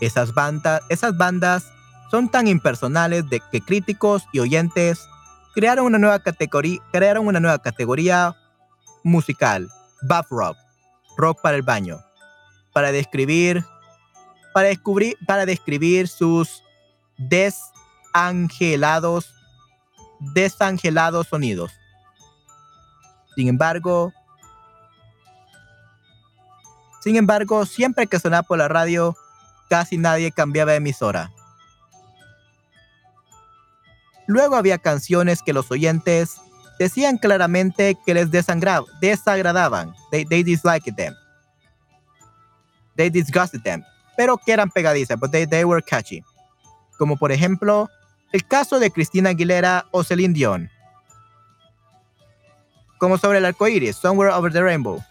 Esas, 0.00 0.34
bandas, 0.34 0.82
esas 0.88 1.16
bandas 1.16 1.64
son 2.10 2.28
tan 2.28 2.46
impersonales 2.46 3.28
de 3.30 3.40
que 3.50 3.60
críticos 3.60 4.26
y 4.32 4.40
oyentes 4.40 5.08
crearon 5.56 5.86
una 5.86 5.98
nueva 5.98 6.18
categoría, 6.18 6.80
crearon 6.92 7.26
una 7.26 7.40
nueva 7.40 7.58
categoría 7.58 8.36
musical, 9.02 9.70
buff 10.02 10.26
rock, 10.28 10.58
rock 11.16 11.40
para 11.40 11.56
el 11.56 11.62
baño, 11.62 11.98
para 12.74 12.92
describir, 12.92 13.64
para, 14.52 14.68
descubrir, 14.68 15.16
para 15.26 15.46
describir 15.46 16.08
sus 16.08 16.62
desangelados, 17.16 19.34
desangelados 20.34 21.28
sonidos. 21.28 21.72
Sin 23.34 23.48
embargo, 23.48 24.12
sin 27.00 27.16
embargo, 27.16 27.64
siempre 27.64 28.06
que 28.06 28.20
sonaba 28.20 28.42
por 28.42 28.58
la 28.58 28.68
radio, 28.68 29.16
casi 29.70 29.96
nadie 29.96 30.32
cambiaba 30.32 30.72
de 30.72 30.78
emisora. 30.78 31.32
Luego 34.26 34.56
había 34.56 34.78
canciones 34.78 35.42
que 35.42 35.52
los 35.52 35.70
oyentes 35.70 36.40
decían 36.78 37.18
claramente 37.18 37.96
que 38.04 38.14
les 38.14 38.30
desagradaban. 38.30 39.94
They, 40.10 40.42
disliked 40.42 40.94
them. 40.96 41.14
They 42.96 43.10
disgusted 43.10 43.62
them. 43.62 43.82
Pero 44.16 44.36
que 44.38 44.52
eran 44.52 44.70
pegadizas, 44.70 45.18
but 45.18 45.30
they, 45.30 45.46
they 45.46 45.64
were 45.64 45.82
catchy. 45.82 46.22
Como 46.98 47.16
por 47.16 47.30
ejemplo, 47.30 47.88
el 48.32 48.46
caso 48.46 48.78
de 48.78 48.90
Cristina 48.90 49.30
Aguilera 49.30 49.86
o 49.90 50.02
Celine 50.02 50.34
Dion. 50.34 50.70
Como 52.98 53.18
sobre 53.18 53.38
el 53.38 53.44
arco 53.44 53.68
iris, 53.68 53.96
Somewhere 53.96 54.32
Over 54.32 54.52
the 54.52 54.62
Rainbow. 54.62 55.04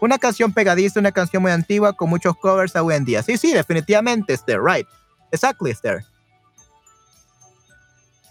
Una 0.00 0.18
canción 0.18 0.52
pegadiza, 0.52 1.00
una 1.00 1.12
canción 1.12 1.42
muy 1.42 1.50
antigua 1.50 1.92
con 1.92 2.10
muchos 2.10 2.36
covers 2.36 2.76
hoy 2.76 2.94
en 2.94 3.04
día. 3.04 3.22
Sí, 3.22 3.36
sí, 3.36 3.52
definitivamente, 3.52 4.34
Esther, 4.34 4.60
right. 4.62 4.86
Exactly, 5.32 5.70
Esther. 5.70 6.04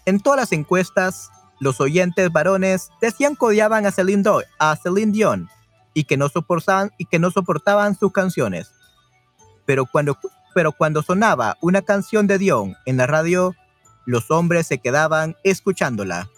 En 0.06 0.20
todas 0.20 0.38
las 0.38 0.52
encuestas, 0.52 1.30
los 1.60 1.80
oyentes 1.80 2.30
varones 2.30 2.90
decían 3.00 3.36
que 3.36 3.46
odiaban 3.46 3.86
a 3.86 3.92
Celine, 3.92 5.12
Dion 5.12 5.48
y 5.94 6.04
que, 6.04 6.16
no 6.16 6.28
soportaban, 6.28 6.90
sus 7.98 8.12
canciones. 8.12 8.70
Pero 9.64 9.86
cuando, 9.86 10.18
pero 10.54 10.72
cuando 10.72 11.02
sonaba 11.02 11.56
una 11.60 11.82
canción 11.82 12.26
de 12.26 12.38
Dion 12.38 12.76
en 12.84 12.96
la 12.96 13.06
radio, 13.06 13.54
los 14.04 14.30
hombres 14.30 14.66
se 14.66 14.78
quedaban 14.78 15.36
escuchándola. 15.42 16.28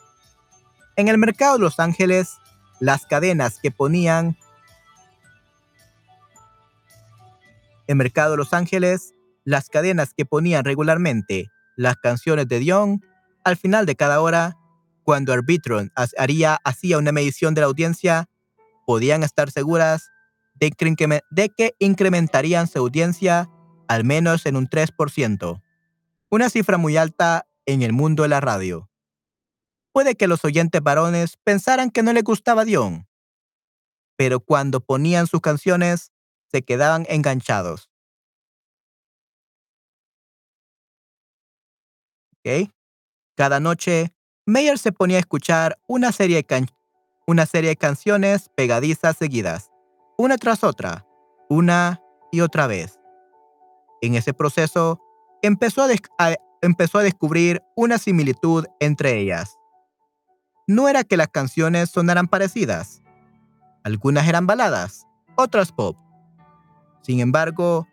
En 0.94 1.08
el 1.08 1.18
mercado 1.18 1.54
de 1.54 1.60
Los 1.60 1.80
Ángeles, 1.80 2.36
las 2.78 3.06
cadenas 3.06 3.58
que 3.60 3.70
ponían 3.70 4.36
en 7.88 7.96
mercado 7.96 8.32
de 8.32 8.36
Los 8.36 8.52
Ángeles, 8.52 9.14
las 9.44 9.68
cadenas 9.68 10.12
que 10.14 10.24
ponían 10.24 10.64
regularmente 10.64 11.50
las 11.76 11.96
canciones 11.96 12.48
de 12.48 12.58
Dion 12.58 13.00
al 13.46 13.56
final 13.56 13.86
de 13.86 13.94
cada 13.94 14.20
hora, 14.20 14.56
cuando 15.04 15.32
Arbitron 15.32 15.92
haría, 16.18 16.58
hacía 16.64 16.98
una 16.98 17.12
medición 17.12 17.54
de 17.54 17.60
la 17.60 17.68
audiencia, 17.68 18.28
podían 18.86 19.22
estar 19.22 19.52
seguras 19.52 20.10
de 20.56 20.72
que, 21.56 21.76
incrementarían 21.78 22.66
su 22.66 22.80
audiencia 22.80 23.48
al 23.86 24.02
menos 24.02 24.46
en 24.46 24.56
un 24.56 24.66
3%, 24.66 25.62
una 26.28 26.50
cifra 26.50 26.76
muy 26.76 26.96
alta 26.96 27.46
en 27.66 27.82
el 27.82 27.92
mundo 27.92 28.24
de 28.24 28.30
la 28.30 28.40
radio. 28.40 28.90
Puede 29.92 30.16
que 30.16 30.26
los 30.26 30.44
oyentes 30.44 30.82
varones 30.82 31.36
pensaran 31.44 31.92
que 31.92 32.02
no 32.02 32.12
les 32.12 32.24
gustaba 32.24 32.64
Dion, 32.64 33.06
pero 34.16 34.40
cuando 34.40 34.80
ponían 34.80 35.28
sus 35.28 35.40
canciones 35.40 36.10
se 36.50 36.62
quedaban 36.62 37.06
enganchados. 37.08 37.88
¿Ok? 42.44 42.72
Cada 43.36 43.60
noche, 43.60 44.14
Mayer 44.46 44.78
se 44.78 44.92
ponía 44.92 45.18
a 45.18 45.20
escuchar 45.20 45.78
una 45.86 46.10
serie 46.10 46.42
de, 46.42 47.76
canciones 47.76 48.48
pegadizas 48.56 49.18
seguidas, 49.18 49.70
una 50.16 50.38
tras 50.38 50.64
otra, 50.64 51.04
una 51.50 52.00
y 52.32 52.40
otra 52.40 52.66
vez. 52.66 52.98
En 54.00 54.14
ese 54.14 54.32
proceso, 54.32 54.98
empezó 55.42 55.82
a 55.82 57.02
descubrir 57.02 57.62
una 57.76 57.98
similitud 57.98 58.64
entre 58.80 59.18
ellas. 59.18 59.58
No 60.66 60.88
era 60.88 61.04
que 61.04 61.18
las 61.18 61.28
canciones 61.28 61.90
sonaran 61.90 62.28
parecidas. 62.28 63.02
Algunas 63.84 64.26
eran 64.26 64.46
baladas, 64.46 65.04
otras 65.36 65.72
pop. 65.72 65.98
Sin 67.02 67.20
embargo, 67.20 67.86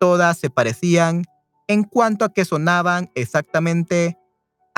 todas 0.00 0.36
se 0.36 0.50
parecían 0.50 1.22
en 1.68 1.84
cuanto 1.84 2.24
a 2.24 2.32
que 2.32 2.44
sonaban 2.44 3.08
exactamente 3.14 4.19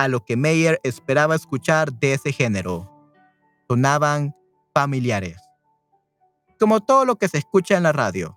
a 0.03 0.09
lo 0.09 0.25
que 0.25 0.37
Meyer 0.37 0.81
esperaba 0.83 1.37
escuchar 1.37 1.93
de 1.93 2.15
ese 2.15 2.33
género. 2.33 2.91
Sonaban 3.69 4.35
familiares. 4.75 5.37
Como 6.59 6.81
todo 6.81 7.05
lo 7.05 7.17
que 7.17 7.29
se 7.29 7.39
escucha 7.39 7.77
en 7.77 7.85
la 7.85 7.93
radio, 7.93 8.37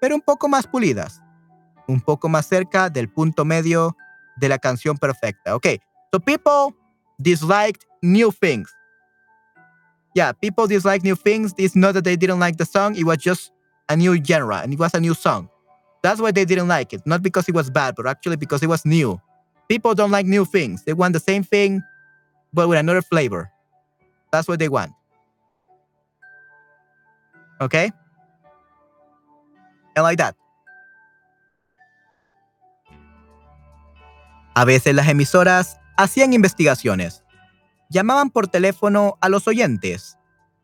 pero 0.00 0.14
un 0.14 0.20
poco 0.20 0.48
más 0.48 0.66
pulidas, 0.66 1.20
un 1.88 2.00
poco 2.00 2.28
más 2.28 2.46
cerca 2.46 2.88
del 2.88 3.08
punto 3.08 3.44
medio 3.44 3.96
de 4.36 4.48
la 4.48 4.58
canción 4.58 4.96
perfecta. 4.96 5.56
Okay, 5.56 5.80
so 6.12 6.20
people 6.20 6.76
disliked 7.18 7.82
new 8.00 8.30
things. 8.30 8.70
Yeah, 10.14 10.32
people 10.32 10.68
disliked 10.68 11.04
new 11.04 11.16
things. 11.16 11.52
It's 11.58 11.74
not 11.74 11.94
that 11.94 12.04
they 12.04 12.16
didn't 12.16 12.38
like 12.38 12.58
the 12.58 12.64
song, 12.64 12.96
it 12.96 13.04
was 13.04 13.18
just 13.18 13.52
a 13.88 13.96
new 13.96 14.16
genre 14.24 14.62
and 14.62 14.72
it 14.72 14.78
was 14.78 14.94
a 14.94 15.00
new 15.00 15.14
song. 15.14 15.48
That's 16.02 16.20
why 16.20 16.30
they 16.30 16.44
didn't 16.44 16.68
like 16.68 16.92
it, 16.92 17.02
not 17.06 17.22
because 17.22 17.48
it 17.48 17.54
was 17.56 17.70
bad, 17.70 17.96
but 17.96 18.06
actually 18.06 18.36
because 18.36 18.62
it 18.62 18.68
was 18.68 18.84
new. 18.84 19.20
People 19.68 19.94
don't 19.94 20.10
like 20.10 20.26
new 20.26 20.44
things. 20.44 20.84
They 20.84 20.92
want 20.92 21.12
the 21.12 21.20
same 21.20 21.42
thing, 21.42 21.82
but 22.52 22.68
with 22.68 22.78
another 22.78 23.02
flavor. 23.02 23.50
That's 24.30 24.48
what 24.48 24.58
they 24.58 24.68
want. 24.68 24.92
Okay? 27.60 27.90
And 29.96 30.02
like 30.02 30.18
that. 30.18 30.36
A 34.54 34.64
veces 34.64 34.94
las 34.94 35.08
emisoras 35.08 35.78
hacían 35.96 36.32
investigaciones. 36.32 37.22
Llamaban 37.90 38.30
por 38.30 38.48
teléfono 38.48 39.18
a 39.20 39.28
los 39.28 39.46
oyentes 39.46 40.16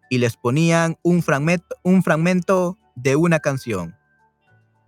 y 0.09 0.19
les 0.19 0.37
ponían 0.37 0.99
un 1.03 1.23
fragmento, 1.23 1.77
un 1.83 2.03
fragmento 2.03 2.79
de 2.95 3.16
una 3.16 3.39
canción. 3.41 3.97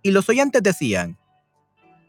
Y 0.01 0.11
los 0.11 0.29
oyentes 0.29 0.61
decían, 0.61 1.17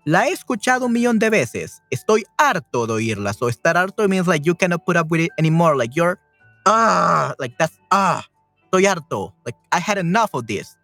La 0.07 0.29
he 0.29 0.31
escuchado 0.31 0.87
un 0.87 0.93
millón 0.93 1.19
de 1.19 1.31
veces. 1.31 1.83
Estoy 1.91 2.25
harto 2.39 2.87
de 2.87 2.93
oírla. 2.93 3.33
So 3.33 3.49
estar 3.49 3.77
harto 3.77 4.09
means 4.09 4.29
like 4.29 4.47
you 4.47 4.55
cannot 4.55 4.85
put 4.85 4.97
up 4.97 5.11
with 5.11 5.21
it 5.21 5.33
anymore. 5.37 5.77
Like 5.77 5.97
you're, 5.97 6.17
ah, 6.65 7.35
like 7.41 7.57
that's, 7.59 7.77
ah, 7.91 8.25
estoy 8.65 8.87
harto. 8.87 9.35
Like 9.45 9.59
I 9.73 9.81
had 9.81 9.99
enough 9.99 10.33
of 10.33 10.47
this. 10.47 10.79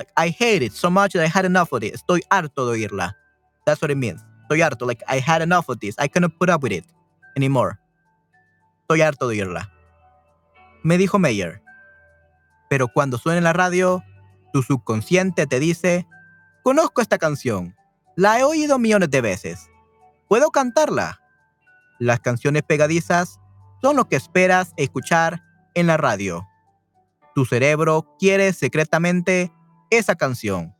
Like 0.00 0.10
I 0.16 0.30
hate 0.30 0.64
it 0.64 0.72
so 0.72 0.90
much 0.90 1.12
that 1.12 1.22
I 1.22 1.28
had 1.28 1.44
enough 1.44 1.72
of 1.72 1.84
it. 1.84 1.94
Estoy 1.94 2.22
harto 2.28 2.66
de 2.66 2.72
oírla. 2.72 3.14
That's 3.66 3.80
what 3.80 3.92
it 3.92 3.98
means. 3.98 4.24
Estoy 4.42 4.60
harto. 4.62 4.84
Like 4.84 5.04
I 5.06 5.20
had 5.20 5.42
enough 5.42 5.68
of 5.68 5.78
this. 5.78 5.94
I 6.00 6.08
cannot 6.08 6.36
put 6.36 6.50
up 6.50 6.64
with 6.64 6.72
it 6.72 6.84
anymore. 7.36 7.78
Estoy 8.82 9.00
harto 9.00 9.28
de 9.28 9.36
oírla. 9.36 9.70
Me 10.82 10.98
dijo 10.98 11.20
Mayer. 11.20 11.62
Pero 12.68 12.88
cuando 12.88 13.16
suena 13.16 13.38
en 13.38 13.44
la 13.44 13.52
radio, 13.52 14.02
tu 14.52 14.64
subconsciente 14.64 15.46
te 15.46 15.60
dice, 15.60 16.04
conozco 16.64 17.00
esta 17.00 17.16
canción. 17.16 17.76
La 18.16 18.40
he 18.40 18.44
oído 18.44 18.78
millones 18.78 19.10
de 19.10 19.20
veces. 19.20 19.70
Puedo 20.26 20.50
cantarla. 20.50 21.20
Las 21.98 22.20
canciones 22.20 22.62
pegadizas 22.62 23.38
son 23.82 23.94
lo 23.94 24.08
que 24.08 24.16
esperas 24.16 24.72
escuchar 24.78 25.42
en 25.74 25.86
la 25.86 25.98
radio. 25.98 26.48
Tu 27.34 27.44
cerebro 27.44 28.16
quiere 28.18 28.54
secretamente 28.54 29.52
esa 29.90 30.14
canción 30.14 30.74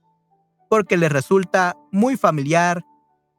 porque 0.71 0.97
le 0.97 1.11
resulta 1.11 1.77
muy 1.93 2.17
familiar 2.17 2.83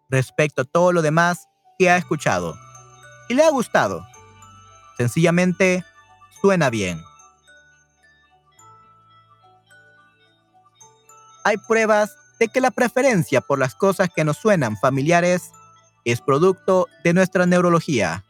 respecto 0.09 0.61
a 0.61 0.65
todo 0.65 0.93
lo 0.93 1.01
demás 1.01 1.47
que 1.79 1.89
ha 1.89 1.97
escuchado 1.97 2.55
y 3.29 3.33
le 3.33 3.43
ha 3.43 3.49
gustado. 3.49 4.05
Sencillamente 4.95 5.83
suena 6.39 6.69
bien. 6.69 7.01
Hay 11.43 11.57
pruebas 11.57 12.15
de 12.39 12.47
que 12.47 12.61
la 12.61 12.71
preferencia 12.71 13.41
por 13.41 13.59
las 13.59 13.75
cosas 13.75 14.09
que 14.15 14.23
nos 14.23 14.37
suenan 14.37 14.77
familiares 14.77 15.51
es 16.05 16.21
producto 16.21 16.87
de 17.03 17.13
nuestra 17.13 17.45
neurología. 17.45 18.23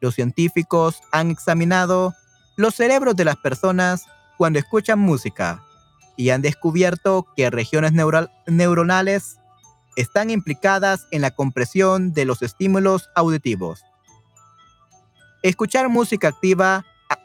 Los 0.00 0.14
científicos 0.14 1.00
han 1.12 1.30
examinado 1.30 2.14
los 2.56 2.74
cerebros 2.74 3.16
de 3.16 3.24
las 3.24 3.36
personas 3.36 4.04
cuando 4.36 4.58
escuchan 4.58 4.98
música 4.98 5.62
y 6.16 6.30
han 6.30 6.42
descubierto 6.42 7.26
que 7.36 7.50
regiones 7.50 7.92
neuronales 8.46 9.38
están 9.96 10.30
implicadas 10.30 11.06
en 11.10 11.22
la 11.22 11.30
compresión 11.30 12.12
de 12.12 12.24
los 12.24 12.42
estímulos 12.42 13.10
auditivos. 13.14 13.84
Escuchar 15.42 15.88
música 15.88 16.28
activa, 16.28 16.84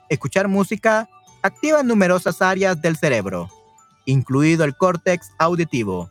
escuchar 0.09 0.47
música 0.47 1.07
activa 1.43 1.83
numerosas 1.83 2.41
áreas 2.41 2.81
del 2.81 2.97
cerebro 2.97 3.49
incluido 4.07 4.63
el 4.63 4.75
córtex 4.75 5.31
auditivo, 5.37 6.09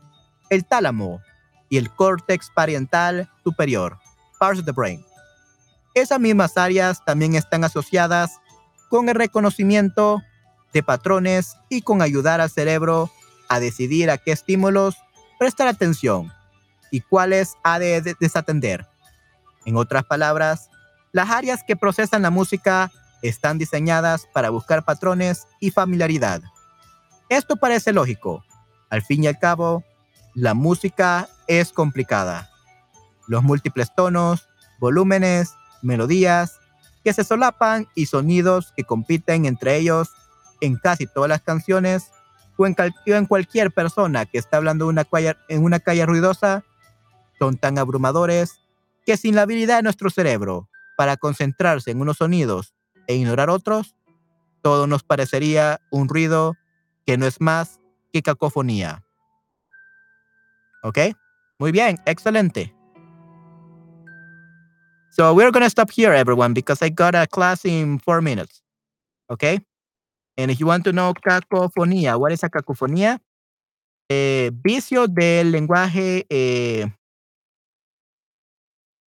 el 0.51 0.65
tálamo 0.65 1.21
y 1.69 1.79
el 1.79 1.91
córtex 1.91 2.51
parietal 2.55 3.29
superior, 3.43 3.99
parts 4.39 4.61
of 4.61 4.67
the 4.67 4.73
brain. 4.73 5.05
Esas 5.95 6.21
mismas 6.21 6.57
áreas 6.57 7.05
también 7.05 7.35
están 7.35 7.65
asociadas 7.65 8.39
con 8.89 9.09
el 9.09 9.15
reconocimiento 9.17 10.23
de 10.73 10.83
patrones 10.83 11.57
y 11.71 11.81
con 11.81 12.03
ayudar 12.03 12.41
al 12.41 12.51
cerebro 12.51 13.11
a 13.49 13.59
decidir 13.61 14.11
a 14.11 14.19
qué 14.19 14.33
estímulos 14.33 14.97
prestar 15.39 15.67
atención 15.67 16.31
y 16.91 17.01
cuáles 17.01 17.57
ha 17.65 17.79
de 17.79 18.15
desatender. 18.21 18.87
En 19.65 19.77
otras 19.77 20.05
palabras, 20.05 20.69
las 21.13 21.31
áreas 21.31 21.65
que 21.67 21.77
procesan 21.77 22.23
la 22.23 22.31
música 22.31 22.93
están 23.23 23.57
diseñadas 23.57 24.29
para 24.35 24.51
buscar 24.51 24.85
patrones 24.85 25.47
y 25.61 25.71
familiaridad. 25.71 26.43
Esto 27.29 27.57
parece 27.57 27.93
lógico. 27.93 28.45
Al 28.91 29.03
fin 29.03 29.25
y 29.25 29.27
al 29.27 29.39
cabo, 29.39 29.85
la 30.35 30.55
música 30.55 31.29
es 31.49 31.73
complicada. 31.73 32.51
Los 33.27 33.43
múltiples 33.43 33.95
tonos, 33.95 34.49
volúmenes, 34.79 35.55
melodías 35.83 36.59
que 37.03 37.13
se 37.13 37.25
solapan 37.25 37.89
y 37.95 38.07
sonidos 38.07 38.73
que 38.77 38.85
compiten 38.85 39.47
entre 39.47 39.77
ellos 39.77 40.11
en 40.61 40.77
casi 40.77 41.07
todas 41.07 41.29
las 41.29 41.43
canciones 41.43 42.11
o 42.57 42.67
en, 42.67 43.27
cualquier 43.27 43.71
persona 43.71 44.25
que 44.27 44.39
está 44.39 44.57
hablando 44.57 44.91
en 44.91 45.65
una 45.65 45.79
calle 45.79 46.07
ruidosa 46.07 46.65
son 47.39 47.59
tan 47.59 47.79
abrumadores 47.79 48.61
que 49.05 49.17
sin 49.17 49.35
la 49.35 49.43
habilidad 49.43 49.77
de 49.77 49.83
nuestro 49.83 50.11
cerebro 50.11 50.69
para 50.97 51.17
concentrarse 51.17 51.91
en 51.91 52.01
unos 52.01 52.17
sonidos 52.17 52.75
e 53.07 53.15
ignorar 53.15 53.51
otros, 53.51 53.95
todo 54.63 54.87
nos 54.87 55.05
parecería 55.05 55.81
un 55.91 56.09
ruido 56.09 56.57
que 57.07 57.17
no 57.17 57.27
es 57.27 57.41
más 57.41 57.81
que 58.13 58.23
cacofonía. 58.23 59.03
¿Ok? 60.83 60.99
Muy 61.59 61.73
bien, 61.73 61.97
excelente. 62.05 62.75
So 65.11 65.33
we're 65.33 65.51
going 65.51 65.63
to 65.63 65.71
stop 65.71 65.91
here, 65.91 66.13
everyone, 66.13 66.53
because 66.53 66.83
I 66.83 66.91
got 66.91 67.15
a 67.15 67.27
class 67.27 67.65
in 67.65 67.99
four 67.99 68.21
minutes. 68.21 68.63
Okay? 69.31 69.61
And 70.37 70.51
if 70.51 70.61
you 70.61 70.67
want 70.67 70.85
to 70.85 70.93
know 70.93 71.15
cacofonía, 71.15 72.19
what 72.19 72.33
is 72.33 72.45
a 72.45 72.51
cacofonía? 72.51 73.21
Eh, 74.11 74.51
vicio 74.53 75.07
del 75.07 75.53
lenguaje, 75.53 76.27
eh, 76.29 76.87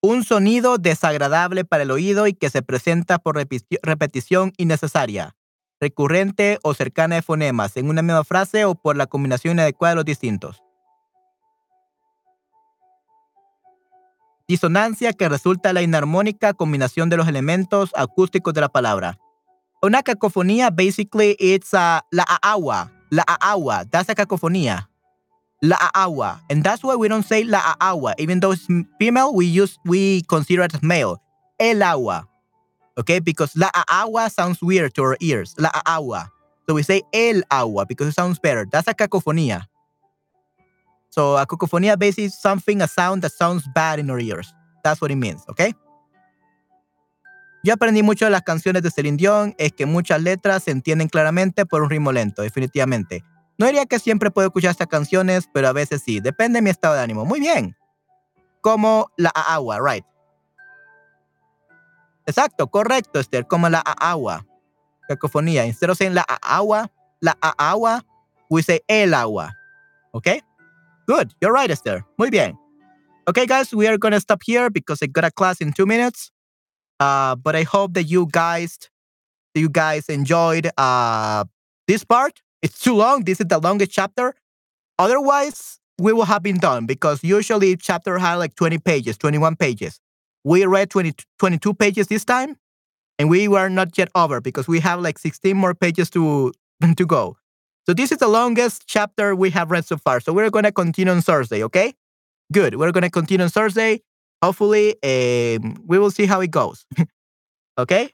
un 0.02 0.24
sonido 0.24 0.78
desagradable 0.78 1.64
para 1.64 1.84
el 1.84 1.92
oído 1.92 2.28
y 2.28 2.34
que 2.34 2.50
se 2.50 2.62
presenta 2.62 3.20
por 3.20 3.36
repetición 3.36 4.54
innecesaria, 4.58 5.36
recurrente 5.80 6.60
o 6.64 6.74
cercana 6.74 7.16
de 7.16 7.22
fonemas 7.22 7.78
en 7.78 7.90
una 7.90 8.02
misma 8.02 8.24
frase 8.24 8.66
o 8.66 8.76
por 8.76 8.98
la 8.98 9.08
combinación 9.08 9.54
inadecuada 9.54 9.92
de 9.92 9.96
los 9.98 10.06
distintos. 10.06 10.62
Disonancia 14.48 15.14
que 15.14 15.30
resulta 15.30 15.74
la 15.74 15.84
inarmónica 15.84 16.54
combinación 16.54 17.10
de 17.10 17.18
los 17.18 17.28
elementos 17.28 17.92
acústicos 17.96 18.54
de 18.54 18.62
la 18.62 18.70
palabra. 18.70 19.20
Una 19.82 20.02
cacofonía, 20.02 20.72
basically, 20.72 21.38
it's 21.40 21.74
uh, 21.74 22.02
la 22.12 22.26
agua. 22.42 22.92
La 23.12 23.24
agua. 23.40 23.86
That's 23.86 24.10
a 24.10 24.16
cacofonía. 24.16 24.90
La 25.62 25.78
agua. 25.94 26.42
And 26.50 26.64
that's 26.64 26.84
why 26.84 26.96
we 26.96 27.08
don't 27.08 27.26
say 27.26 27.44
la 27.44 27.76
agua. 27.80 28.16
Even 28.18 28.40
though 28.40 28.52
it's 28.52 28.68
female, 29.00 29.34
we 29.34 29.46
use, 29.46 29.78
we 29.86 30.24
consider 30.24 30.64
it 30.64 30.74
as 30.74 30.82
male. 30.82 31.22
El 31.60 31.84
agua. 31.84 32.29
Okay? 33.00 33.20
Because 33.20 33.56
la 33.56 33.70
agua 33.90 34.30
sounds 34.30 34.62
weird 34.62 34.94
to 34.96 35.04
our 35.04 35.18
ears. 35.20 35.56
La 35.58 35.72
agua. 35.86 36.30
So 36.68 36.76
we 36.76 36.84
say 36.84 37.02
el 37.14 37.42
agua 37.50 37.86
because 37.88 38.10
it 38.10 38.14
sounds 38.14 38.38
better. 38.40 38.68
That's 38.70 38.88
a 38.88 38.94
cacofonía. 38.94 39.68
So 41.10 41.38
a 41.38 41.46
cacophony 41.46 41.90
basically 41.96 42.26
is 42.26 42.40
something, 42.40 42.82
a 42.82 42.88
sound 42.88 43.24
that 43.24 43.32
sounds 43.32 43.68
bad 43.74 44.00
in 44.00 44.10
our 44.10 44.20
ears. 44.20 44.54
That's 44.84 45.02
what 45.02 45.12
it 45.12 45.16
means, 45.16 45.42
¿ok? 45.48 45.74
Yo 47.64 47.74
aprendí 47.74 48.04
mucho 48.04 48.26
de 48.26 48.32
las 48.32 48.44
canciones 48.44 48.84
de 48.84 48.92
Celine 48.92 49.18
Dion, 49.18 49.56
es 49.58 49.74
que 49.74 49.86
muchas 49.86 50.22
letras 50.22 50.64
se 50.64 50.72
entienden 50.72 51.10
claramente 51.10 51.66
por 51.66 51.82
un 51.82 51.90
ritmo 51.90 52.12
lento, 52.12 52.42
definitivamente. 52.42 53.24
No 53.58 53.66
diría 53.66 53.86
que 53.86 54.00
siempre 54.00 54.32
puedo 54.32 54.48
escuchar 54.48 54.72
estas 54.72 54.88
canciones, 54.88 55.50
pero 55.54 55.68
a 55.68 55.74
veces 55.74 56.02
sí, 56.06 56.22
depende 56.22 56.58
de 56.58 56.62
mi 56.62 56.70
estado 56.70 56.94
de 56.94 57.02
ánimo. 57.02 57.26
Muy 57.26 57.42
bien. 57.42 57.76
Como 58.62 59.12
la 59.18 59.30
agua, 59.30 59.80
right. 59.84 60.06
Exacto, 62.30 62.68
correcto, 62.68 63.20
Esther, 63.20 63.48
como 63.48 63.70
la 63.70 63.80
agua. 63.80 64.46
Cacofonía. 65.10 65.66
Instead 65.66 65.90
of 65.90 65.98
saying 65.98 66.14
la 66.14 66.24
agua, 66.44 66.92
la 67.22 67.36
agua, 67.58 68.06
we 68.52 68.62
say 68.62 68.82
el 68.88 69.16
agua. 69.16 69.52
Okay? 70.14 70.42
Good. 71.08 71.34
You're 71.42 71.52
right, 71.52 71.72
Esther. 71.72 72.06
Muy 72.20 72.30
bien. 72.30 72.56
Okay, 73.28 73.48
guys, 73.48 73.74
we 73.74 73.88
are 73.88 73.98
going 73.98 74.12
to 74.12 74.20
stop 74.20 74.44
here 74.46 74.70
because 74.70 75.00
I 75.02 75.08
got 75.08 75.24
a 75.24 75.32
class 75.32 75.60
in 75.60 75.74
two 75.74 75.88
minutes. 75.88 76.30
Uh, 77.00 77.36
but 77.36 77.56
I 77.56 77.64
hope 77.64 77.96
that 77.96 78.04
you 78.04 78.28
guys, 78.32 78.78
you 79.56 79.70
guys 79.70 80.08
enjoyed 80.08 80.70
uh, 80.78 81.46
this 81.88 82.04
part. 82.04 82.44
It's 82.62 82.80
too 82.80 82.94
long. 82.94 83.24
This 83.24 83.40
is 83.40 83.48
the 83.48 83.58
longest 83.58 83.92
chapter. 83.92 84.36
Otherwise, 85.00 85.80
we 85.98 86.14
will 86.14 86.26
have 86.26 86.44
been 86.44 86.58
done 86.58 86.86
because 86.86 87.24
usually 87.24 87.76
chapter 87.76 88.20
had 88.20 88.36
like 88.36 88.54
20 88.54 88.78
pages, 88.78 89.18
21 89.18 89.56
pages. 89.56 90.00
We 90.44 90.66
read 90.66 90.90
20, 90.90 91.14
22 91.38 91.74
pages 91.74 92.08
this 92.08 92.26
time, 92.26 92.58
and 93.18 93.30
we 93.30 93.48
were 93.48 93.70
not 93.70 93.98
yet 93.98 94.10
over 94.16 94.40
because 94.42 94.68
we 94.68 94.80
have 94.80 95.02
like 95.02 95.20
16 95.20 95.56
more 95.56 95.74
pages 95.74 96.10
to 96.12 96.54
to 96.96 97.06
go. 97.06 97.38
So 97.86 97.94
this 97.94 98.12
is 98.12 98.20
the 98.20 98.28
longest 98.28 98.84
chapter 98.88 99.36
we 99.36 99.50
have 99.50 99.72
read 99.72 99.86
so 99.86 99.98
far. 99.98 100.20
So 100.20 100.32
we're 100.32 100.52
going 100.52 100.66
to 100.66 100.72
continue 100.72 101.12
on 101.12 101.22
Thursday, 101.22 101.64
okay? 101.64 101.96
Good. 102.54 102.76
We're 102.76 102.92
going 102.92 103.04
to 103.04 103.10
continue 103.10 103.44
on 103.44 103.50
Thursday. 103.50 104.02
Hopefully, 104.44 104.96
um, 105.04 105.84
we 105.86 105.98
will 105.98 106.12
see 106.12 106.26
how 106.26 106.40
it 106.42 106.52
goes. 106.52 106.86
okay? 107.80 108.10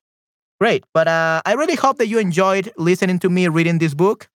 Great. 0.60 0.86
But 0.94 1.08
uh, 1.08 1.42
I 1.46 1.54
really 1.54 1.76
hope 1.76 1.98
that 1.98 2.08
you 2.08 2.20
enjoyed 2.20 2.72
listening 2.78 3.20
to 3.20 3.30
me 3.30 3.48
reading 3.48 3.78
this 3.78 3.94
book. 3.94 4.30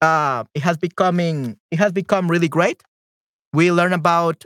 Uh, 0.00 0.44
it 0.54 0.62
has 0.62 0.76
becoming 0.76 1.58
it 1.70 1.78
has 1.78 1.92
become 1.92 2.30
really 2.30 2.48
great. 2.48 2.82
We 3.52 3.72
learn 3.72 3.92
about 3.92 4.44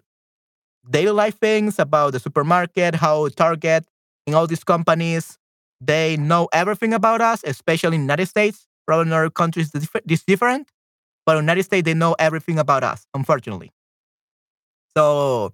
daily 0.89 1.13
life 1.13 1.39
things, 1.39 1.79
about 1.79 2.13
the 2.13 2.21
supermarket, 2.21 2.95
how 2.97 3.29
Target 3.29 3.85
and 4.27 4.37
all 4.37 4.47
these 4.47 4.65
companies 4.65 5.39
they 5.81 6.17
know 6.17 6.49
everything 6.53 6.95
about 6.95 7.21
us, 7.21 7.43
especially 7.45 7.97
in 7.97 8.03
United 8.03 8.27
States. 8.27 8.67
Probably 8.87 9.09
in 9.09 9.13
other 9.13 9.31
countries 9.31 9.71
it's 9.75 10.25
different, 10.25 10.69
but 11.27 11.37
in 11.37 11.45
United 11.45 11.65
States 11.65 11.85
they 11.85 11.95
know 11.95 12.15
everything 12.19 12.59
about 12.59 12.85
us, 12.85 13.07
unfortunately. 13.15 13.73
So 14.97 15.53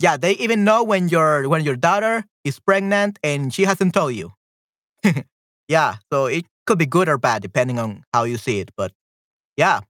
yeah, 0.00 0.16
they 0.16 0.32
even 0.32 0.64
know 0.64 0.84
when 0.84 1.08
your 1.08 1.48
when 1.48 1.64
your 1.64 1.76
daughter 1.76 2.24
is 2.44 2.60
pregnant 2.60 3.18
and 3.22 3.52
she 3.52 3.64
hasn't 3.64 3.94
told 3.94 4.14
you. 4.14 4.32
yeah, 5.68 5.96
so 6.12 6.26
it 6.26 6.46
could 6.66 6.78
be 6.78 6.86
good 6.86 7.08
or 7.08 7.18
bad 7.18 7.42
depending 7.42 7.78
on 7.78 8.04
how 8.12 8.24
you 8.24 8.36
see 8.38 8.60
it, 8.60 8.70
but 8.76 8.92
yeah. 9.56 9.80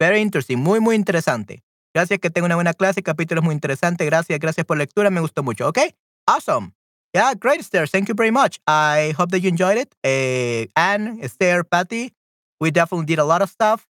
Very 0.00 0.20
interesting, 0.20 0.60
muy 0.60 0.80
muy 0.80 0.94
interesante. 0.96 1.62
Gracias 1.96 2.20
que 2.20 2.28
tengo 2.28 2.44
una 2.44 2.56
buena 2.56 2.74
clase, 2.74 3.02
capítulo 3.02 3.40
es 3.40 3.44
muy 3.46 3.54
interesante. 3.54 4.04
Gracias, 4.04 4.38
gracias 4.38 4.66
por 4.66 4.76
la 4.76 4.82
lectura, 4.82 5.08
me 5.08 5.22
gustó 5.22 5.42
mucho. 5.42 5.66
Okay? 5.68 5.94
Awesome. 6.26 6.74
Yeah, 7.14 7.32
great, 7.32 7.60
Esther. 7.60 7.88
Thank 7.88 8.08
you 8.08 8.14
very 8.14 8.30
much. 8.30 8.60
I 8.66 9.14
hope 9.16 9.30
that 9.30 9.40
you 9.40 9.48
enjoyed 9.48 9.78
it. 9.78 9.94
Uh, 10.04 10.68
Anne, 10.78 11.18
Esther, 11.22 11.64
Patty, 11.64 12.12
we 12.60 12.70
definitely 12.70 13.06
did 13.06 13.18
a 13.18 13.24
lot 13.24 13.40
of 13.40 13.48
stuff. 13.48 13.86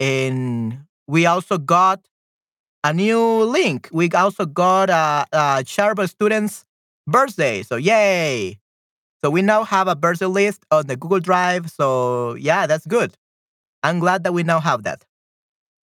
And 0.00 0.86
we 1.06 1.26
also 1.26 1.58
got 1.58 2.00
a 2.82 2.94
new 2.94 3.44
link. 3.44 3.90
We 3.92 4.08
also 4.08 4.46
got 4.46 4.88
a, 4.88 5.26
a 5.30 5.62
Sharp 5.66 6.00
student's 6.08 6.64
birthday. 7.06 7.62
So, 7.62 7.76
yay. 7.76 8.58
So, 9.22 9.28
we 9.28 9.42
now 9.42 9.64
have 9.64 9.86
a 9.86 9.94
birthday 9.94 10.24
list 10.24 10.64
on 10.70 10.86
the 10.86 10.96
Google 10.96 11.20
Drive. 11.20 11.70
So, 11.70 12.36
yeah, 12.36 12.66
that's 12.66 12.86
good. 12.86 13.12
I'm 13.82 13.98
glad 13.98 14.24
that 14.24 14.32
we 14.32 14.44
now 14.44 14.60
have 14.60 14.84
that. 14.84 15.04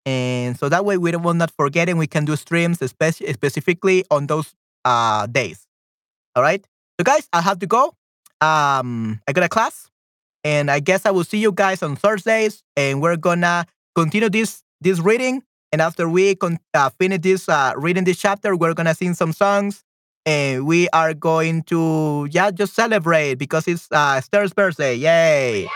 And 0.06 0.58
so 0.58 0.70
that 0.70 0.86
way 0.86 0.98
we 0.98 1.12
will 1.16 1.34
not 1.34 1.52
forget 1.52 1.90
and 1.90 1.98
we 1.98 2.08
can 2.08 2.26
do 2.26 2.36
streams 2.36 2.80
speci- 2.80 3.34
specifically 3.34 4.06
on 4.12 4.28
those 4.28 4.54
uh, 4.86 5.26
days. 5.28 5.66
All 6.36 6.44
right. 6.44 6.66
So, 7.00 7.04
guys, 7.04 7.28
I 7.34 7.42
have 7.42 7.60
to 7.60 7.68
go. 7.68 7.96
Um, 8.42 9.20
I 9.28 9.34
got 9.34 9.44
a 9.44 9.50
class, 9.50 9.90
and 10.44 10.70
I 10.70 10.80
guess 10.80 11.06
I 11.06 11.12
will 11.12 11.24
see 11.24 11.40
you 11.40 11.52
guys 11.52 11.82
on 11.82 11.96
Thursdays, 11.96 12.64
and 12.76 13.02
we're 13.02 13.18
gonna 13.18 13.66
continue 13.96 14.30
this 14.30 14.64
this 14.82 15.00
reading. 15.00 15.44
And 15.72 15.82
after 15.82 16.08
we 16.08 16.36
con- 16.36 16.60
uh, 16.74 16.90
finish 17.00 17.20
this 17.22 17.50
uh, 17.50 17.74
reading 17.76 18.04
this 18.04 18.18
chapter, 18.18 18.56
we're 18.56 18.74
gonna 18.74 18.94
sing 18.94 19.14
some 19.14 19.34
songs, 19.34 19.84
and 20.26 20.66
we 20.66 20.88
are 20.90 21.14
going 21.14 21.64
to 21.64 22.28
yeah 22.32 22.52
just 22.52 22.76
celebrate 22.76 23.36
because 23.36 23.68
it's 23.68 23.88
uh, 23.92 24.16
Esther's 24.18 24.54
birthday. 24.54 24.96
Yay! 24.96 25.68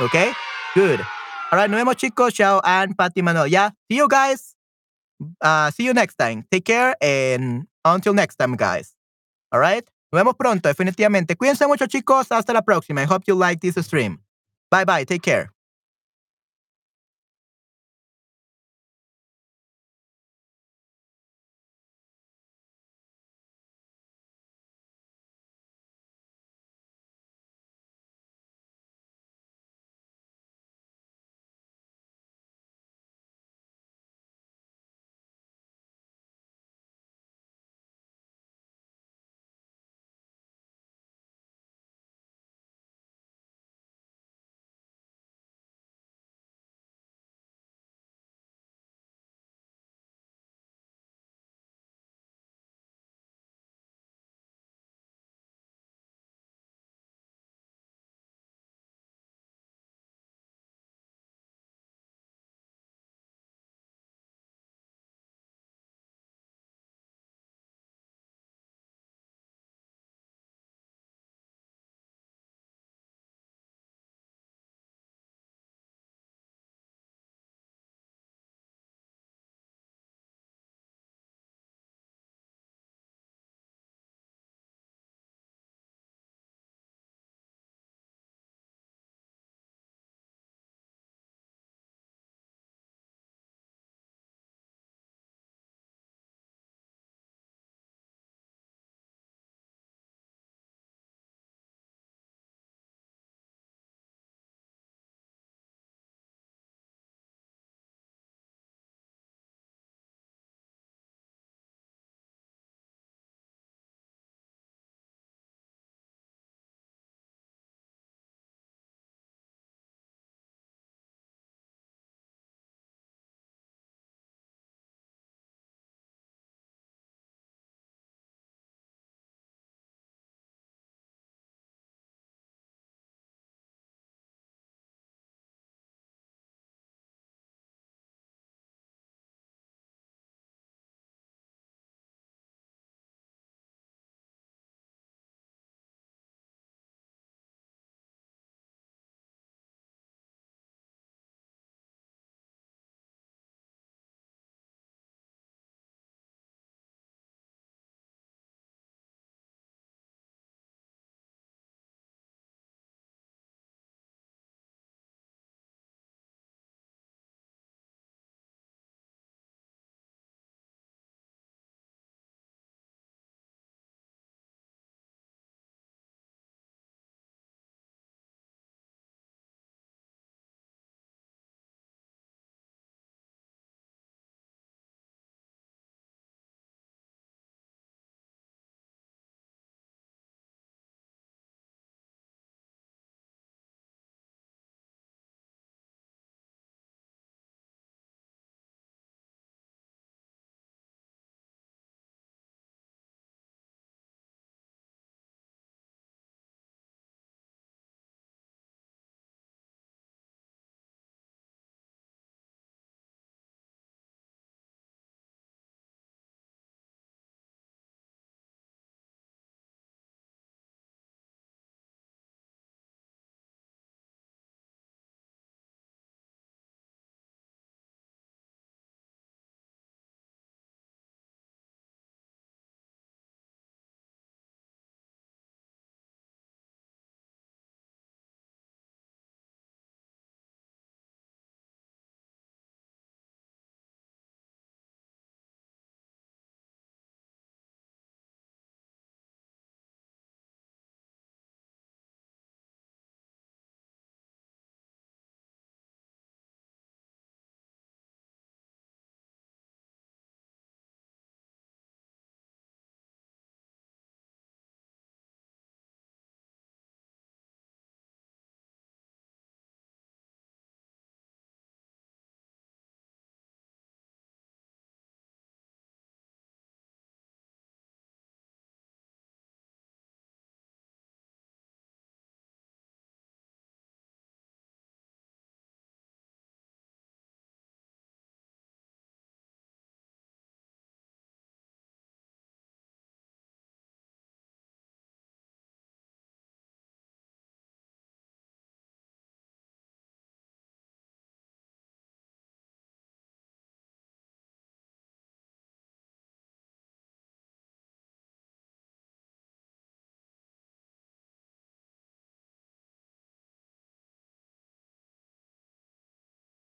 Okay, 0.00 0.32
good. 0.74 1.00
All 1.50 1.58
right, 1.58 1.70
nos 1.70 1.78
vemos 1.78 1.96
chicos. 1.96 2.34
Ciao 2.34 2.60
and 2.62 2.94
Patty 2.96 3.22
Manuel. 3.22 3.46
Yeah, 3.46 3.70
see 3.90 3.96
you 3.96 4.08
guys. 4.08 4.54
Uh, 5.40 5.70
see 5.70 5.84
you 5.84 5.94
next 5.94 6.16
time. 6.16 6.44
Take 6.50 6.64
care 6.64 6.94
and 7.00 7.66
until 7.84 8.12
next 8.12 8.36
time, 8.36 8.54
guys. 8.54 8.94
All 9.50 9.60
right. 9.60 9.84
Nos 10.12 10.20
vemos 10.22 10.34
pronto, 10.36 10.68
definitivamente. 10.68 11.36
Cuídense 11.36 11.66
mucho, 11.66 11.86
chicos. 11.86 12.28
Hasta 12.30 12.52
la 12.52 12.62
próxima. 12.62 13.00
I 13.00 13.04
hope 13.04 13.24
you 13.26 13.34
like 13.34 13.60
this 13.60 13.76
stream. 13.84 14.20
Bye 14.70 14.84
bye. 14.84 15.04
Take 15.04 15.22
care. 15.22 15.50